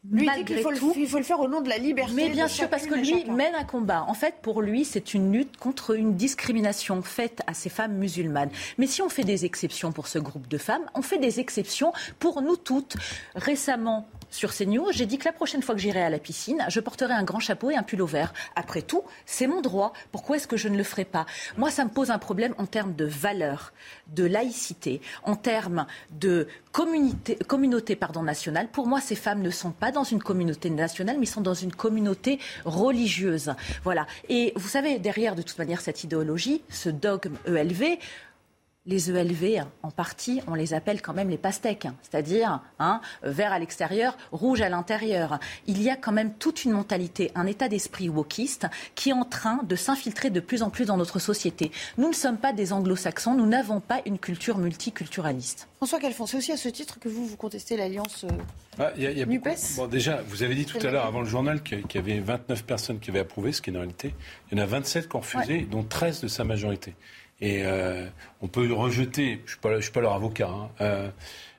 Lui 0.09 0.25
il 0.25 0.31
dit 0.33 0.45
qu'il 0.45 0.61
faut, 0.61 0.71
il 0.95 1.09
faut, 1.09 1.17
le 1.17 1.23
faire 1.23 1.41
au 1.41 1.49
nom 1.49 1.59
de 1.59 1.67
la 1.67 1.77
liberté. 1.77 2.13
Mais 2.15 2.29
bien 2.29 2.47
sûr, 2.47 2.69
parce 2.69 2.85
que 2.85 2.95
lui 2.95 3.25
mène 3.25 3.53
un 3.53 3.65
combat. 3.65 4.05
En 4.07 4.13
fait, 4.13 4.35
pour 4.41 4.61
lui, 4.61 4.85
c'est 4.85 5.13
une 5.13 5.33
lutte 5.33 5.57
contre 5.57 5.93
une 5.93 6.15
discrimination 6.15 7.01
faite 7.01 7.41
à 7.47 7.53
ces 7.53 7.69
femmes 7.69 7.95
musulmanes. 7.95 8.49
Mais 8.77 8.87
si 8.87 9.01
on 9.01 9.09
fait 9.09 9.25
des 9.25 9.43
exceptions 9.43 9.91
pour 9.91 10.07
ce 10.07 10.17
groupe 10.17 10.47
de 10.47 10.57
femmes, 10.57 10.83
on 10.93 11.01
fait 11.01 11.17
des 11.17 11.41
exceptions 11.41 11.91
pour 12.17 12.41
nous 12.41 12.55
toutes. 12.55 12.95
Récemment, 13.35 14.07
sur 14.31 14.53
CNews, 14.53 14.91
j'ai 14.91 15.05
dit 15.05 15.17
que 15.17 15.25
la 15.25 15.31
prochaine 15.33 15.61
fois 15.61 15.75
que 15.75 15.81
j'irai 15.81 16.01
à 16.01 16.09
la 16.09 16.19
piscine, 16.19 16.63
je 16.69 16.79
porterai 16.79 17.13
un 17.13 17.23
grand 17.23 17.39
chapeau 17.39 17.71
et 17.71 17.75
un 17.75 17.83
pull 17.83 18.01
au 18.01 18.05
vert. 18.05 18.33
Après 18.55 18.81
tout, 18.81 19.03
c'est 19.25 19.47
mon 19.47 19.59
droit. 19.61 19.91
Pourquoi 20.11 20.37
est-ce 20.37 20.47
que 20.47 20.57
je 20.57 20.69
ne 20.69 20.77
le 20.77 20.83
ferai 20.83 21.03
pas? 21.03 21.25
Moi, 21.57 21.71
ça 21.71 21.83
me 21.83 21.89
pose 21.89 22.11
un 22.11 22.19
problème 22.19 22.53
en 22.57 22.67
termes 22.67 22.95
de 22.95 23.05
valeur, 23.05 23.73
de 24.15 24.23
laïcité, 24.23 25.01
en 25.23 25.35
termes 25.35 25.87
de 26.11 26.47
communauté, 26.71 27.35
communauté 27.47 27.95
pardon, 27.95 28.23
nationale. 28.23 28.67
Pour 28.69 28.87
moi, 28.87 29.01
ces 29.01 29.15
femmes 29.15 29.41
ne 29.41 29.49
sont 29.49 29.71
pas 29.71 29.88
dans 29.91 30.03
une 30.03 30.21
communauté 30.21 30.69
nationale, 30.69 31.17
mais 31.19 31.25
sont 31.25 31.41
dans 31.41 31.53
une 31.53 31.71
communauté 31.71 32.39
religieuse. 32.65 33.53
Voilà. 33.83 34.07
Et 34.27 34.53
vous 34.55 34.67
savez, 34.67 34.99
derrière, 34.99 35.35
de 35.35 35.41
toute 35.41 35.57
manière, 35.57 35.81
cette 35.81 36.03
idéologie, 36.03 36.61
ce 36.69 36.89
dogme 36.89 37.35
ELV, 37.45 37.97
les 38.85 39.11
ELV, 39.11 39.65
en 39.83 39.91
partie, 39.91 40.41
on 40.47 40.55
les 40.55 40.73
appelle 40.73 41.01
quand 41.01 41.13
même 41.13 41.29
les 41.29 41.37
pastèques, 41.37 41.87
c'est-à-dire 42.01 42.61
hein, 42.79 43.01
vert 43.23 43.51
à 43.51 43.59
l'extérieur, 43.59 44.17
rouge 44.31 44.61
à 44.61 44.69
l'intérieur. 44.69 45.39
Il 45.67 45.81
y 45.81 45.89
a 45.89 45.95
quand 45.95 46.11
même 46.11 46.33
toute 46.33 46.63
une 46.63 46.71
mentalité, 46.71 47.31
un 47.35 47.45
état 47.45 47.67
d'esprit 47.67 48.09
wokiste 48.09 48.67
qui 48.95 49.09
est 49.09 49.13
en 49.13 49.25
train 49.25 49.61
de 49.63 49.75
s'infiltrer 49.75 50.29
de 50.29 50.39
plus 50.39 50.63
en 50.63 50.69
plus 50.69 50.85
dans 50.85 50.97
notre 50.97 51.19
société. 51.19 51.71
Nous 51.97 52.07
ne 52.07 52.13
sommes 52.13 52.37
pas 52.37 52.53
des 52.53 52.73
anglo-saxons, 52.73 53.35
nous 53.35 53.45
n'avons 53.45 53.81
pas 53.81 54.01
une 54.05 54.17
culture 54.17 54.57
multiculturaliste. 54.57 55.67
François 55.77 55.99
Calfon, 55.99 56.25
c'est 56.25 56.37
aussi 56.37 56.51
à 56.51 56.57
ce 56.57 56.69
titre 56.69 56.99
que 56.99 57.09
vous, 57.09 57.25
vous 57.27 57.37
contestez 57.37 57.77
l'alliance 57.77 58.25
euh, 58.25 58.29
ah, 58.79 58.91
NUPES 58.97 59.75
bon, 59.75 59.87
Déjà, 59.87 60.21
vous 60.27 60.41
avez 60.41 60.55
dit 60.55 60.65
tout 60.65 60.79
à 60.85 60.89
l'heure, 60.89 61.05
avant 61.05 61.19
le 61.19 61.27
journal, 61.27 61.61
qu'il 61.61 61.83
y 61.93 61.97
avait 61.97 62.19
29 62.19 62.63
personnes 62.63 62.99
qui 62.99 63.11
avaient 63.11 63.19
approuvé, 63.19 63.51
ce 63.51 63.61
qui 63.61 63.69
est 63.69 63.75
en 63.75 63.79
réalité. 63.79 64.15
Il 64.51 64.57
y 64.57 64.61
en 64.61 64.63
a 64.63 64.67
27 64.67 65.09
qui 65.09 65.15
ont 65.15 65.19
refusé, 65.19 65.61
dont 65.61 65.83
13 65.83 66.21
de 66.21 66.27
sa 66.27 66.43
majorité. 66.43 66.95
Et 67.41 67.61
euh, 67.63 68.05
on 68.41 68.47
peut 68.47 68.71
rejeter, 68.73 69.41
je 69.45 69.67
ne 69.67 69.81
suis, 69.81 69.91
pas 69.91 70.01
leur 70.01 70.13
avocat, 70.13 70.49
hein, 70.49 70.69
euh, 70.81 71.09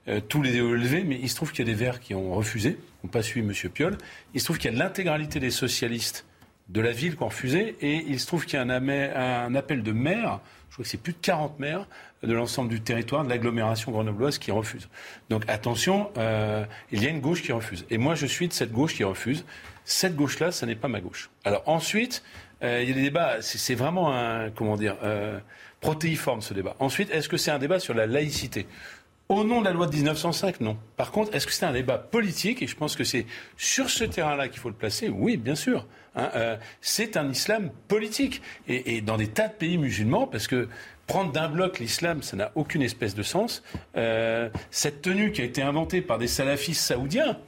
euh, 0.09 0.21
tous 0.21 0.43
les 0.43 0.57
élevés, 0.57 1.05
mais 1.05 1.19
il 1.21 1.29
se 1.29 1.37
trouve 1.37 1.53
qu'il 1.53 1.67
y 1.67 1.71
a 1.71 1.73
des 1.73 1.79
Verts 1.79 2.01
qui 2.01 2.15
ont 2.15 2.35
refusé, 2.35 2.75
qui 2.75 3.07
n'ont 3.07 3.11
pas 3.11 3.23
suivi 3.23 3.47
M. 3.47 3.71
Piolle. 3.71 3.97
Il 4.35 4.41
se 4.41 4.45
trouve 4.45 4.59
qu'il 4.59 4.73
y 4.73 4.75
a 4.75 4.79
l'intégralité 4.79 5.41
des 5.41 5.51
socialistes 5.51 6.27
de 6.69 6.81
la 6.81 6.93
ville 6.93 7.17
qui 7.17 7.23
ont 7.23 7.29
refusé, 7.29 7.77
et 7.81 8.05
il 8.07 8.21
se 8.21 8.27
trouve 8.27 8.45
qu'il 8.45 8.59
y 8.59 8.63
a 8.63 8.63
un, 8.63 8.71
un, 8.71 9.55
appel 9.55 9.83
de 9.83 9.93
maires, 9.93 10.41
je 10.69 10.75
crois 10.75 10.85
que 10.85 10.89
c'est 10.89 11.03
plus 11.03 11.15
de 11.15 11.19
40 11.21 11.59
maires 11.59 11.87
de 12.23 12.33
l'ensemble 12.33 12.69
du 12.69 12.81
territoire 12.81 13.25
de 13.25 13.31
l'agglomération 13.31 13.91
grenobloise 13.91 14.39
qui 14.39 14.53
refusent. 14.53 14.89
Donc 15.31 15.43
attention, 15.49 16.13
il 16.93 17.03
y 17.03 17.07
a 17.07 17.09
une 17.09 17.21
gauche 17.21 17.43
qui 17.43 17.51
refuse. 17.51 17.87
Et 17.91 17.99
moi, 17.99 18.15
je 18.15 18.27
suis 18.27 18.47
de 18.47 18.53
cette 18.53 18.71
gauche 18.71 18.95
qui 18.95 19.03
refuse. 19.03 19.45
Cette 19.85 20.15
gauche-là, 20.15 20.53
ce 20.53 20.65
n'est 20.65 20.77
pas 20.77 20.87
ma 20.87 21.01
gauche. 21.01 21.31
Alors 21.43 21.65
ensuite, 21.67 22.23
il 22.63 22.89
y 22.89 22.93
a 22.93 22.95
des 22.95 23.03
débats, 23.03 23.37
c'est 23.41 23.75
vraiment 23.75 24.15
un, 24.15 24.51
comment 24.51 24.77
dire, 24.77 24.97
protéiforme 25.81 26.43
ce 26.43 26.55
débat. 26.55 26.77
Ensuite, 26.79 27.11
est-ce 27.11 27.29
que 27.29 27.37
c'est 27.37 27.51
un 27.51 27.59
débat 27.59 27.81
sur 27.81 27.95
la 27.95 28.07
laïcité? 28.07 28.67
Au 29.31 29.45
nom 29.45 29.61
de 29.61 29.67
la 29.67 29.71
loi 29.71 29.87
de 29.87 29.95
1905, 29.95 30.61
non. 30.61 30.77
Par 30.97 31.13
contre, 31.13 31.33
est-ce 31.37 31.47
que 31.47 31.53
c'est 31.53 31.65
un 31.65 31.73
débat 31.73 31.99
politique? 31.99 32.63
Et 32.63 32.67
je 32.67 32.75
pense 32.75 32.97
que 32.97 33.05
c'est 33.05 33.27
sur 33.57 33.89
ce 33.89 34.03
terrain-là 34.03 34.49
qu'il 34.49 34.59
faut 34.59 34.71
le 34.71 34.75
placer. 34.75 35.09
Oui, 35.09 35.37
bien 35.37 35.55
sûr. 35.55 35.87
Hein, 36.17 36.31
euh, 36.35 36.57
c'est 36.81 37.17
un 37.17 37.31
islam 37.31 37.71
politique. 37.87 38.43
Et, 38.67 39.01
dans 39.03 39.17
des 39.17 39.29
tas 39.29 39.47
de 39.47 39.53
pays 39.53 39.79
musulmans, 39.79 40.27
parce 40.27 40.49
que 40.49 40.69
prendre 41.07 41.31
d'un 41.31 41.49
bloc 41.49 41.79
l'islam, 41.79 42.25
ça 42.25 42.37
n'a 42.37 42.51
aucune 42.57 42.83
espèce 42.83 43.15
de 43.15 43.23
sens. 43.23 43.63
Euh, 43.97 44.51
cette 44.73 45.01
tenue 45.01 45.31
qui 45.31 45.43
a 45.43 45.45
été 45.45 45.63
inventée 45.63 46.01
par 46.01 46.19
des 46.19 46.27
salafistes 46.27 46.83
saoudiens, 46.83 47.39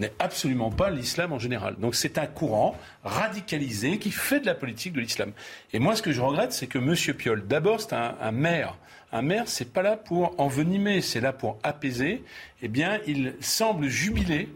n'est 0.00 0.12
absolument 0.18 0.70
pas 0.70 0.90
l'islam 0.90 1.32
en 1.32 1.38
général. 1.38 1.76
Donc 1.78 1.94
c'est 1.94 2.18
un 2.18 2.26
courant 2.26 2.76
radicalisé 3.04 3.98
qui 3.98 4.10
fait 4.10 4.40
de 4.40 4.46
la 4.46 4.54
politique 4.54 4.92
de 4.92 5.00
l'islam. 5.00 5.32
Et 5.72 5.78
moi, 5.78 5.94
ce 5.94 6.02
que 6.02 6.12
je 6.12 6.20
regrette, 6.20 6.52
c'est 6.52 6.66
que 6.66 6.78
M. 6.78 7.14
Piolle, 7.14 7.46
d'abord, 7.46 7.80
c'est 7.80 7.94
un, 7.94 8.32
maire. 8.32 8.76
Un 9.12 9.22
maire, 9.22 9.44
c'est 9.46 9.72
pas 9.72 9.82
là 9.82 9.96
pour 9.96 10.34
envenimer, 10.40 11.00
c'est 11.00 11.20
là 11.20 11.32
pour 11.32 11.58
apaiser. 11.62 12.24
Eh 12.62 12.68
bien, 12.68 12.98
il 13.06 13.34
semble 13.40 13.88
jubiler 13.88 14.48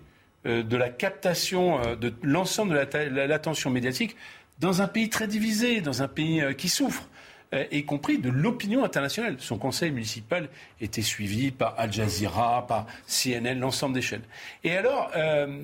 euh, 0.46 0.62
de 0.62 0.76
la 0.76 0.88
captation 0.88 1.80
euh, 1.80 1.96
de 1.96 2.12
l'ensemble 2.22 2.88
de 2.92 3.20
l'attention 3.26 3.70
médiatique 3.70 4.16
dans 4.60 4.82
un 4.82 4.88
pays 4.88 5.08
très 5.10 5.26
divisé, 5.26 5.80
dans 5.80 6.02
un 6.02 6.08
pays 6.08 6.40
euh, 6.40 6.52
qui 6.52 6.68
souffre. 6.68 7.08
Euh, 7.54 7.64
y 7.70 7.84
compris 7.84 8.18
de 8.18 8.30
l'opinion 8.30 8.84
internationale. 8.84 9.36
Son 9.38 9.58
conseil 9.58 9.90
municipal 9.90 10.48
était 10.80 11.02
suivi 11.02 11.50
par 11.50 11.74
Al 11.78 11.92
Jazeera, 11.92 12.66
par 12.66 12.86
CNN, 13.06 13.58
l'ensemble 13.58 13.94
des 13.94 14.02
chaînes. 14.02 14.24
Et 14.62 14.76
alors. 14.76 15.10
Euh, 15.16 15.62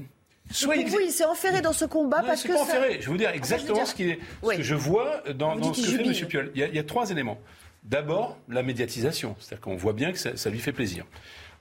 Soit 0.53 0.74
pour 0.74 1.01
il 1.01 1.12
s'est 1.12 1.24
enferré 1.24 1.61
dans 1.61 1.72
ce 1.72 1.84
combat 1.84 2.22
parce 2.26 2.43
que. 2.43 2.53
Pas 2.53 2.62
enferré. 2.62 2.95
Je 2.95 3.07
vais 3.07 3.12
vous 3.12 3.16
dire 3.16 3.30
exactement 3.30 3.84
ce, 3.84 4.03
est, 4.03 4.18
ce, 4.43 4.57
que 4.57 4.62
je 4.62 4.74
vois 4.74 5.22
dans, 5.34 5.72
ce 5.72 5.80
que 5.80 5.97
fait 5.97 6.20
M. 6.20 6.26
Piolle. 6.26 6.51
Il 6.57 6.74
y, 6.74 6.78
a, 6.78 6.82
trois 6.82 7.11
éléments. 7.11 7.38
D'abord, 7.84 8.36
la 8.49 8.64
médiatisation. 8.64 9.36
C'est-à-dire 9.38 9.61
qu'on 9.61 9.76
voit 9.76 9.93
bien 9.93 10.11
que 10.11 10.18
ça, 10.18 10.51
lui 10.51 10.59
fait 10.59 10.72
plaisir. 10.72 11.07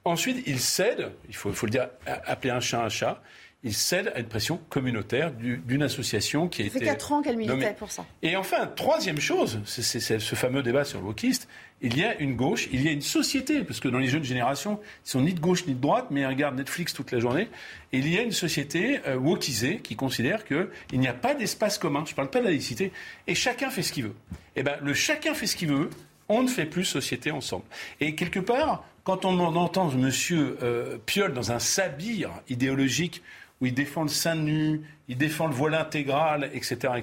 Ensuite, 0.06 0.42
il 0.48 0.60
cède, 0.60 1.12
il 1.28 1.36
faut, 1.36 1.50
il 1.50 1.56
faut 1.56 1.68
le 1.68 1.72
dire, 1.72 1.90
appeler 2.08 2.52
un 2.52 2.62
chat 2.62 2.82
un 2.82 2.90
chat, 2.90 3.22
il 3.64 3.74
cède 3.74 4.12
à 4.16 4.20
une 4.20 4.28
pression 4.28 4.60
communautaire 4.70 5.32
d'une 5.34 5.84
association 5.84 6.48
qui 6.48 6.62
a 6.62 6.66
été. 6.66 6.74
Ça 6.76 6.80
fait 6.80 6.86
4 6.86 7.12
ans 7.12 7.22
qu'elle 7.22 7.36
militait 7.36 7.76
pour 7.78 7.92
ça. 7.92 8.06
Et 8.22 8.38
enfin, 8.38 8.68
troisième 8.68 9.20
chose, 9.20 9.60
c'est 9.66 10.00
ce 10.00 10.36
fameux 10.36 10.64
débat 10.64 10.86
sur 10.86 11.00
le 11.00 11.06
wokiste. 11.06 11.50
Il 11.82 11.98
y 11.98 12.04
a 12.04 12.18
une 12.20 12.36
gauche, 12.36 12.68
il 12.72 12.82
y 12.84 12.88
a 12.88 12.92
une 12.92 13.02
société, 13.02 13.64
parce 13.64 13.80
que 13.80 13.88
dans 13.88 14.00
les 14.00 14.08
jeunes 14.08 14.24
générations, 14.24 14.80
ils 15.06 15.10
sont 15.10 15.22
ni 15.22 15.34
de 15.34 15.40
gauche 15.40 15.66
ni 15.66 15.74
de 15.74 15.80
droite, 15.80 16.08
mais 16.10 16.22
ils 16.22 16.26
regardent 16.26 16.58
Netflix 16.58 16.94
toute 16.94 17.12
la 17.12 17.20
journée. 17.20 17.50
Et 17.92 18.00
il 18.00 18.14
y 18.14 18.18
a 18.18 18.22
une 18.22 18.32
société 18.32 19.00
euh, 19.08 19.18
wokisée 19.18 19.80
qui 19.80 19.96
considère 19.96 20.46
qu'il 20.46 20.70
n'y 20.94 21.08
a 21.08 21.14
pas 21.14 21.34
d'espace 21.34 21.78
commun. 21.78 22.04
Je 22.06 22.12
ne 22.12 22.16
parle 22.16 22.30
pas 22.30 22.40
de 22.40 22.46
la 22.46 22.52
laïcité. 22.52 22.92
Et 23.28 23.36
chacun 23.36 23.70
fait 23.70 23.82
ce 23.82 23.92
qu'il 23.92 24.06
veut. 24.06 24.16
Et 24.56 24.62
eh 24.62 24.64
ben, 24.64 24.76
le 24.82 24.94
chacun 24.94 25.34
fait 25.34 25.48
ce 25.48 25.56
qu'il 25.56 25.70
veut. 25.70 25.90
On 26.32 26.44
ne 26.44 26.48
fait 26.48 26.66
plus 26.66 26.86
société 26.86 27.32
ensemble. 27.32 27.64
Et 28.00 28.14
quelque 28.14 28.40
part, 28.40 28.84
quand 29.04 29.26
on 29.26 29.40
entend 29.40 29.90
M. 29.90 30.12
Euh, 30.32 30.98
Piolle 31.06 31.34
dans 31.34 31.52
un 31.52 31.58
sabir 31.58 32.30
idéologique 32.50 33.24
où 33.62 33.66
il 33.66 33.74
défend 33.74 34.04
le 34.04 34.10
sein 34.10 34.36
nu, 34.36 34.82
il 35.08 35.18
défend 35.18 35.48
le 35.48 35.54
voile 35.54 35.76
intégral, 35.76 36.50
etc., 36.54 36.94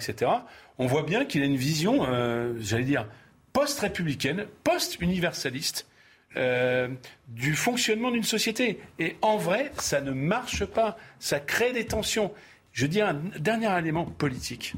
on 0.79 0.87
voit 0.87 1.03
bien 1.03 1.25
qu'il 1.25 1.43
a 1.43 1.47
une 1.47 1.57
vision, 1.57 2.07
euh, 2.07 2.53
j'allais 2.61 2.85
dire, 2.85 3.07
post-républicaine, 3.55 4.47
post-universaliste 4.63 5.87
euh, 6.37 6.89
du 7.29 7.55
fonctionnement 7.55 8.11
d'une 8.11 8.23
société. 8.23 8.79
Et 8.99 9.17
en 9.23 9.39
vrai, 9.39 9.73
ça 9.79 10.03
ne 10.03 10.11
marche 10.11 10.67
pas. 10.67 10.99
Ça 11.19 11.41
crée 11.41 11.73
des 11.73 11.87
tensions. 11.87 12.31
Je 12.73 12.87
dis 12.87 13.01
un 13.01 13.15
dernier 13.39 13.75
élément 13.79 14.05
politique. 14.05 14.75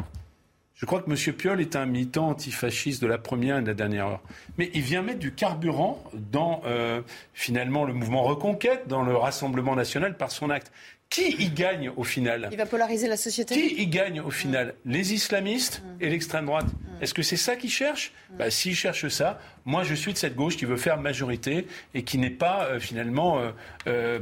Je 0.79 0.87
crois 0.87 1.03
que 1.03 1.11
M. 1.11 1.35
Piolle 1.35 1.61
est 1.61 1.75
un 1.75 1.87
militant 1.87 2.29
antifasciste 2.29 3.03
de 3.03 3.09
la 3.09 3.19
première 3.19 3.59
et 3.59 3.63
de 3.63 3.67
la 3.67 3.75
dernière 3.75 4.07
heure. 4.07 4.23
Mais 4.59 4.71
il 4.75 4.81
vient 4.81 5.03
mettre 5.03 5.19
du 5.19 5.33
carburant 5.33 6.03
dans, 6.15 6.63
euh, 6.67 7.03
finalement, 7.35 7.85
le 7.85 7.93
mouvement 7.93 8.23
Reconquête, 8.23 8.87
dans 8.87 9.03
le 9.03 9.17
Rassemblement 9.17 9.75
national 9.75 10.17
par 10.17 10.31
son 10.31 10.51
acte. 10.51 10.71
Qui 11.11 11.31
y 11.43 11.49
gagne 11.51 11.91
au 11.97 12.05
final 12.05 12.49
Il 12.53 12.59
va 12.59 12.67
polariser 12.67 13.09
la 13.09 13.17
société 13.17 13.55
Qui 13.55 13.83
y 13.83 13.87
gagne 13.87 14.21
au 14.21 14.31
final? 14.31 14.75
Les 14.85 15.15
islamistes 15.15 15.83
mmh. 15.83 16.03
et 16.05 16.11
l'extrême 16.11 16.47
droite 16.47 16.67
mmh. 16.67 16.88
Est-ce 17.01 17.15
que 17.15 17.23
c'est 17.23 17.37
ça 17.37 17.57
qu'ils 17.57 17.71
cherchent 17.71 18.13
mmh. 18.31 18.37
bah, 18.37 18.51
S'ils 18.51 18.75
cherchent 18.77 19.09
ça, 19.09 19.39
moi 19.69 19.85
je 19.85 19.95
suis 19.95 20.15
de 20.15 20.19
cette 20.19 20.35
gauche 20.35 20.57
qui 20.57 20.65
veut 20.65 20.79
faire 20.79 20.99
majorité 20.99 21.67
et 21.93 22.03
qui 22.03 22.17
n'est 22.17 22.31
pas 22.31 22.65
euh, 22.65 22.81
finalement 22.81 23.39
euh, 23.87 24.21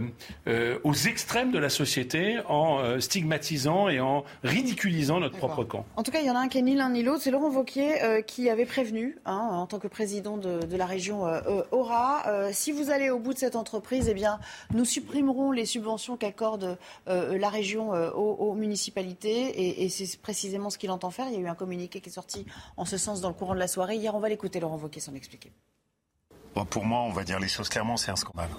euh, 0.49 0.79
aux 0.83 0.95
extrêmes 0.95 1.53
de 1.53 1.59
la 1.59 1.68
société 1.68 2.39
en 2.49 3.01
stigmatisant 3.01 3.89
et 3.89 4.01
en 4.01 4.24
ridiculisant 4.43 5.20
notre 5.20 5.37
propre 5.37 5.64
camp. 5.64 5.87
En 5.97 6.03
tout 6.03 6.11
cas, 6.11 6.20
il 6.20 6.27
y 6.27 6.31
en 6.31 6.35
a 6.35 6.41
un 6.41 6.49
qui 6.49 6.59
est 6.59 6.62
ni 6.62 6.74
l'un 6.74 6.91
ni 6.91 7.03
l'autre. 7.03 7.22
C'est 7.22 7.31
Laurent 7.31 7.51
Vauquier 7.51 8.22
qui 8.27 8.51
avait 8.51 8.66
prévenu, 8.66 9.18
hein, 9.24 9.49
en 9.53 9.66
tant 9.66 9.79
que 9.79 9.89
président 9.89 10.37
de, 10.37 10.61
de 10.64 10.77
la 10.77 10.87
région 10.87 11.24
Aura, 11.70 12.24
si 12.53 12.72
vous 12.72 12.91
allez 12.91 13.11
au 13.11 13.18
bout 13.18 13.35
de 13.35 13.39
cette 13.39 13.57
entreprise, 13.57 14.09
eh 14.09 14.14
bien, 14.14 14.39
nous 14.74 14.85
supprimerons 14.85 15.53
les 15.53 15.64
subventions 15.64 16.16
qu'accorde 16.16 16.79
la 17.07 17.49
région 17.49 17.91
aux, 17.91 18.55
municipalités 18.55 19.83
et, 19.85 19.89
c'est 19.89 20.20
précisément 20.20 20.70
ce 20.70 20.79
qu'il 20.79 20.91
entend 20.91 21.11
faire. 21.11 21.27
Il 21.29 21.35
y 21.35 21.37
a 21.37 21.41
eu 21.41 21.49
un 21.49 21.55
communiqué 21.55 22.01
qui 22.01 22.09
est 22.09 22.12
sorti 22.12 22.47
en 22.76 22.84
ce 22.84 22.98
sens 22.98 23.20
dans 23.20 23.28
le 23.28 23.34
courant 23.34 23.54
de 23.54 23.58
la 23.58 23.68
soirée. 23.68 23.96
Hier, 23.96 24.14
on 24.14 24.20
va 24.20 24.28
l'écouter, 24.28 24.60
Laurent 24.60 24.78
Wauquiez 24.78 25.00
s'en 25.00 25.14
expliquer. 25.14 25.52
pour 26.70 26.84
moi, 26.84 27.00
on 27.00 27.12
va 27.12 27.24
dire 27.24 27.38
les 27.38 27.48
choses 27.48 27.68
clairement, 27.68 27.96
c'est 27.96 28.10
un 28.10 28.16
scandale. 28.16 28.50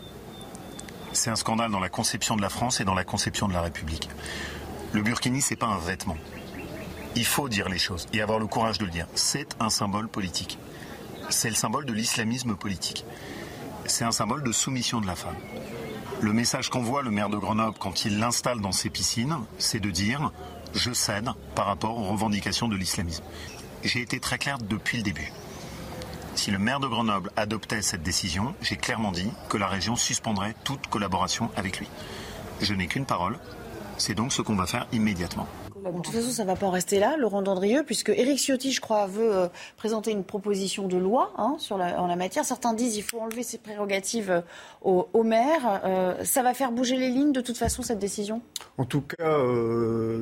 C'est 1.14 1.30
un 1.30 1.36
scandale 1.36 1.72
dans 1.72 1.80
la 1.80 1.90
conception 1.90 2.36
de 2.36 2.42
la 2.42 2.50
France 2.50 2.80
et 2.80 2.86
dans 2.86 2.94
la 2.94 3.04
conception 3.04 3.48
de 3.48 3.54
la 3.54 3.62
République. 3.62 4.10
Le 4.94 5.02
burkini, 5.02 5.42
c'est 5.42 5.56
pas 5.56 5.68
un 5.68 5.80
vêtement. 5.80 6.18
Il 7.16 7.26
faut 7.26 7.50
dire 7.50 7.70
les 7.70 7.80
choses 7.80 8.06
et 8.14 8.22
avoir 8.22 8.40
le 8.40 8.48
courage 8.48 8.78
de 8.78 8.86
le 8.86 8.92
dire. 8.92 9.08
C'est 9.16 9.56
un 9.60 9.70
symbole 9.70 10.08
politique. 10.08 10.60
C'est 11.30 11.50
le 11.50 11.56
symbole 11.56 11.86
de 11.86 11.94
l'islamisme 11.94 12.56
politique. 12.56 13.06
C'est 13.86 14.06
un 14.06 14.12
symbole 14.12 14.44
de 14.44 14.52
soumission 14.52 15.02
de 15.02 15.08
la 15.08 15.16
femme. 15.16 15.36
Le 16.22 16.34
message 16.34 16.70
qu'envoie 16.70 17.04
le 17.04 17.12
maire 17.12 17.30
de 17.30 17.38
Grenoble 17.38 17.78
quand 17.80 18.06
il 18.06 18.20
l'installe 18.20 18.60
dans 18.60 18.72
ses 18.72 18.90
piscines, 18.90 19.38
c'est 19.58 19.80
de 19.80 19.90
dire 19.90 20.32
je 20.74 20.92
cède 20.92 21.30
par 21.56 21.66
rapport 21.66 21.98
aux 21.98 22.04
revendications 22.04 22.68
de 22.68 22.76
l'islamisme. 22.76 23.24
J'ai 23.88 24.02
été 24.02 24.20
très 24.20 24.38
clair 24.38 24.58
depuis 24.58 24.98
le 24.98 25.04
début. 25.04 25.32
Si 26.36 26.52
le 26.52 26.60
maire 26.60 26.82
de 26.82 26.88
Grenoble 26.88 27.32
adoptait 27.38 27.82
cette 27.82 28.04
décision, 28.04 28.54
j'ai 28.62 28.76
clairement 28.76 29.14
dit 29.14 29.32
que 29.48 29.56
la 29.56 29.68
région 29.68 29.96
suspendrait 29.96 30.56
toute 30.66 30.88
collaboration 30.88 31.50
avec 31.56 31.80
lui. 31.80 31.88
Je 32.60 32.74
n'ai 32.74 32.88
qu'une 32.88 33.06
parole, 33.06 33.40
c'est 33.98 34.14
donc 34.14 34.34
ce 34.34 34.42
qu'on 34.42 34.56
va 34.56 34.68
faire 34.68 34.88
immédiatement. 34.92 35.48
De 35.92 36.02
toute 36.02 36.14
façon, 36.14 36.30
ça 36.30 36.44
ne 36.44 36.48
va 36.48 36.56
pas 36.56 36.68
en 36.68 36.72
rester 36.72 37.00
là, 37.00 37.18
Laurent 37.18 37.42
Dandrieux, 37.42 37.84
puisque 37.86 38.10
Éric 38.10 38.40
Ciotti, 38.40 38.72
je 38.72 38.82
crois, 38.82 39.08
veut 39.08 39.36
euh, 39.36 39.48
présenter 39.78 40.12
une 40.12 40.24
proposition 40.24 40.88
de 40.88 40.98
loi 40.98 41.34
hein, 41.38 41.56
sur 41.60 41.78
la, 41.78 42.02
en 42.02 42.08
la 42.08 42.16
matière. 42.16 42.46
Certains 42.46 42.74
disent 42.74 42.94
qu'il 42.94 43.04
faut 43.04 43.20
enlever 43.20 43.44
ses 43.44 43.58
prérogatives 43.58 44.32
euh, 44.32 44.42
au, 44.82 45.08
au, 45.14 45.24
maire. 45.24 45.82
Euh, 45.86 46.24
ça 46.24 46.44
va 46.44 46.54
faire 46.54 46.72
bouger 46.72 46.98
les 46.98 47.10
lignes, 47.10 47.32
de 47.32 47.42
toute 47.42 47.58
façon, 47.58 47.82
cette 47.82 48.00
décision? 48.00 48.42
En 48.78 48.86
tout 48.86 49.02
cas, 49.02 49.38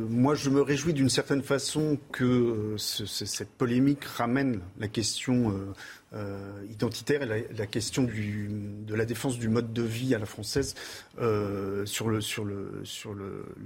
moi, 0.10 0.36
je 0.36 0.50
me 0.50 0.62
réjouis 0.62 0.94
d'une 0.94 1.10
certaine 1.10 1.44
façon 1.44 1.98
que 2.12 2.76
ce, 2.78 3.06
cette 3.06 3.50
polémique 3.50 4.06
ramène 4.06 4.62
la 4.80 4.88
question 4.88 5.50
euh, 5.50 5.74
identitaire 6.70 7.22
et 7.24 7.48
la, 7.58 7.66
question 7.66 8.04
de 8.04 8.96
la 8.96 9.06
défense 9.06 9.38
du 9.38 9.50
mode 9.50 9.74
de 9.74 9.82
vie 9.82 10.16
à 10.16 10.20
la 10.20 10.26
française 10.26 10.76
euh, 11.20 11.86
sur, 11.86 12.10
le, 12.10 12.22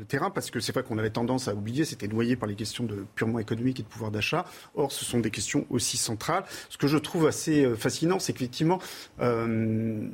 terrain, 0.08 0.30
parce 0.30 0.52
que 0.52 0.60
c'est 0.60 0.72
vrai 0.72 0.84
qu'on 0.84 0.98
avait 0.98 1.10
tendance 1.10 1.48
à 1.48 1.56
oublier, 1.56 1.86
c'était 1.86 2.08
noyé 2.08 2.36
par 2.36 2.48
les 2.48 2.56
questions 2.56 2.84
de, 2.84 3.06
purement 3.16 3.40
économiques 3.40 3.80
et 3.80 3.84
de 3.84 3.88
pouvoir 3.88 4.12
d'achat. 4.12 4.46
Or, 4.76 4.92
ce 4.92 5.06
sont 5.06 5.20
des 5.20 5.32
questions 5.32 5.66
aussi 5.70 5.98
centrales. 5.98 6.44
Ce 6.70 6.78
que 6.78 6.88
je 6.88 6.98
trouve 6.98 7.28
assez 7.28 7.66
euh, 7.66 7.76
fascinant, 7.76 8.20
c'est 8.20 8.34
qu'effectivement, 8.34 8.80
euh, 9.20 10.08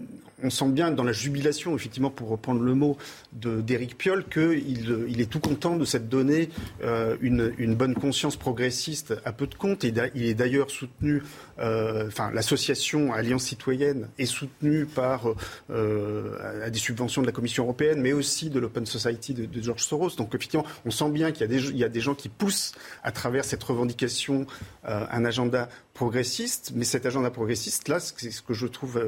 on 0.44 0.50
sent 0.50 0.70
bien 0.70 0.92
dans 0.92 1.04
la 1.04 1.14
jubilation, 1.14 1.76
effectivement, 1.76 2.10
pour 2.10 2.30
reprendre 2.30 2.62
le 2.62 2.74
mot 2.74 2.98
d'Éric 3.34 3.98
Piolle, 3.98 4.26
qu'il 4.26 5.06
il 5.08 5.22
est 5.22 5.30
tout 5.30 5.40
content 5.40 5.76
de 5.76 5.86
s'être 5.86 6.10
donné 6.10 6.50
euh, 6.84 7.16
une, 7.22 7.76
bonne 7.76 7.94
conscience 7.94 8.36
progressiste 8.36 9.14
à 9.26 9.32
peu 9.32 9.48
de 9.48 9.56
compte. 9.56 9.84
Il 9.84 10.26
est 10.26 10.34
d'ailleurs 10.34 10.70
soutenu, 10.70 11.24
euh, 11.60 12.08
enfin, 12.08 12.32
l'association 12.32 13.14
Alliance 13.14 13.44
citoyenne 13.44 14.08
est 14.18 14.26
soutenue 14.26 14.86
par 14.86 15.28
euh, 15.70 16.64
à 16.64 16.70
des 16.70 16.80
subventions 16.80 17.22
de 17.22 17.28
la 17.28 17.34
Commission 17.34 17.64
européenne, 17.64 18.02
mais 18.02 18.14
aussi 18.14 18.50
de 18.50 18.60
l'Open 18.60 18.86
Society 18.86 19.34
de, 19.34 19.62
George 19.62 19.84
Soros. 19.84 20.16
Donc 20.18 20.34
effectivement, 20.36 20.66
on 20.86 20.92
sent 20.92 21.10
bien 21.10 21.32
qu'il 21.32 21.52
y, 21.52 21.78
y, 21.78 21.84
a 21.84 21.90
des 21.90 22.02
gens 22.02 22.16
qui 22.16 22.30
poussent 22.30 22.74
à 23.04 23.12
travers 23.12 23.46
cette 23.46 23.64
revendication 23.64 24.46
un 24.84 25.26
agenda 25.26 25.70
progressiste, 25.94 26.74
mais 26.76 26.84
cet 26.84 27.06
agenda 27.06 27.32
progressiste 27.32 27.88
là, 27.88 28.00
c'est 28.00 28.32
ce 28.32 28.42
que 28.42 28.54
je 28.54 28.68
trouve 28.68 29.02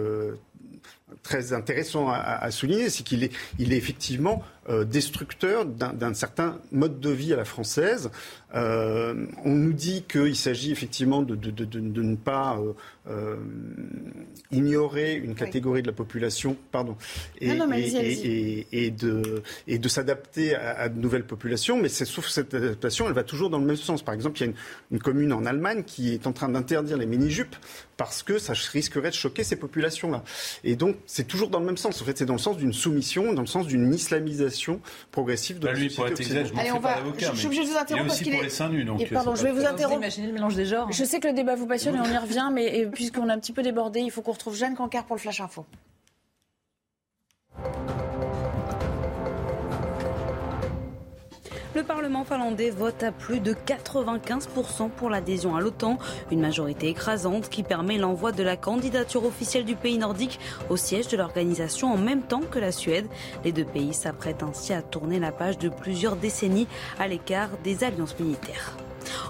très 1.27 1.51
intéressant 1.51 2.07
à, 2.09 2.49
souligner, 2.51 2.89
c'est 2.89 3.03
qu'il 3.03 3.21
est, 3.25 3.33
il 3.59 3.73
est 3.73 3.77
effectivement 3.77 4.41
euh, 4.69 4.83
destructeur 4.83 5.65
d'un 5.65 6.13
certain 6.13 6.59
mode 6.71 6.99
de 6.99 7.09
vie 7.09 7.33
à 7.33 7.37
la 7.37 7.45
française. 7.45 8.09
Euh, 8.55 9.25
on 9.43 9.53
nous 9.55 9.73
dit 9.73 10.03
qu'il 10.09 10.35
s'agit 10.35 10.71
effectivement 10.71 11.21
de, 11.21 11.35
de, 11.35 11.51
de, 11.51 11.65
de, 11.65 12.01
ne 12.01 12.15
pas 12.15 12.57
euh, 13.09 13.35
ignorer 14.51 15.15
une 15.15 15.35
catégorie 15.35 15.81
de 15.81 15.87
la 15.87 15.93
population, 15.93 16.55
pardon, 16.71 16.95
et, 17.41 17.53
non, 17.53 17.67
non, 17.67 17.73
et, 17.73 17.87
et, 18.71 18.85
et 18.85 18.91
de, 18.91 19.43
et 19.67 19.77
de 19.79 19.87
s'adapter 19.89 20.55
à, 20.55 20.79
à, 20.79 20.89
de 20.89 20.99
nouvelles 20.99 21.25
populations. 21.25 21.77
Mais 21.81 21.89
sauf 21.89 22.27
cette 22.27 22.53
adaptation, 22.53 23.07
elle 23.07 23.13
va 23.13 23.23
toujours 23.23 23.49
dans 23.49 23.59
le 23.59 23.65
même 23.65 23.75
sens. 23.75 24.01
Par 24.01 24.13
exemple, 24.13 24.37
il 24.37 24.41
y 24.41 24.43
a 24.45 24.47
une, 24.47 24.57
une 24.91 24.99
commune 24.99 25.33
en 25.33 25.45
Allemagne 25.45 25.83
qui 25.85 26.13
est 26.13 26.25
en 26.25 26.31
train 26.31 26.49
d'interdire 26.49 26.97
les 26.97 27.05
mini-jupes 27.05 27.55
parce 27.97 28.23
que 28.23 28.37
ça 28.37 28.53
risquerait 28.53 29.09
de 29.09 29.15
choquer 29.15 29.43
ces 29.43 29.55
populations-là. 29.55 30.23
Et 30.63 30.75
donc, 30.75 30.97
c'est 31.05 31.27
toujours 31.27 31.49
dans 31.49 31.59
le 31.59 31.65
même 31.65 31.77
sens. 31.77 32.01
En 32.01 32.05
fait, 32.05 32.17
c'est 32.17 32.25
dans 32.25 32.33
le 32.33 32.39
sens 32.39 32.57
d'une 32.57 32.73
soumission, 32.73 33.33
dans 33.33 33.41
le 33.41 33.47
sens 33.47 33.67
d'une 33.67 33.93
islamisation 33.93 34.56
progressive 35.11 35.59
de 35.59 35.65
bah, 35.65 35.73
la 35.73 35.79
lui, 35.79 35.89
pour 35.89 36.07
être 36.07 36.19
exact, 36.19 36.47
je 36.47 36.53
pas 36.53 36.95
d'avocat, 36.95 37.31
je 37.33 37.37
suis 37.37 37.47
obligée 37.47 37.63
de 37.63 37.69
vous 37.69 37.77
interrompre 37.77 38.07
parce 38.07 38.19
qu'il 38.19 38.33
est... 38.33 38.35
pour 38.35 38.43
les 38.43 38.49
seins 38.49 38.69
nus, 38.69 38.83
donc... 38.83 39.01
Et 39.01 39.05
pardon, 39.05 39.35
je 39.35 39.43
vais 39.43 39.51
vous 39.51 39.65
interrompre. 39.65 39.99
Imaginez 39.99 40.27
le 40.27 40.33
mélange 40.33 40.55
des 40.55 40.65
genres. 40.65 40.91
Je 40.91 41.03
sais 41.03 41.19
que 41.19 41.27
le 41.27 41.33
débat 41.33 41.55
vous 41.55 41.67
passionne 41.67 41.95
et 41.95 41.99
on 41.99 42.11
y 42.11 42.17
revient, 42.17 42.49
mais 42.53 42.87
puisqu'on 42.93 43.29
a 43.29 43.33
un 43.33 43.39
petit 43.39 43.53
peu 43.53 43.63
débordé, 43.63 43.99
il 44.01 44.11
faut 44.11 44.21
qu'on 44.21 44.33
retrouve 44.33 44.55
Jeanne 44.55 44.75
Cancar 44.75 45.05
pour 45.05 45.15
le 45.15 45.21
Flash 45.21 45.41
Info. 45.41 45.65
Le 51.77 51.83
Parlement 51.83 52.23
finlandais 52.23 52.71
vote 52.71 53.03
à 53.03 53.11
plus 53.11 53.39
de 53.39 53.53
95% 53.53 54.89
pour 54.89 55.11
l'adhésion 55.11 55.55
à 55.55 55.61
l'OTAN, 55.61 55.99
une 56.31 56.41
majorité 56.41 56.87
écrasante 56.87 57.49
qui 57.49 57.61
permet 57.61 57.99
l'envoi 57.99 58.31
de 58.31 58.41
la 58.41 58.57
candidature 58.57 59.23
officielle 59.23 59.63
du 59.63 59.75
pays 59.75 59.99
nordique 59.99 60.39
au 60.71 60.75
siège 60.75 61.07
de 61.07 61.17
l'organisation 61.17 61.93
en 61.93 61.97
même 61.97 62.23
temps 62.23 62.41
que 62.41 62.57
la 62.57 62.71
Suède. 62.71 63.05
Les 63.45 63.51
deux 63.51 63.63
pays 63.63 63.93
s'apprêtent 63.93 64.41
ainsi 64.41 64.73
à 64.73 64.81
tourner 64.81 65.19
la 65.19 65.31
page 65.31 65.59
de 65.59 65.69
plusieurs 65.69 66.15
décennies 66.15 66.67
à 66.97 67.07
l'écart 67.07 67.49
des 67.63 67.83
alliances 67.83 68.17
militaires. 68.19 68.75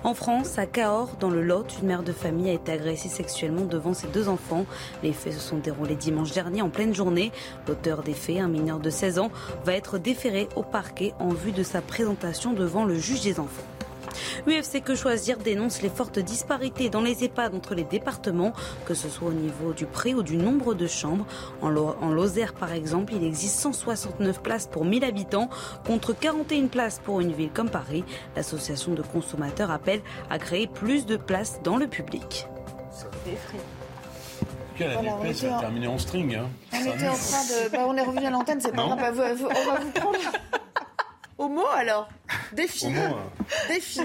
En 0.04 0.14
France, 0.14 0.58
à 0.58 0.66
Cahors, 0.66 1.16
dans 1.20 1.30
le 1.30 1.42
Lot, 1.42 1.78
une 1.82 1.88
mère 1.88 2.04
de 2.04 2.12
famille 2.12 2.50
a 2.50 2.54
été 2.54 2.72
agressée 2.72 3.10
sexuellement 3.10 3.66
devant 3.66 3.94
ses 3.94 4.08
deux 4.08 4.30
enfants. 4.30 4.66
Les 5.04 5.14
faits 5.14 5.34
se 5.34 5.40
sont 5.40 5.58
déroulés 5.58 5.96
dimanche 5.96 6.32
dernier 6.32 6.62
en 6.62 6.70
pleine 6.70 6.94
journée. 6.94 7.32
L'auteur 7.68 8.04
des 8.04 8.14
faits, 8.14 8.40
un 8.40 8.48
mineur 8.48 8.80
de 8.80 8.90
16 8.90 9.20
ans, 9.20 9.32
va 9.66 9.74
être 9.74 9.98
déféré 9.98 10.48
au 10.56 10.64
parquet 10.64 11.14
en 11.20 11.30
vue 11.30 11.52
de 11.52 11.64
sa 11.64 11.82
présentation 11.82 12.54
devant 12.54 12.86
le 12.86 12.96
juge 12.96 13.22
des 13.22 13.40
enfants. 13.40 13.77
UFC 14.48 14.82
Que 14.84 14.96
Choisir 14.96 15.38
dénonce 15.38 15.82
les 15.82 15.90
fortes 15.90 16.20
disparités 16.20 16.90
dans 16.90 17.02
les 17.02 17.24
EHPAD 17.24 17.56
entre 17.56 17.76
les 17.76 17.84
départements, 17.84 18.54
que 18.86 18.94
ce 18.94 19.10
soit 19.10 19.30
au 19.30 19.34
niveau 19.34 19.74
du 19.74 19.86
prix 19.86 20.14
ou 20.14 20.24
du 20.24 20.38
nombre 20.38 20.74
de 20.74 20.88
chambres. 20.88 21.26
En, 21.62 21.76
en 21.76 22.12
Lozère, 22.12 22.54
par 22.54 22.72
exemple, 22.72 23.14
il 23.14 23.24
existe 23.24 23.60
169 23.60 24.42
places 24.42 24.68
pour 24.68 24.86
1000 24.86 25.04
habitants 25.04 25.50
contre 25.86 26.14
41 26.14 26.68
places 26.68 27.00
pour 27.04 27.22
une 27.22 27.32
ville 27.32 27.52
comme 27.52 27.70
Paris. 27.70 28.04
L'association 28.36 28.94
de 28.94 29.02
consommateurs 29.02 29.72
appelle 29.72 30.02
à 30.30 30.40
créer 30.40 30.68
plus 30.68 31.06
de 31.06 31.18
places 31.18 31.60
dans 31.64 31.78
le 31.78 31.88
public. 31.88 32.48
La 34.80 34.94
voilà, 34.94 35.18
NUPES 35.24 35.44
va 35.44 35.56
en... 35.56 35.60
terminer 35.60 35.88
en 35.88 35.98
string. 35.98 36.36
Hein. 36.36 36.50
On 36.74 36.78
était 36.78 37.08
en 37.08 37.16
train 37.16 37.44
de. 37.44 37.72
Bah, 37.72 37.86
on 37.88 37.98
est 37.98 38.04
revenu 38.04 38.26
à 38.26 38.30
l'antenne, 38.30 38.62
c'est 38.62 38.76
pas 38.76 38.86
grave. 38.86 39.00
Bah, 39.00 39.10
on 39.10 39.12
va 39.14 39.34
vous 39.34 39.92
prendre. 39.92 40.18
Au 41.38 41.48
mot 41.50 41.68
alors 41.76 42.10
Défi. 42.54 42.86
Au 42.88 42.90
mot, 42.90 43.18
Défi. 43.70 44.00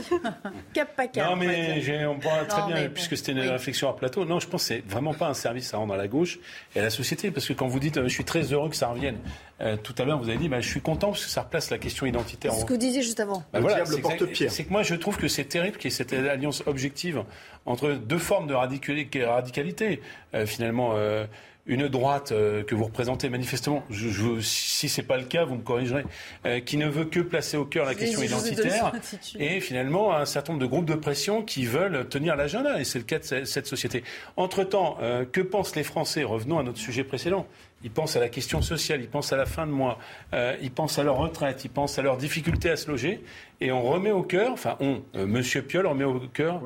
Cap 0.75 0.97
pas 0.97 1.07
cap. 1.09 1.31
Non, 1.31 1.37
mais 1.37 2.07
on 2.07 2.19
pourra 2.19 2.45
très 2.45 2.61
Non, 2.63 2.67
bien, 2.69 2.77
mais 2.77 2.89
puisque 2.89 3.17
c'était 3.17 3.33
une 3.33 3.41
oui. 3.41 3.49
réflexion 3.49 3.89
à 3.89 3.93
plateau. 3.95 4.25
Non, 4.25 4.41
je 4.41 4.47
pense 4.49 4.63
que 4.63 4.69
c'est 4.69 4.85
vraiment 4.89 5.15
pas 5.15 5.29
un 5.29 5.35
service 5.35 5.73
à 5.75 5.77
rendre 5.79 5.95
à 5.95 5.97
la 5.97 6.09
gauche 6.09 6.39
et 6.75 6.81
à 6.81 6.83
la 6.83 6.91
société. 6.91 7.31
Parce 7.31 7.47
que 7.47 7.53
quand 7.53 7.67
vous 7.69 7.81
dites, 7.81 7.97
euh, 7.99 8.05
je 8.09 8.15
suis 8.15 8.25
très 8.25 8.53
heureux 8.53 8.69
que 8.71 8.77
ça 8.77 8.89
revienne, 8.89 9.19
euh, 9.61 9.77
tout 9.77 9.95
à 9.99 10.05
l'heure, 10.05 10.19
vous 10.19 10.29
avez 10.29 10.39
dit, 10.39 10.49
bah, 10.49 10.61
je 10.61 10.69
suis 10.69 10.81
content 10.81 11.09
parce 11.11 11.25
que 11.25 11.31
ça 11.31 11.43
replace 11.43 11.71
la 11.71 11.79
question 11.79 12.07
identitaire. 12.07 12.53
C'est 12.53 12.61
ce 12.61 12.65
que 12.65 12.73
vous 12.73 12.79
disiez 12.79 13.03
juste 13.03 13.21
avant. 13.21 13.39
Bah 13.53 13.59
Le 13.59 13.61
voilà, 13.61 13.77
diable 13.85 13.91
c'est 14.51 14.65
que 14.65 14.71
moi, 14.71 14.83
je 14.83 14.95
trouve 14.95 15.17
que 15.17 15.29
c'est 15.29 15.45
terrible 15.45 15.77
qu'il 15.77 15.91
y 15.91 15.95
ait 15.95 15.97
cette 15.97 16.13
alliance 16.13 16.63
objective 16.67 17.23
entre 17.67 17.93
deux 17.93 18.19
formes 18.19 18.47
de 18.49 18.55
radicali- 18.55 19.25
radicalité. 19.25 20.01
Euh, 20.35 20.47
finalement, 20.47 20.93
euh, 20.97 21.27
une 21.67 21.87
droite 21.89 22.33
euh, 22.33 22.65
que 22.65 22.75
vous 22.75 22.85
représentez 22.85 23.29
manifestement, 23.29 23.85
je, 23.89 24.09
je, 24.09 24.41
si 24.41 24.89
c'est 24.89 25.03
pas 25.05 25.17
le 25.17 25.23
cas, 25.25 25.45
vous 25.45 25.55
me 25.55 25.63
corrigerez, 25.63 26.05
euh, 26.45 26.59
qui 26.61 26.77
ne 26.77 26.89
veut 26.89 27.05
que 27.05 27.21
placer 27.21 27.57
au 27.57 27.65
cœur 27.65 27.87
la 27.87 27.95
question 27.95 28.21
identitaire, 28.27 28.93
et 29.39 29.61
finalement 29.61 30.13
un 30.15 30.25
certain 30.25 30.55
nombre 30.55 30.65
de 30.65 30.69
groupes 30.69 30.87
de 30.87 30.95
pression 30.97 31.43
qui 31.43 31.65
veulent 31.65 32.09
tenir 32.09 32.35
l'agenda, 32.35 32.81
et 32.81 32.85
c'est 32.85 32.99
le 32.99 33.05
cas 33.05 33.21
de 33.21 33.25
ce- 33.25 33.45
cette 33.45 33.67
société. 33.69 34.03
Entre-temps, 34.37 34.99
euh, 35.03 35.25
que 35.25 35.41
pensent 35.41 35.77
les 35.77 35.85
Français? 35.85 36.25
Revenons 36.25 36.59
à 36.59 36.65
notre 36.65 36.79
sujet 36.79 37.05
précédent. 37.05 37.47
Ils 37.85 37.91
pensent 37.91 38.17
à 38.17 38.21
la 38.21 38.29
question 38.29 38.63
sociale, 38.63 39.01
ils 39.01 39.09
pensent 39.09 39.33
à 39.33 39.37
la 39.37 39.47
fin 39.47 39.67
de 39.67 39.73
mois, 39.73 39.99
euh, 40.35 40.57
ils 40.63 40.71
pensent 40.71 40.99
à 40.99 41.03
leur 41.03 41.17
retraite, 41.17 41.65
ils 41.65 41.71
pensent 41.71 41.99
à 41.99 42.03
leur 42.03 42.17
difficulté 42.17 42.71
à 42.71 42.77
se 42.77 42.91
loger, 42.91 43.23
et 43.63 43.71
on 43.71 43.83
remet 43.83 44.11
au 44.11 44.23
cœur, 44.23 44.53
enfin 44.53 44.77
on, 44.81 45.03
euh, 45.15 45.27
Monsieur 45.27 45.63
Piolle 45.63 45.87
remet 45.87 46.05
au 46.05 46.19
cœur 46.19 46.61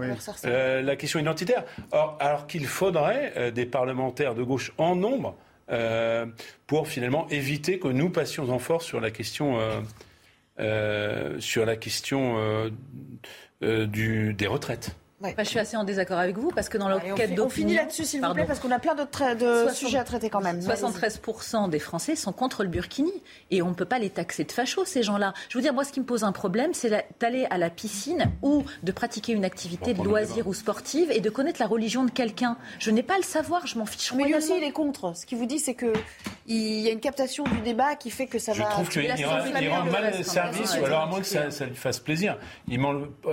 euh, 0.45 0.83
la 0.83 0.97
question 0.97 1.21
identitaire. 1.21 1.65
Or, 1.93 2.17
alors 2.21 2.47
qu'il 2.47 2.67
faudrait 2.67 3.35
euh, 3.37 3.51
des 3.51 3.67
parlementaires 3.67 4.35
de 4.35 4.43
gauche 4.43 4.73
en 4.79 4.97
nombre 4.97 5.37
pour 6.69 6.87
finalement 6.87 7.27
éviter 7.29 7.81
que 7.81 7.89
nous 7.89 8.09
passions 8.09 8.49
en 8.51 8.61
force 8.61 8.85
sur 8.85 9.01
la 9.01 9.11
question, 9.11 9.59
sur 11.41 11.67
la 11.67 11.77
question 11.77 12.71
du, 13.61 14.33
des 14.33 14.47
retraites. 14.47 14.95
Je 15.23 15.45
suis 15.45 15.59
assez 15.59 15.77
en 15.77 15.85
désaccord 15.85 16.19
avec 16.19 16.37
vous 16.37 16.51
parce 16.51 16.69
que 16.69 16.79
dans 16.79 16.89
l'enquête 16.89 17.35
d'opinion... 17.35 17.45
On 17.47 17.49
finit 17.49 17.75
là-dessus, 17.75 18.05
s'il 18.05 18.23
vous 18.23 18.35
plaît, 18.35 18.45
parce 18.47 18.61
qu'on 18.61 18.71
a 18.71 18.79
plein 18.79 18.95
d'autres 18.95 19.35
de 19.35 19.73
sujets 19.73 19.99
à 19.99 20.05
traiter 20.05 20.31
quand 20.31 20.41
même. 20.41 20.61
73% 20.61 21.71
des 21.71 21.79
Français 21.79 22.17
sont 22.17 22.33
contre 22.33 22.63
le 22.63 22.69
burkini 22.69 23.13
et 23.51 23.63
on 23.63 23.71
ne 23.71 23.75
peut 23.75 23.85
pas 23.85 23.99
les 23.99 24.11
taxer 24.11 24.45
de 24.45 24.53
fachos, 24.53 24.85
ces 24.85 25.03
gens-là. 25.03 25.33
Je 25.49 25.59
veux 25.59 25.63
dire, 25.63 25.73
moi, 25.73 25.85
ce 25.85 25.93
qui 25.93 26.01
me 26.01 26.05
pose 26.05 26.25
un 26.25 26.33
problème, 26.33 26.75
c'est 26.75 27.07
d'aller 27.21 27.47
à 27.51 27.59
la 27.59 27.71
piscine 27.71 28.31
ou 28.43 28.65
de 28.83 28.93
pratiquer 28.93 29.33
une 29.33 29.45
activité 29.45 29.95
de 29.95 30.03
loisir 30.03 30.47
ou 30.47 30.55
sportive 30.55 31.11
et 31.11 31.21
de 31.21 31.31
connaître 31.31 31.61
la 31.61 31.67
religion 31.67 32.05
de 32.05 32.11
quelqu'un. 32.11 32.57
Je 32.79 32.91
n'ai 32.91 33.03
pas 33.03 33.15
à 33.15 33.19
le 33.19 33.23
savoir, 33.23 33.67
je 33.67 33.79
m'en 33.79 33.87
fiche 33.87 34.13
Mais 34.13 34.25
lui 34.25 34.35
aussi, 34.35 34.53
il 34.57 34.65
est 34.65 34.73
contre. 34.73 35.17
Ce 35.17 35.25
qu'il 35.27 35.39
vous 35.39 35.47
dit, 35.47 35.59
c'est 35.59 35.75
qu'il 35.75 35.93
y 36.47 36.89
a 36.89 36.93
une 36.93 37.01
captation 37.01 37.45
du 37.45 37.61
débat 37.61 37.97
qui 37.97 38.11
fait 38.11 38.27
que 38.27 38.39
ça 38.39 38.53
je 38.53 38.63
va... 38.63 38.69
Je 38.69 38.75
trouve 38.75 38.89
qu'il 38.89 39.71
rend, 39.71 39.85
mal 39.85 40.25
service, 40.25 40.77
ou 40.81 40.85
alors 40.85 41.03
à 41.03 41.07
moins 41.07 41.21
que 41.21 41.27
ça, 41.27 41.67
lui 41.67 41.77
fasse 41.77 42.01
plaisir. 42.01 42.39
Il, 42.69 42.81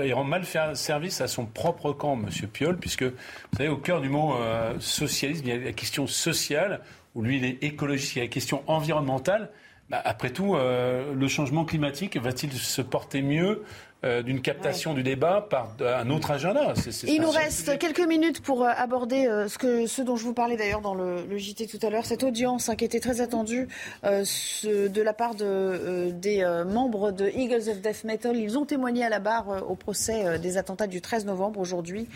il 0.04 0.14
rend 0.14 0.24
mal 0.24 0.46
service 0.76 1.22
à 1.22 1.28
son 1.28 1.46
propre 1.46 1.74
propre 1.84 1.98
camp, 1.98 2.14
M. 2.14 2.30
Piolle, 2.48 2.78
puisque, 2.78 3.04
vous 3.04 3.58
savez, 3.58 3.70
au 3.70 3.78
cœur 3.78 4.00
du 4.00 4.10
mot 4.10 4.36
euh, 4.36 4.74
socialisme, 4.80 5.44
il 5.46 5.50
y 5.50 5.58
a 5.58 5.66
la 5.66 5.74
question 5.74 6.08
sociale, 6.08 6.82
où 7.14 7.22
lui, 7.22 7.38
il 7.38 7.46
est 7.46 7.64
écologiste, 7.64 8.16
il 8.16 8.20
y 8.20 8.22
a 8.22 8.26
la 8.26 8.30
question 8.30 8.64
environnementale. 8.68 9.50
Bah, 9.90 10.02
après 10.04 10.30
tout, 10.30 10.56
euh, 10.56 11.14
le 11.14 11.28
changement 11.28 11.66
climatique 11.66 12.18
va-t-il 12.18 12.54
se 12.54 12.82
porter 12.82 13.22
mieux 13.22 13.64
euh, 14.06 14.22
d'une 14.22 14.41
captation 14.41 14.93
du 14.93 15.01
débat 15.01 15.47
par 15.49 15.78
un 15.80 16.10
autre 16.10 16.32
agenda. 16.32 16.74
Il 17.08 17.22
nous 17.22 17.30
reste 17.30 17.78
quelques 17.78 18.06
minutes 18.06 18.41
pour 18.41 18.64
euh, 18.64 18.70
aborder 18.76 19.28
euh, 19.28 19.47
ce, 19.47 19.58
que, 19.58 19.88
ce 19.88 20.01
dont 20.01 20.18
je 20.18 20.26
vous 20.26 20.34
parlais 20.34 20.58
d'ailleurs 20.58 20.82
dans 20.82 20.93
le, 20.93 21.26
JT 21.38 21.68
tout 21.68 21.80
à 21.82 21.89
l'heure, 21.89 22.06
cette 22.06 22.24
audience 22.24 22.68
hein, 22.68 22.76
qui 22.76 22.84
était 22.84 22.99
très 22.99 23.22
attendue 23.22 23.70
de 24.04 25.01
la 25.01 25.14
part 25.14 25.36
de, 25.36 26.12
des 26.12 26.43
membres 26.68 27.12
de 27.12 27.30
Eagles 27.30 27.70
of 27.70 27.82
Death 27.82 28.04
Metal. 28.04 28.36
Ils 28.36 28.58
ont 28.58 28.66
témoigné 28.66 29.06
à 29.06 29.10
la 29.10 29.20
barre 29.20 29.70
au 29.70 29.76
procès 29.76 30.38
des 30.38 30.58
attentats 30.58 30.88
du 30.88 30.99
13 30.99 31.26
novembre 31.26 31.60
aujourd'hui, 31.60 32.08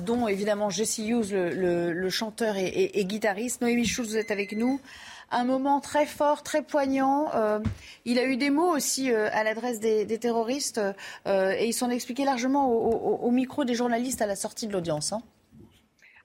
dont 0.00 0.28
évidemment 0.28 0.70
Jesse 0.70 0.98
Hughes, 0.98 1.32
le, 1.32 1.92
le, 1.92 2.10
chanteur 2.10 2.56
et, 2.56 2.66
et, 2.66 3.00
et 3.00 3.04
guitariste. 3.04 3.60
Noémie 3.60 3.86
Schultz, 3.86 4.10
vous 4.10 4.16
êtes 4.16 4.30
avec 4.30 4.52
nous 4.52 4.80
un 5.30 5.44
moment 5.44 5.80
très 5.80 6.06
fort, 6.06 6.42
très 6.42 6.62
poignant. 6.62 7.30
Euh, 7.34 7.60
il 8.04 8.18
a 8.18 8.24
eu 8.24 8.36
des 8.36 8.50
mots 8.50 8.74
aussi 8.74 9.12
euh, 9.12 9.28
à 9.32 9.44
l'adresse 9.44 9.80
des, 9.80 10.18
terroristes 10.18 10.80
euh, 11.26 11.54
et 11.56 11.66
ils 11.66 11.72
s'en 11.72 11.90
expliqué 11.90 12.24
largement 12.24 12.68
au, 12.68 13.30
micro 13.30 13.64
des 13.64 13.74
journalistes 13.74 14.22
à 14.22 14.26
la 14.26 14.36
sortie 14.36 14.66
de 14.66 14.72
l'audience. 14.72 15.12
Hein. 15.12 15.22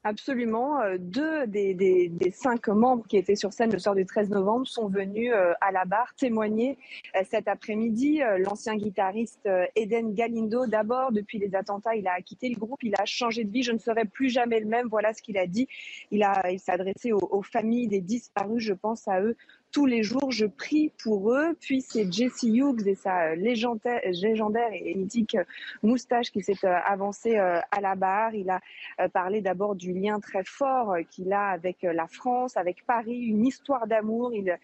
Absolument. 0.06 0.82
Euh, 0.82 0.98
deux 1.00 1.48
des, 1.48 2.12
cinq 2.34 2.68
membres 2.68 3.08
qui 3.08 3.16
étaient 3.16 3.38
sur 3.38 3.54
scène 3.54 3.72
le 3.72 3.80
soir 3.80 3.96
du 3.96 4.06
13 4.06 4.30
novembre 4.32 4.68
sont 4.68 4.90
venus 4.90 5.32
euh, 5.34 5.54
à 5.62 5.72
la 5.72 5.86
barre 5.86 6.14
témoigner 6.16 6.78
euh, 7.16 7.22
cet 7.30 7.48
après-midi. 7.48 8.22
L'ancien 8.40 8.76
guitariste 8.76 9.48
Eden 9.76 10.14
Galindo, 10.14 10.68
d'abord, 10.68 11.14
depuis 11.14 11.40
les 11.40 11.56
attentats, 11.56 11.96
il 11.96 12.08
a 12.08 12.22
quitté 12.22 12.50
le 12.50 12.56
groupe, 12.56 12.84
il 12.84 12.94
a 12.98 13.06
changé 13.06 13.46
de 13.46 13.52
vie. 13.52 13.64
Je 13.64 13.72
ne 13.72 13.78
serai 13.78 14.04
plus 14.04 14.30
jamais 14.30 14.60
le 14.60 14.66
même. 14.66 14.88
Voilà 14.90 15.14
ce 15.14 15.22
qu'il 15.22 15.38
a 15.38 15.48
dit. 15.48 15.68
Il, 16.12 16.28
il 16.52 16.60
s'est 16.60 16.74
adressé 16.74 17.14
aux 17.14 17.42
familles 17.42 17.88
des 17.88 18.02
disparus. 18.02 18.62
Je 18.62 18.74
pense 18.74 19.08
à 19.08 19.22
eux 19.22 19.38
tous 19.74 19.88
les 19.88 20.04
jours, 20.04 20.32
je 20.32 20.46
prie 20.46 20.92
pour 21.04 21.34
eux. 21.34 21.58
Puis 21.60 21.82
c'est 21.82 22.10
Jesse 22.10 22.44
Hughes 22.44 22.88
et 22.88 22.96
sa 22.96 23.36
légendaire, 23.36 24.00
et 24.72 24.94
mythique 24.94 25.36
moustache 25.82 26.32
qui 26.32 26.42
s'est 26.42 26.64
euh, 26.64 26.78
avancé 26.86 27.38
euh, 27.38 27.60
à 27.72 27.82
la 27.82 27.96
barre. 27.96 28.36
Il 28.36 28.50
a 28.52 28.62
euh, 29.02 29.10
parlé 29.10 29.42
d'abord 29.42 29.76
du 29.76 29.92
lien 29.92 30.20
très 30.20 30.44
fort 30.44 30.96
qu'il 31.10 31.34
a 31.34 31.48
avec 31.48 31.80
la 31.82 32.08
France, 32.08 32.56
avec 32.56 32.86
Paris, 32.86 33.18
une 33.18 33.46
histoire 33.46 33.88
d'amour. 33.88 34.32
Il 34.34 34.58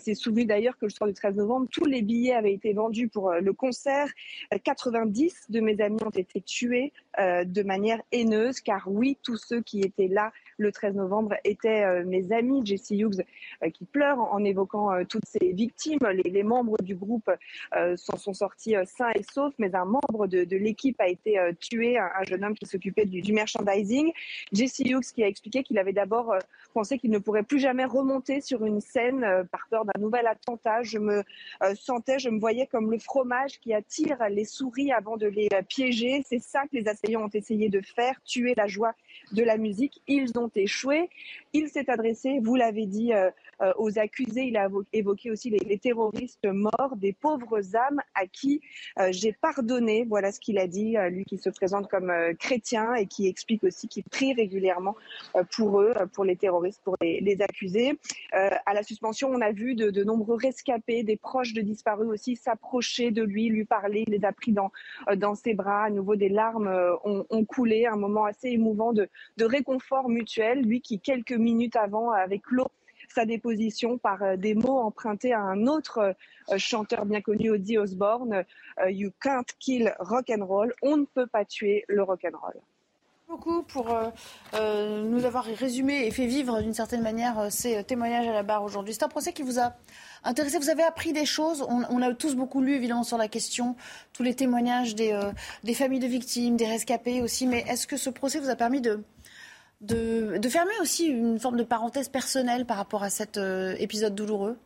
s'est 0.00 0.14
souvenu 0.14 0.46
d'ailleurs 0.46 0.78
que 0.78 0.86
le 0.86 0.90
soir 0.90 1.08
du 1.08 1.14
13 1.14 1.36
novembre, 1.36 1.68
tous 1.70 1.84
les 1.84 2.00
billets 2.00 2.34
avaient 2.34 2.54
été 2.54 2.72
vendus 2.72 3.08
pour 3.08 3.32
le 3.32 3.52
concert. 3.52 4.08
90 4.64 5.50
de 5.50 5.60
mes 5.60 5.78
amis 5.80 6.02
ont 6.02 6.10
été 6.10 6.40
tués 6.40 6.92
de 7.18 7.62
manière 7.62 8.00
haineuse, 8.12 8.60
car 8.60 8.82
oui, 8.86 9.18
tous 9.22 9.36
ceux 9.36 9.60
qui 9.62 9.80
étaient 9.80 10.08
là 10.08 10.32
le 10.58 10.72
13 10.72 10.94
novembre 10.94 11.34
étaient 11.44 12.04
mes 12.04 12.32
amis. 12.32 12.64
Jesse 12.64 12.90
Hughes 12.90 13.24
qui 13.72 13.84
pleure 13.84 14.20
en 14.20 14.44
évoquant 14.44 14.92
euh, 14.92 15.04
toutes 15.08 15.26
ces 15.26 15.52
victimes. 15.52 16.00
Les, 16.24 16.42
membres 16.42 16.76
du 16.82 16.94
groupe 16.94 17.30
euh, 17.76 17.96
s'en 17.96 18.16
sont 18.16 18.34
sortis 18.34 18.76
euh, 18.76 18.84
sains 18.84 19.10
et 19.14 19.22
saufs, 19.22 19.54
mais 19.58 19.74
un 19.74 19.84
membre 19.84 20.26
de, 20.26 20.56
l'équipe 20.56 21.00
a 21.00 21.08
été 21.08 21.38
tué, 21.60 21.98
un, 21.98 22.22
jeune 22.28 22.44
homme 22.44 22.54
qui 22.54 22.66
s'occupait 22.66 23.06
du, 23.06 23.32
merchandising. 23.32 24.12
Jesse 24.52 24.80
Hughes 24.80 25.12
qui 25.14 25.22
a 25.24 25.28
expliqué 25.28 25.62
qu'il 25.62 25.78
avait 25.78 25.92
d'abord 25.92 26.34
pensé 26.72 26.98
qu'il 26.98 27.10
ne 27.10 27.18
pourrait 27.18 27.42
plus 27.42 27.58
jamais 27.58 27.84
remonter 27.84 28.40
sur 28.40 28.64
une 28.64 28.80
scène 28.80 29.46
par 29.50 29.66
peur 29.70 29.84
d'un 29.84 30.00
nouvel 30.00 30.26
attentat. 30.26 30.82
Je 30.82 30.98
me 30.98 31.22
sentais, 31.74 32.18
je 32.18 32.28
me 32.28 32.38
voyais 32.38 32.66
comme 32.66 32.90
le 32.90 32.98
fromage 32.98 33.58
qui 33.60 33.74
attire 33.74 34.18
les 34.30 34.44
souris 34.44 34.92
avant 34.92 35.16
de 35.16 35.26
les 35.26 35.48
piéger. 35.68 36.22
C'est 36.26 36.42
ça 36.42 36.62
que 36.62 36.76
les 36.76 36.88
assaillants 37.04 37.24
ont 37.24 37.30
essayé 37.32 37.68
de 37.68 37.80
faire, 37.80 38.20
tuer 38.24 38.54
la 38.56 38.66
joie 38.66 38.94
de 39.32 39.42
la 39.42 39.56
musique. 39.56 40.00
Ils 40.06 40.36
ont 40.38 40.50
échoué. 40.54 41.08
Il 41.52 41.68
s'est 41.68 41.90
adressé, 41.90 42.40
vous 42.42 42.56
l'avez 42.56 42.86
dit, 42.86 43.12
aux 43.78 43.98
accusés 43.98 44.34
il 44.42 44.56
a 44.56 44.68
évoqué 44.92 45.30
aussi 45.30 45.50
les, 45.50 45.78
terroristes 45.78 46.46
morts, 46.46 46.96
des 46.96 47.12
pauvres 47.12 47.76
âmes 47.76 48.00
à 48.14 48.26
qui 48.26 48.60
euh, 48.98 49.08
j'ai 49.10 49.32
pardonné. 49.32 50.04
Voilà 50.08 50.32
ce 50.32 50.40
qu'il 50.40 50.58
a 50.58 50.66
dit, 50.66 50.96
euh, 50.96 51.08
lui 51.08 51.24
qui 51.24 51.38
se 51.38 51.50
présente 51.50 51.88
comme 51.88 52.10
euh, 52.10 52.34
chrétien 52.34 52.94
et 52.94 53.06
qui 53.06 53.26
explique 53.26 53.64
aussi 53.64 53.88
qu'il 53.88 54.04
prie 54.04 54.34
régulièrement 54.34 54.96
pour 55.54 55.80
eux, 55.80 55.94
pour 56.12 56.24
les 56.24 56.36
terroristes, 56.36 56.80
pour 56.84 56.96
les, 57.00 57.36
accusés. 57.40 57.98
à 58.32 58.74
la 58.74 58.82
suspension, 58.82 59.28
on 59.30 59.40
a 59.40 59.50
vu 59.50 59.74
de, 59.74 60.04
nombreux 60.04 60.36
rescapés, 60.36 61.02
des 61.02 61.16
proches 61.16 61.52
de 61.52 61.60
disparus 61.60 62.08
aussi 62.08 62.36
s'approcher 62.36 63.10
de 63.10 63.22
lui, 63.22 63.48
lui 63.48 63.64
parler. 63.64 64.04
Il 64.06 64.12
les 64.12 64.24
a 64.24 64.32
pris 64.32 64.52
dans, 64.52 64.70
ses 65.34 65.54
bras. 65.54 65.84
À 65.84 65.90
nouveau, 65.90 66.16
des 66.16 66.28
larmes 66.28 66.70
ont, 67.04 67.44
coulé. 67.44 67.86
Un 67.86 67.96
moment 67.96 68.24
assez 68.24 68.48
émouvant 68.48 68.92
de, 68.92 69.03
de 69.36 69.44
réconfort 69.44 70.08
mutuel. 70.08 70.62
Lui 70.62 70.80
qui, 70.80 71.00
quelques 71.00 71.32
minutes 71.32 71.76
avant, 71.76 72.10
avec 72.10 72.42
l'eau, 72.50 72.68
sa 73.08 73.24
déposition 73.24 73.98
par 73.98 74.22
euh, 74.22 74.36
des 74.36 74.54
mots 74.54 74.78
empruntés 74.78 75.32
à 75.32 75.40
un 75.40 75.66
autre 75.66 76.14
euh, 76.50 76.58
chanteur 76.58 77.06
bien 77.06 77.20
connu, 77.20 77.50
Ozzy 77.50 77.78
Osbourne. 77.78 78.44
Euh, 78.80 78.90
you 78.90 79.10
can't 79.20 79.46
kill 79.58 79.94
rock 79.98 80.30
and 80.30 80.44
roll. 80.44 80.72
On 80.82 80.96
ne 80.96 81.04
peut 81.04 81.26
pas 81.26 81.44
tuer 81.44 81.84
le 81.88 82.02
rock 82.02 82.24
and 82.24 82.36
roll 82.36 82.60
beaucoup 83.28 83.62
pour 83.62 83.88
nous 84.62 85.24
avoir 85.24 85.44
résumé 85.44 86.06
et 86.06 86.10
fait 86.10 86.26
vivre 86.26 86.60
d'une 86.60 86.74
certaine 86.74 87.02
manière 87.02 87.50
ces 87.50 87.82
témoignages 87.84 88.28
à 88.28 88.32
la 88.32 88.42
barre 88.42 88.62
aujourd'hui. 88.62 88.94
C'est 88.94 89.04
un 89.04 89.08
procès 89.08 89.32
qui 89.32 89.42
vous 89.42 89.58
a 89.58 89.74
intéressé. 90.24 90.58
Vous 90.58 90.70
avez 90.70 90.82
appris 90.82 91.12
des 91.12 91.26
choses. 91.26 91.64
On, 91.68 92.02
a 92.02 92.14
tous 92.14 92.34
beaucoup 92.34 92.60
lu 92.60 92.74
évidemment 92.74 93.04
sur 93.04 93.18
la 93.18 93.28
question, 93.28 93.76
tous 94.12 94.22
les 94.22 94.34
témoignages 94.34 94.94
des, 94.94 95.14
familles 95.74 96.00
de 96.00 96.06
victimes, 96.06 96.56
des 96.56 96.66
rescapés 96.66 97.22
aussi. 97.22 97.46
Mais 97.46 97.64
est-ce 97.68 97.86
que 97.86 97.96
ce 97.96 98.10
procès 98.10 98.40
vous 98.40 98.50
a 98.50 98.56
permis 98.56 98.80
de, 98.80 99.02
fermer 100.48 100.74
aussi 100.80 101.06
une 101.06 101.38
forme 101.38 101.56
de 101.56 101.64
parenthèse 101.64 102.08
personnelle 102.08 102.66
par 102.66 102.76
rapport 102.76 103.02
à 103.02 103.10
cet 103.10 103.36
euh, 103.36 103.74
épisode 103.78 104.14
douloureux? 104.14 104.58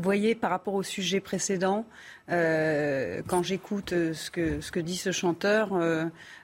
Voyez, 0.00 0.34
par 0.34 0.50
rapport 0.50 0.74
au 0.74 0.82
sujet 0.82 1.20
précédent, 1.20 1.84
euh, 2.30 3.22
quand 3.26 3.42
j'écoute 3.42 3.92
euh, 3.92 4.14
ce 4.14 4.30
que, 4.30 4.60
ce 4.60 4.70
que 4.72 4.80
dit 4.80 4.96
ce 4.96 5.12
chanteur, 5.12 5.70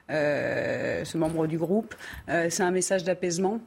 ce 0.09 1.17
membre 1.17 1.47
du 1.47 1.57
groupe, 1.57 1.95
c'est 2.27 2.63
un 2.63 2.71
message 2.71 3.03
d'apaisement. 3.03 3.59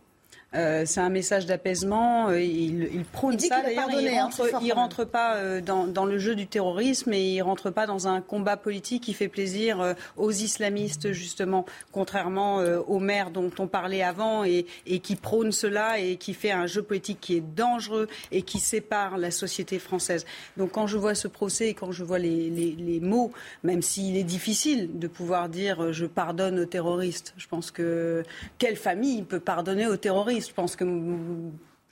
Euh, 0.55 0.83
c'est 0.85 1.01
un 1.01 1.09
message 1.09 1.47
d'apaisement. 1.47 2.29
Euh, 2.29 2.41
il, 2.41 2.89
il, 2.95 3.05
prône 3.05 3.39
ça. 3.39 3.63
D'ailleurs, 3.63 3.89
il, 3.91 4.09
hein, 4.09 4.25
rentre, 4.25 4.75
rentre 4.75 5.05
pas 5.05 5.37
euh, 5.37 5.61
dans, 5.61 6.05
le 6.05 6.19
jeu 6.19 6.35
du 6.35 6.47
terrorisme 6.47 7.13
et 7.13 7.35
il 7.35 7.43
rentre 7.43 7.71
pas 7.71 7.87
dans 7.87 8.07
un 8.07 8.21
combat 8.21 8.57
politique 8.57 9.05
qui 9.05 9.15
fait 9.15 9.29
plaisir 9.29 9.95
aux 10.17 10.31
islamistes, 10.31 11.13
justement, 11.13 11.65
contrairement 11.91 12.57
aux 12.57 12.99
maires 12.99 13.31
dont 13.31 13.51
on 13.59 13.67
parlait 13.67 14.03
avant 14.03 14.45
et, 14.45 14.67
qui 15.03 15.17
prône 15.17 15.53
cela 15.53 15.99
et 15.99 16.17
qui 16.17 16.35
fait 16.35 16.51
un 16.51 16.67
jeu 16.67 16.83
politique 16.83 17.19
qui 17.21 17.37
est 17.37 17.55
dangereux 17.55 18.09
et 18.31 18.43
qui 18.43 18.59
sépare 18.59 19.17
la 19.19 19.31
société 19.31 19.79
française. 19.79 20.27
Donc, 20.57 20.73
quand 20.73 20.87
je 20.87 20.99
vois 20.99 21.15
ce 21.15 21.29
procès 21.29 21.69
et 21.69 21.75
quand 21.75 21.93
je 21.93 22.05
vois 22.05 22.19
les, 22.19 22.51
les 22.51 23.01
mots, 23.01 23.33
même 23.63 23.83
s'il 23.83 24.17
est 24.17 24.25
difficile 24.25 24.99
de 24.99 25.07
pouvoir 25.07 25.49
dire 25.49 25.93
je 25.93 26.07
pardonne 26.07 26.59
aux 26.59 26.67
terroristes, 26.67 27.35
je 27.37 27.47
pense 27.47 27.71
que 27.71 28.23
quelle 28.59 28.77
famille 28.77 29.23
peut 29.23 29.41
pardonner 29.41 29.87
aux 29.87 29.97
terroristes? 29.97 30.42
Je 30.43 30.53
pense 30.53 30.77
que 30.77 30.85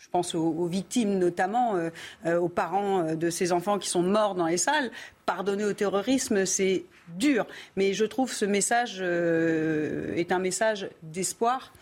je 0.00 0.08
pense 0.08 0.34
aux, 0.34 0.66
victimes 0.66 1.18
notamment, 1.18 1.76
euh, 1.76 1.90
euh, 2.26 2.40
aux 2.40 2.48
parents 2.48 3.00
euh, 3.00 3.14
de 3.14 3.30
ces 3.30 3.52
enfants 3.52 3.78
qui 3.78 3.88
sont 3.88 4.02
morts 4.02 4.34
dans 4.34 4.46
les 4.46 4.56
salles. 4.56 4.90
Pardonner 5.26 5.64
au 5.64 5.74
terrorisme, 5.74 6.46
c'est 6.46 6.84
dur. 7.18 7.46
Mais 7.76 7.92
je 7.92 8.04
trouve 8.06 8.32
ce 8.32 8.46
message 8.46 9.00
est 9.00 10.32
un 10.32 10.38
message 10.38 10.88
d'espoir 11.02 11.72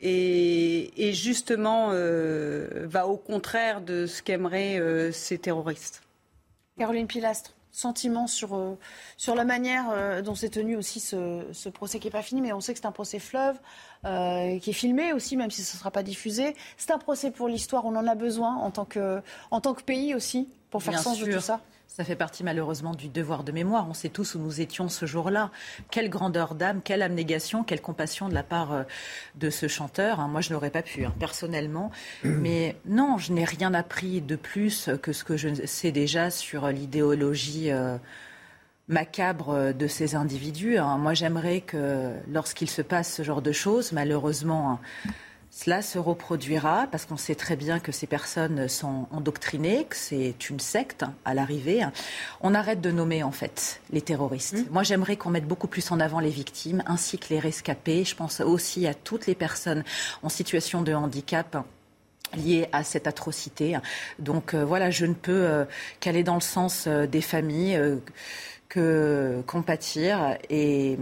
et, 0.00 1.08
et 1.08 1.12
justement 1.12 1.88
va 1.88 3.06
au 3.06 3.16
contraire 3.16 3.80
de 3.80 4.06
ce 4.06 4.22
qu'aimeraient 4.22 5.10
ces 5.12 5.38
terroristes. 5.38 6.02
Caroline 6.78 7.06
Pilastre 7.06 7.53
sentiment 7.74 8.28
sur, 8.28 8.54
euh, 8.54 8.78
sur 9.16 9.34
la 9.34 9.44
manière 9.44 9.86
euh, 9.90 10.22
dont 10.22 10.36
s'est 10.36 10.48
tenu 10.48 10.76
aussi 10.76 11.00
ce, 11.00 11.42
ce 11.52 11.68
procès 11.68 11.98
qui 11.98 12.06
n'est 12.06 12.12
pas 12.12 12.22
fini, 12.22 12.40
mais 12.40 12.52
on 12.52 12.60
sait 12.60 12.72
que 12.72 12.78
c'est 12.78 12.86
un 12.86 12.92
procès 12.92 13.18
fleuve, 13.18 13.58
euh, 14.04 14.58
qui 14.60 14.70
est 14.70 14.74
filmé 14.74 15.12
aussi, 15.12 15.36
même 15.36 15.50
si 15.50 15.64
ce 15.64 15.74
ne 15.74 15.78
sera 15.80 15.90
pas 15.90 16.04
diffusé. 16.04 16.54
C'est 16.76 16.92
un 16.92 16.98
procès 16.98 17.32
pour 17.32 17.48
l'histoire, 17.48 17.84
on 17.84 17.96
en 17.96 18.06
a 18.06 18.14
besoin 18.14 18.54
en 18.56 18.70
tant 18.70 18.84
que, 18.84 19.20
en 19.50 19.60
tant 19.60 19.74
que 19.74 19.82
pays 19.82 20.14
aussi, 20.14 20.48
pour 20.70 20.84
faire 20.84 20.94
Bien 20.94 21.02
sens 21.02 21.18
de 21.18 21.32
tout 21.32 21.40
ça 21.40 21.60
Ça 21.96 22.02
fait 22.02 22.16
partie 22.16 22.42
malheureusement 22.42 22.92
du 22.92 23.08
devoir 23.08 23.44
de 23.44 23.52
mémoire. 23.52 23.86
On 23.88 23.94
sait 23.94 24.08
tous 24.08 24.34
où 24.34 24.40
nous 24.40 24.60
étions 24.60 24.88
ce 24.88 25.06
jour-là. 25.06 25.52
Quelle 25.92 26.10
grandeur 26.10 26.56
d'âme, 26.56 26.80
quelle 26.82 27.02
abnégation, 27.02 27.62
quelle 27.62 27.80
compassion 27.80 28.28
de 28.28 28.34
la 28.34 28.42
part 28.42 28.72
euh, 28.72 28.82
de 29.36 29.48
ce 29.48 29.68
chanteur. 29.68 30.18
hein. 30.18 30.26
Moi, 30.26 30.40
je 30.40 30.52
n'aurais 30.52 30.70
pas 30.70 30.82
pu, 30.82 31.04
hein, 31.04 31.14
personnellement. 31.20 31.92
Mais 32.24 32.74
non, 32.86 33.16
je 33.18 33.32
n'ai 33.32 33.44
rien 33.44 33.72
appris 33.74 34.20
de 34.20 34.34
plus 34.34 34.90
que 35.02 35.12
ce 35.12 35.22
que 35.22 35.36
je 35.36 35.66
sais 35.66 35.92
déjà 35.92 36.30
sur 36.32 36.66
l'idéologie. 36.66 37.70
euh, 37.70 37.96
macabre 38.88 39.72
de 39.72 39.86
ces 39.86 40.14
individus. 40.14 40.76
hein. 40.76 40.98
Moi, 40.98 41.14
j'aimerais 41.14 41.60
que 41.62 42.10
lorsqu'il 42.30 42.68
se 42.68 42.82
passe 42.82 43.10
ce 43.14 43.22
genre 43.22 43.40
de 43.40 43.50
choses, 43.52 43.92
malheureusement, 43.92 44.78
cela 45.56 45.82
se 45.82 46.00
reproduira 46.00 46.88
parce 46.90 47.06
qu'on 47.06 47.16
sait 47.16 47.36
très 47.36 47.54
bien 47.54 47.78
que 47.78 47.92
ces 47.92 48.08
personnes 48.08 48.66
sont 48.66 49.06
endoctrinées, 49.12 49.84
que 49.84 49.94
c'est 49.94 50.50
une 50.50 50.58
secte 50.58 51.04
hein, 51.04 51.14
à 51.24 51.32
l'arrivée. 51.32 51.86
On 52.40 52.54
arrête 52.56 52.80
de 52.80 52.90
nommer 52.90 53.22
en 53.22 53.30
fait 53.30 53.80
les 53.90 54.02
terroristes. 54.02 54.68
Moi, 54.72 54.82
j'aimerais 54.82 55.16
qu'on 55.16 55.30
mette 55.30 55.46
beaucoup 55.46 55.68
plus 55.68 55.92
en 55.92 56.00
avant 56.00 56.18
les 56.18 56.30
victimes 56.30 56.82
ainsi 56.86 57.18
que 57.18 57.28
les 57.30 57.38
rescapés. 57.38 58.04
Je 58.04 58.16
pense 58.16 58.40
aussi 58.40 58.88
à 58.88 58.94
toutes 58.94 59.28
les 59.28 59.36
personnes 59.36 59.84
en 60.24 60.28
situation 60.28 60.82
de 60.82 60.92
handicap 60.92 61.64
liées 62.36 62.66
à 62.72 62.82
cette 62.82 63.06
atrocité. 63.06 63.78
Donc 64.18 64.54
euh, 64.54 64.64
voilà, 64.64 64.90
je 64.90 65.06
ne 65.06 65.14
peux 65.14 65.46
euh, 65.46 65.64
qu'aller 66.00 66.24
dans 66.24 66.34
le 66.34 66.40
sens 66.40 66.86
euh, 66.88 67.06
des 67.06 67.20
familles, 67.20 67.80
que 68.68 69.40
compatir 69.46 70.36
et 70.50 70.98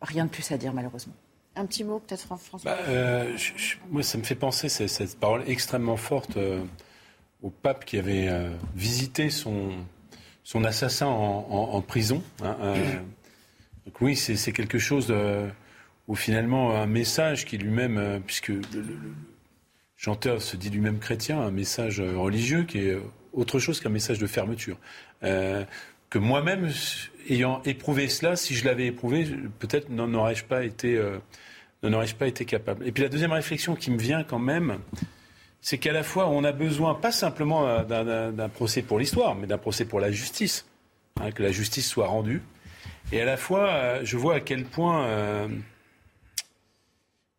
rien 0.00 0.26
de 0.26 0.30
plus 0.30 0.52
à 0.52 0.56
dire 0.56 0.72
malheureusement. 0.72 1.14
Un 1.54 1.66
petit 1.66 1.84
mot 1.84 1.98
peut-être 1.98 2.26
François. 2.38 2.58
Bah, 2.64 2.78
euh, 2.88 3.36
moi, 3.90 4.02
ça 4.02 4.16
me 4.16 4.22
fait 4.22 4.34
penser, 4.34 4.68
cette, 4.68 5.18
parole 5.18 5.42
extrêmement 5.46 5.98
forte, 5.98 6.36
euh, 6.36 6.62
au 7.42 7.50
pape 7.50 7.84
qui 7.84 7.98
avait 7.98 8.28
euh, 8.28 8.50
visité 8.74 9.28
son, 9.28 9.70
assassin 10.64 11.06
en, 11.06 11.80
prison. 11.82 12.22
hein, 12.42 12.56
donc 13.84 14.00
oui, 14.00 14.16
c'est 14.16 14.52
quelque 14.52 14.78
chose 14.78 15.12
où 16.08 16.14
finalement 16.14 16.74
un 16.74 16.86
message 16.86 17.44
qui 17.44 17.58
lui-même, 17.58 18.22
puisque 18.26 18.48
le, 18.48 18.64
chanteur 19.96 20.40
se 20.40 20.56
dit 20.56 20.70
lui-même 20.70 20.98
chrétien, 20.98 21.40
un 21.40 21.50
message 21.50 22.00
religieux 22.00 22.64
qui 22.64 22.78
est 22.78 22.96
autre 23.32 23.58
chose 23.58 23.80
qu'un 23.80 23.90
message 23.90 24.18
de 24.18 24.26
fermeture. 24.26 24.78
Que 26.12 26.18
moi-même, 26.18 26.70
ayant 27.30 27.62
éprouvé 27.64 28.06
cela, 28.06 28.36
si 28.36 28.54
je 28.54 28.66
l'avais 28.66 28.84
éprouvé, 28.84 29.26
peut-être 29.58 29.88
n'en 29.88 30.12
aurais-je 30.12 30.44
pas 30.44 30.62
été, 30.62 30.94
euh, 30.94 31.16
n'en 31.82 31.94
aurais-je 31.94 32.14
pas 32.16 32.26
été 32.26 32.44
capable. 32.44 32.86
Et 32.86 32.92
puis 32.92 33.02
la 33.02 33.08
deuxième 33.08 33.32
réflexion 33.32 33.74
qui 33.74 33.90
me 33.90 33.96
vient 33.96 34.22
quand 34.22 34.38
même, 34.38 34.78
c'est 35.62 35.78
qu'à 35.78 35.92
la 35.92 36.02
fois 36.02 36.28
on 36.28 36.44
a 36.44 36.52
besoin 36.52 36.94
pas 36.94 37.12
simplement 37.12 37.82
d'un- 37.84 38.48
procès 38.50 38.82
pour 38.82 38.98
l'histoire, 38.98 39.34
mais 39.34 39.46
d'un 39.46 39.56
procès 39.56 39.86
pour 39.86 40.00
la 40.00 40.10
justice, 40.12 40.66
hein, 41.18 41.30
que 41.30 41.42
la 41.42 41.50
justice 41.50 41.88
soit 41.88 42.08
rendue. 42.08 42.42
Et 43.10 43.22
à 43.22 43.24
la 43.24 43.38
fois, 43.38 43.70
euh, 43.70 44.00
je 44.04 44.18
vois 44.18 44.34
à 44.34 44.40
quel 44.40 44.66
point 44.66 45.06
euh, 45.06 45.48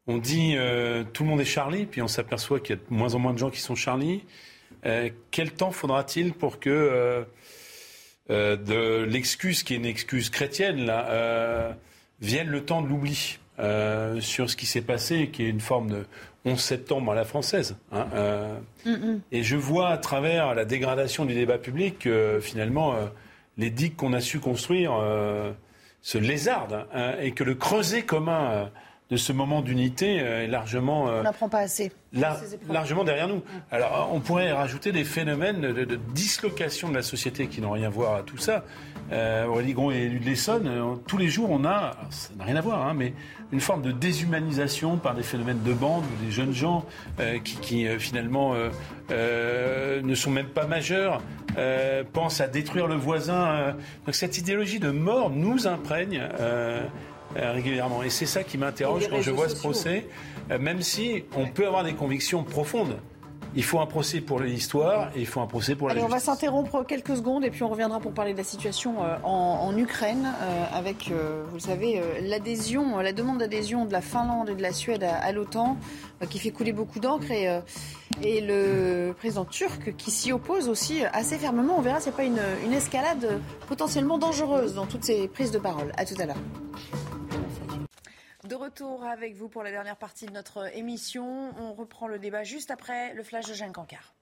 on 0.08 0.18
dit 0.18 0.56
euh, 0.58 1.04
tout 1.14 1.22
le 1.26 1.30
monde 1.30 1.42
est 1.42 1.46
Charlie, 1.46 1.86
puis 1.86 2.02
on 2.02 2.08
s'aperçoit 2.08 2.60
qu'il 2.60 2.76
y 2.76 2.80
a 2.80 2.82
de 2.90 2.96
moins 2.98 3.14
en 3.14 3.20
moins 3.20 3.34
de 3.34 3.38
gens 3.38 3.52
qui 3.52 3.62
sont 3.62 3.76
Charlie. 3.76 4.24
Quel 5.30 5.52
temps 5.52 5.70
faudra-t-il 5.72 6.34
pour 6.34 6.60
que 6.60 7.24
euh, 8.30 8.56
de 8.56 9.04
l'excuse 9.04 9.64
qui 9.64 9.74
est 9.74 9.78
une 9.78 9.86
excuse 9.86 10.30
chrétienne 10.30 10.86
là 10.86 11.08
euh, 11.10 11.74
vienne 12.22 12.48
le 12.48 12.64
temps 12.64 12.82
de 12.82 12.88
l'oubli 12.88 13.40
euh, 13.60 14.22
sur 14.22 14.50
ce 14.50 14.56
qui 14.56 14.66
s'est 14.66 14.82
passé, 14.82 15.30
qui 15.30 15.44
est 15.44 15.50
une 15.50 15.60
forme 15.60 15.90
de 15.90 16.06
11 16.46 16.58
septembre 16.58 17.12
à 17.12 17.16
la 17.16 17.26
française. 17.26 17.76
hein, 17.92 18.08
et 19.32 19.44
je 19.44 19.56
vois 19.58 19.90
à 19.90 19.98
travers 19.98 20.56
la 20.56 20.64
dégradation 20.64 21.26
du 21.26 21.34
débat 21.34 21.58
public 21.58 22.00
que 22.00 22.40
finalement 22.42 22.96
les 23.58 23.70
digues 23.70 23.96
qu'on 23.96 24.14
a 24.14 24.22
su 24.22 24.40
construire 24.40 24.94
se 26.02 26.18
lézardent 26.18 26.86
hein, 26.94 27.14
et 27.22 27.32
que 27.32 27.44
le 27.44 27.56
creuset 27.56 28.04
commun 28.04 28.70
de 29.14 29.18
ce 29.18 29.32
moment 29.32 29.62
d'unité 29.62 30.20
euh, 30.22 30.44
est 30.44 30.48
largement 30.48 31.08
euh, 31.08 31.20
On 31.20 31.24
n'apprend 31.24 31.48
pas 31.48 31.60
assez. 31.60 31.92
Largement 32.70 33.04
derrière 33.04 33.28
nous. 33.28 33.42
Alors, 33.72 34.10
on 34.12 34.20
pourrait 34.20 34.52
rajouter 34.52 34.92
des 34.92 35.04
phénomènes 35.04 35.62
de, 35.62 35.86
de 35.86 35.96
dislocation 36.16 36.90
de 36.90 36.96
la 36.96 37.04
société 37.04 37.46
qui 37.46 37.62
n'ont 37.62 37.72
rien 37.72 37.88
à 37.88 37.90
voir 37.92 38.16
à 38.16 38.24
tout 38.24 38.38
ça. 38.38 38.64
Euh, 39.12 39.46
Aurélie 39.46 39.74
Gros 39.74 39.92
est 39.92 40.02
élue 40.02 40.20
de 40.20 40.26
l'Essonne. 40.26 40.68
euh, 40.68 40.96
Tous 41.08 41.18
les 41.20 41.28
jours, 41.28 41.50
on 41.52 41.64
a, 41.64 41.92
ça 42.10 42.30
n'a 42.38 42.46
rien 42.46 42.56
à 42.56 42.62
voir, 42.62 42.88
hein, 42.88 42.94
mais 42.96 43.14
une 43.52 43.60
forme 43.62 43.84
de 43.84 43.92
déshumanisation 43.92 44.98
par 44.98 45.14
des 45.14 45.22
phénomènes 45.22 45.62
de 45.62 45.74
bande, 45.74 46.04
où 46.06 46.26
des 46.26 46.32
jeunes 46.32 46.54
gens 46.54 46.86
euh, 47.20 47.38
qui, 47.38 47.58
qui, 47.58 47.88
euh, 47.88 48.00
finalement 48.00 48.56
euh, 48.56 48.70
euh, 49.12 50.02
ne 50.02 50.16
sont 50.16 50.32
même 50.32 50.48
pas 50.48 50.66
majeurs, 50.66 51.22
euh, 51.58 52.04
pensent 52.14 52.42
à 52.42 52.48
détruire 52.48 52.88
le 52.88 52.96
voisin. 52.96 53.44
euh. 53.46 53.72
Donc 54.06 54.16
cette 54.16 54.38
idéologie 54.40 54.80
de 54.80 54.90
mort 54.90 55.30
nous 55.30 55.68
imprègne. 55.68 56.22
Euh, 57.38 57.52
régulièrement. 57.52 58.04
Et 58.04 58.10
c'est 58.10 58.26
ça 58.26 58.44
qui 58.44 58.58
m'interroge 58.58 59.10
quand 59.10 59.22
je 59.22 59.32
vois 59.32 59.50
ce 59.50 59.56
procès. 59.56 60.08
Euh, 60.52 60.60
même 60.60 60.82
si 60.82 61.24
on 61.36 61.48
peut 61.48 61.66
avoir 61.66 61.84
des 61.84 61.94
convictions 61.94 62.44
profondes, 62.44 62.98
il 63.56 63.64
faut 63.64 63.80
un 63.80 63.86
procès 63.86 64.20
pour 64.20 64.40
l'histoire 64.40 65.10
et 65.16 65.20
il 65.20 65.28
faut 65.28 65.40
un 65.40 65.46
procès 65.46 65.76
pour 65.76 65.88
la 65.88 65.94
Allez, 65.94 66.04
on 66.04 66.08
va 66.08 66.20
s'interrompre 66.20 66.84
quelques 66.88 67.16
secondes 67.16 67.46
et 67.46 67.52
puis 67.52 67.62
on 67.62 67.70
reviendra 67.70 68.00
pour 68.00 68.12
parler 68.12 68.34
de 68.34 68.38
la 68.40 68.44
situation 68.44 69.04
euh, 69.04 69.16
en, 69.24 69.68
en 69.68 69.78
Ukraine 69.78 70.28
avec, 70.74 71.10
vous 71.10 71.54
le 71.54 71.60
savez, 71.60 72.02
l'adhésion, 72.22 72.98
la 72.98 73.14
demande 73.14 73.38
d'adhésion 73.38 73.86
de 73.86 73.94
la 73.94 74.02
Finlande 74.02 74.50
et 74.50 74.56
de 74.56 74.62
la 74.62 74.74
Suède 74.74 75.04
à, 75.04 75.18
à 75.18 75.32
l'OTAN 75.32 75.78
qui 76.30 76.40
fait 76.40 76.50
couler 76.50 76.74
beaucoup 76.74 77.00
d'encre 77.00 77.30
et, 77.30 77.60
et 78.24 78.42
le 78.42 79.14
président 79.14 79.46
turc 79.46 79.96
qui 79.98 80.10
s'y 80.10 80.32
oppose 80.32 80.68
aussi 80.68 81.04
assez 81.14 81.38
fermement. 81.38 81.76
On 81.78 81.82
verra 81.82 82.00
s'il 82.00 82.12
n'y 82.12 82.16
a 82.16 82.18
pas 82.18 82.24
une, 82.24 82.42
une 82.66 82.74
escalade 82.74 83.40
potentiellement 83.68 84.18
dangereuse 84.18 84.74
dans 84.74 84.88
toutes 84.88 85.04
ces 85.04 85.28
prises 85.28 85.52
de 85.52 85.60
parole. 85.60 85.92
À 85.96 86.06
tout 86.06 86.16
à 86.20 86.26
l'heure. 86.26 86.38
De 88.54 88.58
retour 88.58 89.04
avec 89.04 89.34
vous 89.34 89.50
pour 89.50 89.64
la 89.64 89.72
dernière 89.72 89.98
partie 89.98 90.28
de 90.28 90.32
notre 90.32 90.72
émission. 90.78 91.56
On 91.58 91.74
reprend 91.74 92.08
le 92.08 92.20
débat 92.20 92.44
juste 92.44 92.70
après 92.70 93.16
le 93.16 93.24
flash 93.24 93.48
de 93.48 93.56
Jeanne 93.56 93.72
Cancard. 93.72 94.14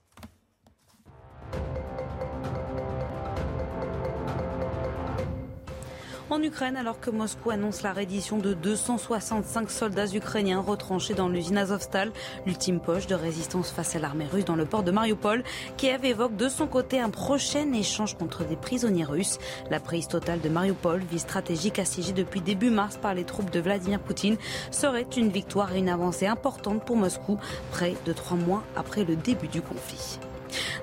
En 6.32 6.42
Ukraine, 6.42 6.78
alors 6.78 7.02
que 7.02 7.10
Moscou 7.10 7.50
annonce 7.50 7.84
la 7.84 7.92
reddition 7.92 8.38
de 8.38 8.54
265 8.54 9.70
soldats 9.70 10.08
ukrainiens 10.08 10.62
retranchés 10.62 11.14
dans 11.14 11.28
l'usine 11.28 11.58
Azovstal, 11.58 12.14
l'ultime 12.46 12.80
poche 12.80 13.06
de 13.06 13.16
résistance 13.16 13.70
face 13.70 13.98
à 13.98 14.00
l'armée 14.00 14.28
russe 14.32 14.46
dans 14.46 14.56
le 14.56 14.64
port 14.64 14.84
de 14.84 14.92
Mariupol, 14.92 15.44
Kiev 15.76 16.06
évoque 16.06 16.38
de 16.38 16.48
son 16.48 16.68
côté 16.68 17.02
un 17.02 17.10
prochain 17.10 17.74
échange 17.74 18.18
contre 18.18 18.46
des 18.46 18.56
prisonniers 18.56 19.04
russes. 19.04 19.40
La 19.70 19.82
prise 19.82 20.08
totale 20.08 20.40
de 20.40 20.48
Mariupol, 20.48 21.02
ville 21.02 21.20
stratégique 21.20 21.80
assiégée 21.80 22.14
depuis 22.14 22.40
début 22.40 22.70
mars 22.70 22.96
par 22.96 23.14
les 23.14 23.26
troupes 23.26 23.52
de 23.52 23.60
Vladimir 23.60 24.00
Poutine, 24.00 24.38
serait 24.72 25.08
une 25.18 25.32
victoire 25.32 25.76
et 25.76 25.80
une 25.80 25.90
avancée 25.90 26.28
importante 26.28 26.86
pour 26.86 26.96
Moscou, 26.96 27.40
près 27.72 27.94
de 28.06 28.14
trois 28.14 28.38
mois 28.38 28.64
après 28.78 29.04
le 29.04 29.18
début 29.18 29.50
du 29.50 29.62
conflit. 29.62 30.18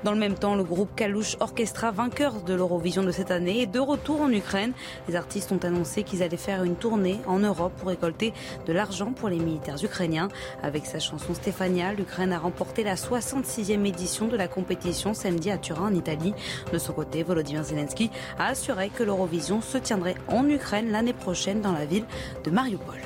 Dans 0.05 0.13
le 0.13 0.19
même 0.19 0.35
temps, 0.35 0.55
le 0.55 0.65
groupe 0.65 0.95
Kalouche 0.95 1.37
Orchestra, 1.41 1.91
vainqueur 1.91 2.43
de 2.43 2.55
l'Eurovision 2.55 3.03
de 3.03 3.11
cette 3.11 3.31
année, 3.31 3.63
est 3.63 3.67
de 3.67 3.81
retour 3.81 4.21
en 4.21 4.31
Ukraine. 4.31 4.73
Les 5.09 5.17
artistes 5.17 5.53
ont 5.53 5.59
annoncé 5.59 6.03
qu'ils 6.03 6.23
allaient 6.23 6.37
faire 6.37 6.65
une 6.65 6.77
tournée 6.77 7.21
en 7.27 7.39
Europe 7.39 7.73
pour 7.79 7.89
récolter 7.89 8.33
de 8.67 8.73
l'argent 8.73 9.13
pour 9.13 9.29
les 9.29 9.39
militaires 9.39 9.83
ukrainiens. 9.83 10.29
Avec 10.63 10.87
sa 10.87 10.99
chanson 10.99 11.35
Stefania, 11.35 11.93
l'Ukraine 11.93 12.33
a 12.33 12.39
remporté 12.39 12.85
la 12.85 12.95
66e 12.95 13.85
édition 13.85 14.29
de 14.29 14.37
la 14.37 14.49
compétition 14.49 15.15
samedi 15.15 15.51
à 15.51 15.59
Turin 15.59 15.87
en 15.89 15.95
Italie. 15.95 16.35
De 16.73 16.79
son 16.79 16.93
côté, 16.93 17.23
Volodymyr 17.23 17.65
Zelensky 17.65 18.11
a 18.39 18.47
assuré 18.47 18.89
que 18.91 19.03
l'Eurovision 19.03 19.61
se 19.61 19.79
tiendrait 19.79 20.17
en 20.29 20.49
Ukraine 20.49 20.91
l'année 20.91 21.13
prochaine 21.13 21.61
dans 21.61 21.73
la 21.73 21.85
ville 21.85 22.05
de 22.45 22.51
Mariupol. 22.51 23.01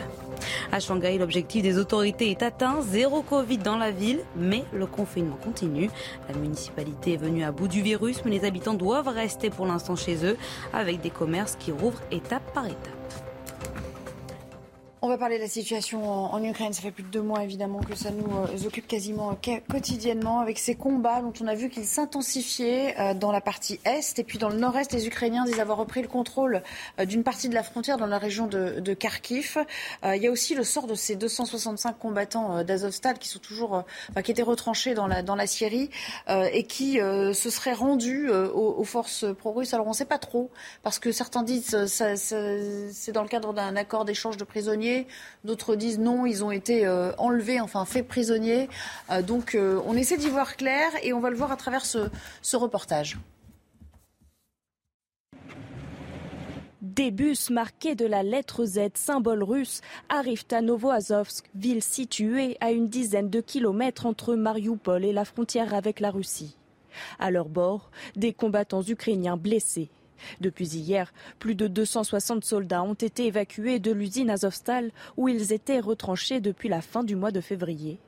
À 0.70 0.80
Shanghai, 0.80 1.18
l'objectif 1.18 1.62
des 1.62 1.78
autorités 1.78 2.30
est 2.30 2.42
atteint, 2.42 2.82
zéro 2.82 3.22
Covid 3.22 3.58
dans 3.58 3.76
la 3.76 3.90
ville, 3.90 4.20
mais 4.36 4.64
le 4.72 4.86
confinement 4.86 5.36
continue. 5.42 5.90
La 6.28 6.34
municipalité 6.34 7.14
est 7.14 7.18
venue 7.18 7.44
à 7.44 7.52
bout 7.52 7.68
du 7.68 7.82
virus, 7.82 8.24
mais 8.24 8.30
les 8.30 8.44
habitants 8.44 8.74
doivent 8.74 9.08
rester 9.08 9.50
pour 9.50 9.66
l'instant 9.66 9.96
chez 9.96 10.24
eux, 10.24 10.36
avec 10.72 11.00
des 11.00 11.10
commerces 11.10 11.56
qui 11.56 11.72
rouvrent 11.72 12.02
étape 12.10 12.52
par 12.54 12.66
étape. 12.66 13.21
On 15.04 15.08
va 15.08 15.18
parler 15.18 15.36
de 15.36 15.42
la 15.42 15.48
situation 15.48 16.32
en, 16.32 16.44
Ukraine. 16.44 16.72
Ça 16.72 16.80
fait 16.80 16.92
plus 16.92 17.02
de 17.02 17.08
deux 17.08 17.22
mois 17.22 17.42
évidemment 17.42 17.80
que 17.80 17.96
ça 17.96 18.12
nous 18.12 18.36
euh, 18.36 18.66
occupe 18.68 18.86
quasiment 18.86 19.36
euh, 19.48 19.56
quotidiennement 19.68 20.38
avec 20.38 20.60
ces 20.60 20.76
combats 20.76 21.20
dont 21.22 21.32
on 21.40 21.48
a 21.48 21.56
vu 21.56 21.70
qu'ils 21.70 21.86
s'intensifiaient 21.86 22.94
euh, 23.00 23.12
dans 23.12 23.32
la 23.32 23.40
partie 23.40 23.80
est 23.84 24.20
et 24.20 24.22
puis 24.22 24.38
dans 24.38 24.48
le 24.48 24.58
nord-est. 24.58 24.92
Les 24.92 25.08
Ukrainiens 25.08 25.44
disent 25.44 25.58
avoir 25.58 25.78
repris 25.78 26.02
le 26.02 26.06
contrôle 26.06 26.62
d'une 27.04 27.24
partie 27.24 27.48
de 27.48 27.54
la 27.54 27.64
frontière 27.64 27.96
dans 27.96 28.06
la 28.06 28.18
région 28.18 28.46
de, 28.46 28.94
Kharkiv. 28.94 29.58
Il 30.04 30.22
y 30.22 30.28
a 30.28 30.30
aussi 30.30 30.54
le 30.54 30.62
sort 30.62 30.86
de 30.86 30.94
ces 30.94 31.16
265 31.16 31.98
combattants 31.98 32.62
d'Azovstal 32.62 33.18
qui 33.18 33.28
sont 33.28 33.40
toujours, 33.40 33.82
qui 34.22 34.30
étaient 34.30 34.42
retranchés 34.42 34.94
dans 34.94 35.06
la 35.08 35.46
Syrie 35.48 35.90
et 36.28 36.64
qui 36.64 36.98
se 36.98 37.50
seraient 37.50 37.72
rendus 37.72 38.30
aux, 38.30 38.84
forces 38.84 39.24
pro-russes. 39.36 39.74
Alors 39.74 39.86
on 39.86 39.90
ne 39.90 39.94
sait 39.94 40.04
pas 40.04 40.18
trop 40.18 40.50
parce 40.82 40.98
que 40.98 41.10
certains 41.10 41.42
disent 41.42 41.86
ça, 41.86 42.16
c'est 42.16 43.12
dans 43.12 43.22
le 43.22 43.28
cadre 43.28 43.52
d'un 43.52 43.74
accord 43.74 44.04
d'échange 44.04 44.36
de 44.36 44.44
prisonniers 44.44 44.91
d'autres 45.44 45.76
disent 45.76 45.98
non, 45.98 46.26
ils 46.26 46.44
ont 46.44 46.50
été 46.50 46.86
euh, 46.86 47.12
enlevés, 47.18 47.60
enfin 47.60 47.84
faits 47.84 48.06
prisonniers. 48.06 48.68
Euh, 49.10 49.22
donc 49.22 49.54
euh, 49.54 49.80
on 49.86 49.96
essaie 49.96 50.16
d'y 50.16 50.28
voir 50.28 50.56
clair 50.56 50.90
et 51.02 51.12
on 51.12 51.20
va 51.20 51.30
le 51.30 51.36
voir 51.36 51.52
à 51.52 51.56
travers 51.56 51.84
ce, 51.84 52.08
reportage. 52.56 53.18
Des 56.80 57.10
bus 57.10 57.48
marqués 57.48 57.94
de 57.94 58.04
la 58.04 58.22
lettre 58.22 58.64
Z, 58.64 58.80
symbole 58.94 59.42
russe, 59.42 59.80
arrivent 60.08 60.44
à 60.50 60.60
Novoazovsk, 60.60 61.48
ville 61.54 61.82
située 61.82 62.56
à 62.60 62.70
une 62.70 62.88
dizaine 62.88 63.30
de 63.30 63.40
kilomètres 63.40 64.04
entre 64.04 64.34
Mariupol 64.34 65.04
et 65.04 65.12
la 65.12 65.24
frontière 65.24 65.74
avec 65.74 66.00
la 66.00 66.10
Russie. 66.10 66.56
À 67.18 67.30
leur 67.30 67.48
bord, 67.48 67.90
des 68.16 68.32
combattants 68.34 68.82
ukrainiens 68.82 69.38
blessés 69.38 69.90
depuis 70.40 70.76
hier, 70.76 71.12
plus 71.38 71.54
de 71.54 71.66
260 71.66 72.44
soldats 72.44 72.82
ont 72.82 72.94
été 72.94 73.26
évacués 73.26 73.78
de 73.78 73.92
l'usine 73.92 74.30
Azovstal 74.30 74.90
où 75.16 75.28
ils 75.28 75.52
étaient 75.52 75.80
retranchés 75.80 76.40
depuis 76.40 76.68
la 76.68 76.80
fin 76.80 77.04
du 77.04 77.16
mois 77.16 77.30
de 77.30 77.40
février. 77.40 77.98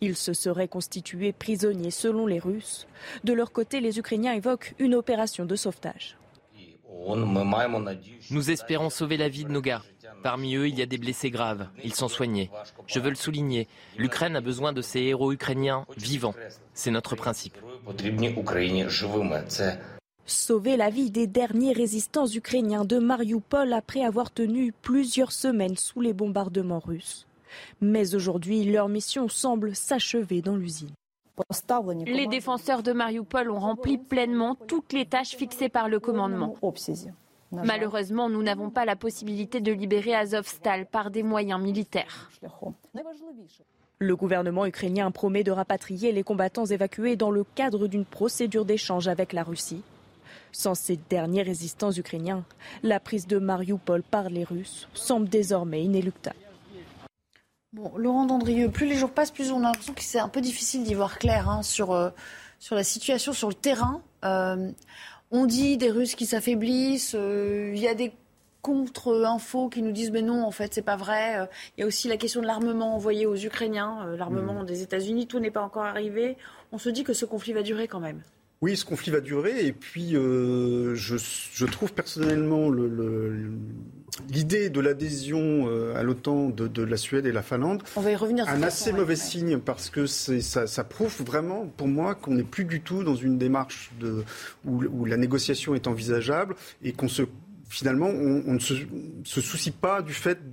Ils 0.00 0.16
se 0.16 0.32
seraient 0.32 0.68
constitués 0.68 1.32
prisonniers 1.32 1.90
selon 1.90 2.26
les 2.26 2.38
Russes. 2.38 2.86
De 3.24 3.32
leur 3.32 3.52
côté, 3.52 3.80
les 3.80 3.98
Ukrainiens 3.98 4.34
évoquent 4.34 4.74
une 4.78 4.94
opération 4.94 5.44
de 5.44 5.56
sauvetage. 5.56 6.16
Nous 8.30 8.50
espérons 8.50 8.90
sauver 8.90 9.16
la 9.16 9.28
vie 9.28 9.44
de 9.44 9.50
nos 9.50 9.62
gars. 9.62 9.82
Parmi 10.22 10.54
eux, 10.56 10.68
il 10.68 10.78
y 10.78 10.82
a 10.82 10.86
des 10.86 10.98
blessés 10.98 11.30
graves. 11.30 11.68
Ils 11.82 11.94
sont 11.94 12.08
soignés. 12.08 12.50
Je 12.86 13.00
veux 13.00 13.08
le 13.08 13.16
souligner. 13.16 13.68
L'Ukraine 13.96 14.36
a 14.36 14.40
besoin 14.40 14.72
de 14.72 14.82
ces 14.82 15.00
héros 15.00 15.32
ukrainiens 15.32 15.86
vivants. 15.96 16.34
C'est 16.74 16.90
notre 16.90 17.16
principe. 17.16 17.56
Sauver 20.26 20.76
la 20.76 20.90
vie 20.90 21.10
des 21.10 21.26
derniers 21.26 21.72
résistants 21.72 22.26
ukrainiens 22.26 22.84
de 22.84 22.98
Mariupol 22.98 23.72
après 23.72 24.02
avoir 24.02 24.30
tenu 24.30 24.72
plusieurs 24.82 25.32
semaines 25.32 25.76
sous 25.76 26.00
les 26.00 26.12
bombardements 26.12 26.78
russes. 26.78 27.26
Mais 27.80 28.14
aujourd'hui, 28.14 28.64
leur 28.64 28.88
mission 28.88 29.28
semble 29.28 29.74
s'achever 29.74 30.40
dans 30.40 30.56
l'usine. 30.56 30.90
Les 32.06 32.26
défenseurs 32.26 32.82
de 32.82 32.92
Mariupol 32.92 33.50
ont 33.50 33.58
rempli 33.58 33.98
pleinement 33.98 34.54
toutes 34.54 34.92
les 34.92 35.06
tâches 35.06 35.36
fixées 35.36 35.68
par 35.68 35.88
le 35.88 35.98
commandement. 35.98 36.54
Malheureusement, 37.52 38.28
nous 38.28 38.42
n'avons 38.42 38.70
pas 38.70 38.84
la 38.84 38.94
possibilité 38.94 39.60
de 39.60 39.72
libérer 39.72 40.14
Azovstal 40.14 40.86
par 40.86 41.10
des 41.10 41.22
moyens 41.22 41.60
militaires. 41.60 42.30
Le 43.98 44.16
gouvernement 44.16 44.66
ukrainien 44.66 45.10
promet 45.10 45.42
de 45.42 45.50
rapatrier 45.50 46.12
les 46.12 46.22
combattants 46.22 46.66
évacués 46.66 47.16
dans 47.16 47.30
le 47.30 47.44
cadre 47.44 47.88
d'une 47.88 48.04
procédure 48.04 48.64
d'échange 48.64 49.08
avec 49.08 49.32
la 49.32 49.42
Russie. 49.42 49.82
Sans 50.52 50.74
ces 50.74 50.98
derniers 51.08 51.42
résistants 51.42 51.92
ukrainiens, 51.92 52.44
la 52.82 53.00
prise 53.00 53.26
de 53.26 53.38
Mariupol 53.38 54.02
par 54.02 54.30
les 54.30 54.44
Russes 54.44 54.88
semble 54.94 55.28
désormais 55.28 55.82
inéluctable. 55.82 56.36
Bon, 57.72 57.92
Laurent 57.96 58.26
Dandrieux, 58.26 58.68
plus 58.68 58.86
les 58.86 58.96
jours 58.96 59.12
passent, 59.12 59.30
plus 59.30 59.52
on 59.52 59.58
a 59.58 59.68
l'impression 59.68 59.94
que 59.94 60.02
c'est 60.02 60.18
un 60.18 60.28
peu 60.28 60.40
difficile 60.40 60.82
d'y 60.82 60.94
voir 60.94 61.20
clair 61.20 61.48
hein, 61.48 61.62
sur, 61.62 61.92
euh, 61.92 62.10
sur 62.58 62.74
la 62.74 62.82
situation 62.82 63.32
sur 63.32 63.46
le 63.46 63.54
terrain. 63.54 64.02
Euh, 64.24 64.72
on 65.30 65.46
dit 65.46 65.76
des 65.76 65.88
Russes 65.88 66.16
qui 66.16 66.26
s'affaiblissent, 66.26 67.14
euh, 67.14 67.70
il 67.72 67.80
y 67.80 67.86
a 67.86 67.94
des 67.94 68.12
contre-infos 68.60 69.68
qui 69.68 69.82
nous 69.82 69.92
disent 69.92 70.10
mais 70.10 70.22
non, 70.22 70.42
en 70.44 70.50
fait, 70.50 70.74
c'est 70.74 70.82
pas 70.82 70.96
vrai. 70.96 71.48
Il 71.76 71.82
y 71.82 71.84
a 71.84 71.86
aussi 71.86 72.08
la 72.08 72.16
question 72.16 72.40
de 72.40 72.46
l'armement 72.46 72.96
envoyé 72.96 73.24
aux 73.24 73.36
Ukrainiens, 73.36 74.04
l'armement 74.18 74.64
mmh. 74.64 74.66
des 74.66 74.82
États-Unis, 74.82 75.28
tout 75.28 75.38
n'est 75.38 75.52
pas 75.52 75.62
encore 75.62 75.84
arrivé. 75.84 76.36
On 76.72 76.78
se 76.78 76.88
dit 76.88 77.04
que 77.04 77.12
ce 77.12 77.24
conflit 77.24 77.52
va 77.52 77.62
durer 77.62 77.86
quand 77.86 78.00
même. 78.00 78.20
Oui, 78.62 78.76
ce 78.76 78.84
conflit 78.84 79.10
va 79.10 79.20
durer 79.20 79.66
et 79.66 79.72
puis 79.72 80.14
euh, 80.14 80.94
je, 80.94 81.16
je, 81.16 81.64
trouve 81.64 81.94
personnellement 81.94 82.70
l'idée 84.28 84.68
de 84.68 84.80
l'adhésion 84.80 85.66
euh, 85.66 85.96
à 85.96 86.02
l'OTAN 86.02 86.50
de, 86.50 86.68
de, 86.68 86.82
la 86.82 86.98
Suède 86.98 87.24
et 87.24 87.32
la 87.32 87.40
Finlande 87.40 87.82
On 87.96 88.02
va 88.02 88.10
y 88.10 88.16
revenir 88.16 88.46
un 88.50 88.62
assez 88.62 88.92
mauvais 88.92 89.16
signe 89.16 89.60
parce 89.60 89.88
que 89.88 90.04
ça, 90.04 90.66
ça, 90.66 90.84
prouve 90.84 91.22
vraiment 91.22 91.72
pour 91.78 91.88
moi 91.88 92.14
qu'on 92.14 92.34
n'est 92.34 92.42
plus 92.42 92.66
du 92.66 92.82
tout 92.82 93.02
dans 93.02 93.14
une 93.14 93.38
démarche 93.38 93.92
de, 93.98 94.24
où, 94.66 94.84
où 94.84 95.06
la 95.06 95.16
négociation 95.16 95.74
est 95.74 95.86
envisageable 95.86 96.54
et 96.82 96.92
qu'on 96.92 97.08
se 97.08 97.22
finalement, 97.70 98.08
on, 98.08 98.52
ne 98.52 98.58
se, 98.58 98.74
soucie 99.24 99.70
pas 99.70 100.02
du 100.02 100.12
fait 100.12 100.50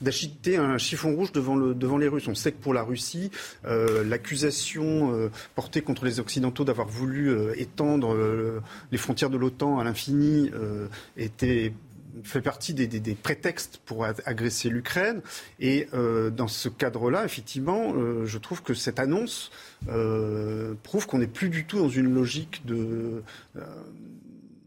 d'agiter 0.00 0.58
un 0.58 0.76
chiffon 0.76 1.16
rouge 1.16 1.32
devant, 1.32 1.56
le, 1.56 1.74
devant 1.74 1.96
les 1.96 2.06
Russes. 2.06 2.28
On 2.28 2.34
sait 2.34 2.52
que 2.52 2.60
pour 2.60 2.74
la 2.74 2.82
Russie, 2.82 3.30
euh, 3.64 4.04
l'accusation 4.04 5.14
euh, 5.14 5.30
portée 5.54 5.80
contre 5.80 6.04
les 6.04 6.20
Occidentaux 6.20 6.64
d'avoir 6.64 6.86
voulu 6.86 7.30
euh, 7.30 7.58
étendre 7.58 8.14
les 8.92 8.98
frontières 8.98 9.30
de 9.30 9.38
l'OTAN 9.38 9.78
à 9.78 9.84
l'infini 9.84 10.50
était 11.16 11.72
fait 12.22 12.42
partie 12.42 12.74
des, 12.74 13.14
prétextes 13.14 13.80
pour 13.86 14.04
agresser 14.04 14.68
l'Ukraine. 14.68 15.22
Et 15.60 15.88
dans 15.92 16.48
ce 16.48 16.68
cadre-là, 16.68 17.24
effectivement, 17.24 17.94
je 18.24 18.38
trouve 18.38 18.62
que 18.62 18.74
cette 18.74 18.98
annonce 18.98 19.50
prouve 20.82 21.06
qu'on 21.06 21.18
n'est 21.18 21.26
plus 21.26 21.48
du 21.48 21.64
tout 21.64 21.78
dans 21.78 21.88
une 21.88 22.12
logique 22.12 22.66
de 22.66 23.22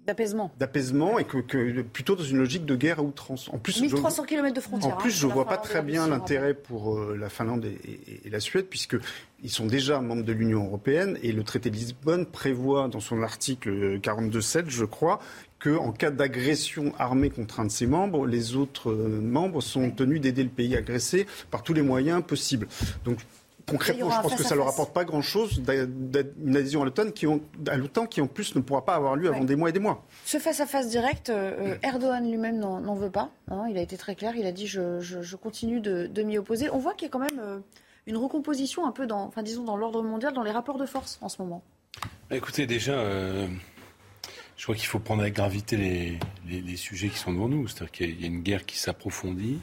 D'apaisement. 0.08 0.54
D'apaisement 0.58 1.20
et 1.20 1.26
que, 1.26 1.82
plutôt 1.82 2.16
dans 2.16 2.24
une 2.24 2.38
logique 2.38 2.66
de 2.66 2.78
guerre 2.78 3.00
à 3.00 3.02
outrance. 3.02 3.50
En 3.52 3.58
plus, 3.58 3.82
1300 3.82 4.24
km 4.24 4.56
de 4.56 4.62
frontière. 4.62 4.94
En 4.94 4.98
plus, 4.98 5.10
hein, 5.10 5.18
je 5.20 5.28
ne 5.28 5.34
vois 5.34 5.46
pas 5.46 5.58
très 5.58 5.82
bien 5.82 6.08
l'intérêt 6.08 6.54
pour 6.54 6.98
euh, 6.98 7.18
la 7.20 7.28
Finlande 7.28 7.66
et, 7.66 8.30
la 8.30 8.40
Suède, 8.40 8.68
puisqu'ils 8.68 9.50
sont 9.50 9.66
déjà 9.66 10.00
membres 10.00 10.24
de 10.24 10.32
l'Union 10.32 10.64
européenne 10.64 11.20
et 11.24 11.34
le 11.34 11.44
traité 11.44 11.70
de 11.70 11.76
Lisbonne 11.76 12.26
prévoit 12.26 12.88
dans 12.88 13.02
son 13.02 13.22
article 13.22 14.00
42.7, 14.00 14.70
je 14.70 14.86
crois, 14.86 15.20
qu'en 15.60 15.92
cas 15.92 16.10
d'agression 16.10 16.94
armée 16.98 17.30
contre 17.30 17.60
un 17.60 17.66
de 17.66 17.72
ses 17.72 17.86
membres, 17.86 18.26
les 18.26 18.56
autres 18.56 18.92
euh, 18.92 19.20
membres 19.22 19.62
sont 19.62 19.92
tenus 19.92 20.22
d'aider 20.22 20.44
le 20.44 20.50
pays 20.50 20.78
agressé 20.78 21.28
par 21.52 21.64
tous 21.64 21.74
les 21.74 21.82
moyens 21.82 22.24
possibles. 22.26 22.70
Donc 23.04 23.18
concrètement, 23.68 24.10
je 24.10 24.22
pense 24.22 24.36
que 24.36 24.44
ça 24.44 24.56
ne 24.56 24.60
leur 24.60 24.70
apporte 24.70 24.94
pas 24.94 25.04
grand-chose 25.04 25.62
d'une 25.62 26.56
adhésion 26.56 26.82
à 26.82 26.86
l'OTAN 26.86 27.12
qui, 27.12 27.28
qui, 28.10 28.22
en 28.22 28.28
plus, 28.28 28.56
ne 28.56 28.62
pourra 28.62 28.86
pas 28.86 28.96
avoir 28.96 29.16
lieu 29.16 29.28
avant 29.30 29.44
des 29.44 29.56
mois 29.56 29.70
et 29.70 29.74
des 29.74 29.80
mois. 29.80 30.06
Ce 30.26 30.40
face-à-face 30.40 30.90
direct, 30.90 31.30
euh, 31.30 31.74
euh, 31.74 31.78
Erdogan 31.84 32.30
lui-même 32.30 32.60
n'en 32.60 32.96
veut 32.96 33.12
pas. 33.12 33.32
Hein. 33.50 33.66
il 33.70 33.78
a 33.78 33.82
été 33.82 33.98
très 33.98 34.16
clair. 34.16 34.34
Il 34.36 34.46
a 34.46 34.52
dit 34.52 34.68
je, 34.68 35.36
continue 35.36 35.82
de, 35.82 36.24
m'y 36.24 36.38
opposer. 36.38 36.70
On 36.72 36.80
voit 36.80 36.94
qu'il 36.94 37.08
y 37.08 37.10
a 37.10 37.12
quand 37.12 37.20
même 37.20 37.40
euh, 37.40 37.60
une 38.06 38.18
recomposition 38.18 38.88
un 38.88 38.92
peu 38.92 39.06
dans, 39.06 39.26
enfin, 39.26 39.44
disons, 39.44 39.64
dans 39.64 39.78
l'ordre 39.78 40.02
mondial, 40.02 40.34
dans 40.34 40.44
les 40.44 40.52
rapports 40.52 40.78
de 40.78 40.86
force 40.86 41.20
en 41.22 41.30
ce 41.30 41.42
moment. 41.42 41.64
Bah, 42.30 42.38
écoutez, 42.38 42.68
déjà, 42.68 43.04
je 44.56 44.64
crois 44.64 44.76
qu'il 44.76 44.88
faut 44.88 45.00
prendre 45.00 45.22
avec 45.22 45.36
gravité 45.36 46.20
les, 46.48 46.76
sujets 46.78 47.10
qui 47.10 47.18
sont 47.18 47.34
devant 47.34 47.50
nous. 47.50 47.68
C'est-à-dire 47.68 47.92
qu'il 47.92 48.22
y 48.22 48.24
a 48.24 48.28
une 48.28 48.42
guerre 48.42 48.66
qui 48.66 48.78
s'approfondit. 48.78 49.60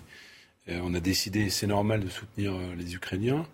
on 0.69 0.95
a 0.95 1.01
décidé, 1.01 1.49
c'est 1.49 1.67
normal, 1.67 2.05
de 2.05 2.11
soutenir 2.11 2.53
les 2.77 2.95
Ukrainiens. 2.95 3.47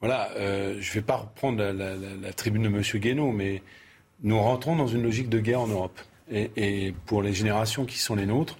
Voilà, 0.00 0.30
euh, 0.36 0.76
je 0.80 0.90
ne 0.90 0.94
vais 0.94 1.02
pas 1.02 1.16
reprendre 1.16 1.62
la, 1.62 2.32
tribune 2.32 2.64
de 2.64 2.68
M. 2.68 2.82
Guénaud, 3.00 3.32
mais 3.32 3.62
nous 4.22 4.38
rentrons 4.38 4.76
dans 4.76 4.86
une 4.86 5.02
logique 5.02 5.30
de 5.30 5.40
guerre 5.40 5.62
en 5.62 5.68
Europe. 5.68 5.98
Et, 6.30 6.92
pour 7.06 7.22
les 7.22 7.32
générations 7.32 7.84
qui 7.84 7.98
sont 7.98 8.14
les 8.14 8.26
nôtres, 8.26 8.58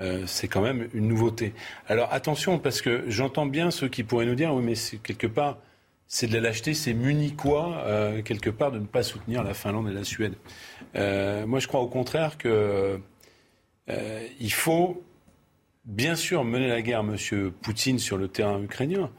euh, 0.00 0.24
c'est 0.26 0.48
quand 0.48 0.60
même 0.60 0.88
une 0.94 1.08
nouveauté. 1.08 1.54
Alors 1.88 2.12
attention, 2.12 2.58
parce 2.58 2.82
que 2.82 3.04
j'entends 3.08 3.46
bien 3.46 3.70
ceux 3.70 3.88
qui 3.88 4.04
pourraient 4.04 4.26
nous 4.26 4.34
dire, 4.34 4.54
oui, 4.54 4.62
mais 4.62 4.74
quelque 5.02 5.26
part, 5.26 5.58
c'est 6.06 6.28
de 6.28 6.34
la 6.34 6.40
lâcheté, 6.40 6.74
c'est 6.74 6.92
munichois, 6.94 7.78
euh, 7.86 8.22
quelque 8.22 8.50
part, 8.50 8.70
de 8.70 8.78
ne 8.78 8.86
pas 8.86 9.02
soutenir 9.02 9.42
la 9.42 9.54
Finlande 9.54 9.88
et 9.88 9.92
la 9.92 10.04
Suède. 10.04 10.34
moi, 10.94 11.58
je 11.58 11.66
crois 11.66 11.80
au 11.80 11.88
contraire 11.88 12.36
qu'il 12.38 13.00
faut 14.52 15.02
bien 15.84 16.14
sûr 16.14 16.44
mener 16.44 16.68
la 16.68 16.82
guerre, 16.82 17.00
M. 17.00 17.50
Poutine, 17.50 17.98
sur 17.98 18.18
le 18.18 18.28
terrain 18.28 18.62
ukrainien 18.62 19.10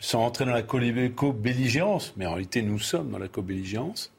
sans 0.00 0.20
rentrer 0.20 0.46
dans 0.46 0.52
la 0.52 0.62
co-belligérance, 0.62 2.14
mais 2.16 2.26
en 2.26 2.30
réalité 2.30 2.62
nous 2.62 2.78
sommes 2.78 3.10
dans 3.10 3.18
la 3.18 3.28
co-belligérance. 3.28 4.12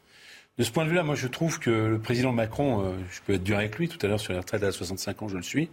De 0.58 0.64
ce 0.64 0.72
point 0.72 0.86
de 0.86 0.90
vue-là, 0.90 1.04
moi 1.04 1.16
je 1.16 1.28
trouve 1.28 1.60
que 1.60 1.72
le 1.72 2.00
président 2.00 2.32
Macron, 2.32 2.86
euh, 2.86 2.94
je 3.12 3.20
peux 3.26 3.34
être 3.34 3.44
dur 3.44 3.58
avec 3.58 3.78
lui, 3.78 3.90
tout 3.90 3.98
à 4.06 4.08
l'heure 4.08 4.20
sur 4.20 4.32
les 4.34 4.40
retraites 4.40 4.64
à 4.64 4.72
65 4.72 5.24
ans, 5.24 5.28
je 5.28 5.38
le 5.38 5.44
suis, 5.44 5.70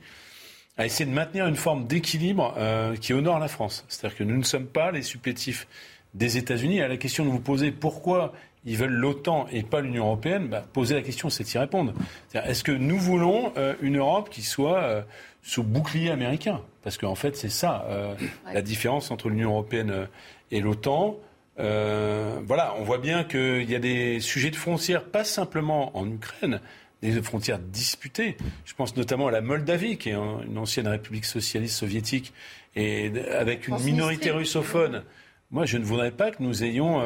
a 0.79 0.87
essayé 0.87 1.09
de 1.09 1.15
maintenir 1.15 1.47
une 1.47 1.57
forme 1.57 1.87
d'équilibre 1.87 2.55
euh, 2.57 2.97
qui 2.97 3.13
honore 3.13 3.39
la 3.39 3.49
France. 3.49 3.85
C'est-à-dire 3.89 4.17
que 4.17 4.25
nous 4.25 4.37
ne 4.37 4.45
sommes 4.45 4.67
pas 4.67 4.93
les 4.93 5.03
supplétifs 5.03 5.67
des 6.15 6.39
États-Unis. 6.39 6.81
À 6.81 6.89
la 6.89 6.97
question 6.97 7.25
de 7.25 7.31
vous 7.31 7.41
poser 7.41 7.73
pourquoi 7.73 8.33
ils 8.69 8.77
veulent 8.77 8.91
l'OTAN 8.91 9.47
et 9.51 9.63
pas 9.63 9.81
l'Union 9.81 10.07
européenne, 10.07 10.49
bah, 10.49 10.65
poser 10.73 10.95
la 10.95 11.03
question, 11.03 11.31
c'est 11.31 11.53
y 11.53 11.59
répondre. 11.59 11.93
Est-ce 12.35 12.63
que 12.63 12.73
nous 12.73 12.99
voulons 12.99 13.53
euh, 13.57 13.75
une 13.81 13.99
Europe 13.99 14.31
qui 14.31 14.43
soit 14.43 15.05
sous 15.43 15.63
bouclier 15.63 16.11
américain? 16.11 16.61
Parce 16.89 16.97
qu'en 16.97 17.15
fait, 17.15 17.37
c'est 17.37 17.51
ça 17.51 17.85
euh, 17.91 18.15
la 18.51 18.63
différence 18.63 19.11
entre 19.11 19.29
l'Union 19.29 19.51
européenne 19.51 19.91
euh, 19.91 20.07
et 20.51 20.61
l'OTAN. 20.61 21.19
Euh, 21.59 22.41
voilà, 22.47 22.75
on 22.79 22.83
voit 22.83 22.97
bien 22.97 23.25
qu'il 23.25 23.69
y 23.71 23.75
a 23.75 23.79
des 23.79 24.21
sujets 24.21 24.51
de 24.51 24.57
frontières, 24.57 25.05
pas 25.05 25.23
simplement 25.23 25.95
en 25.99 26.11
Ukraine, 26.11 26.63
des 27.03 27.21
frontières 27.21 27.59
disputées. 27.59 28.39
Je 28.65 28.73
pense 28.73 28.97
notamment 28.97 29.27
à 29.27 29.33
la 29.33 29.43
Moldavie, 29.43 29.99
qui 29.99 30.09
est 30.09 30.15
une 30.15 30.57
ancienne 30.57 30.89
république 30.89 31.27
socialiste 31.27 31.77
soviétique, 31.77 32.33
et 32.75 33.13
avec 33.39 33.69
une 33.69 33.79
minorité 33.81 34.31
russophone. 34.31 35.03
Moi, 35.51 35.67
je 35.67 35.77
ne 35.77 35.85
voudrais 35.85 36.13
pas 36.13 36.31
que 36.31 36.43
nous 36.43 36.65
ayons 36.65 37.03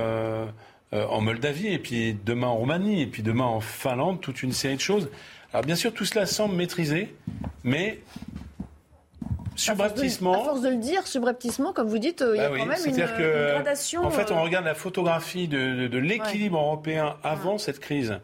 en 0.92 1.20
Moldavie, 1.20 1.68
et 1.68 1.78
puis 1.78 2.16
demain 2.24 2.48
en 2.48 2.56
Roumanie, 2.56 3.00
et 3.00 3.06
puis 3.06 3.22
demain 3.22 3.44
en 3.44 3.60
Finlande, 3.60 4.20
toute 4.20 4.42
une 4.42 4.52
série 4.52 4.76
de 4.76 4.80
choses. 4.80 5.08
Alors 5.52 5.64
bien 5.64 5.74
sûr, 5.74 5.92
tout 5.92 6.04
cela 6.04 6.26
semble 6.26 6.54
maîtrisé, 6.54 7.14
mais 7.64 8.00
subrepticement. 9.56 10.32
À 10.32 10.44
force 10.44 10.62
de, 10.62 10.68
le 10.68 10.76
dire, 10.76 11.06
subrepticement, 11.06 11.72
comme 11.72 11.88
vous 11.88 11.98
dites, 11.98 12.22
euh, 12.22 12.36
il 12.36 12.40
y 12.40 12.44
a 12.44 12.48
bah 12.48 12.56
quand 12.58 12.66
même 12.66 12.86
une, 12.86 13.52
gradation. 13.52 14.04
En 14.04 14.10
fait, 14.10 14.30
on 14.30 14.38
euh, 14.38 14.42
regarde 14.42 14.64
la 14.64 14.74
photographie 14.74 15.48
de, 15.48 15.98
l'équilibre 15.98 16.58
européen 16.58 17.16
avant 17.22 17.58
cette 17.58 17.80
crise 17.80 18.18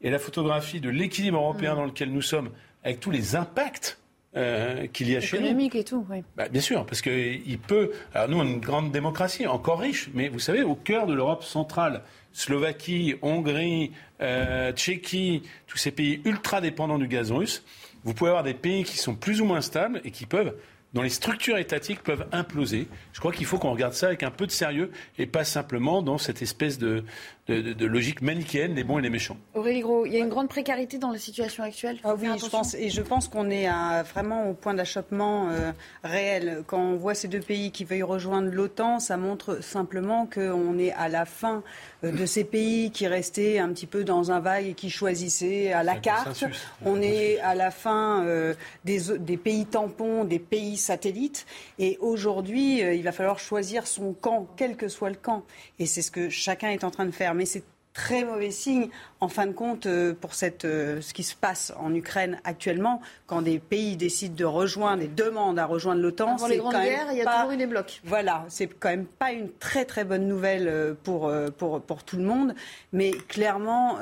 et 0.00 0.10
la 0.10 0.18
photographie 0.18 0.80
de 0.80 0.90
l'équilibre 0.90 1.38
européen 1.38 1.74
dans 1.74 1.84
lequel 1.84 2.12
nous 2.12 2.22
sommes 2.22 2.50
avec 2.84 3.00
tous 3.00 3.10
les 3.10 3.34
impacts 3.34 3.98
euh, 4.36 4.86
qu'il 4.88 5.10
y 5.10 5.16
a 5.16 5.20
chez 5.20 5.38
nous. 5.38 5.46
Économique 5.46 5.74
et 5.74 5.84
tout, 5.84 6.04
oui. 6.10 6.22
Bah, 6.36 6.48
bien 6.48 6.60
sûr, 6.60 6.84
parce 6.84 7.00
qu'il 7.00 7.58
peut. 7.66 7.92
Alors 8.14 8.28
nous, 8.28 8.38
on 8.38 8.44
est 8.44 8.52
une 8.52 8.60
grande 8.60 8.92
démocratie, 8.92 9.46
encore 9.46 9.80
riche, 9.80 10.10
mais 10.14 10.28
vous 10.28 10.38
savez, 10.38 10.62
au 10.62 10.74
cœur 10.74 11.06
de 11.06 11.14
l'Europe 11.14 11.42
centrale, 11.44 12.02
Slovaquie, 12.32 13.16
Hongrie, 13.22 13.92
euh, 14.20 14.72
Tchéquie, 14.72 15.42
tous 15.66 15.78
ces 15.78 15.90
pays 15.90 16.20
ultra 16.24 16.60
dépendants 16.60 16.98
du 16.98 17.08
gaz 17.08 17.32
russe, 17.32 17.64
vous 18.04 18.14
pouvez 18.14 18.30
avoir 18.30 18.44
des 18.44 18.54
pays 18.54 18.84
qui 18.84 18.98
sont 18.98 19.14
plus 19.14 19.40
ou 19.40 19.44
moins 19.44 19.60
stables 19.60 20.00
et 20.04 20.10
qui 20.10 20.26
peuvent 20.26 20.54
dont 20.94 21.02
les 21.02 21.10
structures 21.10 21.58
étatiques 21.58 22.02
peuvent 22.02 22.26
imploser. 22.32 22.88
Je 23.12 23.20
crois 23.20 23.32
qu'il 23.32 23.46
faut 23.46 23.58
qu'on 23.58 23.72
regarde 23.72 23.92
ça 23.92 24.06
avec 24.06 24.22
un 24.22 24.30
peu 24.30 24.46
de 24.46 24.50
sérieux 24.50 24.90
et 25.18 25.26
pas 25.26 25.44
simplement 25.44 26.02
dans 26.02 26.18
cette 26.18 26.40
espèce 26.40 26.78
de, 26.78 27.04
de, 27.48 27.86
logique 27.86 28.20
manichéenne 28.20 28.74
des 28.74 28.84
bons 28.84 28.98
et 28.98 29.02
des 29.02 29.10
méchants. 29.10 29.36
Aurélie 29.54 29.80
Gros, 29.80 30.04
il 30.04 30.12
y 30.12 30.16
a 30.16 30.20
une 30.20 30.28
grande 30.28 30.48
précarité 30.48 30.98
dans 30.98 31.10
la 31.10 31.18
situation 31.18 31.64
actuelle. 31.64 31.98
Ah 32.04 32.14
oui, 32.14 32.28
je 32.38 32.46
pense, 32.48 32.74
et 32.74 32.90
je 32.90 33.00
pense 33.00 33.28
qu'on 33.28 33.50
est 33.50 33.68
vraiment 34.12 34.50
au 34.50 34.54
point 34.54 34.74
d'achoppement 34.74 35.48
euh, 35.50 35.72
réel. 36.04 36.62
Quand 36.66 36.80
on 36.80 36.96
voit 36.96 37.14
ces 37.14 37.28
deux 37.28 37.40
pays 37.40 37.70
qui 37.70 37.84
veulent 37.84 38.02
rejoindre 38.02 38.50
l'OTAN, 38.50 39.00
ça 39.00 39.16
montre 39.16 39.62
simplement 39.62 40.26
qu'on 40.26 40.78
est 40.78 40.92
à 40.92 41.08
la 41.08 41.24
fin 41.24 41.62
euh, 42.04 42.12
de 42.12 42.26
ces 42.26 42.44
pays 42.44 42.90
qui 42.90 43.06
restaient 43.06 43.58
un 43.58 43.70
petit 43.70 43.86
peu 43.86 44.04
dans 44.04 44.30
un 44.30 44.40
vague 44.40 44.66
et 44.66 44.74
qui 44.74 44.90
choisissaient 44.90 45.72
à 45.72 45.82
la 45.82 45.96
carte. 45.96 46.44
On 46.84 47.00
est 47.00 47.40
à 47.40 47.54
la 47.54 47.70
fin 47.70 48.24
euh, 48.24 48.54
des, 48.84 49.00
des, 49.18 49.36
pays 49.36 49.64
tampons, 49.64 50.24
des 50.24 50.38
pays 50.38 50.76
satellites. 50.76 51.46
Et 51.78 51.96
aujourd'hui, 52.00 52.80
il 52.80 53.02
va 53.02 53.12
falloir 53.12 53.38
choisir 53.38 53.86
son 53.86 54.12
camp, 54.12 54.46
quel 54.56 54.76
que 54.76 54.88
soit 54.88 55.10
le 55.10 55.16
camp. 55.16 55.44
Et 55.78 55.86
c'est 55.86 56.02
ce 56.02 56.10
que 56.10 56.28
chacun 56.28 56.70
est 56.70 56.84
en 56.84 56.90
train 56.90 57.06
de 57.06 57.10
faire 57.10 57.34
mais 57.38 57.46
c'est 57.46 57.64
très 57.98 58.24
mauvais 58.24 58.52
signe, 58.52 58.90
en 59.20 59.28
fin 59.28 59.46
de 59.46 59.52
compte, 59.52 59.86
euh, 59.86 60.14
pour 60.14 60.34
cette, 60.34 60.64
euh, 60.64 61.00
ce 61.00 61.12
qui 61.12 61.24
se 61.24 61.34
passe 61.34 61.72
en 61.80 61.92
Ukraine 61.92 62.40
actuellement, 62.44 63.00
quand 63.26 63.42
des 63.42 63.58
pays 63.58 63.96
décident 63.96 64.36
de 64.36 64.44
rejoindre 64.44 65.02
et 65.02 65.08
demandent 65.08 65.58
à 65.58 65.66
rejoindre 65.66 66.00
l'OTAN. 66.00 66.34
Avant 66.34 66.46
les 66.46 66.58
grandes 66.58 66.74
guerres, 66.74 67.08
il 67.10 67.18
y 67.18 67.22
a 67.22 67.24
toujours 67.24 67.50
eu 67.50 67.56
des 67.56 67.66
blocs. 67.66 68.00
Voilà, 68.04 68.44
c'est 68.48 68.68
quand 68.68 68.90
même 68.90 69.06
pas 69.06 69.32
une 69.32 69.50
très 69.50 69.84
très 69.84 70.04
bonne 70.04 70.28
nouvelle 70.28 70.68
euh, 70.68 70.94
pour, 71.02 71.32
pour, 71.56 71.80
pour 71.80 72.04
tout 72.04 72.16
le 72.16 72.22
monde, 72.22 72.54
mais 72.92 73.10
clairement, 73.10 73.98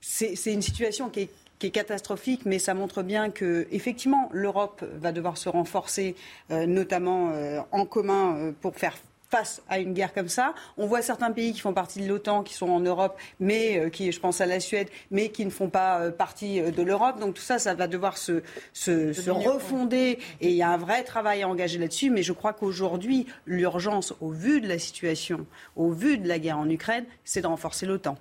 c'est 0.00 0.52
une 0.52 0.62
situation 0.62 1.10
qui 1.10 1.20
est 1.22 1.30
qui 1.58 1.66
est 1.66 1.70
catastrophique, 1.70 2.42
mais 2.44 2.60
ça 2.60 2.72
montre 2.72 3.02
bien 3.02 3.30
que 3.30 3.66
effectivement 3.72 4.28
l'Europe 4.32 4.84
va 5.00 5.10
devoir 5.10 5.36
se 5.36 5.48
renforcer, 5.48 6.14
notamment 6.50 7.32
en 7.72 7.84
commun 7.84 8.54
pour 8.60 8.76
faire 8.76 8.94
face 9.28 9.62
à 9.68 9.78
une 9.78 9.92
guerre 9.92 10.14
comme 10.14 10.28
ça. 10.28 10.54
On 10.76 10.86
voit 10.86 11.02
certains 11.02 11.30
pays 11.30 11.52
qui 11.52 11.60
font 11.60 11.74
partie 11.74 12.00
de 12.00 12.08
l'OTAN, 12.08 12.42
qui 12.42 12.54
sont 12.54 12.68
en 12.68 12.80
Europe, 12.80 13.18
mais 13.40 13.78
euh, 13.78 13.90
qui, 13.90 14.10
je 14.10 14.20
pense 14.20 14.40
à 14.40 14.46
la 14.46 14.60
Suède, 14.60 14.88
mais 15.10 15.28
qui 15.28 15.44
ne 15.44 15.50
font 15.50 15.68
pas 15.68 16.00
euh, 16.00 16.10
partie 16.10 16.60
euh, 16.60 16.70
de 16.70 16.82
l'Europe. 16.82 17.20
Donc 17.20 17.34
tout 17.34 17.42
ça, 17.42 17.58
ça 17.58 17.74
va 17.74 17.86
devoir 17.88 18.16
se, 18.16 18.42
se, 18.72 19.12
se 19.12 19.30
refonder 19.30 20.18
et 20.40 20.48
il 20.48 20.56
y 20.56 20.62
a 20.62 20.70
un 20.70 20.78
vrai 20.78 21.04
travail 21.04 21.42
à 21.42 21.48
engager 21.48 21.78
là-dessus. 21.78 22.10
Mais 22.10 22.22
je 22.22 22.32
crois 22.32 22.54
qu'aujourd'hui, 22.54 23.26
l'urgence, 23.46 24.14
au 24.20 24.30
vu 24.30 24.60
de 24.60 24.68
la 24.68 24.78
situation, 24.78 25.46
au 25.76 25.90
vu 25.90 26.18
de 26.18 26.26
la 26.26 26.38
guerre 26.38 26.58
en 26.58 26.68
Ukraine, 26.68 27.04
c'est 27.24 27.42
de 27.42 27.46
renforcer 27.46 27.86
l'OTAN. 27.86 28.16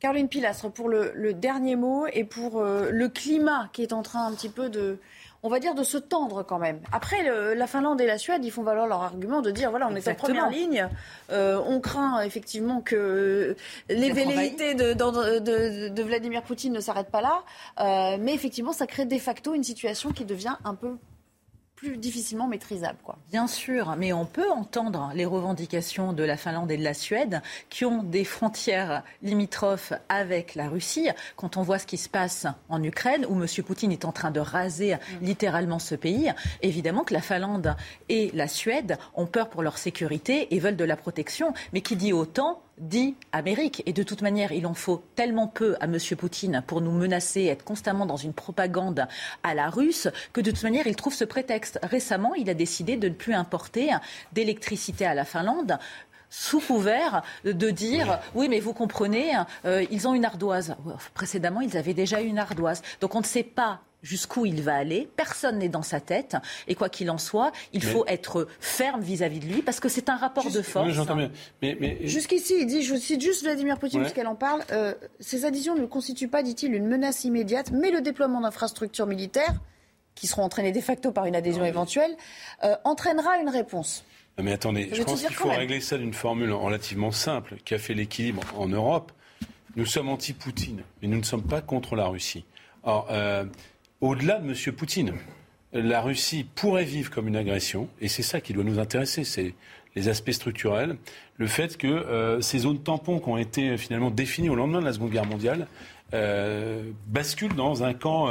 Caroline 0.00 0.28
Pilastre, 0.28 0.70
pour 0.70 0.88
le, 0.88 1.12
le, 1.14 1.32
dernier 1.32 1.76
mot 1.76 2.06
et 2.12 2.24
pour 2.24 2.62
le 2.62 3.08
climat 3.08 3.70
qui 3.72 3.80
est 3.80 3.94
en 3.94 4.02
train 4.02 4.26
un 4.26 4.34
petit 4.34 4.50
peu 4.50 4.68
de, 4.68 4.98
on 5.44 5.50
va 5.50 5.60
dire, 5.60 5.74
de 5.74 5.84
se 5.84 5.98
tendre 5.98 6.42
quand 6.42 6.58
même. 6.58 6.80
Après, 6.90 7.22
la 7.54 7.66
Finlande 7.66 8.00
et 8.00 8.06
la 8.06 8.16
Suède, 8.16 8.42
ils 8.44 8.50
font 8.50 8.62
valoir 8.62 8.86
leur 8.86 9.02
argument 9.02 9.42
de 9.42 9.50
dire, 9.50 9.70
voilà, 9.70 9.86
on 9.90 9.94
est 9.94 10.08
en 10.08 10.14
première 10.14 10.48
ligne, 10.48 10.88
euh, 11.30 11.60
on 11.66 11.80
craint 11.80 12.22
effectivement 12.22 12.80
que 12.80 13.54
les 13.90 14.10
velléités 14.10 14.74
de, 14.74 16.02
Vladimir 16.02 16.42
Poutine 16.42 16.72
ne 16.72 16.80
s'arrêtent 16.80 17.10
pas 17.10 17.20
là, 17.20 17.42
euh, 17.80 18.16
mais 18.18 18.32
effectivement, 18.32 18.72
ça 18.72 18.86
crée 18.86 19.04
de 19.04 19.18
facto 19.18 19.54
une 19.54 19.64
situation 19.64 20.12
qui 20.12 20.24
devient 20.24 20.56
un 20.64 20.74
peu 20.74 20.96
plus 21.76 21.96
difficilement 21.96 22.46
maîtrisable. 22.46 22.98
Quoi. 23.02 23.18
Bien 23.30 23.46
sûr, 23.46 23.94
mais 23.96 24.12
on 24.12 24.26
peut 24.26 24.50
entendre 24.50 25.10
les 25.14 25.24
revendications 25.24 26.12
de 26.12 26.22
la 26.22 26.36
Finlande 26.36 26.70
et 26.70 26.76
de 26.76 26.84
la 26.84 26.94
Suède 26.94 27.42
qui 27.68 27.84
ont 27.84 28.02
des 28.02 28.24
frontières 28.24 29.02
limitrophes 29.22 29.92
avec 30.08 30.54
la 30.54 30.68
Russie. 30.68 31.08
Quand 31.36 31.56
on 31.56 31.62
voit 31.62 31.78
ce 31.78 31.86
qui 31.86 31.96
se 31.96 32.08
passe 32.08 32.46
en 32.68 32.82
Ukraine, 32.82 33.26
où 33.28 33.34
M. 33.34 33.46
Poutine 33.64 33.92
est 33.92 34.04
en 34.04 34.12
train 34.12 34.30
de 34.30 34.40
raser 34.40 34.96
littéralement 35.20 35.78
ce 35.78 35.94
pays, 35.94 36.32
évidemment 36.62 37.04
que 37.04 37.14
la 37.14 37.20
Finlande 37.20 37.76
et 38.08 38.30
la 38.34 38.48
Suède 38.48 38.98
ont 39.14 39.26
peur 39.26 39.50
pour 39.50 39.62
leur 39.62 39.78
sécurité 39.78 40.54
et 40.54 40.58
veulent 40.58 40.76
de 40.76 40.84
la 40.84 40.96
protection. 40.96 41.54
Mais 41.72 41.80
qui 41.80 41.96
dit 41.96 42.12
autant 42.12 42.63
dit 42.78 43.14
Amérique. 43.32 43.82
Et 43.86 43.92
de 43.92 44.02
toute 44.02 44.22
manière, 44.22 44.52
il 44.52 44.66
en 44.66 44.74
faut 44.74 45.02
tellement 45.14 45.46
peu 45.46 45.76
à 45.80 45.84
M. 45.84 45.98
Poutine 46.18 46.62
pour 46.66 46.80
nous 46.80 46.92
menacer, 46.92 47.44
être 47.44 47.64
constamment 47.64 48.06
dans 48.06 48.16
une 48.16 48.32
propagande 48.32 49.06
à 49.42 49.54
la 49.54 49.70
russe, 49.70 50.08
que 50.32 50.40
de 50.40 50.50
toute 50.50 50.62
manière, 50.62 50.86
il 50.86 50.96
trouve 50.96 51.14
ce 51.14 51.24
prétexte. 51.24 51.78
Récemment, 51.82 52.34
il 52.34 52.50
a 52.50 52.54
décidé 52.54 52.96
de 52.96 53.08
ne 53.08 53.14
plus 53.14 53.34
importer 53.34 53.90
d'électricité 54.32 55.06
à 55.06 55.14
la 55.14 55.24
Finlande 55.24 55.78
sous 56.30 56.58
couvert 56.58 57.22
de 57.44 57.70
dire 57.70 58.18
oui. 58.34 58.48
mais 58.48 58.58
vous 58.58 58.72
comprenez, 58.72 59.34
euh, 59.64 59.84
ils 59.90 60.08
ont 60.08 60.14
une 60.14 60.24
ardoise. 60.24 60.74
Précédemment, 61.14 61.60
ils 61.60 61.76
avaient 61.76 61.94
déjà 61.94 62.20
une 62.20 62.38
ardoise. 62.38 62.82
Donc 63.00 63.14
on 63.14 63.20
ne 63.20 63.24
sait 63.24 63.44
pas 63.44 63.80
jusqu'où 64.04 64.46
il 64.46 64.62
va 64.62 64.76
aller. 64.76 65.08
Personne 65.16 65.58
n'est 65.58 65.68
dans 65.68 65.82
sa 65.82 65.98
tête. 65.98 66.36
Et 66.68 66.76
quoi 66.76 66.88
qu'il 66.88 67.10
en 67.10 67.18
soit, 67.18 67.50
il 67.72 67.82
faut 67.82 68.04
être 68.06 68.46
ferme 68.60 69.00
vis-à-vis 69.00 69.40
de 69.40 69.46
lui 69.46 69.62
parce 69.62 69.80
que 69.80 69.88
c'est 69.88 70.08
un 70.08 70.16
rapport 70.16 70.48
de 70.50 70.62
force. 70.62 70.96
Mais, 71.62 71.98
Jusqu'ici, 72.02 72.54
il 72.60 72.66
dit, 72.66 72.82
je 72.82 72.94
cite 72.94 73.20
juste 73.20 73.42
Vladimir 73.42 73.78
Poutine 73.78 74.02
puisqu'elle 74.02 74.28
en 74.28 74.36
parle, 74.36 74.62
euh, 74.70 74.94
ces 75.18 75.44
additions 75.44 75.74
ne 75.74 75.86
constituent 75.86 76.28
pas, 76.28 76.42
dit-il, 76.42 76.74
une 76.74 76.86
menace 76.86 77.24
immédiate, 77.24 77.72
mais 77.72 77.90
le 77.90 78.00
déploiement 78.00 78.40
d'infrastructures 78.42 79.06
militaires, 79.06 79.54
qui 80.14 80.26
seront 80.28 80.42
entraînées 80.42 80.70
de 80.70 80.80
facto 80.80 81.10
par 81.10 81.24
une 81.26 81.34
adhésion 81.34 81.64
éventuelle, 81.64 82.14
euh, 82.62 82.76
entraînera 82.84 83.38
une 83.38 83.48
réponse. 83.48 84.04
Mais 84.40 84.52
attendez, 84.52 84.90
je, 84.92 85.02
pense 85.02 85.22
qu'il 85.22 85.34
faut 85.34 85.48
régler 85.48 85.80
ça 85.80 85.96
d'une 85.96 86.12
formule 86.14 86.52
relativement 86.52 87.12
simple 87.12 87.56
qui 87.64 87.74
a 87.74 87.78
fait 87.78 87.94
l'équilibre 87.94 88.42
en 88.56 88.68
Europe. 88.68 89.12
Nous 89.76 89.86
sommes 89.86 90.08
anti-Poutine, 90.08 90.82
mais 91.00 91.08
nous 91.08 91.18
ne 91.18 91.24
sommes 91.24 91.42
pas 91.42 91.60
contre 91.60 91.96
la 91.96 92.06
Russie. 92.06 92.44
Alors, 92.84 93.08
euh, 93.10 93.44
au-delà 94.04 94.38
de 94.38 94.48
M. 94.48 94.74
Poutine. 94.74 95.14
La 95.72 96.00
Russie 96.00 96.46
pourrait 96.54 96.84
vivre 96.84 97.10
comme 97.10 97.26
une 97.26 97.36
agression, 97.36 97.88
et 98.00 98.08
c'est 98.08 98.22
ça 98.22 98.40
qui 98.40 98.52
doit 98.52 98.62
nous 98.62 98.78
intéresser, 98.78 99.24
c'est 99.24 99.54
les 99.96 100.08
aspects 100.08 100.30
structurels, 100.30 100.96
le 101.38 101.46
fait 101.46 101.76
que 101.76 101.86
euh, 101.86 102.40
ces 102.40 102.60
zones 102.60 102.82
tampons 102.82 103.18
qui 103.18 103.28
ont 103.28 103.38
été 103.38 103.70
euh, 103.70 103.76
finalement 103.76 104.10
définies 104.10 104.50
au 104.50 104.54
lendemain 104.54 104.80
de 104.80 104.84
la 104.84 104.92
Seconde 104.92 105.10
Guerre 105.10 105.26
mondiale 105.26 105.66
euh, 106.12 106.90
basculent 107.06 107.54
dans 107.54 107.82
un 107.82 107.94
camp 107.94 108.28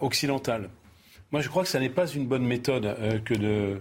occidental. 0.00 0.68
Moi, 1.30 1.40
je 1.40 1.48
crois 1.48 1.62
que 1.62 1.68
ça 1.68 1.80
n'est 1.80 1.88
pas 1.88 2.06
une 2.06 2.26
bonne 2.26 2.44
méthode 2.44 3.22
que 3.24 3.34
de 3.34 3.80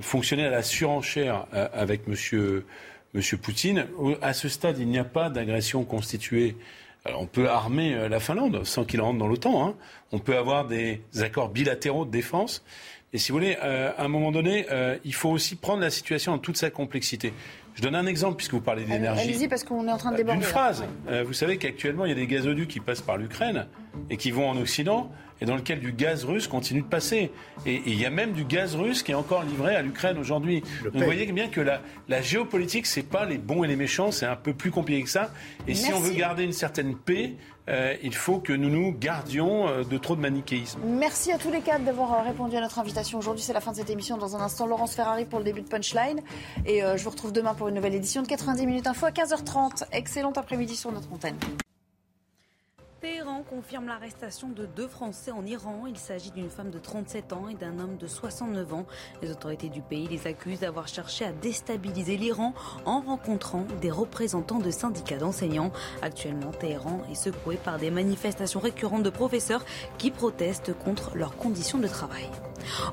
fonctionner 0.00 0.46
à 0.46 0.50
la 0.50 0.62
surenchère 0.62 1.46
avec 1.52 2.02
M. 2.08 2.62
Poutine. 3.40 3.86
À 4.20 4.32
ce 4.32 4.48
stade, 4.48 4.78
il 4.78 4.88
n'y 4.88 4.98
a 4.98 5.04
pas 5.04 5.30
d'agression 5.30 5.84
constituée 5.84 6.56
on 7.06 7.26
peut 7.26 7.48
armer 7.48 7.94
euh, 7.94 8.08
la 8.08 8.20
Finlande 8.20 8.64
sans 8.64 8.84
qu'il 8.84 9.00
rentre 9.00 9.18
dans 9.18 9.26
l'OTAN. 9.26 9.66
Hein. 9.66 9.74
On 10.12 10.18
peut 10.18 10.36
avoir 10.36 10.66
des 10.66 11.00
accords 11.20 11.48
bilatéraux 11.48 12.04
de 12.04 12.10
défense. 12.10 12.64
Et 13.12 13.18
si 13.18 13.30
vous 13.30 13.38
voulez, 13.38 13.58
euh, 13.62 13.90
à 13.98 14.04
un 14.04 14.08
moment 14.08 14.32
donné, 14.32 14.66
euh, 14.70 14.96
il 15.04 15.14
faut 15.14 15.28
aussi 15.28 15.56
prendre 15.56 15.82
la 15.82 15.90
situation 15.90 16.32
en 16.32 16.38
toute 16.38 16.56
sa 16.56 16.70
complexité. 16.70 17.34
Je 17.74 17.82
donne 17.82 17.94
un 17.94 18.06
exemple 18.06 18.36
puisque 18.36 18.52
vous 18.52 18.60
parlez 18.60 18.84
d'énergie. 18.84 19.22
Allez-y 19.22 19.48
parce 19.48 19.64
qu'on 19.64 19.86
est 19.88 19.92
en 19.92 19.98
train 19.98 20.12
de 20.12 20.16
déborder. 20.16 20.40
Une 20.40 20.46
phrase. 20.46 20.84
vous 21.24 21.32
savez 21.32 21.56
qu'actuellement, 21.56 22.04
il 22.04 22.10
y 22.10 22.12
a 22.12 22.16
des 22.16 22.26
gazoducs 22.26 22.68
qui 22.68 22.80
passent 22.80 23.00
par 23.00 23.16
l'Ukraine 23.16 23.66
et 24.10 24.16
qui 24.16 24.30
vont 24.30 24.48
en 24.48 24.56
Occident 24.58 25.10
et 25.42 25.44
dans 25.44 25.56
lequel 25.56 25.80
du 25.80 25.92
gaz 25.92 26.24
russe 26.24 26.46
continue 26.46 26.82
de 26.82 26.86
passer. 26.86 27.32
Et 27.66 27.82
il 27.84 28.00
y 28.00 28.06
a 28.06 28.10
même 28.10 28.32
du 28.32 28.44
gaz 28.44 28.76
russe 28.76 29.02
qui 29.02 29.10
est 29.10 29.16
encore 29.16 29.42
livré 29.42 29.74
à 29.74 29.82
l'Ukraine 29.82 30.16
aujourd'hui. 30.16 30.62
vous 30.94 31.04
voyez 31.04 31.26
bien 31.32 31.48
que 31.48 31.60
la, 31.60 31.82
la 32.08 32.22
géopolitique, 32.22 32.86
c'est 32.86 33.02
pas 33.02 33.24
les 33.24 33.38
bons 33.38 33.64
et 33.64 33.68
les 33.68 33.74
méchants, 33.74 34.12
c'est 34.12 34.26
un 34.26 34.36
peu 34.36 34.54
plus 34.54 34.70
compliqué 34.70 35.02
que 35.02 35.10
ça. 35.10 35.32
Et 35.66 35.74
si 35.74 35.92
on 35.92 35.98
veut 35.98 36.14
garder 36.14 36.44
une 36.44 36.52
certaine 36.52 36.96
paix, 36.96 37.34
euh, 37.68 37.94
il 38.02 38.14
faut 38.14 38.38
que 38.38 38.52
nous 38.52 38.70
nous 38.70 38.92
gardions 38.92 39.68
euh, 39.68 39.84
de 39.84 39.98
trop 39.98 40.14
de 40.14 40.20
manichéisme. 40.20 40.80
Merci 40.84 41.32
à 41.32 41.38
tous 41.38 41.50
les 41.50 41.60
quatre 41.60 41.84
d'avoir 41.84 42.12
euh, 42.14 42.22
répondu 42.22 42.56
à 42.56 42.60
notre 42.60 42.78
invitation. 42.78 43.18
Aujourd'hui, 43.18 43.42
c'est 43.42 43.52
la 43.52 43.60
fin 43.60 43.72
de 43.72 43.76
cette 43.76 43.90
émission. 43.90 44.16
Dans 44.16 44.36
un 44.36 44.40
instant, 44.40 44.66
Laurence 44.66 44.94
Ferrari 44.94 45.24
pour 45.24 45.40
le 45.40 45.44
début 45.44 45.62
de 45.62 45.68
Punchline. 45.68 46.20
Et 46.66 46.80
je 46.80 47.02
vous 47.02 47.10
retrouve 47.10 47.32
demain 47.32 47.54
pour 47.54 47.68
une 47.68 47.74
nouvelle 47.74 47.94
édition 47.94 48.22
de 48.22 48.28
90 48.28 48.66
minutes 48.66 48.86
info 48.86 49.06
à 49.06 49.10
15h30. 49.10 49.84
Excellent 49.92 50.32
après-midi 50.32 50.76
sur 50.76 50.92
notre 50.92 51.12
antenne. 51.12 51.36
Téhéran 53.02 53.42
confirme 53.42 53.88
l'arrestation 53.88 54.48
de 54.48 54.64
deux 54.64 54.86
Français 54.86 55.32
en 55.32 55.44
Iran. 55.44 55.86
Il 55.88 55.98
s'agit 55.98 56.30
d'une 56.30 56.48
femme 56.48 56.70
de 56.70 56.78
37 56.78 57.32
ans 57.32 57.48
et 57.48 57.54
d'un 57.54 57.80
homme 57.80 57.96
de 57.96 58.06
69 58.06 58.74
ans. 58.74 58.86
Les 59.22 59.32
autorités 59.32 59.68
du 59.68 59.82
pays 59.82 60.06
les 60.06 60.28
accusent 60.28 60.60
d'avoir 60.60 60.86
cherché 60.86 61.24
à 61.24 61.32
déstabiliser 61.32 62.16
l'Iran 62.16 62.54
en 62.84 63.00
rencontrant 63.00 63.66
des 63.80 63.90
représentants 63.90 64.60
de 64.60 64.70
syndicats 64.70 65.18
d'enseignants. 65.18 65.72
Actuellement, 66.00 66.52
Téhéran 66.52 67.02
est 67.10 67.16
secoué 67.16 67.56
par 67.56 67.80
des 67.80 67.90
manifestations 67.90 68.60
récurrentes 68.60 69.02
de 69.02 69.10
professeurs 69.10 69.64
qui 69.98 70.12
protestent 70.12 70.72
contre 70.72 71.16
leurs 71.16 71.36
conditions 71.36 71.78
de 71.78 71.88
travail. 71.88 72.30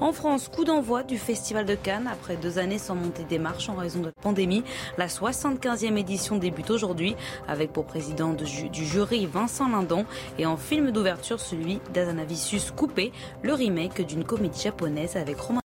En 0.02 0.12
France, 0.12 0.48
coup 0.48 0.64
d'envoi 0.64 1.04
du 1.04 1.18
Festival 1.18 1.66
de 1.66 1.76
Cannes 1.76 2.10
après 2.12 2.36
deux 2.36 2.60
années 2.60 2.78
sans 2.78 2.96
monter 2.96 3.24
des 3.24 3.40
marches 3.40 3.70
en 3.70 3.76
raison 3.76 4.00
de 4.00 4.08
la 4.08 4.12
pandémie. 4.22 4.64
La 4.98 5.08
75e 5.08 5.98
édition 5.98 6.38
débute 6.38 6.70
aujourd'hui 6.72 7.16
avec 7.48 7.72
pour 7.72 7.86
président 7.86 8.34
du 8.34 8.86
jury 8.86 9.26
Vincent 9.26 9.70
Lindon 9.70 10.06
et 10.38 10.46
en 10.46 10.58
film 10.58 10.92
d'ouverture 10.92 11.40
celui 11.40 11.80
d'Azanavicius 11.94 12.72
Coupé, 12.72 13.12
le 13.44 13.54
remake 13.54 14.06
d'une 14.06 14.24
comédie 14.24 14.62
japonaise 14.62 15.16
avec 15.16 15.40
Romain 15.40 15.62